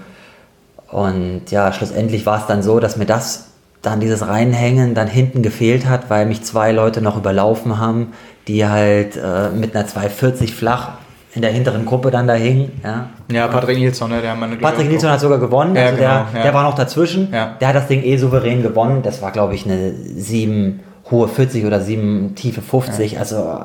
und 0.88 1.50
ja, 1.50 1.72
schlussendlich 1.72 2.26
war 2.26 2.38
es 2.38 2.46
dann 2.46 2.62
so, 2.62 2.80
dass 2.80 2.96
mir 2.96 3.06
das 3.06 3.48
dann 3.82 4.00
dieses 4.00 4.26
Reinhängen 4.26 4.94
dann 4.94 5.08
hinten 5.08 5.42
gefehlt 5.42 5.88
hat, 5.88 6.10
weil 6.10 6.26
mich 6.26 6.42
zwei 6.42 6.72
Leute 6.72 7.00
noch 7.00 7.16
überlaufen 7.16 7.78
haben, 7.78 8.12
die 8.48 8.66
halt 8.66 9.16
äh, 9.16 9.50
mit 9.50 9.74
einer 9.74 9.86
240 9.86 10.54
flach 10.54 10.92
in 11.34 11.42
der 11.42 11.52
hinteren 11.52 11.86
Gruppe 11.86 12.10
dann 12.10 12.26
da 12.26 12.34
hingen. 12.34 12.80
Ja, 12.82 13.10
ja 13.30 13.48
Patrick 13.48 13.78
Nilsson, 13.78 14.10
ne, 14.10 14.20
der 14.20 14.34
meine 14.34 14.56
Patrick 14.56 14.88
Nilsson 14.88 15.10
hat 15.10 15.20
sogar 15.20 15.38
gewonnen, 15.38 15.76
ja, 15.76 15.82
also 15.82 15.96
genau, 15.96 16.08
der, 16.08 16.26
ja. 16.34 16.42
der 16.42 16.54
war 16.54 16.64
noch 16.64 16.74
dazwischen. 16.74 17.32
Ja. 17.32 17.56
Der 17.60 17.68
hat 17.68 17.76
das 17.76 17.86
Ding 17.86 18.02
eh 18.02 18.16
souverän 18.16 18.62
gewonnen. 18.62 19.02
Das 19.02 19.22
war, 19.22 19.30
glaube 19.30 19.54
ich, 19.54 19.64
eine 19.64 19.92
7 19.92 20.80
hohe 21.10 21.28
40 21.28 21.64
oder 21.64 21.80
7 21.80 22.34
tiefe 22.34 22.62
50. 22.62 23.18
Also 23.18 23.60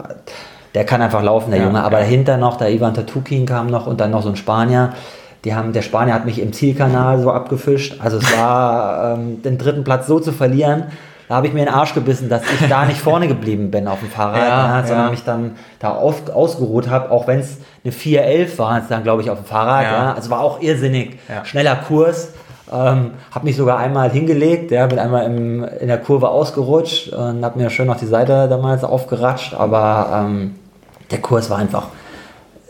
der 0.74 0.86
kann 0.86 1.02
einfach 1.02 1.24
laufen, 1.24 1.52
der 1.52 1.62
Junge. 1.62 1.84
Aber 1.84 1.98
dahinter 1.98 2.38
noch, 2.38 2.58
der 2.58 2.70
Ivan 2.72 2.94
Tatukin 2.94 3.46
kam 3.46 3.68
noch 3.68 3.88
und 3.88 4.00
dann 4.00 4.12
noch 4.12 4.22
so 4.22 4.30
ein 4.30 4.36
Spanier. 4.36 4.94
Die 5.44 5.56
haben, 5.56 5.74
der 5.74 5.84
Spanier 5.84 6.14
hat 6.14 6.26
mich 6.26 6.42
im 6.42 6.54
Zielkanal 6.54 7.20
so 7.20 7.32
abgefischt. 7.32 7.98
Also 8.00 8.18
es 8.18 8.38
war 8.38 9.14
ähm, 9.18 9.42
den 9.42 9.58
dritten 9.58 9.84
Platz 9.84 10.08
so 10.08 10.20
zu 10.20 10.32
verlieren, 10.32 10.86
da 11.28 11.36
habe 11.36 11.48
ich 11.48 11.54
mir 11.54 11.66
den 11.66 11.74
Arsch 11.74 11.94
gebissen, 11.94 12.30
dass 12.30 12.44
ich 12.44 12.68
da 12.70 12.86
nicht 12.86 13.00
vorne 13.00 13.28
geblieben 13.28 13.72
bin 13.72 13.88
auf 13.88 14.00
dem 14.00 14.10
Fahrrad, 14.10 14.38
ja, 14.38 14.80
ja, 14.80 14.88
sondern 14.88 15.12
mich 15.12 15.24
dann 15.24 15.56
da 15.80 15.92
auf, 15.92 16.30
ausgeruht 16.30 16.90
habe, 16.90 17.12
auch 17.12 17.28
wenn 17.28 17.40
es 17.40 17.58
eine 17.84 17.92
411 17.92 18.60
war, 18.60 18.82
dann 18.88 19.04
glaube 19.04 19.22
ich 19.22 19.30
auf 19.30 19.40
dem 19.40 19.46
Fahrrad. 19.46 20.16
Also 20.16 20.30
war 20.30 20.42
auch 20.42 20.62
irrsinnig. 20.62 21.20
Schneller 21.44 21.76
Kurs. 21.76 22.30
Ähm, 22.72 23.12
habe 23.32 23.46
mich 23.46 23.58
sogar 23.58 23.78
einmal 23.78 24.10
hingelegt, 24.10 24.72
ja, 24.72 24.88
bin 24.88 24.98
einmal 24.98 25.26
im, 25.26 25.64
in 25.64 25.88
der 25.88 26.00
Kurve 26.00 26.30
ausgerutscht 26.30 27.10
und 27.10 27.46
habe 27.46 27.60
mir 27.60 27.70
schön 27.70 27.86
noch 27.86 27.98
die 27.98 28.08
Seite 28.08 28.48
damals 28.50 28.84
aufgeratscht, 28.84 29.54
aber 29.54 30.26
ähm, 30.26 30.56
der 31.12 31.22
Kurs 31.22 31.52
war 31.52 31.60
einfach 31.60 31.90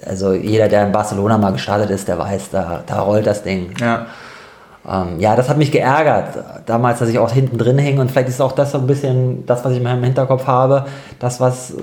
also 0.06 0.34
jeder, 0.34 0.68
der 0.68 0.86
in 0.86 0.92
Barcelona 0.92 1.38
mal 1.38 1.52
gestartet 1.52 1.90
ist, 1.90 2.08
der 2.08 2.20
weiß, 2.20 2.52
da, 2.52 2.84
da 2.86 3.02
rollt 3.02 3.26
das 3.26 3.44
Ding. 3.44 3.74
Ja. 3.80 4.06
Ähm, 4.88 5.20
ja, 5.20 5.36
das 5.36 5.50
hat 5.50 5.58
mich 5.58 5.72
geärgert, 5.72 6.38
damals, 6.66 7.00
dass 7.00 7.10
ich 7.10 7.18
auch 7.18 7.32
hinten 7.32 7.58
drin 7.58 7.78
hing 7.78 8.00
und 8.00 8.12
vielleicht 8.12 8.30
ist 8.30 8.42
auch 8.42 8.52
das 8.52 8.72
so 8.72 8.78
ein 8.78 8.88
bisschen 8.88 9.46
das, 9.46 9.66
was 9.66 9.72
ich 9.72 9.78
in 9.80 9.84
meinem 9.84 10.04
Hinterkopf 10.04 10.46
habe, 10.46 10.86
das, 11.20 11.40
was, 11.40 11.74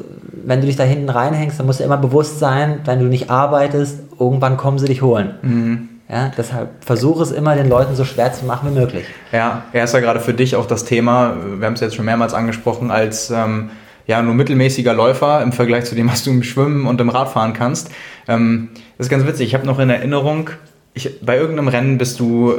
wenn 0.45 0.61
du 0.61 0.67
dich 0.67 0.77
da 0.77 0.85
hinten 0.85 1.09
reinhängst, 1.09 1.59
dann 1.59 1.67
musst 1.67 1.81
du 1.81 1.85
immer 1.85 1.97
bewusst 1.97 2.39
sein, 2.39 2.81
wenn 2.85 3.01
du 3.01 3.07
nicht 3.07 3.31
arbeitest, 3.31 4.01
irgendwann 4.19 4.57
kommen 4.57 4.79
sie 4.79 4.87
dich 4.87 5.03
holen. 5.03 5.35
Mhm. 5.43 5.89
Ja, 6.09 6.31
deshalb 6.37 6.69
versuche 6.85 7.23
es 7.23 7.31
immer 7.31 7.57
den 7.57 7.69
Leuten 7.69 7.97
so 7.97 8.05
schwer 8.05 8.33
zu 8.33 8.45
machen 8.45 8.71
wie 8.71 8.79
möglich. 8.79 9.05
Ja, 9.33 9.63
er 9.73 9.85
ist 9.85 9.95
ja 9.95 10.01
gerade 10.01 10.21
für 10.21 10.35
dich 10.35 10.57
auch 10.57 10.67
das 10.67 10.85
Thema, 10.85 11.35
wir 11.59 11.67
haben 11.67 11.73
es 11.73 11.81
jetzt 11.81 11.95
schon 11.95 12.05
mehrmals 12.05 12.35
angesprochen, 12.35 12.91
als 12.91 13.31
ähm, 13.31 13.71
ja, 14.07 14.21
nur 14.21 14.35
mittelmäßiger 14.35 14.93
Läufer 14.93 15.43
im 15.43 15.53
Vergleich 15.53 15.85
zu 15.85 15.95
dem, 15.95 16.11
was 16.11 16.23
du 16.23 16.31
im 16.31 16.43
Schwimmen 16.43 16.87
und 16.87 17.01
im 17.01 17.09
Radfahren 17.09 17.55
kannst. 17.55 17.91
Ähm, 18.29 18.71
das 18.99 19.07
ist 19.07 19.11
ganz 19.11 19.27
witzig. 19.27 19.49
Ich 19.49 19.55
habe 19.55 19.67
noch 19.67 19.79
in 19.79 19.91
Erinnerung, 19.91 20.51
ich, 20.95 21.21
bei 21.21 21.39
irgendeinem 21.39 21.69
Rennen 21.69 21.97
bist 21.97 22.21
du 22.21 22.55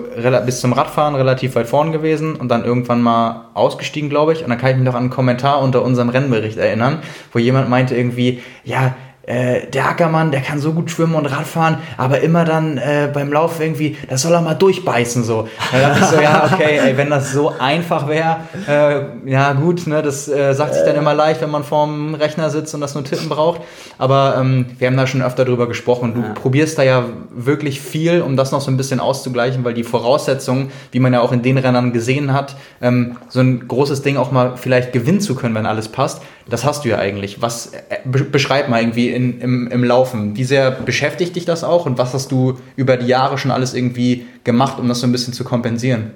bis 0.45 0.59
zum 0.59 0.73
Radfahren 0.73 1.13
relativ 1.15 1.55
weit 1.55 1.67
vorn 1.67 1.91
gewesen 1.91 2.35
und 2.35 2.49
dann 2.49 2.65
irgendwann 2.65 3.01
mal 3.01 3.49
ausgestiegen, 3.53 4.09
glaube 4.09 4.33
ich. 4.33 4.43
Und 4.43 4.49
dann 4.49 4.57
kann 4.57 4.71
ich 4.71 4.77
mich 4.77 4.85
noch 4.85 4.95
an 4.95 5.01
einen 5.01 5.09
Kommentar 5.11 5.61
unter 5.61 5.83
unserem 5.83 6.09
Rennbericht 6.09 6.57
erinnern, 6.57 6.99
wo 7.31 7.39
jemand 7.39 7.69
meinte 7.69 7.95
irgendwie, 7.95 8.41
ja, 8.63 8.95
äh, 9.25 9.67
der 9.67 9.87
Ackermann, 9.87 10.31
der 10.31 10.41
kann 10.41 10.59
so 10.59 10.73
gut 10.73 10.91
schwimmen 10.91 11.15
und 11.15 11.25
Radfahren, 11.25 11.77
aber 11.95 12.19
immer 12.21 12.43
dann 12.43 12.77
äh, 12.77 13.09
beim 13.13 13.31
Lauf 13.31 13.61
irgendwie, 13.61 13.95
das 14.09 14.21
soll 14.21 14.33
er 14.33 14.41
mal 14.41 14.53
durchbeißen 14.53 15.23
so. 15.23 15.47
Da 15.71 15.79
dachte 15.79 15.99
ich 16.01 16.05
so, 16.07 16.21
ja, 16.21 16.49
okay, 16.51 16.79
ey, 16.83 16.97
wenn 16.97 17.09
das 17.09 17.31
so 17.31 17.53
einfach 17.57 18.09
wäre, 18.09 18.37
äh, 18.67 19.29
ja 19.29 19.53
gut, 19.53 19.87
ne, 19.87 20.01
das 20.01 20.27
äh, 20.27 20.53
sagt 20.53 20.73
sich 20.73 20.83
dann 20.83 20.97
immer 20.97 21.13
leicht, 21.13 21.41
wenn 21.41 21.51
man 21.51 21.63
vorm 21.63 22.15
Rechner 22.15 22.49
sitzt 22.49 22.75
und 22.75 22.81
das 22.81 22.95
nur 22.95 23.05
tippen 23.05 23.29
braucht. 23.29 23.61
Aber 23.97 24.35
ähm, 24.37 24.65
wir 24.77 24.87
haben 24.87 24.97
da 24.97 25.07
schon 25.07 25.21
öfter 25.21 25.45
drüber 25.45 25.67
gesprochen. 25.67 26.13
Du 26.15 26.21
ja. 26.21 26.33
probierst 26.33 26.77
da 26.77 26.83
ja 26.83 27.05
wirklich 27.31 27.79
viel, 27.79 28.21
um 28.21 28.35
das 28.35 28.51
noch 28.51 28.59
so 28.59 28.71
ein 28.71 28.77
bisschen 28.77 28.99
auszugleichen, 28.99 29.63
weil 29.63 29.73
die 29.73 29.83
Voraussetzungen, 29.83 30.71
wie 30.91 30.99
man 30.99 31.13
ja 31.13 31.21
auch 31.21 31.31
in 31.31 31.41
den 31.41 31.57
Rennern 31.57 31.93
gesehen 31.93 32.33
hat, 32.33 32.57
ähm, 32.81 33.15
so 33.29 33.39
ein 33.39 33.69
großes 33.69 34.01
Ding 34.01 34.17
auch 34.17 34.31
mal 34.31 34.57
vielleicht 34.57 34.91
gewinnen 34.91 35.21
zu 35.21 35.35
können, 35.35 35.55
wenn 35.55 35.65
alles 35.65 35.87
passt, 35.87 36.21
das 36.49 36.65
hast 36.65 36.83
du 36.83 36.89
ja 36.89 36.97
eigentlich. 36.97 37.41
Was 37.41 37.71
äh, 37.73 37.99
beschreib 38.05 38.69
mal 38.69 38.81
irgendwie 38.81 39.09
in, 39.09 39.39
im, 39.39 39.67
im 39.67 39.83
Laufen. 39.83 40.35
Wie 40.35 40.43
sehr 40.43 40.71
beschäftigt 40.71 41.35
dich 41.35 41.45
das 41.45 41.63
auch 41.63 41.85
und 41.85 41.97
was 41.97 42.13
hast 42.13 42.31
du 42.31 42.59
über 42.75 42.97
die 42.97 43.07
Jahre 43.07 43.37
schon 43.37 43.51
alles 43.51 43.73
irgendwie 43.73 44.25
gemacht, 44.43 44.79
um 44.79 44.87
das 44.87 44.99
so 44.99 45.07
ein 45.07 45.11
bisschen 45.11 45.33
zu 45.33 45.43
kompensieren? 45.43 46.11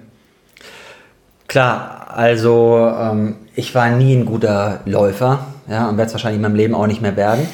Klar, 1.47 2.07
also 2.13 2.91
ähm, 2.99 3.35
ich 3.55 3.73
war 3.73 3.89
nie 3.91 4.15
ein 4.15 4.25
guter 4.25 4.81
Läufer 4.85 5.47
ja, 5.69 5.87
und 5.87 5.97
werde 5.97 6.07
es 6.07 6.13
wahrscheinlich 6.13 6.37
in 6.37 6.41
meinem 6.41 6.55
Leben 6.55 6.75
auch 6.75 6.87
nicht 6.87 7.01
mehr 7.01 7.15
werden. 7.15 7.47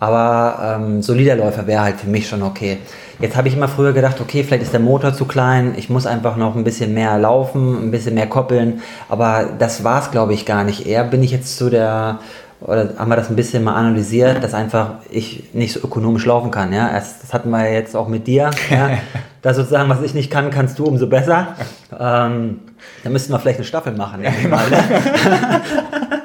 Aber 0.00 0.78
ähm, 0.80 1.02
solider 1.02 1.36
Läufer 1.36 1.66
wäre 1.66 1.82
halt 1.82 2.00
für 2.00 2.08
mich 2.08 2.26
schon 2.26 2.42
okay. 2.42 2.78
Jetzt 3.20 3.36
habe 3.36 3.48
ich 3.48 3.54
immer 3.54 3.68
früher 3.68 3.92
gedacht, 3.92 4.18
okay, 4.22 4.42
vielleicht 4.42 4.62
ist 4.62 4.72
der 4.72 4.80
Motor 4.80 5.12
zu 5.12 5.26
klein, 5.26 5.74
ich 5.76 5.90
muss 5.90 6.06
einfach 6.06 6.36
noch 6.36 6.56
ein 6.56 6.64
bisschen 6.64 6.94
mehr 6.94 7.18
laufen, 7.18 7.84
ein 7.84 7.90
bisschen 7.90 8.14
mehr 8.14 8.26
koppeln. 8.26 8.80
Aber 9.10 9.50
das 9.58 9.84
war 9.84 10.00
es, 10.00 10.10
glaube 10.10 10.32
ich, 10.32 10.46
gar 10.46 10.64
nicht. 10.64 10.86
Eher 10.86 11.04
bin 11.04 11.22
ich 11.22 11.30
jetzt 11.30 11.58
zu 11.58 11.68
der, 11.68 12.18
oder 12.62 12.94
haben 12.96 13.10
wir 13.10 13.16
das 13.16 13.28
ein 13.28 13.36
bisschen 13.36 13.62
mal 13.62 13.74
analysiert, 13.74 14.42
dass 14.42 14.54
einfach 14.54 14.94
ich 15.10 15.44
nicht 15.52 15.74
so 15.74 15.80
ökonomisch 15.80 16.24
laufen 16.24 16.50
kann. 16.50 16.72
Ja? 16.72 16.90
Das, 16.94 17.16
hatten 17.30 17.50
wir 17.50 17.70
jetzt 17.70 17.94
auch 17.94 18.08
mit 18.08 18.26
dir. 18.26 18.50
Ja? 18.70 18.92
das 19.42 19.56
sozusagen, 19.56 19.90
was 19.90 20.00
ich 20.00 20.14
nicht 20.14 20.30
kann, 20.30 20.50
kannst 20.50 20.78
du 20.78 20.84
umso 20.84 21.06
besser. 21.06 21.48
Ähm, 21.92 22.60
da 23.04 23.10
müssten 23.10 23.34
wir 23.34 23.38
vielleicht 23.38 23.58
eine 23.58 23.66
Staffel 23.66 23.92
machen. 23.92 24.24
Ja. 24.24 24.30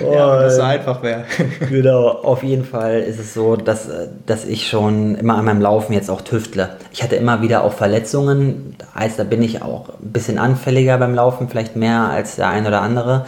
ja, 0.00 0.32
wenn 0.32 0.42
das 0.42 0.56
so 0.56 0.62
einfach 0.62 1.02
wäre. 1.02 1.24
genau, 1.68 2.08
auf 2.08 2.42
jeden 2.42 2.64
Fall 2.64 3.00
ist 3.00 3.18
es 3.18 3.34
so, 3.34 3.56
dass, 3.56 3.88
dass 4.26 4.44
ich 4.44 4.68
schon 4.68 5.14
immer 5.14 5.36
an 5.36 5.44
meinem 5.44 5.60
Laufen 5.60 5.92
jetzt 5.92 6.10
auch 6.10 6.20
tüftle. 6.20 6.70
Ich 6.92 7.02
hatte 7.02 7.16
immer 7.16 7.42
wieder 7.42 7.64
auch 7.64 7.72
Verletzungen, 7.72 8.76
heißt, 8.94 9.18
da 9.18 9.24
bin 9.24 9.42
ich 9.42 9.62
auch 9.62 9.88
ein 9.88 10.12
bisschen 10.12 10.38
anfälliger 10.38 10.98
beim 10.98 11.14
Laufen, 11.14 11.48
vielleicht 11.48 11.76
mehr 11.76 12.08
als 12.10 12.36
der 12.36 12.48
ein 12.48 12.66
oder 12.66 12.82
andere. 12.82 13.26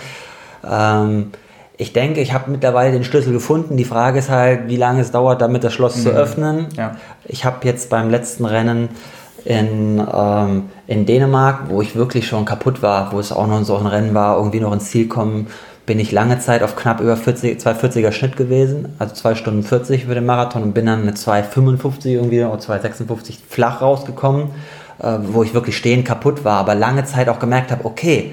Ähm, 0.68 1.32
ich 1.76 1.92
denke, 1.92 2.20
ich 2.20 2.32
habe 2.32 2.50
mittlerweile 2.50 2.92
den 2.92 3.04
Schlüssel 3.04 3.32
gefunden. 3.32 3.76
Die 3.76 3.84
Frage 3.84 4.18
ist 4.18 4.30
halt, 4.30 4.68
wie 4.68 4.76
lange 4.76 5.00
es 5.00 5.10
dauert, 5.10 5.40
damit 5.40 5.64
das 5.64 5.72
Schloss 5.72 5.96
mhm. 5.96 6.02
zu 6.02 6.10
öffnen. 6.10 6.66
Ja. 6.76 6.96
Ich 7.24 7.44
habe 7.44 7.66
jetzt 7.66 7.90
beim 7.90 8.10
letzten 8.10 8.44
Rennen 8.44 8.90
in, 9.44 10.00
ähm, 10.14 10.70
in 10.86 11.06
Dänemark, 11.06 11.68
wo 11.68 11.82
ich 11.82 11.96
wirklich 11.96 12.28
schon 12.28 12.44
kaputt 12.44 12.82
war, 12.82 13.12
wo 13.12 13.18
es 13.18 13.32
auch 13.32 13.46
noch 13.46 13.64
so 13.64 13.76
ein 13.76 13.86
Rennen 13.86 14.14
war, 14.14 14.36
irgendwie 14.36 14.60
noch 14.60 14.72
ins 14.72 14.90
Ziel 14.90 15.08
kommen 15.08 15.48
bin 15.86 15.98
ich 15.98 16.12
lange 16.12 16.38
Zeit 16.38 16.62
auf 16.62 16.76
knapp 16.76 17.00
über 17.00 17.16
40, 17.16 17.60
240er 17.60 18.12
Schnitt 18.12 18.36
gewesen, 18.36 18.94
also 18.98 19.14
2 19.14 19.34
Stunden 19.34 19.62
40 19.62 20.04
für 20.04 20.14
den 20.14 20.26
Marathon 20.26 20.62
und 20.62 20.74
bin 20.74 20.86
dann 20.86 21.04
mit 21.04 21.18
255 21.18 22.12
irgendwie 22.12 22.44
oder 22.44 22.58
256 22.58 23.40
flach 23.48 23.80
rausgekommen, 23.80 24.50
äh, 25.02 25.18
wo 25.24 25.42
ich 25.42 25.54
wirklich 25.54 25.76
stehend 25.76 26.04
kaputt 26.04 26.44
war, 26.44 26.58
aber 26.60 26.74
lange 26.74 27.04
Zeit 27.04 27.28
auch 27.28 27.40
gemerkt 27.40 27.72
habe, 27.72 27.84
okay, 27.84 28.32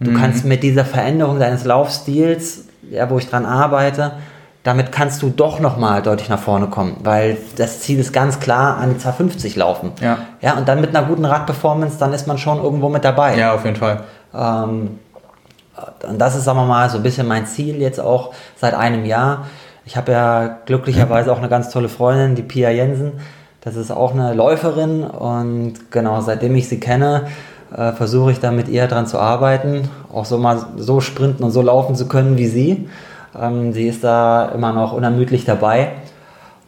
du 0.00 0.10
mhm. 0.10 0.16
kannst 0.16 0.44
mit 0.44 0.62
dieser 0.62 0.84
Veränderung 0.84 1.38
deines 1.38 1.64
Laufstils, 1.64 2.64
ja, 2.90 3.10
wo 3.10 3.18
ich 3.18 3.28
dran 3.28 3.44
arbeite, 3.44 4.12
damit 4.62 4.90
kannst 4.90 5.22
du 5.22 5.28
doch 5.28 5.60
nochmal 5.60 6.02
deutlich 6.02 6.28
nach 6.28 6.40
vorne 6.40 6.66
kommen, 6.66 6.96
weil 7.04 7.36
das 7.56 7.80
Ziel 7.80 8.00
ist 8.00 8.12
ganz 8.12 8.40
klar 8.40 8.78
an 8.78 8.94
die 8.94 8.98
250 8.98 9.54
laufen. 9.54 9.92
Ja. 10.00 10.18
Ja, 10.40 10.56
und 10.56 10.66
dann 10.66 10.80
mit 10.80 10.96
einer 10.96 11.06
guten 11.06 11.24
Radperformance, 11.24 11.98
dann 11.98 12.12
ist 12.12 12.26
man 12.26 12.38
schon 12.38 12.58
irgendwo 12.58 12.88
mit 12.88 13.04
dabei. 13.04 13.36
Ja, 13.36 13.54
auf 13.54 13.64
jeden 13.64 13.76
Fall. 13.76 14.02
Ähm, 14.34 14.98
und 16.08 16.18
das 16.18 16.36
ist, 16.36 16.44
sagen 16.44 16.58
wir 16.58 16.64
mal, 16.64 16.88
so 16.88 16.96
ein 16.96 17.02
bisschen 17.02 17.26
mein 17.26 17.46
Ziel 17.46 17.80
jetzt 17.80 18.00
auch 18.00 18.32
seit 18.56 18.74
einem 18.74 19.04
Jahr. 19.04 19.46
Ich 19.84 19.96
habe 19.96 20.12
ja 20.12 20.58
glücklicherweise 20.66 21.32
auch 21.32 21.38
eine 21.38 21.48
ganz 21.48 21.70
tolle 21.70 21.88
Freundin, 21.88 22.34
die 22.34 22.42
Pia 22.42 22.70
Jensen. 22.70 23.12
Das 23.60 23.76
ist 23.76 23.90
auch 23.90 24.12
eine 24.12 24.32
Läuferin 24.32 25.04
und 25.04 25.90
genau, 25.90 26.20
seitdem 26.20 26.54
ich 26.54 26.68
sie 26.68 26.78
kenne, 26.78 27.26
äh, 27.76 27.92
versuche 27.92 28.30
ich 28.30 28.40
da 28.40 28.52
mit 28.52 28.68
ihr 28.68 28.86
dran 28.86 29.06
zu 29.06 29.18
arbeiten, 29.18 29.88
auch 30.12 30.24
so 30.24 30.38
mal 30.38 30.66
so 30.76 31.00
sprinten 31.00 31.42
und 31.42 31.50
so 31.50 31.62
laufen 31.62 31.96
zu 31.96 32.06
können 32.06 32.38
wie 32.38 32.46
sie. 32.46 32.88
Ähm, 33.38 33.72
sie 33.72 33.88
ist 33.88 34.04
da 34.04 34.46
immer 34.54 34.72
noch 34.72 34.92
unermüdlich 34.92 35.44
dabei 35.44 35.92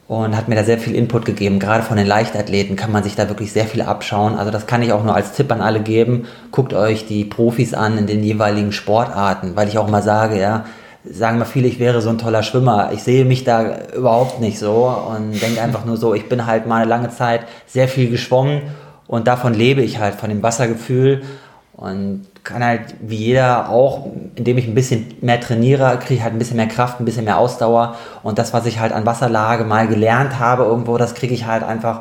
und 0.08 0.34
hat 0.34 0.48
mir 0.48 0.54
da 0.54 0.64
sehr 0.64 0.78
viel 0.78 0.94
Input 0.94 1.26
gegeben. 1.26 1.58
Gerade 1.60 1.82
von 1.82 1.98
den 1.98 2.06
Leichtathleten 2.06 2.76
kann 2.76 2.90
man 2.90 3.04
sich 3.04 3.14
da 3.14 3.28
wirklich 3.28 3.52
sehr 3.52 3.66
viel 3.66 3.82
abschauen. 3.82 4.36
Also 4.36 4.50
das 4.50 4.66
kann 4.66 4.82
ich 4.82 4.92
auch 4.92 5.04
nur 5.04 5.14
als 5.14 5.32
Tipp 5.32 5.52
an 5.52 5.60
alle 5.60 5.80
geben. 5.80 6.26
Guckt 6.50 6.72
euch 6.72 7.06
die 7.06 7.26
Profis 7.26 7.74
an 7.74 7.98
in 7.98 8.06
den 8.06 8.24
jeweiligen 8.24 8.72
Sportarten, 8.72 9.54
weil 9.54 9.68
ich 9.68 9.76
auch 9.76 9.88
mal 9.88 10.02
sage, 10.02 10.40
ja, 10.40 10.64
sagen 11.04 11.38
mal 11.38 11.44
viele, 11.44 11.68
ich 11.68 11.78
wäre 11.78 12.00
so 12.00 12.08
ein 12.08 12.16
toller 12.16 12.42
Schwimmer. 12.42 12.90
Ich 12.92 13.02
sehe 13.02 13.26
mich 13.26 13.44
da 13.44 13.86
überhaupt 13.94 14.40
nicht 14.40 14.58
so 14.58 14.86
und 14.86 15.40
denke 15.42 15.60
einfach 15.60 15.84
nur 15.84 15.98
so, 15.98 16.14
ich 16.14 16.26
bin 16.26 16.46
halt 16.46 16.66
mal 16.66 16.82
eine 16.82 16.88
lange 16.88 17.10
Zeit 17.10 17.42
sehr 17.66 17.86
viel 17.86 18.10
geschwommen 18.10 18.62
und 19.06 19.26
davon 19.26 19.52
lebe 19.52 19.82
ich 19.82 19.98
halt, 19.98 20.14
von 20.14 20.30
dem 20.30 20.42
Wassergefühl 20.42 21.22
und 21.74 22.26
kann 22.48 22.64
halt 22.64 22.94
wie 23.00 23.16
jeder 23.16 23.68
auch, 23.68 24.06
indem 24.34 24.56
ich 24.56 24.66
ein 24.66 24.74
bisschen 24.74 25.14
mehr 25.20 25.38
trainiere, 25.38 25.98
kriege 25.98 26.14
ich 26.14 26.22
halt 26.22 26.32
ein 26.32 26.38
bisschen 26.38 26.56
mehr 26.56 26.66
Kraft, 26.66 26.98
ein 26.98 27.04
bisschen 27.04 27.24
mehr 27.26 27.36
Ausdauer. 27.38 27.96
Und 28.22 28.38
das, 28.38 28.54
was 28.54 28.64
ich 28.64 28.80
halt 28.80 28.92
an 28.92 29.04
Wasserlage 29.04 29.64
mal 29.64 29.86
gelernt 29.86 30.38
habe 30.38 30.62
irgendwo, 30.64 30.96
das 30.96 31.14
kriege 31.14 31.34
ich 31.34 31.44
halt 31.46 31.62
einfach 31.62 32.00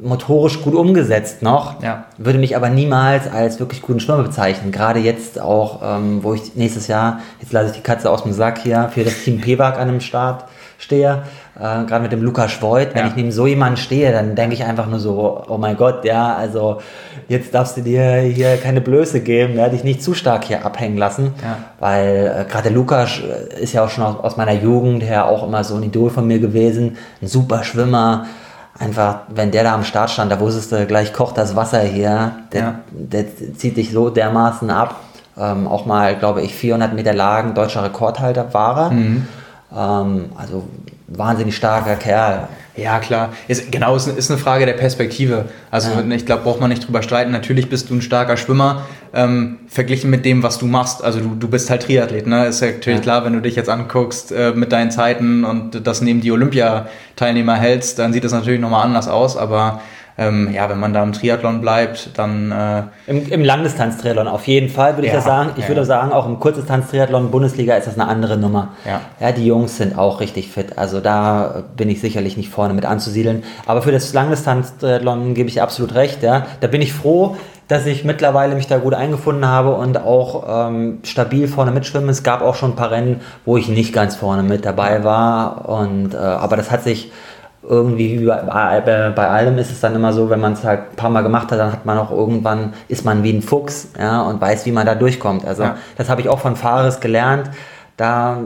motorisch 0.00 0.62
gut 0.62 0.74
umgesetzt 0.74 1.42
noch, 1.42 1.82
Ja. 1.82 2.04
würde 2.16 2.38
mich 2.38 2.56
aber 2.56 2.68
niemals 2.70 3.30
als 3.30 3.60
wirklich 3.60 3.82
guten 3.82 4.00
Schwimmer 4.00 4.22
bezeichnen. 4.22 4.72
Gerade 4.72 4.98
jetzt 4.98 5.40
auch, 5.40 5.80
ähm, 5.84 6.24
wo 6.24 6.34
ich 6.34 6.56
nächstes 6.56 6.88
Jahr, 6.88 7.20
jetzt 7.40 7.52
lasse 7.52 7.66
ich 7.66 7.76
die 7.76 7.82
Katze 7.82 8.10
aus 8.10 8.22
dem 8.24 8.32
Sack 8.32 8.58
hier, 8.58 8.88
für 8.92 9.04
das 9.04 9.22
Team 9.22 9.40
PEWAG 9.40 9.78
an 9.78 9.88
dem 9.88 10.00
Start 10.00 10.46
stehe, 10.80 11.22
äh, 11.58 11.60
gerade 11.84 12.00
mit 12.00 12.10
dem 12.10 12.22
Lukas 12.22 12.50
Schwoid, 12.52 12.94
wenn 12.94 13.02
Ja. 13.02 13.08
ich 13.08 13.16
neben 13.16 13.30
so 13.30 13.46
jemanden 13.46 13.76
stehe, 13.76 14.10
dann 14.12 14.34
denke 14.34 14.54
ich 14.54 14.64
einfach 14.64 14.86
nur 14.86 14.98
so, 14.98 15.44
oh 15.46 15.58
mein 15.58 15.76
Gott, 15.76 16.04
ja, 16.04 16.34
also 16.34 16.78
jetzt 17.28 17.54
darfst 17.54 17.76
du 17.76 17.82
dir 17.82 18.14
hier 18.20 18.56
keine 18.56 18.80
Blöße 18.80 19.20
geben, 19.20 19.54
ja, 19.56 19.68
dich 19.68 19.84
nicht 19.84 20.02
zu 20.02 20.14
stark 20.14 20.44
hier 20.44 20.64
abhängen 20.64 20.96
lassen, 20.96 21.34
Ja. 21.42 21.58
weil 21.78 22.34
äh, 22.46 22.50
gerade 22.50 22.64
der 22.64 22.72
Lukas 22.72 23.20
äh, 23.20 23.62
ist 23.62 23.74
ja 23.74 23.84
auch 23.84 23.90
schon 23.90 24.04
aus, 24.04 24.16
aus 24.22 24.36
meiner 24.36 24.52
Jugend 24.54 25.02
her 25.02 25.26
auch 25.28 25.46
immer 25.46 25.62
so 25.64 25.76
ein 25.76 25.82
Idol 25.82 26.08
von 26.10 26.26
mir 26.26 26.38
gewesen, 26.38 26.96
ein 27.20 27.26
super 27.28 27.62
Schwimmer, 27.62 28.24
einfach, 28.78 29.20
wenn 29.28 29.50
der 29.50 29.64
da 29.64 29.74
am 29.74 29.84
Start 29.84 30.08
stand, 30.10 30.32
da 30.32 30.40
wusstest 30.40 30.72
du, 30.72 30.86
gleich 30.86 31.12
kocht 31.12 31.36
das 31.36 31.54
Wasser 31.56 31.80
hier, 31.82 32.32
der, 32.52 32.60
Ja. 32.62 32.74
der 32.90 33.24
zieht 33.56 33.76
dich 33.76 33.92
so 33.92 34.08
dermaßen 34.08 34.70
ab, 34.70 34.94
ähm, 35.38 35.66
auch 35.68 35.84
mal, 35.84 36.16
glaube 36.16 36.40
ich, 36.40 36.54
400 36.54 36.94
Meter 36.94 37.12
Lagen, 37.12 37.52
deutscher 37.54 37.84
Rekordhalter 37.84 38.54
war 38.54 38.86
er, 38.86 38.92
ähm, 39.76 40.26
also 40.36 40.64
wahnsinnig 41.08 41.56
starker 41.56 41.96
Kerl, 41.96 42.48
Ja, 42.76 42.98
klar. 43.00 43.30
Ist, 43.48 43.70
genau, 43.72 43.96
ist, 43.96 44.06
ist 44.06 44.30
eine 44.30 44.38
Frage 44.38 44.64
der 44.64 44.72
Perspektive. 44.74 45.46
Also 45.70 45.90
Ja. 45.90 46.14
ich 46.14 46.24
glaube, 46.24 46.44
braucht 46.44 46.60
man 46.60 46.70
nicht 46.70 46.86
drüber 46.86 47.02
streiten. 47.02 47.30
Natürlich 47.32 47.68
bist 47.68 47.90
du 47.90 47.94
ein 47.94 48.00
starker 48.00 48.36
Schwimmer, 48.36 48.82
ähm, 49.12 49.58
verglichen 49.66 50.08
mit 50.08 50.24
dem, 50.24 50.42
was 50.44 50.58
du 50.58 50.66
machst. 50.66 51.02
Also 51.02 51.18
du, 51.20 51.34
du 51.34 51.48
bist 51.48 51.68
halt 51.68 51.82
Triathlet, 51.82 52.26
ne? 52.28 52.46
Ist 52.46 52.60
ja 52.60 52.68
natürlich 52.68 52.98
Ja. 53.00 53.02
klar, 53.02 53.24
wenn 53.24 53.32
du 53.34 53.40
dich 53.40 53.56
jetzt 53.56 53.68
anguckst 53.68 54.30
äh, 54.32 54.52
mit 54.54 54.70
deinen 54.72 54.92
Zeiten 54.92 55.44
und 55.44 55.84
das 55.86 56.00
neben 56.00 56.20
die 56.20 56.30
Olympiateilnehmer 56.32 57.56
hältst, 57.56 57.98
dann 57.98 58.12
sieht 58.12 58.24
das 58.24 58.32
natürlich 58.32 58.60
nochmal 58.60 58.84
anders 58.84 59.08
aus. 59.08 59.36
Aber 59.36 59.80
ähm, 60.20 60.52
ja, 60.52 60.68
wenn 60.68 60.78
man 60.78 60.92
da 60.92 61.02
im 61.02 61.14
Triathlon 61.14 61.62
bleibt, 61.62 62.10
dann 62.18 62.52
äh, 62.52 62.82
Im, 63.06 63.26
im 63.32 63.42
Langdistanz-Triathlon 63.42 64.28
auf 64.28 64.46
jeden 64.46 64.68
Fall, 64.68 64.96
würde 64.98 65.06
ich 65.06 65.12
Ja, 65.12 65.18
das 65.18 65.24
sagen. 65.24 65.52
Ich 65.56 65.62
ja. 65.62 65.68
würde 65.68 65.86
sagen, 65.86 66.12
auch 66.12 66.26
im 66.26 66.38
Kurzdistanz-Triathlon 66.38 67.30
Bundesliga 67.30 67.74
ist 67.74 67.86
das 67.86 67.98
eine 67.98 68.06
andere 68.06 68.36
Nummer. 68.36 68.74
Ja. 68.84 69.00
ja, 69.18 69.32
die 69.32 69.46
Jungs 69.46 69.78
sind 69.78 69.96
auch 69.96 70.20
richtig 70.20 70.50
fit. 70.50 70.76
Also 70.76 71.00
da 71.00 71.64
bin 71.74 71.88
ich 71.88 72.02
sicherlich 72.02 72.36
nicht 72.36 72.50
vorne 72.50 72.74
mit 72.74 72.84
anzusiedeln. 72.84 73.44
Aber 73.64 73.80
für 73.80 73.92
das 73.92 74.12
Langdistanz-Triathlon 74.12 75.32
gebe 75.32 75.48
ich 75.48 75.62
absolut 75.62 75.94
recht. 75.94 76.22
Ja. 76.22 76.46
Da 76.60 76.66
bin 76.66 76.82
ich 76.82 76.92
froh, 76.92 77.36
dass 77.68 77.86
ich 77.86 78.04
mittlerweile 78.04 78.56
mich 78.56 78.66
da 78.66 78.76
gut 78.76 78.92
eingefunden 78.92 79.46
habe 79.46 79.74
und 79.74 79.96
auch 79.96 80.68
ähm, 80.68 80.98
stabil 81.02 81.48
vorne 81.48 81.70
mitschwimme. 81.70 82.10
Es 82.10 82.22
gab 82.22 82.42
auch 82.42 82.56
schon 82.56 82.72
ein 82.72 82.76
paar 82.76 82.90
Rennen, 82.90 83.22
wo 83.46 83.56
ich 83.56 83.68
nicht 83.68 83.94
ganz 83.94 84.16
vorne 84.16 84.42
mit 84.42 84.66
dabei 84.66 85.02
war. 85.02 85.66
Und, 85.66 86.12
äh, 86.12 86.18
aber 86.18 86.56
das 86.58 86.70
hat 86.70 86.82
sich 86.82 87.10
irgendwie 87.70 88.20
wie 88.20 88.26
bei, 88.26 88.80
bei, 88.84 89.10
bei 89.10 89.28
allem 89.28 89.56
ist 89.58 89.70
es 89.70 89.80
dann 89.80 89.94
immer 89.94 90.12
so, 90.12 90.28
wenn 90.28 90.40
man 90.40 90.54
es 90.54 90.64
halt 90.64 90.80
ein 90.92 90.96
paar 90.96 91.08
Mal 91.10 91.22
gemacht 91.22 91.50
hat, 91.52 91.58
dann 91.60 91.72
hat 91.72 91.86
man 91.86 91.96
auch 91.98 92.10
irgendwann, 92.10 92.74
ist 92.88 93.04
man 93.04 93.22
wie 93.22 93.32
ein 93.32 93.42
Fuchs 93.42 93.88
ja, 93.98 94.22
und 94.22 94.40
weiß, 94.40 94.66
wie 94.66 94.72
man 94.72 94.84
da 94.86 94.94
durchkommt. 94.96 95.46
Also 95.46 95.62
Ja. 95.62 95.76
das 95.96 96.08
habe 96.10 96.20
ich 96.20 96.28
auch 96.28 96.40
von 96.40 96.56
Fares 96.56 96.98
gelernt. 97.00 97.48
Da, 97.96 98.38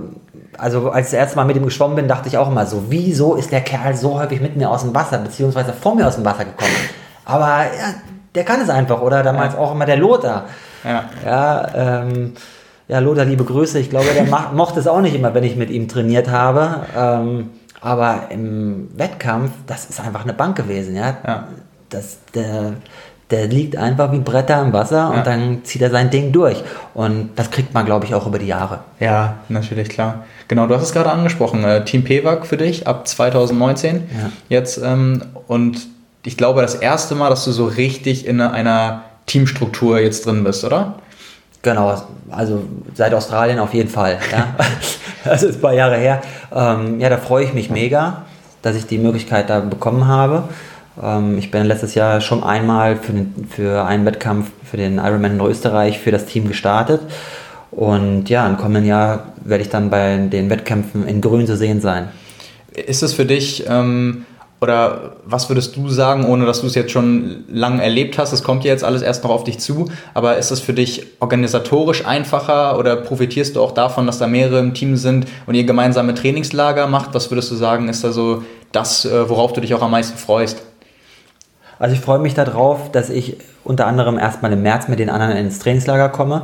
also 0.59 0.91
als 0.91 1.07
ich 1.07 1.13
das 1.13 1.21
erste 1.21 1.37
Mal 1.37 1.45
mit 1.45 1.57
ihm 1.57 1.65
geschwommen 1.65 1.97
bin, 1.97 2.07
dachte 2.07 2.29
ich 2.29 2.37
auch 2.39 2.49
immer 2.51 2.67
so, 2.67 2.85
wieso 2.89 3.35
ist 3.35 3.51
der 3.51 3.63
Kerl 3.63 3.97
so 3.97 4.19
häufig 4.21 4.41
mit 4.41 4.57
mir 4.57 4.69
aus 4.71 4.83
dem 4.83 4.95
Wasser, 4.95 5.19
beziehungsweise 5.19 5.73
vor 5.73 5.95
mir 5.95 6.07
aus 6.07 6.17
dem 6.17 6.25
Wasser 6.25 6.45
gekommen? 6.45 6.71
Aber 7.25 7.47
ja, 7.65 7.95
der 8.35 8.45
kann 8.45 8.61
es 8.61 8.69
einfach, 8.69 9.01
oder 9.01 9.23
damals 9.23 9.57
auch 9.57 9.73
immer 9.73 9.87
der 9.87 9.97
Lothar. 9.97 10.45
ja. 10.85 11.05
Ja, 11.25 11.67
ähm, 12.03 12.33
ja, 12.89 12.99
Lothar, 12.99 13.25
liebe 13.25 13.45
Grüße. 13.45 13.79
Ich 13.79 13.89
glaube, 13.89 14.09
der 14.15 14.27
mochte 14.53 14.79
es 14.81 14.87
auch 14.87 15.01
nicht 15.01 15.15
immer, 15.15 15.33
wenn 15.33 15.45
ich 15.45 15.57
mit 15.57 15.71
ihm 15.71 15.89
trainiert 15.89 16.31
habe. 16.31 16.83
Ähm, 16.95 17.51
aber 17.85 18.29
im 18.31 18.89
Wettkampf, 18.97 19.51
das 19.67 19.85
ist 19.87 20.01
einfach 20.01 20.25
eine 20.25 20.33
Bank 20.33 20.57
gewesen, 20.57 20.97
ja. 20.97 21.17
Ja. 21.27 21.49
Das, 21.91 22.19
der, 22.35 22.73
der 23.31 23.47
liegt 23.47 23.77
einfach 23.77 24.11
wie 24.13 24.19
Bretter 24.19 24.61
im 24.63 24.73
Wasser 24.73 24.97
Ja. 24.97 25.09
und 25.11 25.27
dann 25.27 25.61
zieht 25.65 25.83
er 25.83 25.91
sein 25.91 26.11
Ding 26.11 26.33
durch. 26.33 26.63
Und 26.95 27.31
das 27.37 27.51
kriegt 27.51 27.73
man, 27.75 27.85
glaube 27.87 28.07
ich, 28.07 28.15
auch 28.15 28.27
über 28.27 28.39
die 28.39 28.47
Jahre. 28.47 28.81
Ja, 29.01 29.35
natürlich, 29.49 29.89
klar. 29.89 30.25
Genau, 30.49 30.67
du 30.67 30.75
hast 30.75 30.83
es 30.83 30.93
gerade 30.93 31.11
angesprochen. 31.11 31.63
Äh, 31.65 31.85
Team 31.85 32.05
PEWAG 32.05 32.47
für 32.47 32.57
dich 32.57 32.87
ab 32.87 33.07
2019 33.07 33.97
Ja. 33.97 34.31
jetzt. 34.49 34.79
Ähm, 34.83 35.23
und 35.47 35.87
ich 36.25 36.37
glaube, 36.37 36.63
das 36.63 36.75
erste 36.75 37.15
Mal, 37.15 37.29
dass 37.31 37.45
du 37.45 37.53
so 37.53 37.67
richtig 37.67 38.27
in 38.27 38.41
einer 38.41 39.03
Teamstruktur 39.27 39.99
jetzt 40.01 40.27
drin 40.27 40.43
bist, 40.45 40.65
oder? 40.65 40.95
Genau, 41.65 41.97
also 42.31 42.63
seit 42.93 43.15
Australien 43.15 43.59
auf 43.59 43.75
jeden 43.75 43.91
Fall. 43.91 44.19
Ja. 44.31 44.55
Das 45.25 45.43
ist 45.43 45.55
ein 45.55 45.61
paar 45.63 45.73
Jahre 45.73 45.97
her. 45.97 46.21
Ähm, 46.55 47.01
ja, 47.01 47.09
da 47.09 47.17
freue 47.17 47.45
ich 47.45 47.55
mich 47.55 47.71
mega, 47.71 48.25
dass 48.61 48.77
ich 48.77 48.85
die 48.87 48.99
Möglichkeit 48.99 49.49
da 49.49 49.61
bekommen 49.61 50.07
habe. 50.07 50.51
Ähm, 51.03 51.39
ich 51.39 51.51
bin 51.51 51.65
letztes 51.65 51.95
Jahr 51.95 52.21
schon 52.21 52.45
einmal 52.45 52.97
für, 52.97 53.13
den, 53.13 53.49
für 53.49 53.87
einen 53.87 54.05
Wettkampf 54.05 54.51
für 54.71 54.77
den 54.77 54.99
Ironman 54.99 55.41
in 55.41 55.41
Österreich 55.41 55.99
für 55.99 56.11
das 56.11 56.27
Team 56.27 56.47
gestartet. 56.47 57.01
Und 57.71 58.29
ja, 58.29 58.47
im 58.47 58.59
kommenden 58.59 58.85
Jahr 58.85 59.29
werde 59.43 59.63
ich 59.63 59.71
dann 59.71 59.89
bei 59.89 60.19
den 60.19 60.51
Wettkämpfen 60.51 61.09
in 61.09 61.23
Grün 61.23 61.47
zu 61.47 61.57
sehen 61.57 61.81
sein. 61.81 62.09
Ist 62.75 63.03
es 63.03 63.15
für 63.15 63.25
dich, 63.25 63.65
ähm, 63.67 64.27
oder 64.61 65.17
was 65.25 65.49
würdest 65.49 65.77
du 65.77 65.89
sagen, 65.89 66.25
ohne 66.25 66.47
dass 66.47 66.63
du 66.63 66.67
es 66.67 66.75
jetzt 66.75 66.93
schon 66.93 67.45
lang 67.49 67.81
erlebt 67.81 68.19
hast, 68.19 68.33
es 68.33 68.43
kommt 68.43 68.65
ja 68.65 68.71
jetzt 68.71 68.85
alles 68.85 69.03
erst 69.03 69.25
noch 69.25 69.31
auf 69.31 69.45
dich 69.45 69.59
zu, 69.59 69.91
aber 70.15 70.37
ist 70.37 70.51
es 70.51 70.61
für 70.61 70.73
dich 70.73 71.07
organisatorisch 71.21 72.07
einfacher 72.07 72.79
oder 72.79 72.97
profitierst 72.97 73.57
du 73.57 73.63
auch 73.63 73.73
davon, 73.73 74.07
dass 74.07 74.19
da 74.19 74.27
mehrere 74.27 74.61
im 74.61 74.75
Team 74.75 74.97
sind 74.97 75.27
und 75.47 75.55
ihr 75.55 75.65
gemeinsame 75.65 76.15
Trainingslager 76.15 76.87
macht? 76.87 77.15
Was 77.15 77.31
würdest 77.31 77.51
du 77.51 77.57
sagen, 77.57 77.89
ist 77.89 78.05
da 78.05 78.13
so 78.13 78.43
das, 78.73 79.05
äh, 79.05 79.29
worauf 79.29 79.53
du 79.53 79.61
dich 79.61 79.75
auch 79.75 79.83
am 79.83 79.91
meisten 79.91 80.19
freust? 80.19 80.63
Also 81.85 81.97
ich 81.97 82.01
freue 82.01 82.19
mich 82.19 82.33
darauf, 82.33 82.91
dass 82.93 83.11
ich 83.11 83.37
unter 83.63 83.87
anderem 83.87 84.17
erstmal 84.17 84.51
im 84.55 84.63
März 84.63 84.89
mit 84.89 85.01
den 85.01 85.11
anderen 85.11 85.37
ins 85.37 85.59
Trainingslager 85.59 86.09
komme. 86.09 86.41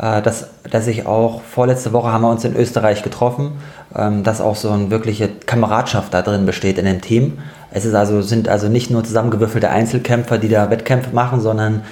Äh, 0.00 0.22
dass, 0.22 0.48
dass 0.70 0.86
ich 0.86 1.04
auch, 1.04 1.42
vorletzte 1.42 1.92
Woche 1.92 2.10
haben 2.10 2.22
wir 2.22 2.30
uns 2.30 2.42
in 2.46 2.56
Österreich 2.56 3.02
getroffen, 3.02 3.52
ähm, 3.94 4.24
dass 4.24 4.40
auch 4.40 4.56
so 4.56 4.70
eine 4.70 4.90
wirkliche 4.90 5.28
Kameradschaft 5.28 6.14
da 6.14 6.22
drin 6.22 6.46
besteht 6.46 6.78
in 6.78 6.86
dem 6.86 7.02
Team. 7.02 7.36
Es 7.70 7.84
ist 7.84 7.92
also, 7.92 8.22
sind 8.22 8.48
also 8.48 8.70
nicht 8.70 8.90
nur 8.90 9.04
zusammengewürfelte 9.04 9.68
Einzelkämpfer, 9.68 10.38
die 10.38 10.48
da 10.48 10.70
Wettkämpfe 10.70 11.14
machen, 11.14 11.42
sondern 11.42 11.82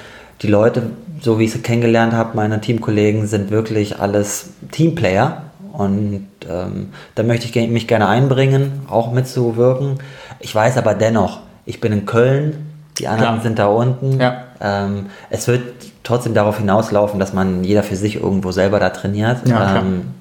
die 0.41 0.49
Leute, 0.49 0.85
so 1.21 1.39
wie 1.39 1.45
ich 1.45 1.53
sie 1.53 1.59
kennengelernt 1.59 2.15
habe, 2.15 2.35
meine 2.35 2.63
Teamkollegen, 2.63 3.27
sind 3.27 3.51
wirklich 3.51 4.01
alles 4.01 4.53
Teamplayer. 4.73 5.43
Und 5.75 6.29
ähm, 6.51 6.95
da 7.15 7.23
möchte 7.25 7.45
ich 7.45 7.69
mich 7.69 7.89
gerne 7.89 8.09
einbringen, 8.09 8.87
auch 8.89 9.13
mitzuwirken. 9.13 9.99
Ich 10.41 10.55
weiß 10.55 10.79
aber 10.79 10.95
dennoch, 10.95 11.41
ich 11.67 11.83
bin 11.83 11.93
in 11.93 12.07
Köln, 12.07 12.66
die 12.99 13.09
anderen 13.09 13.35
Klar. 13.35 13.43
sind 13.43 13.59
da 13.59 13.67
unten. 13.67 14.21
Ja. 14.21 14.45
Ähm, 14.61 15.07
es 15.31 15.49
wird 15.49 15.63
trotzdem 16.03 16.35
darauf 16.35 16.59
hinauslaufen, 16.59 17.21
dass 17.21 17.33
man 17.33 17.65
jeder 17.65 17.83
für 17.83 17.97
sich 17.97 18.17
irgendwo 18.17 18.53
selber 18.53 18.81
da 18.81 18.91
trainiert. 18.91 19.47
Ja, 19.47 19.77
ähm, 19.77 20.15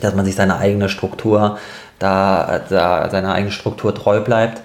dass 0.00 0.14
man 0.14 0.24
sich 0.24 0.34
seine 0.34 0.58
eigene 0.58 0.88
Struktur, 0.88 1.58
da, 1.98 2.60
da 2.68 3.08
seiner 3.10 3.32
eigenen 3.32 3.52
Struktur 3.52 3.94
treu 3.94 4.20
bleibt. 4.20 4.60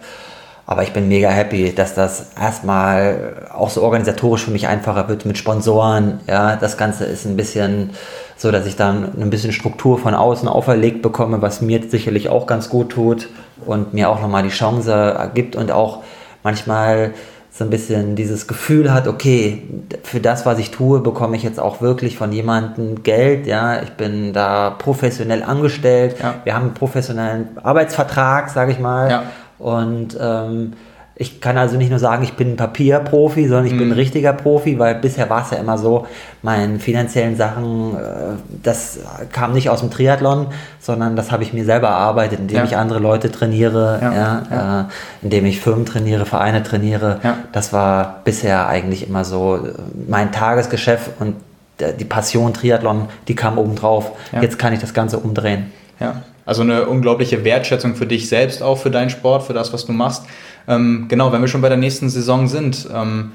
Aber 0.66 0.84
ich 0.84 0.93
bin 0.93 1.07
mega 1.07 1.30
happy, 1.30 1.74
dass 1.74 1.95
das 1.95 2.32
erstmal 2.39 3.47
auch 3.51 3.72
so 3.72 3.82
organisatorisch 3.82 4.45
für 4.45 4.51
mich 4.51 4.68
einfacher 4.68 5.10
wird 5.10 5.26
mit 5.26 5.38
Sponsoren. 5.38 6.20
Ja, 6.28 6.57
das 6.57 6.78
Ganze 6.78 7.05
ist 7.05 7.26
ein 7.26 7.36
bisschen 7.36 7.91
so, 8.38 8.51
dass 8.51 8.68
ich 8.68 8.76
dann 8.76 9.20
ein 9.20 9.32
bisschen 9.32 9.51
Struktur 9.51 9.97
von 9.97 10.14
außen 10.14 10.47
auferlegt 10.47 11.01
bekomme, 11.01 11.41
was 11.41 11.62
mir 11.62 11.82
sicherlich 11.89 12.30
auch 12.30 12.45
ganz 12.45 12.70
gut 12.70 12.91
tut 12.91 13.30
und 13.66 13.95
mir 13.95 14.10
auch 14.10 14.22
nochmal 14.22 14.43
die 14.43 14.49
Chance 14.49 15.32
gibt 15.34 15.55
und 15.55 15.72
auch 15.72 16.03
manchmal 16.43 17.14
so 17.60 17.66
ein 17.66 17.70
bisschen 17.70 18.16
dieses 18.16 18.47
Gefühl 18.47 18.93
hat, 18.93 19.05
okay, 19.10 19.64
für 20.03 20.22
das, 20.22 20.45
was 20.45 20.60
ich 20.60 20.72
tue, 20.72 21.01
bekomme 21.01 21.36
ich 21.36 21.43
jetzt 21.43 21.60
auch 21.60 21.82
wirklich 21.82 22.16
von 22.18 22.32
jemandem 22.32 23.03
Geld, 23.03 23.47
ja, 23.47 23.82
ich 23.82 23.89
bin 23.91 24.32
da 24.32 24.70
professionell 24.70 25.43
angestellt, 25.43 26.16
Ja. 26.24 26.36
wir 26.45 26.55
haben 26.55 26.68
einen 26.68 26.74
professionellen 26.74 27.57
Arbeitsvertrag, 27.62 28.49
sage 28.49 28.72
ich 28.72 28.80
mal, 28.80 29.10
Ja. 29.10 29.24
und 29.60 30.18
ähm, 30.22 30.72
ich 31.22 31.42
kann 31.42 31.58
also 31.58 31.76
nicht 31.76 31.90
nur 31.90 32.00
sagen, 32.00 32.24
ich 32.24 32.34
bin 32.36 32.52
ein 32.54 32.56
Papierprofi, 32.56 33.46
sondern 33.50 33.66
ich 33.66 33.74
Mhm. 33.74 33.78
bin 33.80 33.88
ein 33.90 33.94
richtiger 33.96 34.32
Profi, 34.32 34.80
weil 34.80 34.96
bisher 34.96 35.30
war 35.30 35.42
es 35.44 35.52
ja 35.52 35.58
immer 35.58 35.78
so, 35.78 36.08
meine 36.44 36.80
finanziellen 36.80 37.36
Sachen, 37.36 37.94
äh, 37.98 38.00
das 38.64 39.00
kam 39.34 39.52
nicht 39.52 39.70
aus 39.70 39.82
dem 39.82 39.92
Triathlon, 39.92 40.48
sondern 40.80 41.18
das 41.18 41.30
habe 41.34 41.44
ich 41.44 41.52
mir 41.52 41.66
selber 41.66 41.90
erarbeitet, 41.90 42.40
indem 42.40 42.56
Ja. 42.60 42.64
ich 42.64 42.78
andere 42.78 43.00
Leute 43.00 43.30
trainiere, 43.32 44.00
Ja, 44.02 44.14
ja. 44.50 44.80
Äh, 44.82 44.84
indem 45.22 45.46
ich 45.46 45.60
Firmen 45.60 45.86
trainiere, 45.86 46.26
Vereine 46.26 46.64
trainiere. 46.64 47.20
Das 47.52 47.74
war 47.74 48.22
bisher 48.24 48.68
eigentlich 48.70 49.06
immer 49.06 49.26
so 49.26 49.58
äh, 49.58 49.74
mein 50.08 50.32
Tagesgeschäft 50.32 51.12
und 51.20 51.36
äh, 51.80 51.94
die 52.00 52.06
Passion 52.06 52.54
Triathlon, 52.54 53.10
die 53.28 53.36
kam 53.36 53.58
obendrauf. 53.58 54.12
Ja. 54.32 54.42
Jetzt 54.42 54.58
kann 54.58 54.72
ich 54.72 54.80
das 54.80 54.94
Ganze 54.94 55.18
umdrehen. 55.20 55.70
Ja, 56.00 56.22
also 56.46 56.62
eine 56.62 56.86
unglaubliche 56.88 57.44
Wertschätzung 57.44 57.96
für 57.96 58.06
dich 58.06 58.30
selbst, 58.30 58.64
auch 58.64 58.78
für 58.78 58.90
deinen 58.90 59.10
Sport, 59.10 59.44
für 59.44 59.54
das, 59.54 59.74
was 59.74 59.86
du 59.86 59.92
machst. 59.92 60.24
Ähm, 60.70 61.08
genau, 61.10 61.32
wenn 61.32 61.42
wir 61.42 61.48
schon 61.48 61.62
bei 61.62 61.70
der 61.70 61.80
nächsten 61.80 62.10
Saison 62.10 62.48
sind, 62.48 62.88
ähm, 62.94 63.32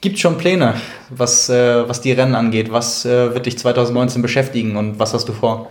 gibt 0.00 0.20
schon 0.20 0.38
Pläne, 0.38 0.74
was, 1.10 1.50
äh, 1.50 1.88
was 1.88 2.00
die 2.00 2.12
Rennen 2.12 2.36
angeht? 2.36 2.72
Was 2.72 3.04
äh, 3.04 3.34
wird 3.34 3.46
dich 3.46 3.58
2019 3.58 4.22
beschäftigen 4.22 4.76
und 4.76 5.00
was 5.00 5.12
hast 5.12 5.28
du 5.28 5.32
vor? 5.32 5.68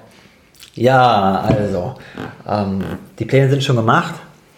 Ja, 0.76 1.40
also, 1.40 1.96
ähm, 2.48 2.84
die 3.18 3.26
Pläne 3.26 3.50
sind 3.50 3.64
schon 3.64 3.78
gemacht. 3.78 4.14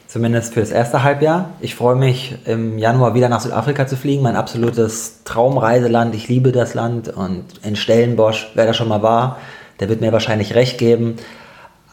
zumindest 0.07 0.55
für 0.55 0.59
das 0.59 0.71
erste 0.71 1.03
Halbjahr. 1.03 1.51
Ich 1.61 1.75
freue 1.75 1.95
mich 1.95 2.35
im 2.45 2.77
Januar 2.77 3.13
wieder 3.13 3.29
nach 3.29 3.39
Südafrika 3.39 3.87
zu 3.87 3.95
fliegen, 3.95 4.23
mein 4.23 4.35
absolutes 4.35 5.23
Traumreiseland. 5.23 6.13
Ich 6.15 6.27
liebe 6.27 6.51
das 6.51 6.73
Land 6.73 7.07
und 7.07 7.45
in 7.63 7.77
Stellenbosch, 7.77 8.51
wer 8.55 8.65
da 8.65 8.73
schon 8.73 8.89
mal 8.89 9.01
war, 9.03 9.37
der 9.79 9.87
wird 9.87 10.01
mir 10.01 10.11
wahrscheinlich 10.11 10.53
recht 10.53 10.77
geben. 10.77 11.15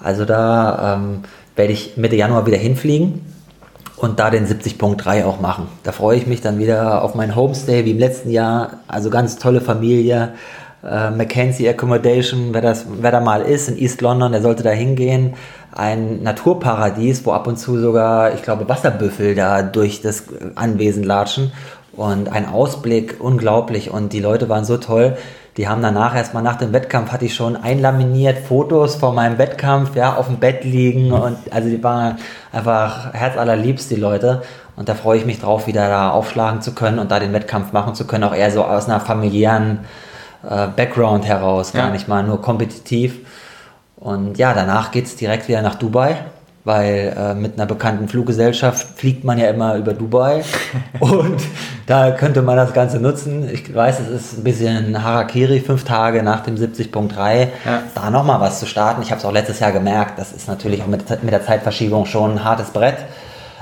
Also 0.02 0.24
da 0.24 0.96
ähm, 0.96 1.20
werde 1.54 1.72
ich 1.72 1.96
Mitte 1.96 2.16
Januar 2.16 2.44
wieder 2.44 2.56
hinfliegen 2.56 3.20
und 3.98 4.18
da 4.20 4.30
den 4.30 4.46
70.3 4.46 5.24
auch 5.24 5.40
machen. 5.40 5.68
Da 5.82 5.92
freue 5.92 6.16
ich 6.16 6.26
mich 6.26 6.40
dann 6.40 6.58
wieder 6.58 7.02
auf 7.02 7.14
meinen 7.14 7.34
Homestay 7.34 7.84
wie 7.84 7.90
im 7.90 7.98
letzten 7.98 8.30
Jahr. 8.30 8.80
Also 8.86 9.10
ganz 9.10 9.36
tolle 9.36 9.60
Familie. 9.60 10.34
Äh, 10.84 11.10
Mackenzie 11.10 11.68
Accommodation, 11.68 12.50
wer, 12.52 12.60
das, 12.60 12.86
wer 13.00 13.10
da 13.10 13.20
mal 13.20 13.42
ist 13.42 13.68
in 13.68 13.76
East 13.76 14.00
London, 14.00 14.30
der 14.30 14.42
sollte 14.42 14.62
da 14.62 14.70
hingehen. 14.70 15.34
Ein 15.72 16.22
Naturparadies, 16.22 17.26
wo 17.26 17.32
ab 17.32 17.46
und 17.48 17.58
zu 17.58 17.78
sogar, 17.78 18.34
ich 18.34 18.42
glaube, 18.42 18.68
Wasserbüffel 18.68 19.34
da 19.34 19.62
durch 19.62 20.00
das 20.00 20.24
Anwesen 20.54 21.02
latschen. 21.02 21.52
Und 21.92 22.30
ein 22.30 22.46
Ausblick, 22.46 23.16
unglaublich. 23.18 23.90
Und 23.90 24.12
die 24.12 24.20
Leute 24.20 24.48
waren 24.48 24.64
so 24.64 24.76
toll. 24.76 25.16
Die 25.58 25.66
haben 25.66 25.82
danach 25.82 26.14
erstmal 26.14 26.44
nach 26.44 26.54
dem 26.54 26.72
Wettkampf 26.72 27.10
hatte 27.10 27.24
ich 27.24 27.34
schon 27.34 27.56
einlaminiert 27.56 28.38
Fotos 28.38 28.94
von 28.94 29.16
meinem 29.16 29.38
Wettkampf, 29.38 29.96
ja, 29.96 30.14
auf 30.14 30.28
dem 30.28 30.36
Bett 30.36 30.62
liegen 30.62 31.10
und 31.10 31.36
also 31.50 31.68
die 31.68 31.82
waren 31.82 32.16
einfach 32.52 33.12
herzallerliebst, 33.12 33.90
die 33.90 33.96
Leute. 33.96 34.42
Und 34.76 34.88
da 34.88 34.94
freue 34.94 35.18
ich 35.18 35.26
mich 35.26 35.40
drauf, 35.40 35.66
wieder 35.66 35.88
da 35.88 36.10
aufschlagen 36.12 36.62
zu 36.62 36.74
können 36.74 37.00
und 37.00 37.10
da 37.10 37.18
den 37.18 37.32
Wettkampf 37.32 37.72
machen 37.72 37.96
zu 37.96 38.06
können, 38.06 38.22
auch 38.22 38.34
eher 38.34 38.52
so 38.52 38.62
aus 38.62 38.88
einer 38.88 39.00
familiären 39.00 39.80
äh, 40.48 40.68
Background 40.68 41.26
heraus, 41.26 41.72
gar 41.72 41.86
ja. 41.86 41.92
nicht 41.92 42.06
mal 42.06 42.22
nur 42.22 42.40
kompetitiv. 42.40 43.18
Und 43.96 44.38
ja, 44.38 44.54
danach 44.54 44.92
geht 44.92 45.06
es 45.06 45.16
direkt 45.16 45.48
wieder 45.48 45.60
nach 45.60 45.74
Dubai 45.74 46.18
weil 46.68 47.16
äh, 47.16 47.34
mit 47.34 47.54
einer 47.54 47.64
bekannten 47.64 48.08
Fluggesellschaft 48.08 48.98
fliegt 48.98 49.24
man 49.24 49.38
ja 49.38 49.48
immer 49.48 49.76
über 49.76 49.94
Dubai 49.94 50.44
und 51.00 51.40
da 51.86 52.10
könnte 52.10 52.42
man 52.42 52.58
das 52.58 52.74
Ganze 52.74 53.00
nutzen. 53.00 53.48
Ich 53.50 53.74
weiß, 53.74 54.00
es 54.00 54.08
ist 54.08 54.38
ein 54.38 54.44
bisschen 54.44 55.02
Harakiri, 55.02 55.60
fünf 55.60 55.84
Tage 55.84 56.22
nach 56.22 56.40
dem 56.40 56.56
70.3, 56.56 57.38
ja. 57.40 57.48
da 57.94 58.10
nochmal 58.10 58.40
was 58.40 58.60
zu 58.60 58.66
starten. 58.66 59.00
Ich 59.00 59.10
habe 59.10 59.18
es 59.18 59.24
auch 59.24 59.32
letztes 59.32 59.60
Jahr 59.60 59.72
gemerkt, 59.72 60.18
das 60.18 60.32
ist 60.32 60.46
natürlich 60.46 60.82
auch 60.82 60.86
mit, 60.86 61.08
mit 61.22 61.32
der 61.32 61.42
Zeitverschiebung 61.42 62.04
schon 62.04 62.32
ein 62.32 62.44
hartes 62.44 62.68
Brett. 62.68 62.98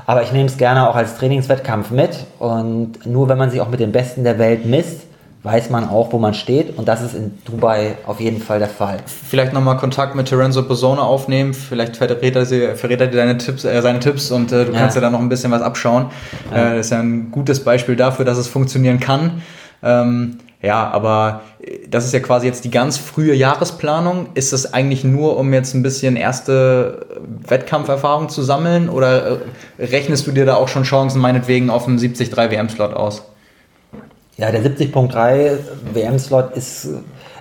Aber 0.04 0.22
ich 0.22 0.32
nehme 0.32 0.46
es 0.46 0.57
gerne 0.57 0.88
auch 0.88 0.96
als 0.96 1.16
Trainingswettkampf 1.16 1.92
mit 1.92 2.26
und 2.40 3.07
nur 3.07 3.28
wenn 3.28 3.38
man 3.38 3.50
sich 3.50 3.61
auch 3.61 3.68
mit 3.68 3.78
den 3.78 3.92
Besten 3.92 4.24
der 4.24 4.40
Welt 4.40 4.66
misst, 4.66 5.05
weiß 5.47 5.70
man 5.70 5.88
auch, 5.88 6.12
wo 6.12 6.18
man 6.18 6.34
steht 6.34 6.76
und 6.76 6.88
das 6.88 7.01
ist 7.01 7.14
in 7.14 7.38
Dubai 7.44 7.97
auf 8.05 8.20
jeden 8.20 8.40
Fall 8.40 8.59
der 8.59 8.68
Fall. 8.68 8.99
Vielleicht 9.07 9.53
nochmal 9.53 9.76
Kontakt 9.76 10.14
mit 10.14 10.26
Terenzo 10.26 10.62
Bosone 10.62 11.01
aufnehmen, 11.01 11.55
vielleicht 11.55 11.97
verrät 11.97 12.36
er, 12.36 12.44
sie, 12.44 12.74
verrät 12.74 13.01
er 13.01 13.07
dir 13.07 13.16
deine 13.16 13.38
Tipps, 13.38 13.64
äh, 13.64 13.80
seine 13.80 14.01
Tipps 14.01 14.30
und 14.30 14.53
äh, 14.53 14.64
du 14.64 14.72
ja. 14.72 14.80
kannst 14.80 14.97
dir 14.97 15.01
da 15.01 15.09
noch 15.09 15.20
ein 15.20 15.28
bisschen 15.28 15.53
was 15.53 15.62
abschauen. 15.62 16.07
Ja. 16.51 16.72
Äh, 16.72 16.76
das 16.76 16.86
ist 16.86 16.92
ja 16.92 16.99
ein 16.99 17.30
gutes 17.30 17.62
Beispiel 17.62 17.97
dafür, 17.97 18.24
dass 18.24 18.38
es 18.38 18.49
funktionieren 18.49 19.01
kann. 19.01 19.42
Ähm, 19.82 20.38
ja, 20.62 20.90
aber 20.90 21.42
äh, 21.61 21.86
das 21.88 22.05
ist 22.05 22.12
ja 22.12 22.20
quasi 22.20 22.47
jetzt 22.47 22.64
die 22.64 22.70
ganz 22.70 22.99
frühe 22.99 23.34
Jahresplanung. 23.34 24.30
Ist 24.34 24.53
das 24.53 24.74
eigentlich 24.74 25.05
nur, 25.05 25.36
um 25.36 25.53
jetzt 25.53 25.74
ein 25.74 25.82
bisschen 25.82 26.16
erste 26.16 27.07
Wettkampferfahrung 27.47 28.28
zu 28.28 28.42
sammeln 28.42 28.88
oder 28.88 29.26
äh, 29.26 29.38
rechnest 29.78 30.26
du 30.26 30.32
dir 30.32 30.44
da 30.44 30.57
auch 30.57 30.68
schon 30.68 30.82
Chancen 30.82 31.20
meinetwegen 31.20 31.70
auf 31.70 31.86
einen 31.86 31.99
73 31.99 32.36
WM-Slot 32.36 32.94
aus? 32.94 33.22
Ja, 34.37 34.51
der 34.51 34.62
70.3 34.62 35.59
WM-Slot 35.95 36.53
ist, 36.55 36.89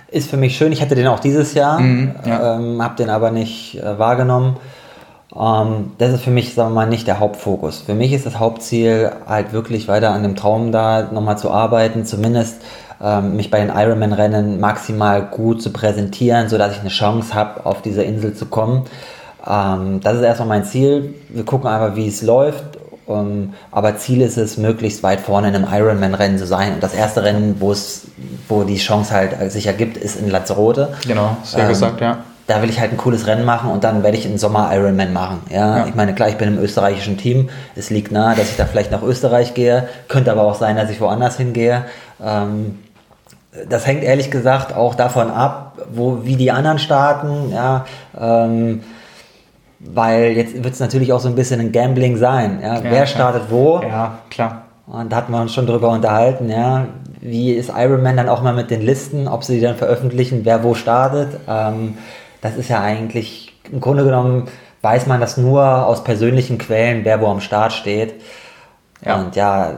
ist 0.08 0.30
für 0.30 0.38
mich 0.38 0.56
schön. 0.56 0.72
Ich 0.72 0.80
hatte 0.80 0.94
den 0.94 1.06
auch 1.06 1.20
dieses 1.20 1.52
Jahr, 1.52 1.78
mhm, 1.78 2.14
ja. 2.24 2.56
ähm, 2.56 2.82
habe 2.82 2.96
den 2.96 3.10
aber 3.10 3.30
nicht 3.30 3.78
äh, 3.78 3.98
wahrgenommen. 3.98 4.56
Ähm, 5.38 5.92
das 5.98 6.12
ist 6.12 6.22
für 6.22 6.30
mich, 6.30 6.54
sagen 6.54 6.70
wir 6.70 6.74
mal, 6.74 6.86
nicht 6.86 7.06
der 7.06 7.20
Hauptfokus. 7.20 7.82
Für 7.82 7.94
mich 7.94 8.12
ist 8.12 8.24
das 8.24 8.38
Hauptziel, 8.38 9.12
halt 9.26 9.52
wirklich 9.52 9.88
weiter 9.88 10.10
an 10.12 10.22
dem 10.22 10.36
Traum 10.36 10.72
da 10.72 11.10
nochmal 11.12 11.36
zu 11.36 11.50
arbeiten, 11.50 12.06
zumindest 12.06 12.62
ähm, 13.02 13.36
mich 13.36 13.50
bei 13.50 13.60
den 13.60 13.68
Ironman-Rennen 13.68 14.58
maximal 14.58 15.22
gut 15.22 15.60
zu 15.60 15.72
präsentieren, 15.72 16.48
sodass 16.48 16.72
ich 16.72 16.80
eine 16.80 16.88
Chance 16.88 17.34
habe, 17.34 17.66
auf 17.66 17.82
diese 17.82 18.02
Insel 18.02 18.32
zu 18.32 18.46
kommen. 18.46 18.84
Ähm, 19.46 20.00
das 20.00 20.16
ist 20.16 20.22
erstmal 20.22 20.48
mein 20.48 20.64
Ziel. 20.64 21.14
Wir 21.28 21.44
gucken 21.44 21.68
einfach, 21.68 21.94
wie 21.94 22.08
es 22.08 22.22
läuft 22.22 22.75
um, 23.06 23.18
ähm, 23.18 23.54
aber 23.70 23.96
Ziel 23.96 24.20
ist 24.20 24.36
es, 24.36 24.56
möglichst 24.56 25.02
weit 25.02 25.20
vorne 25.20 25.48
in 25.48 25.54
einem 25.54 25.68
Ironman-Rennen 25.72 26.38
zu 26.38 26.46
sein. 26.46 26.74
Und 26.74 26.82
das 26.82 26.92
erste 26.92 27.22
Rennen, 27.22 27.56
wo 27.60 27.72
es, 27.72 28.08
wo 28.48 28.64
die 28.64 28.76
Chance 28.76 29.14
halt 29.14 29.52
sich 29.52 29.66
ergibt, 29.66 29.96
ist 29.96 30.16
in 30.16 30.28
Lanzarote. 30.28 30.94
Genau, 31.06 31.36
sehr 31.44 31.62
ähm, 31.62 31.68
gesagt, 31.68 32.00
ja. 32.00 32.18
Da 32.48 32.62
will 32.62 32.70
ich 32.70 32.78
halt 32.78 32.92
ein 32.92 32.96
cooles 32.96 33.26
Rennen 33.26 33.44
machen 33.44 33.70
und 33.70 33.82
dann 33.82 34.04
werde 34.04 34.16
ich 34.16 34.24
einen 34.24 34.38
Sommer 34.38 34.70
Ironman 34.72 35.12
machen. 35.12 35.40
Ja? 35.50 35.78
ja? 35.78 35.86
ich 35.86 35.94
meine, 35.96 36.14
klar, 36.14 36.28
ich 36.28 36.36
bin 36.36 36.48
im 36.48 36.58
österreichischen 36.58 37.16
Team. 37.16 37.48
Es 37.74 37.90
liegt 37.90 38.12
nahe, 38.12 38.36
dass 38.36 38.50
ich 38.50 38.56
da 38.56 38.66
vielleicht 38.66 38.92
nach 38.92 39.02
Österreich 39.02 39.54
gehe. 39.54 39.88
Könnte 40.06 40.30
aber 40.30 40.42
auch 40.42 40.54
sein, 40.54 40.76
dass 40.76 40.90
ich 40.90 41.00
woanders 41.00 41.36
hingehe. 41.36 41.86
Ähm, 42.22 42.78
das 43.68 43.86
hängt 43.86 44.04
ehrlich 44.04 44.30
gesagt 44.30 44.74
auch 44.74 44.94
davon 44.94 45.30
ab, 45.30 45.78
wo, 45.90 46.24
wie 46.24 46.36
die 46.36 46.52
anderen 46.52 46.78
starten. 46.78 47.50
Ja, 47.52 47.84
ähm, 48.18 48.82
weil 49.78 50.32
jetzt 50.32 50.62
wird 50.62 50.74
es 50.74 50.80
natürlich 50.80 51.12
auch 51.12 51.20
so 51.20 51.28
ein 51.28 51.34
bisschen 51.34 51.60
ein 51.60 51.72
Gambling 51.72 52.16
sein. 52.16 52.60
Ja? 52.62 52.76
ja 52.76 52.82
Wer 52.82 52.90
klar. 52.90 53.06
startet 53.06 53.42
wo? 53.50 53.80
Ja, 53.82 54.18
klar. 54.30 54.62
Und 54.86 55.10
da 55.10 55.16
hatten 55.16 55.32
wir 55.32 55.40
uns 55.40 55.52
schon 55.52 55.66
drüber 55.66 55.90
unterhalten, 55.90 56.48
ja. 56.48 56.86
Wie 57.20 57.52
ist 57.52 57.72
Ironman 57.76 58.16
dann 58.16 58.28
auch 58.28 58.42
mal 58.42 58.54
mit 58.54 58.70
den 58.70 58.82
Listen, 58.82 59.26
ob 59.26 59.42
sie 59.42 59.56
die 59.56 59.60
dann 59.60 59.76
veröffentlichen, 59.76 60.44
wer 60.44 60.62
wo 60.62 60.74
startet? 60.74 61.40
Ähm, 61.48 61.98
das 62.40 62.56
ist 62.56 62.68
ja 62.68 62.80
eigentlich, 62.80 63.52
im 63.70 63.80
Grunde 63.80 64.04
genommen 64.04 64.46
weiß 64.82 65.06
man 65.06 65.20
das 65.20 65.36
nur 65.36 65.86
aus 65.86 66.04
persönlichen 66.04 66.58
Quellen, 66.58 67.04
wer 67.04 67.20
wo 67.20 67.26
am 67.26 67.40
Start 67.40 67.72
steht. 67.72 68.14
Ja. 69.04 69.16
Und 69.16 69.34
ja, 69.34 69.72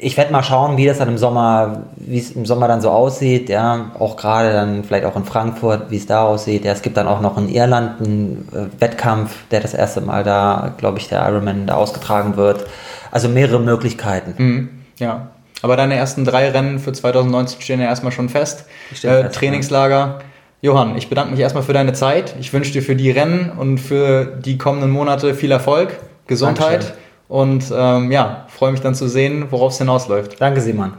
ich 0.00 0.16
werde 0.16 0.32
mal 0.32 0.44
schauen, 0.44 0.76
wie 0.76 0.86
das 0.86 0.98
dann 0.98 1.08
im 1.08 1.18
Sommer, 1.18 1.82
wie 1.96 2.18
es 2.18 2.30
im 2.30 2.46
Sommer 2.46 2.68
dann 2.68 2.80
so 2.80 2.90
aussieht, 2.90 3.48
ja, 3.48 3.90
auch 3.98 4.16
gerade 4.16 4.52
dann 4.52 4.84
vielleicht 4.84 5.04
auch 5.04 5.16
in 5.16 5.24
Frankfurt, 5.24 5.90
wie 5.90 5.96
es 5.96 6.06
da 6.06 6.22
aussieht. 6.22 6.64
Ja, 6.64 6.72
es 6.72 6.82
gibt 6.82 6.96
dann 6.96 7.08
auch 7.08 7.20
noch 7.20 7.36
in 7.36 7.48
Irland 7.48 8.00
einen 8.00 8.48
äh, 8.52 8.80
Wettkampf, 8.80 9.34
der 9.50 9.60
das 9.60 9.74
erste 9.74 10.00
Mal 10.00 10.22
da, 10.22 10.72
glaube 10.78 10.98
ich, 10.98 11.08
der 11.08 11.28
Ironman 11.28 11.66
da 11.66 11.74
ausgetragen 11.74 12.36
wird. 12.36 12.64
Also 13.10 13.28
mehrere 13.28 13.58
Möglichkeiten. 13.58 14.34
Mhm, 14.36 14.68
ja. 14.98 15.28
Aber 15.62 15.76
deine 15.76 15.96
ersten 15.96 16.24
drei 16.24 16.50
Rennen 16.50 16.78
für 16.78 16.92
2019 16.92 17.60
stehen 17.60 17.80
ja 17.80 17.86
erstmal 17.86 18.12
schon 18.12 18.28
fest. 18.28 18.66
Äh, 18.92 18.94
fest 18.94 19.34
Trainingslager. 19.34 19.96
Ja. 19.96 20.18
Johann, 20.60 20.96
ich 20.96 21.08
bedanke 21.08 21.32
mich 21.32 21.40
erstmal 21.40 21.64
für 21.64 21.72
deine 21.72 21.92
Zeit. 21.92 22.36
Ich 22.38 22.52
wünsche 22.52 22.72
dir 22.72 22.82
für 22.82 22.94
die 22.94 23.10
Rennen 23.10 23.50
und 23.50 23.78
für 23.78 24.26
die 24.26 24.58
kommenden 24.58 24.90
Monate 24.90 25.34
viel 25.34 25.50
Erfolg, 25.50 25.98
Gesundheit. 26.28 26.82
Dankeschön. 26.82 27.07
Und 27.28 27.72
ähm, 27.72 28.10
ja, 28.10 28.46
freue 28.48 28.72
mich 28.72 28.80
dann 28.80 28.94
zu 28.94 29.06
sehen, 29.06 29.46
worauf 29.50 29.72
es 29.72 29.78
hinausläuft. 29.78 30.40
Danke, 30.40 30.60
Simon. 30.60 30.94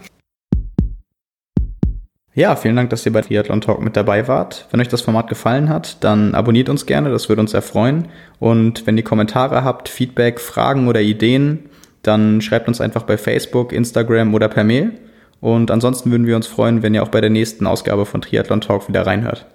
Ja, 2.35 2.55
vielen 2.55 2.75
Dank, 2.75 2.91
dass 2.91 3.05
ihr 3.05 3.11
bei 3.11 3.21
Triathlon 3.21 3.59
Talk 3.59 3.81
mit 3.81 3.97
dabei 3.97 4.27
wart. 4.27 4.67
Wenn 4.71 4.79
euch 4.79 4.87
das 4.87 5.01
Format 5.01 5.27
gefallen 5.27 5.67
hat, 5.67 6.03
dann 6.03 6.35
abonniert 6.35 6.69
uns 6.69 6.85
gerne, 6.85 7.09
das 7.09 7.27
würde 7.27 7.41
uns 7.41 7.51
sehr 7.51 7.61
freuen. 7.61 8.07
Und 8.39 8.87
wenn 8.87 8.97
ihr 8.97 9.03
Kommentare 9.03 9.63
habt, 9.63 9.89
Feedback, 9.89 10.39
Fragen 10.39 10.87
oder 10.87 11.01
Ideen, 11.01 11.69
dann 12.03 12.39
schreibt 12.39 12.67
uns 12.67 12.79
einfach 12.79 13.03
bei 13.03 13.17
Facebook, 13.17 13.73
Instagram 13.73 14.33
oder 14.33 14.47
per 14.47 14.63
Mail. 14.63 14.93
Und 15.41 15.71
ansonsten 15.71 16.11
würden 16.11 16.27
wir 16.27 16.35
uns 16.35 16.47
freuen, 16.47 16.83
wenn 16.83 16.93
ihr 16.93 17.03
auch 17.03 17.09
bei 17.09 17.19
der 17.19 17.29
nächsten 17.29 17.65
Ausgabe 17.65 18.05
von 18.05 18.21
Triathlon 18.21 18.61
Talk 18.61 18.87
wieder 18.87 19.05
reinhört. 19.05 19.45